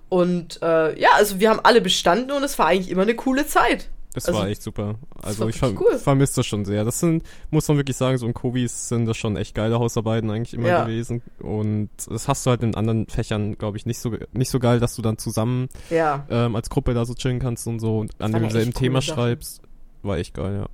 Und 0.10 0.62
äh, 0.62 1.00
ja, 1.00 1.10
also 1.16 1.40
wir 1.40 1.50
haben 1.50 1.60
alle 1.64 1.82
bestanden 1.82 2.32
und 2.32 2.44
es 2.44 2.58
war 2.58 2.68
eigentlich 2.68 2.90
immer 2.90 3.02
eine 3.02 3.16
coole 3.16 3.46
Zeit. 3.46 3.90
Das 4.14 4.26
Also, 4.26 4.40
war 4.40 4.48
echt 4.48 4.64
super. 4.64 4.96
Also 5.22 5.48
ich 5.48 5.60
ver 5.60 5.74
cool. 5.80 6.00
vermisse 6.00 6.38
das 6.38 6.48
schon 6.48 6.66
sehr. 6.66 6.84
Das 6.84 7.00
sind, 7.00 7.22
muss 7.52 7.68
man 7.68 7.78
wirklich 7.78 7.98
sagen, 7.98 8.18
so 8.18 8.26
in 8.26 8.34
Kovis 8.34 8.88
sind 8.90 9.06
das 9.06 9.16
schon 9.16 9.36
echt 9.38 9.54
geile 9.54 9.78
Hausarbeiten 9.78 10.32
eigentlich 10.32 10.56
immer 10.56 10.70
Ja. 10.70 10.84
gewesen. 10.86 11.22
Und 11.40 11.90
das 12.10 12.28
hast 12.28 12.44
du 12.46 12.50
halt 12.50 12.64
in 12.64 12.74
anderen 12.74 13.06
Fächern, 13.08 13.60
glaube 13.60 13.78
ich, 13.78 13.86
nicht 13.86 14.00
so 14.00 14.16
nicht 14.32 14.50
so 14.50 14.58
geil, 14.58 14.80
dass 14.80 14.96
du 14.96 15.04
dann 15.04 15.20
zusammen 15.20 15.68
Ja. 15.92 16.26
ähm, 16.32 16.56
als 16.56 16.70
Gruppe 16.72 16.96
da 16.96 17.06
so 17.06 17.14
chillen 17.14 17.38
kannst 17.40 17.68
und 17.68 17.80
so 17.80 18.00
und 18.00 18.12
an 18.20 18.32
demselben 18.32 18.74
Thema 18.74 19.02
Sachen. 19.02 19.14
schreibst. 19.16 19.62
War 20.02 20.18
echt 20.18 20.34
geil, 20.34 20.62
ja. 20.62 20.66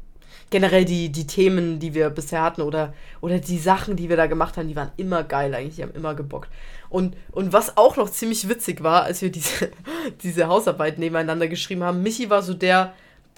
Generell 0.53 0.85
die, 0.85 1.11
die 1.11 1.25
Themen, 1.25 1.79
die 1.79 1.95
wir 1.95 2.11
bisher 2.11 2.43
hatten 2.43 2.61
oder, 2.61 2.93
oder 3.21 3.39
die 3.39 3.57
Sachen, 3.57 3.95
die 3.95 4.07
wir 4.07 4.17
da 4.17 4.27
gemacht 4.27 4.55
haben, 4.55 4.67
die 4.67 4.75
waren 4.75 4.91
immer 4.97 5.23
geil 5.23 5.55
eigentlich, 5.55 5.77
die 5.77 5.81
haben 5.81 5.95
immer 5.95 6.13
gebockt. 6.13 6.47
Und, 6.91 7.17
und 7.31 7.53
was 7.53 7.75
auch 7.75 7.97
noch 7.97 8.07
ziemlich 8.11 8.47
witzig 8.47 8.83
war, 8.83 9.01
als 9.01 9.23
wir 9.23 9.31
diese, 9.31 9.71
diese 10.21 10.47
Hausarbeit 10.47 10.99
nebeneinander 10.99 11.47
geschrieben 11.47 11.81
haben, 11.83 12.03
Michi 12.03 12.29
war 12.29 12.43
so 12.43 12.53
der, 12.53 12.93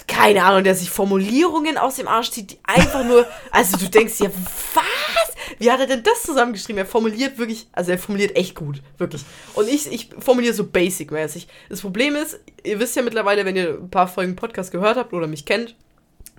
keine 0.09 0.43
Ahnung, 0.43 0.66
der 0.66 0.76
sich 0.76 0.89
Formulierungen 0.89 1.78
aus 1.78 1.95
dem 1.95 2.09
Arsch 2.09 2.32
zieht, 2.32 2.51
die 2.51 2.59
einfach 2.66 3.05
nur, 3.05 3.26
also 3.49 3.78
du 3.78 3.89
denkst 3.89 4.18
dir, 4.18 4.30
was? 4.74 5.55
Wie 5.57 5.72
hat 5.72 5.80
er 5.80 5.88
denn 5.88 6.03
das 6.03 6.24
zusammengeschrieben? 6.24 6.80
Er 6.80 6.86
formuliert 6.86 7.38
wirklich, 7.38 7.68
also 7.72 7.91
er 7.91 7.97
formuliert 7.97 8.36
echt 8.36 8.55
gut, 8.55 8.82
wirklich. 8.97 9.24
Und 9.53 9.70
ich, 9.70 9.89
ich 9.89 10.09
formuliere 10.20 10.53
so 10.53 10.66
basic-mäßig. 10.66 11.47
Das 11.70 11.80
Problem 11.80 12.18
ist, 12.18 12.41
ihr 12.66 12.78
wisst 12.82 12.97
ja 12.97 13.03
mittlerweile, 13.03 13.45
wenn 13.45 13.55
ihr 13.55 13.80
ein 13.82 13.89
paar 13.89 14.09
Folgen 14.09 14.36
Podcast 14.36 14.74
gehört 14.74 14.97
habt 14.97 15.13
oder 15.13 15.28
mich 15.28 15.45
kennt, 15.45 15.78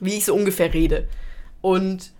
wie 0.00 0.16
ich 0.18 0.24
so 0.24 0.34
ungefähr 0.34 0.72
rede. 0.74 1.08
Und, 1.62 2.12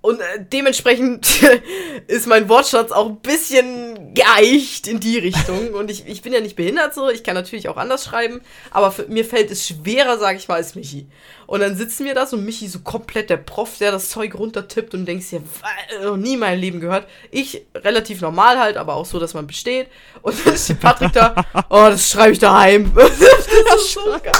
und 0.00 0.20
äh, 0.20 0.44
dementsprechend 0.52 1.26
ist 2.06 2.26
mein 2.26 2.48
Wortschatz 2.48 2.90
auch 2.92 3.06
ein 3.08 3.20
bisschen 3.20 4.14
geeicht 4.14 4.86
in 4.88 4.98
die 5.00 5.18
Richtung. 5.18 5.74
Und 5.74 5.90
ich, 5.90 6.06
ich 6.06 6.22
bin 6.22 6.32
ja 6.32 6.40
nicht 6.40 6.56
behindert 6.56 6.94
so, 6.94 7.08
ich 7.10 7.22
kann 7.24 7.34
natürlich 7.34 7.68
auch 7.68 7.76
anders 7.76 8.04
schreiben, 8.04 8.40
aber 8.70 8.94
mir 9.08 9.24
fällt 9.24 9.50
es 9.50 9.66
schwerer, 9.66 10.18
sag 10.18 10.36
ich 10.36 10.48
mal, 10.48 10.56
als 10.56 10.74
Michi. 10.74 11.06
Und 11.46 11.60
dann 11.60 11.76
sitzen 11.76 12.06
wir 12.06 12.14
da 12.14 12.24
so, 12.26 12.36
Michi 12.38 12.66
so 12.68 12.78
komplett 12.80 13.28
der 13.28 13.36
Prof, 13.36 13.76
der 13.78 13.92
das 13.92 14.08
Zeug 14.08 14.34
runtertippt 14.36 14.94
und 14.94 15.04
denkst 15.06 15.30
dir, 15.30 15.42
wa- 15.60 16.04
noch 16.04 16.16
nie 16.16 16.34
in 16.34 16.38
meinem 16.40 16.60
Leben 16.60 16.80
gehört. 16.80 17.06
Ich 17.30 17.62
relativ 17.74 18.22
normal 18.22 18.58
halt, 18.58 18.76
aber 18.78 18.94
auch 18.94 19.04
so, 19.06 19.18
dass 19.18 19.34
man 19.34 19.46
besteht. 19.46 19.88
Und 20.22 20.34
dann 20.46 20.56
steht 20.56 20.80
Patrick 20.80 21.12
da, 21.12 21.34
oh, 21.68 21.86
das 21.90 22.10
schreibe 22.10 22.32
ich 22.32 22.38
daheim. 22.38 22.92
das 22.96 23.10
ist 23.82 23.92
so 23.92 24.00
geil. 24.22 24.32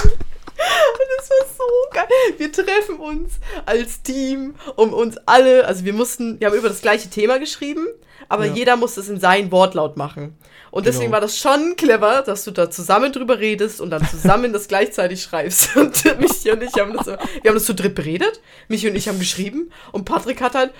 Und 0.62 1.08
das 1.18 1.30
war 1.30 1.46
so 1.58 1.64
geil. 1.92 2.34
Wir 2.38 2.52
treffen 2.52 2.96
uns 2.96 3.34
als 3.66 4.02
Team, 4.02 4.54
um 4.76 4.92
uns 4.92 5.16
alle, 5.26 5.66
also 5.66 5.84
wir 5.84 5.92
mussten, 5.92 6.38
wir 6.40 6.48
haben 6.48 6.56
über 6.56 6.68
das 6.68 6.80
gleiche 6.82 7.10
Thema 7.10 7.38
geschrieben, 7.38 7.86
aber 8.28 8.46
Ja. 8.46 8.52
jeder 8.54 8.76
musste 8.76 9.00
es 9.00 9.08
in 9.08 9.20
seinen 9.20 9.50
Wortlaut 9.52 9.96
machen. 9.96 10.36
Und 10.70 10.86
deswegen 10.86 11.06
Genau. 11.06 11.14
war 11.14 11.20
das 11.20 11.36
schon 11.38 11.76
clever, 11.76 12.22
dass 12.22 12.44
du 12.44 12.50
da 12.50 12.70
zusammen 12.70 13.12
drüber 13.12 13.38
redest 13.38 13.80
und 13.80 13.90
dann 13.90 14.06
zusammen 14.08 14.54
das 14.54 14.68
gleichzeitig 14.68 15.22
schreibst. 15.22 15.76
Und 15.76 16.02
Michi 16.18 16.50
und 16.50 16.62
ich 16.62 16.72
haben 16.80 16.94
das, 16.94 17.06
wir 17.06 17.14
haben 17.46 17.54
das 17.54 17.64
zu 17.64 17.74
dritt 17.74 17.94
beredet. 17.94 18.40
Michi 18.68 18.88
und 18.88 18.96
ich 18.96 19.06
haben 19.08 19.18
geschrieben 19.18 19.70
und 19.92 20.04
Patrick 20.06 20.40
hat 20.40 20.54
halt 20.54 20.72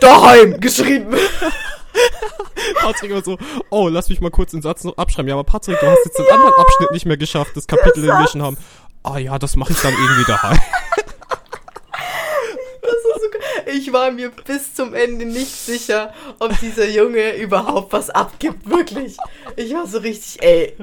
daheim 0.00 0.58
geschrieben. 0.60 1.14
Patrick 2.80 3.10
immer 3.10 3.22
so, 3.22 3.38
oh, 3.70 3.88
lass 3.88 4.08
mich 4.08 4.20
mal 4.20 4.30
kurz 4.30 4.50
den 4.52 4.62
Satz 4.62 4.84
noch 4.84 4.96
abschreiben. 4.96 5.28
Ja, 5.28 5.34
aber 5.34 5.44
Patrick, 5.44 5.78
du 5.80 5.86
hast 5.86 6.04
jetzt 6.04 6.18
den 6.18 6.28
anderen 6.30 6.54
Abschnitt 6.54 6.90
nicht 6.92 7.06
mehr 7.06 7.16
geschafft, 7.16 7.52
das 7.54 7.66
Kapitel, 7.66 8.02
den 8.02 8.10
wir 8.10 8.28
schon 8.28 8.42
haben. 8.42 8.56
Ah 9.06 9.18
ja, 9.18 9.38
das 9.38 9.54
mache 9.54 9.72
ich 9.72 9.80
dann 9.80 9.94
irgendwie 9.94 10.24
daheim. 10.24 10.58
So. 12.82 13.70
Ich 13.72 13.92
war 13.92 14.10
mir 14.10 14.30
bis 14.30 14.74
zum 14.74 14.94
Ende 14.94 15.26
nicht 15.26 15.54
sicher, 15.54 16.12
ob 16.38 16.58
dieser 16.60 16.88
Junge 16.88 17.36
überhaupt 17.36 17.92
was 17.92 18.10
abgibt. 18.10 18.68
Wirklich. 18.68 19.16
Ich 19.56 19.72
war 19.74 19.86
so 19.86 19.98
richtig, 19.98 20.42
ey. 20.42 20.76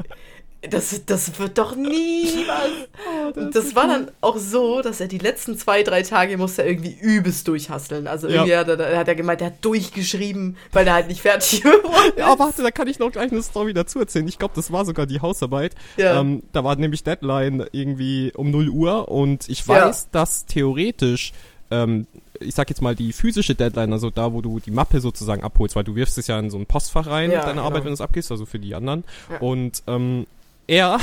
Das, 0.69 1.01
das 1.05 1.37
wird 1.39 1.57
doch 1.57 1.75
nie 1.75 2.45
was. 2.47 3.35
Und 3.35 3.53
das 3.55 3.75
war 3.75 3.87
dann 3.87 4.11
auch 4.21 4.37
so, 4.37 4.81
dass 4.81 5.01
er 5.01 5.07
die 5.07 5.17
letzten 5.17 5.57
zwei, 5.57 5.83
drei 5.83 6.03
Tage 6.03 6.37
musste 6.37 6.61
er 6.63 6.69
irgendwie 6.69 6.95
übelst 7.01 7.47
durchhasseln. 7.49 8.07
Also 8.07 8.27
Ja. 8.27 8.35
irgendwie 8.45 8.55
hat 8.55 8.67
er, 8.69 8.77
da 8.77 8.97
hat 8.97 9.07
er 9.07 9.15
gemeint, 9.15 9.41
er 9.41 9.47
hat 9.47 9.65
durchgeschrieben, 9.65 10.55
weil 10.71 10.87
er 10.87 10.93
halt 10.93 11.07
nicht 11.09 11.21
fertig 11.21 11.61
geworden 11.63 12.13
Ja, 12.17 12.37
warte, 12.39 12.63
da 12.63 12.71
kann 12.71 12.87
ich 12.87 12.97
noch 12.99 13.11
gleich 13.11 13.31
eine 13.31 13.43
Story 13.43 13.73
dazu 13.73 13.99
erzählen. 13.99 14.27
Ich 14.27 14.39
glaube, 14.39 14.53
das 14.55 14.71
war 14.71 14.85
sogar 14.85 15.05
die 15.05 15.19
Hausarbeit. 15.19 15.75
Ja. 15.97 16.19
Ähm, 16.21 16.43
da 16.53 16.63
war 16.63 16.75
nämlich 16.77 17.03
Deadline 17.03 17.65
irgendwie 17.73 18.31
um 18.35 18.49
0 18.51 18.69
Uhr 18.69 19.09
und 19.09 19.49
ich 19.49 19.65
Ja. 19.67 19.87
weiß, 19.87 20.09
dass 20.11 20.45
theoretisch, 20.45 21.33
ähm, 21.71 22.07
ich 22.39 22.55
sag 22.55 22.69
jetzt 22.69 22.81
mal 22.81 22.95
die 22.95 23.11
physische 23.13 23.55
Deadline, 23.55 23.91
also 23.91 24.09
da, 24.09 24.31
wo 24.33 24.41
du 24.41 24.59
die 24.59 24.71
Mappe 24.71 25.01
sozusagen 25.01 25.43
abholst, 25.43 25.75
weil 25.75 25.83
du 25.83 25.95
wirfst 25.95 26.17
es 26.17 26.27
ja 26.27 26.39
in 26.39 26.49
so 26.49 26.57
ein 26.57 26.65
Postfach 26.65 27.07
rein, 27.07 27.31
Ja, 27.31 27.41
deine 27.41 27.53
genau. 27.55 27.63
Arbeit, 27.65 27.83
wenn 27.83 27.89
du 27.89 27.93
es 27.95 28.01
abgibst, 28.01 28.31
also 28.31 28.45
für 28.45 28.59
die 28.59 28.75
anderen. 28.75 29.03
Ja. 29.29 29.39
Und 29.39 29.83
ähm, 29.87 30.25
er 30.67 30.99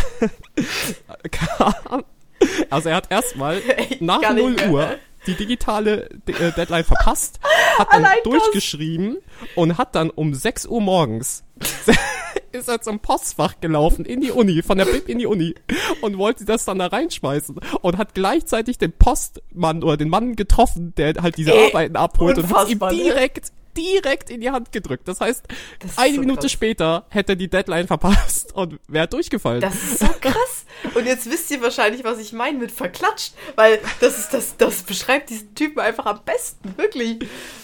kam, 1.30 2.04
also 2.70 2.88
er 2.88 2.96
hat 2.96 3.10
erstmal 3.10 3.60
nach 4.00 4.20
kann 4.20 4.36
nicht 4.36 4.44
0 4.44 4.52
mehr. 4.52 4.70
Uhr 4.70 4.98
die 5.26 5.34
digitale 5.34 6.08
äh, 6.26 6.52
Deadline 6.52 6.84
verpasst, 6.84 7.40
hat 7.78 7.88
dann 7.92 8.04
Allein 8.04 8.18
das. 8.24 8.32
durchgeschrieben 8.32 9.18
und 9.54 9.76
hat 9.76 9.94
dann 9.94 10.10
um 10.10 10.32
6 10.34 10.66
Uhr 10.66 10.80
morgens 10.80 11.44
ist 12.52 12.68
er 12.68 12.80
zum 12.80 13.00
Postfach 13.00 13.60
gelaufen 13.60 14.04
in 14.04 14.20
die 14.20 14.30
Uni, 14.30 14.62
von 14.62 14.78
der 14.78 14.86
Bib 14.86 15.08
in 15.08 15.18
die 15.18 15.26
Uni 15.26 15.54
und 16.00 16.18
wollte 16.18 16.44
das 16.44 16.64
dann 16.64 16.78
da 16.78 16.86
reinschmeißen 16.86 17.60
und 17.82 17.98
hat 17.98 18.14
gleichzeitig 18.14 18.78
den 18.78 18.92
Postmann 18.92 19.82
oder 19.82 19.96
den 19.96 20.08
Mann 20.08 20.36
getroffen, 20.36 20.94
der 20.96 21.14
halt 21.20 21.36
diese 21.36 21.52
Ey, 21.52 21.68
Arbeiten 21.68 21.96
abholt 21.96 22.38
und 22.38 22.52
hat 22.54 22.68
ihm 22.70 22.78
ne? 22.78 22.88
direkt 22.88 23.52
direkt 23.76 24.30
in 24.30 24.40
die 24.40 24.50
Hand 24.50 24.72
gedrückt. 24.72 25.06
Das 25.08 25.20
heißt, 25.20 25.44
Das 25.80 25.92
ist 25.92 25.98
eine 25.98 26.14
so 26.14 26.20
Minute 26.20 26.40
krass. 26.42 26.52
später 26.52 27.06
hätte 27.10 27.32
er 27.32 27.36
die 27.36 27.48
Deadline 27.48 27.86
verpasst 27.86 28.54
und 28.54 28.78
wäre 28.88 29.08
durchgefallen. 29.08 29.60
Das 29.60 29.74
ist 29.74 29.98
so 30.00 30.06
krass. 30.20 30.64
Und 30.94 31.06
jetzt 31.06 31.30
wisst 31.30 31.50
ihr 31.50 31.60
wahrscheinlich, 31.60 32.04
was 32.04 32.18
ich 32.18 32.32
meine 32.32 32.58
mit 32.58 32.70
verklatscht, 32.72 33.34
weil 33.56 33.80
das 34.00 34.18
ist 34.18 34.30
das, 34.32 34.56
das 34.56 34.82
beschreibt 34.82 35.30
diesen 35.30 35.54
Typen 35.54 35.80
einfach 35.80 36.06
am 36.06 36.20
besten, 36.24 36.74
wirklich. 36.76 37.18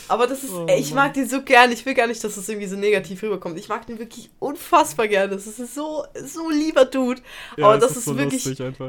Aber 0.09 0.27
das 0.27 0.45
ist, 0.45 0.53
Oh, 0.53 0.67
ey, 0.69 0.79
ich 0.81 0.95
mag 0.95 1.15
den 1.15 1.29
so 1.29 1.43
gern. 1.43 1.73
Ich 1.73 1.85
will 1.85 1.95
gar 1.95 2.07
nicht, 2.07 2.23
dass 2.23 2.37
das 2.37 2.49
irgendwie 2.49 2.69
so 2.69 2.77
negativ 2.77 3.23
rüberkommt. 3.23 3.59
Ich 3.59 3.69
mag 3.69 3.87
den 3.87 3.99
wirklich 3.99 4.31
unfassbar 4.39 5.09
gern. 5.09 5.31
Das 5.31 5.47
ist 5.47 5.75
so, 5.75 6.05
so 6.25 6.49
lieber 6.51 6.85
Dude. 6.85 7.21
Ja, 7.57 7.67
Aber 7.67 7.75
es 7.77 7.81
das 7.89 7.97
ist, 7.97 8.05
so 8.05 8.17
wirklich, 8.17 8.45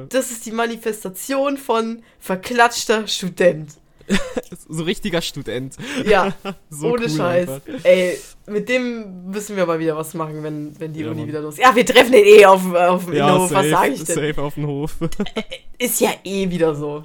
das 0.09 0.32
ist 0.32 0.45
die 0.45 0.51
Manifestation 0.51 1.57
von 1.57 2.03
verklatschter 2.20 3.07
Student. 3.07 3.72
So 4.70 4.84
richtiger 4.84 5.22
Student. 5.22 5.76
Ja, 6.05 6.34
So 6.70 6.88
ohne 6.88 7.03
cool 7.03 7.10
Scheiß. 7.10 7.49
einfach. 7.49 7.62
Ey, 7.84 8.18
mit 8.47 8.68
dem 8.70 9.30
müssen 9.32 9.55
wir 9.55 9.66
mal 9.66 9.80
wieder 9.80 9.95
was 9.97 10.14
machen, 10.14 10.43
wenn, 10.43 10.78
wenn 10.80 10.93
die 10.93 11.01
Ja, 11.01 11.08
Uni 11.08 11.22
Mann. 11.22 11.28
wieder 11.30 11.41
los 11.41 11.58
Ja, 11.58 11.76
wir 11.76 11.86
treffen 11.86 12.12
den 12.14 12.26
eh 12.26 12.45
auf, 12.45 12.74
auf 12.74 13.05
dem 13.05 13.14
Ja, 13.14 13.30
Innenhof. 13.30 13.51
Was 13.53 13.70
sage 13.70 13.91
ich 13.93 14.03
denn? 14.03 14.16
safe 14.16 14.41
auf 14.41 14.53
dem 14.55 14.68
Hof. 14.68 14.95
Ist 15.78 15.99
ja 16.01 16.10
eh 16.24 16.49
wieder 16.49 16.76
so. 16.76 17.03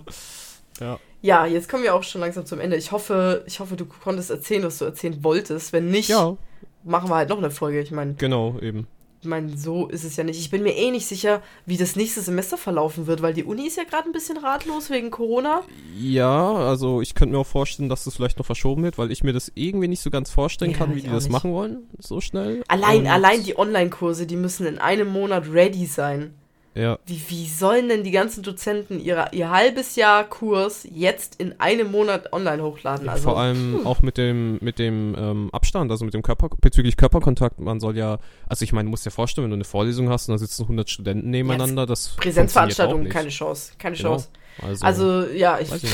ja. 0.81 0.99
Ja, 1.25 1.47
jetzt 1.47 1.69
kommen 1.69 1.85
wir 1.85 1.95
auch 1.95 2.03
schon 2.03 2.21
langsam 2.21 2.47
zum 2.47 2.59
Ende. 2.59 2.77
Ich 2.77 2.91
hoffe, 2.91 3.45
ich 3.47 3.61
hoffe, 3.61 3.77
du 3.77 3.85
konntest 3.87 4.31
erzählen, 4.31 4.65
was 4.65 4.79
du 4.79 4.85
erzählen 4.87 5.23
wolltest. 5.23 5.73
Wenn 5.73 5.89
nicht, 5.89 6.09
ja, 6.09 6.37
machen 6.83 7.09
wir 7.11 7.15
halt 7.15 7.29
noch 7.29 7.39
eine 7.39 7.53
Folge. 7.53 7.81
Ich 7.81 7.93
meine, 7.93 8.15
genau, 8.15 8.59
eben. 8.61 8.89
Ich 9.23 9.29
mein, 9.29 9.57
so 9.57 9.87
ist 9.87 10.03
es 10.03 10.17
ja 10.17 10.25
nicht. 10.25 10.41
Ich 10.41 10.51
bin 10.51 10.65
mir 10.65 10.75
eh 10.77 10.91
nicht 10.91 11.07
sicher, 11.07 11.43
wie 11.65 11.77
das 11.77 11.95
nächste 11.95 12.21
Semester 12.21 12.59
verlaufen 12.59 13.07
wird, 13.07 13.23
weil 13.23 13.33
die 13.35 13.45
Uni 13.45 13.69
ist 13.69 13.77
ja 13.77 13.85
gerade 13.85 14.09
ein 14.09 14.13
bisschen 14.13 14.37
ratlos 14.37 14.91
wegen 14.91 15.11
Corona. 15.13 15.63
Ja, 15.97 16.53
also 16.55 17.01
ich 17.01 17.15
könnte 17.15 17.33
mir 17.35 17.39
auch 17.39 17.47
vorstellen, 17.47 17.89
dass 17.89 18.03
das 18.03 18.17
vielleicht 18.17 18.39
noch 18.39 18.47
verschoben 18.47 18.83
wird, 18.83 18.99
weil 18.99 19.13
ich 19.13 19.23
mir 19.23 19.33
das 19.33 19.53
irgendwie 19.55 19.87
nicht 19.87 20.03
so 20.03 20.11
ganz 20.11 20.31
vorstellen 20.31 20.73
Ja, 20.73 20.77
kann, 20.79 20.97
wie 20.97 21.03
die 21.03 21.09
das 21.09 21.25
nicht. 21.25 21.33
machen 21.33 21.53
wollen, 21.53 21.87
so 21.99 22.21
schnell. 22.21 22.65
Allein, 22.67 23.03
Und- 23.03 23.07
allein 23.07 23.45
die 23.45 23.57
Online-Kurse, 23.57 24.27
die 24.27 24.37
müssen 24.37 24.67
in 24.67 24.79
einem 24.81 25.09
Monat 25.09 25.45
ready 25.53 25.87
sein. 25.87 26.35
Ja, 26.75 26.99
Wie, 27.05 27.21
wie 27.29 27.47
sollen 27.49 27.89
denn 27.91 28.03
die 28.03 28.13
ganzen 28.13 28.43
Dozenten 28.43 28.99
ihre, 28.99 29.29
ihr 29.33 29.51
halbes 29.51 29.95
Jahr 29.97 30.25
Kurs 30.25 30.87
jetzt 30.91 31.35
in 31.39 31.61
einem 31.61 31.91
Monat 31.91 32.33
online 32.33 32.63
hochladen? 32.63 33.09
Also, 33.11 33.25
vor 33.25 33.39
allem 33.39 33.87
auch 33.87 34.01
mit 34.01 34.17
dem 34.17 34.59
mit 34.63 34.79
dem 34.79 35.15
ähm, 35.19 35.51
Abstand, 35.53 35.91
also 35.91 36.05
mit 36.07 36.15
dem 36.15 36.23
Körper 36.23 36.49
bezüglich 36.61 36.97
Körperkontakt. 36.97 37.61
Man 37.61 37.79
soll 37.79 37.97
ja, 37.97 38.19
also 38.47 38.63
ich 38.65 38.73
meine, 38.73 38.87
du 38.87 38.91
musst 38.91 39.05
dir 39.05 39.11
vorstellen, 39.11 39.45
wenn 39.45 39.51
du 39.51 39.57
eine 39.57 39.65
Vorlesung 39.65 40.09
hast 40.09 40.29
und 40.29 40.33
da 40.35 40.39
sitzen 40.39 40.63
100 40.63 40.89
Studenten 40.89 41.29
nebeneinander, 41.29 41.85
das 41.85 42.17
Präsenzveranstaltungen, 42.17 43.07
auch 43.07 43.11
keine. 43.13 43.29
Chance. 43.29 43.73
Keine 43.79 43.97
Genau. 43.97 44.11
Chance. 44.11 44.29
Also, 44.61 44.85
Also, 44.87 45.33
ja, 45.33 45.59
ich, 45.61 45.73
ich. 45.73 45.91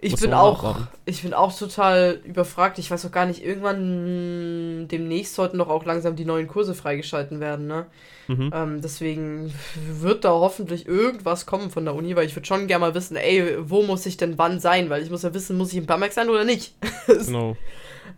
Ich 0.00 0.10
Muss 0.12 0.20
bin 0.20 0.34
auch, 0.34 0.58
abwarten. 0.58 0.88
ich 1.06 1.22
bin 1.22 1.32
auch 1.32 1.56
total 1.56 2.20
überfragt. 2.24 2.78
Ich 2.78 2.90
weiß 2.90 3.06
auch 3.06 3.10
gar 3.10 3.24
nicht, 3.24 3.42
irgendwann 3.42 4.82
mh, 4.82 4.86
demnächst 4.88 5.34
sollten 5.34 5.56
doch 5.58 5.68
auch 5.68 5.84
langsam 5.86 6.14
die 6.14 6.26
neuen 6.26 6.46
Kurse 6.46 6.74
freigeschalten 6.74 7.40
werden, 7.40 7.66
ne? 7.66 7.86
Mhm. 8.26 8.50
Ähm, 8.54 8.80
deswegen 8.82 9.54
wird 9.86 10.24
da 10.24 10.30
hoffentlich 10.30 10.86
irgendwas 10.86 11.46
kommen 11.46 11.70
von 11.70 11.84
der 11.86 11.94
Uni, 11.94 12.16
weil 12.16 12.26
ich 12.26 12.36
würde 12.36 12.46
schon 12.46 12.66
gerne 12.66 12.80
mal 12.86 12.94
wissen, 12.94 13.16
ey, 13.16 13.56
wo 13.60 13.82
muss 13.82 14.04
ich 14.04 14.16
denn 14.18 14.36
wann 14.36 14.60
sein? 14.60 14.90
Weil 14.90 15.02
ich 15.02 15.10
muss 15.10 15.22
ja 15.22 15.32
wissen, 15.32 15.56
muss 15.56 15.72
ich 15.72 15.78
in 15.78 15.86
Bamberg 15.86 16.12
sein 16.12 16.28
oder 16.28 16.44
nicht? 16.44 16.74
Genau. 17.06 17.56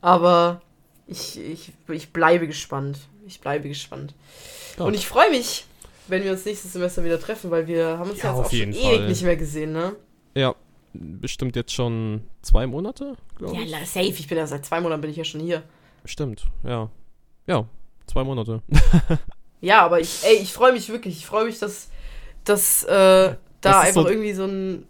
Aber 0.01 0.63
ich, 1.07 1.39
ich, 1.41 1.73
ich 1.89 2.13
bleibe 2.13 2.47
gespannt. 2.47 2.99
Ich 3.27 3.41
bleibe 3.41 3.69
gespannt. 3.69 4.15
Ja. 4.79 4.85
Und 4.85 4.95
ich 4.95 5.07
freue 5.07 5.31
mich, 5.31 5.65
wenn 6.09 6.23
wir 6.25 6.33
uns 6.33 6.45
nächstes 6.45 6.73
Semester 6.73 7.05
wieder 7.05 7.21
treffen, 7.21 7.51
weil 7.51 7.67
wir 7.67 7.99
haben 7.99 8.11
uns 8.11 8.23
Ja, 8.23 8.31
ja, 8.31 8.37
jetzt 8.37 8.47
auch 8.47 8.51
schon 8.51 8.73
ewig 8.73 9.09
nicht 9.09 9.23
mehr 9.23 9.37
gesehen, 9.37 9.73
ne? 9.73 9.97
Ja, 10.35 10.55
bestimmt 11.21 11.57
jetzt 11.57 11.73
schon 11.73 12.23
zwei 12.43 12.67
Monate, 12.67 13.15
glaube 13.37 13.57
Ja, 13.57 13.63
ich. 13.63 13.71
la- 13.71 13.85
safe. 13.85 14.07
Ich 14.07 14.27
bin 14.29 14.39
ja 14.39 14.47
seit 14.47 14.65
zwei 14.65 14.81
Monaten 14.81 15.01
bin 15.03 15.11
ich 15.11 15.17
ja 15.17 15.25
schon 15.25 15.41
hier. 15.41 15.63
Stimmt, 16.05 16.47
ja. 16.65 16.91
Ja, 17.47 17.67
zwei 18.07 18.25
Monate. 18.25 18.63
Ja, 19.63 19.83
aber 19.87 19.99
ich, 20.01 20.23
ey, 20.23 20.37
ich 20.37 20.53
freue 20.53 20.73
mich 20.73 20.91
wirklich. 20.91 21.17
Ich 21.17 21.27
freue 21.27 21.47
mich, 21.47 21.59
dass, 21.59 21.89
dass 22.45 22.85
äh, 22.85 22.89
da 22.93 23.37
Das 23.63 23.77
einfach 23.87 24.03
so- 24.03 24.09
irgendwie 24.09 24.35
so 24.35 24.45
ein, 24.45 24.87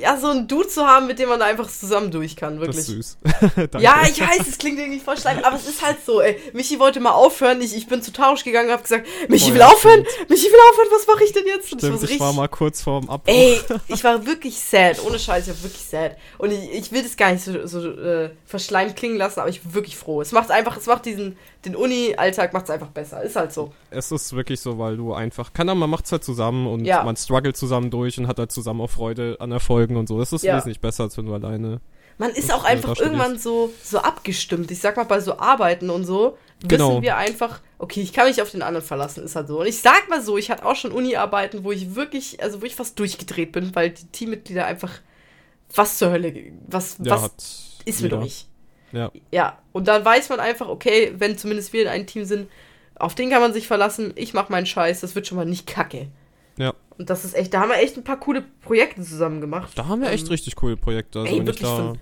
ja, 0.00 0.16
so 0.16 0.28
ein 0.28 0.48
Dude 0.48 0.68
zu 0.68 0.84
haben, 0.86 1.06
mit 1.06 1.18
dem 1.18 1.28
man 1.28 1.38
da 1.38 1.46
einfach 1.46 1.68
zusammen 1.70 2.10
durch 2.10 2.34
kann, 2.36 2.58
Das 2.58 2.60
wirklich. 2.76 2.78
ist 2.78 2.86
süß. 2.86 3.18
Ja, 3.80 4.02
ich 4.08 4.20
weiß, 4.20 4.46
es 4.48 4.58
klingt 4.58 4.78
irgendwie 4.78 5.00
voll 5.00 5.16
schleim, 5.16 5.38
aber 5.44 5.56
es 5.56 5.68
ist 5.68 5.84
halt 5.84 5.98
so, 6.04 6.20
ey. 6.20 6.36
Michi 6.52 6.78
wollte 6.78 7.00
mal 7.00 7.12
aufhören, 7.12 7.60
ich, 7.60 7.76
ich 7.76 7.86
bin 7.86 8.02
zu 8.02 8.12
Tausch 8.12 8.44
gegangen 8.44 8.68
und 8.68 8.74
hab 8.74 8.82
gesagt, 8.82 9.06
Michi 9.28 9.50
Oh 9.50 9.54
will 9.54 9.62
aufhören, 9.62 10.04
stimmt. 10.10 10.30
Michi 10.30 10.46
will 10.46 10.58
aufhören, 10.70 10.88
was 10.92 11.06
mache 11.06 11.24
ich 11.24 11.32
denn 11.32 11.46
jetzt? 11.46 11.66
Stimmt, 11.68 12.00
so 12.00 12.06
ich 12.06 12.18
war 12.20 12.32
mal 12.32 12.48
kurz 12.48 12.82
vorm 12.82 13.08
Abbruch. 13.08 13.32
Ey, 13.32 13.60
ich 13.88 14.02
war 14.04 14.26
wirklich 14.26 14.58
sad, 14.58 15.00
ohne 15.06 15.18
Scheiß, 15.18 15.48
ich 15.48 15.54
war 15.54 15.62
wirklich 15.62 15.84
sad. 15.84 16.16
Und 16.38 16.50
ich, 16.52 16.72
ich 16.72 16.92
will 16.92 17.02
das 17.02 17.16
gar 17.16 17.32
nicht 17.32 17.44
so, 17.44 17.66
so 17.66 17.88
äh, 17.88 18.30
verschleimt 18.46 18.96
klingen 18.96 19.16
lassen, 19.16 19.40
aber 19.40 19.48
ich 19.48 19.60
bin 19.62 19.74
wirklich 19.74 19.96
froh. 19.96 20.20
Es 20.20 20.32
macht 20.32 20.50
einfach, 20.50 20.76
es 20.76 20.86
macht 20.86 21.04
diesen, 21.06 21.36
den 21.64 21.76
Uni-Alltag 21.76 22.52
macht 22.52 22.64
es 22.64 22.70
einfach 22.70 22.88
besser. 22.88 23.22
Ist 23.22 23.36
halt 23.36 23.52
so. 23.52 23.72
Es 23.90 24.10
ist 24.12 24.34
wirklich 24.34 24.60
so, 24.60 24.78
weil 24.78 24.96
du 24.96 25.14
einfach, 25.14 25.52
kann 25.52 25.66
man 25.66 25.88
macht's 25.88 26.12
halt 26.12 26.24
zusammen 26.24 26.66
und 26.66 26.84
Ja. 26.84 27.02
man 27.04 27.16
struggelt 27.16 27.56
zusammen 27.56 27.90
durch 27.90 28.18
und 28.18 28.28
hat 28.28 28.38
halt 28.38 28.52
zusammen 28.52 28.80
auch 28.80 28.90
Freude 28.90 29.36
an 29.40 29.50
Erfolgen 29.84 29.96
und 29.96 30.08
so. 30.08 30.18
Das 30.18 30.32
ist 30.32 30.42
Ja. 30.44 30.56
wesentlich 30.56 30.80
besser, 30.80 31.04
als 31.04 31.16
wenn 31.16 31.26
du 31.26 31.34
alleine. 31.34 31.80
Man 32.16 32.30
ist 32.30 32.52
auch 32.52 32.64
einfach 32.64 32.96
irgendwann 33.00 33.38
so, 33.38 33.72
so 33.82 33.98
abgestimmt. 33.98 34.70
Ich 34.70 34.78
sag 34.80 34.96
mal, 34.96 35.04
bei 35.04 35.20
so 35.20 35.38
Arbeiten 35.38 35.90
und 35.90 36.04
so, 36.04 36.38
wissen 36.60 36.68
Genau. 36.68 37.02
wir 37.02 37.16
einfach, 37.16 37.60
okay, 37.78 38.00
ich 38.02 38.12
kann 38.12 38.28
mich 38.28 38.40
auf 38.40 38.50
den 38.52 38.62
anderen 38.62 38.86
verlassen, 38.86 39.24
ist 39.24 39.34
halt 39.34 39.48
so. 39.48 39.60
Und 39.60 39.66
ich 39.66 39.80
sag 39.80 40.08
mal 40.08 40.22
so, 40.22 40.38
ich 40.38 40.48
hatte 40.50 40.64
auch 40.64 40.76
schon 40.76 40.92
Uni-Arbeiten, 40.92 41.64
wo 41.64 41.72
ich 41.72 41.96
wirklich, 41.96 42.40
also 42.40 42.62
wo 42.62 42.66
ich 42.66 42.76
fast 42.76 42.98
durchgedreht 43.00 43.50
bin, 43.50 43.74
weil 43.74 43.90
die 43.90 44.06
Teammitglieder 44.06 44.64
einfach, 44.64 44.92
was 45.74 45.98
zur 45.98 46.10
Hölle, 46.12 46.32
was, 46.68 46.98
Ja, 47.02 47.20
was 47.20 47.32
ist 47.84 48.00
mit 48.00 48.12
euch? 48.12 48.46
Ja. 48.92 49.10
Ja, 49.32 49.58
und 49.72 49.88
dann 49.88 50.04
weiß 50.04 50.28
man 50.28 50.38
einfach, 50.38 50.68
okay, 50.68 51.12
wenn 51.18 51.36
zumindest 51.36 51.72
wir 51.72 51.82
in 51.82 51.88
einem 51.88 52.06
Team 52.06 52.24
sind, 52.24 52.48
auf 52.94 53.16
den 53.16 53.28
kann 53.28 53.40
man 53.40 53.52
sich 53.52 53.66
verlassen, 53.66 54.12
ich 54.14 54.34
mach 54.34 54.50
meinen 54.50 54.66
Scheiß, 54.66 55.00
das 55.00 55.16
wird 55.16 55.26
schon 55.26 55.36
mal 55.36 55.46
nicht 55.46 55.66
kacke. 55.66 56.06
Ja. 56.58 56.72
Und 56.98 57.10
das 57.10 57.24
ist 57.24 57.34
echt, 57.34 57.52
da 57.52 57.60
haben 57.60 57.70
wir 57.70 57.78
echt 57.78 57.96
ein 57.96 58.04
paar 58.04 58.18
coole 58.20 58.42
Projekte 58.62 59.02
zusammen 59.02 59.40
gemacht. 59.40 59.72
Da 59.76 59.86
haben 59.86 60.00
wir 60.02 60.10
echt 60.10 60.24
Ähm, 60.26 60.30
richtig 60.30 60.54
coole 60.56 60.76
Projekte. 60.76 61.20
Also 61.20 61.32
ey, 61.34 61.44
wirklich 61.46 61.68
da, 61.68 61.92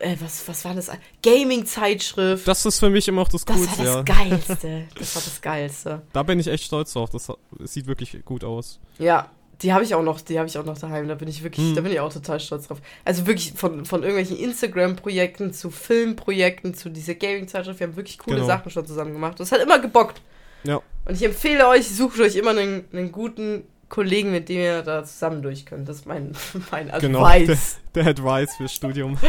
Äh, 0.00 0.16
was, 0.20 0.46
was 0.48 0.64
war 0.64 0.74
das? 0.74 0.90
Gaming-Zeitschrift. 1.22 2.46
das 2.46 2.64
ist 2.66 2.78
für 2.80 2.90
mich 2.90 3.06
immer 3.08 3.22
auch 3.22 3.28
das 3.28 3.44
Das 3.44 3.56
Coolste, 3.56 3.78
war 3.78 3.84
ja. 3.84 4.02
das 4.02 4.16
Geilste. 4.16 4.84
Das 4.98 5.14
war 5.14 5.22
das 5.22 5.40
Geilste. 5.40 6.02
Da 6.12 6.22
bin 6.22 6.38
ich 6.40 6.46
echt 6.48 6.64
stolz 6.64 6.92
drauf. 6.92 7.10
Das, 7.10 7.26
das 7.58 7.72
sieht 7.72 7.86
wirklich 7.86 8.18
gut 8.24 8.44
aus. 8.44 8.80
Ja, 8.98 9.30
die 9.62 9.72
habe 9.74 9.84
ich 9.84 9.94
auch 9.94 10.02
noch, 10.02 10.20
die 10.22 10.38
habe 10.38 10.48
ich 10.48 10.56
auch 10.58 10.64
noch 10.64 10.78
daheim. 10.78 11.06
Da 11.06 11.14
bin 11.14 11.28
ich 11.28 11.42
wirklich, 11.42 11.66
Hm. 11.68 11.74
da 11.74 11.80
bin 11.82 11.92
ich 11.92 12.00
auch 12.00 12.12
total 12.12 12.40
stolz 12.40 12.66
drauf. 12.68 12.80
Also 13.04 13.26
wirklich 13.26 13.52
von, 13.54 13.84
von 13.84 14.02
irgendwelchen 14.02 14.38
Instagram-Projekten 14.38 15.52
zu 15.52 15.70
Filmprojekten 15.70 16.74
zu 16.74 16.88
dieser 16.90 17.14
Gaming-Zeitschrift. 17.14 17.78
Wir 17.80 17.86
haben 17.88 17.96
wirklich 17.96 18.18
coole 18.18 18.36
Genau. 18.36 18.46
Sachen 18.48 18.70
schon 18.70 18.86
zusammen 18.86 19.12
gemacht. 19.12 19.38
Das 19.38 19.52
hat 19.52 19.60
immer 19.60 19.78
gebockt. 19.78 20.20
Ja. 20.64 20.80
Und 21.04 21.14
ich 21.14 21.22
empfehle 21.22 21.68
euch, 21.68 21.88
sucht 21.88 22.18
euch 22.20 22.36
immer 22.36 22.50
einen, 22.50 22.84
einen 22.92 23.12
guten 23.12 23.64
Kollegen, 23.90 24.30
mit 24.30 24.48
dem 24.48 24.58
ihr 24.60 24.82
da 24.82 25.04
zusammen 25.04 25.42
durch 25.42 25.66
könnt. 25.66 25.88
Das 25.88 25.96
ist 25.96 26.06
mein, 26.06 26.32
mein 26.70 26.90
Genau. 27.00 27.24
Advice. 27.24 27.78
Der 27.94 28.06
Advice 28.06 28.56
fürs 28.56 28.72
Studium. 28.72 29.18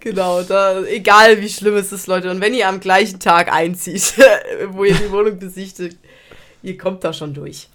Genau, 0.00 0.42
da, 0.42 0.82
egal 0.84 1.40
wie 1.40 1.48
schlimm 1.48 1.76
es 1.76 1.92
ist, 1.92 2.08
Leute. 2.08 2.30
Und 2.30 2.40
wenn 2.40 2.54
ihr 2.54 2.68
am 2.68 2.80
gleichen 2.80 3.20
Tag 3.20 3.52
einzieht, 3.52 4.14
wo 4.70 4.84
ihr 4.84 4.94
die 4.94 5.10
Wohnung 5.10 5.38
besichtigt, 5.38 5.96
ihr 6.62 6.76
kommt 6.76 7.04
da 7.04 7.12
schon 7.12 7.32
durch. 7.32 7.68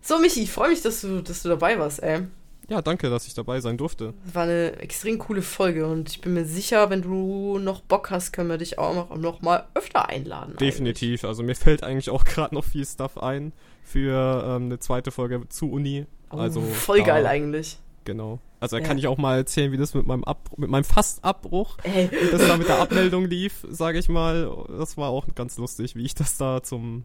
So, 0.00 0.18
Michi, 0.18 0.42
ich 0.42 0.50
freue 0.50 0.70
mich, 0.70 0.80
dass 0.82 1.02
du, 1.02 1.20
dass 1.22 1.42
du 1.42 1.50
dabei 1.50 1.78
warst, 1.78 2.02
ey. 2.02 2.22
Ja, 2.68 2.80
danke, 2.80 3.10
dass 3.10 3.26
ich 3.26 3.34
dabei 3.34 3.60
sein 3.60 3.76
durfte. 3.76 4.14
Das 4.24 4.34
war 4.34 4.44
eine 4.44 4.72
extrem 4.78 5.18
coole 5.18 5.42
Folge 5.42 5.86
und 5.86 6.08
ich 6.10 6.22
bin 6.22 6.32
mir 6.32 6.46
sicher, 6.46 6.88
wenn 6.88 7.02
du 7.02 7.58
noch 7.58 7.82
Bock 7.82 8.10
hast, 8.10 8.32
können 8.32 8.48
wir 8.48 8.56
dich 8.58 8.78
auch 8.78 8.94
noch, 8.94 9.16
noch 9.16 9.42
mal 9.42 9.66
öfter 9.74 10.08
einladen. 10.08 10.56
Definitiv. 10.58 11.24
Also 11.24 11.42
mir 11.42 11.54
fällt 11.54 11.82
eigentlich 11.82 12.08
auch 12.08 12.24
gerade 12.24 12.54
noch 12.54 12.64
viel 12.64 12.86
Stuff 12.86 13.18
ein 13.18 13.52
für 13.84 14.44
ähm, 14.46 14.64
eine 14.64 14.78
zweite 14.80 15.10
Folge 15.12 15.48
zu 15.48 15.70
Uni. 15.70 16.06
eigentlich. 16.30 16.40
Also 16.40 16.60
oh, 16.60 16.64
voll 16.74 16.98
da- 16.98 17.04
geil 17.04 17.26
eigentlich. 17.26 17.78
Genau. 18.04 18.38
Also 18.60 18.76
da 18.76 18.82
Ja. 18.82 18.88
kann 18.88 18.98
ich 18.98 19.06
auch 19.06 19.18
mal 19.18 19.36
erzählen, 19.38 19.72
wie 19.72 19.76
das 19.76 19.94
mit 19.94 20.06
meinem 20.06 20.24
Ab 20.24 20.50
mit 20.56 20.68
meinem 20.70 20.84
Fast-Abbruch, 20.84 21.76
Ey, 21.84 22.10
wie 22.10 22.30
das 22.30 22.46
da 22.46 22.56
mit 22.56 22.66
der 22.68 22.78
Abmeldung 22.80 23.26
lief, 23.26 23.64
sage 23.68 23.98
ich 23.98 24.08
mal. 24.08 24.50
Das 24.78 24.96
war 24.96 25.08
auch 25.10 25.26
ganz 25.34 25.58
lustig, 25.58 25.94
wie 25.96 26.04
ich 26.04 26.14
das 26.14 26.36
da 26.38 26.62
zum 26.62 27.04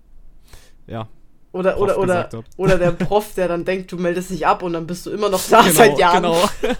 ja, 0.87 1.07
oder, 1.51 1.73
Prof 1.73 1.81
oder, 1.81 1.97
oder, 1.97 2.43
oder 2.57 2.77
der 2.77 2.91
Prof, 2.91 3.33
der 3.35 3.47
dann 3.47 3.65
denkt, 3.65 3.91
du 3.91 3.97
meldest 3.97 4.29
dich 4.29 4.45
ab 4.45 4.61
und 4.63 4.73
dann 4.73 4.87
bist 4.87 5.05
du 5.05 5.09
immer 5.11 5.29
noch 5.29 5.41
da 5.49 5.61
genau, 5.63 5.73
seit 5.73 5.97
Jahren. 5.99 6.23
genau. 6.23 6.49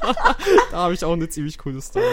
da 0.72 0.78
habe 0.78 0.94
ich 0.94 1.04
auch 1.04 1.14
eine 1.14 1.28
ziemlich 1.30 1.58
coole 1.58 1.82
Story. 1.82 2.06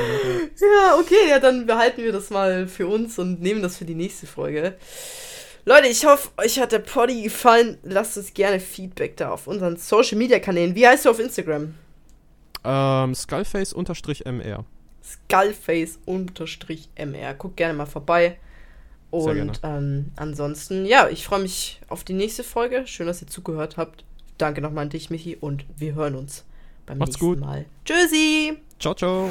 Ja, 0.61 0.97
okay, 0.99 1.28
ja, 1.28 1.39
dann 1.39 1.66
behalten 1.66 2.03
wir 2.03 2.12
das 2.12 2.30
mal 2.30 2.66
für 2.66 2.87
uns 2.87 3.18
und 3.18 3.41
nehmen 3.43 3.62
das 3.62 3.76
für 3.76 3.84
die 3.84 3.95
nächste 3.95 4.26
Folge. 4.26 4.76
Leute, 5.69 5.89
ich 5.89 6.07
hoffe, 6.07 6.29
euch 6.37 6.61
hat 6.61 6.71
der 6.71 6.79
Poddy 6.79 7.23
gefallen. 7.23 7.79
Lasst 7.83 8.17
uns 8.17 8.33
gerne 8.33 8.61
Feedback 8.61 9.17
da 9.17 9.33
auf 9.33 9.49
unseren 9.49 9.77
Social 9.77 10.17
Media 10.17 10.39
Kanälen. 10.39 10.77
Wie 10.77 10.87
heißt 10.87 11.05
du 11.05 11.11
auf 11.11 11.19
Instagram? 11.19 11.75
Ähm, 12.62 13.14
Skullface-MR. 13.17 14.64
Skullface-mr. 15.05 17.35
Guckt 17.35 17.57
gerne 17.57 17.75
mal 17.75 17.87
vorbei. 17.87 18.39
Und 19.11 19.59
ähm, 19.64 20.12
ansonsten, 20.14 20.87
ja, 20.87 21.09
ich 21.09 21.25
freue 21.25 21.41
mich 21.41 21.81
auf 21.89 22.05
die 22.05 22.12
nächste 22.12 22.45
Folge. 22.45 22.87
Schön, 22.87 23.09
dass 23.09 23.21
ihr 23.21 23.27
zugehört 23.27 23.77
habt. 23.77 24.05
Danke 24.39 24.61
nochmal 24.61 24.85
an 24.85 24.91
dich, 24.91 25.11
Michi, 25.11 25.35
und 25.35 25.64
wir 25.77 25.97
hören 25.97 26.14
uns 26.14 26.45
beim 26.87 26.99
Macht's 26.99 27.14
nächsten 27.14 27.27
gut. 27.27 27.41
Mal. 27.41 27.67
Tschüssi! 27.85 28.57
Ciao, 28.79 28.95
ciao. 28.95 29.29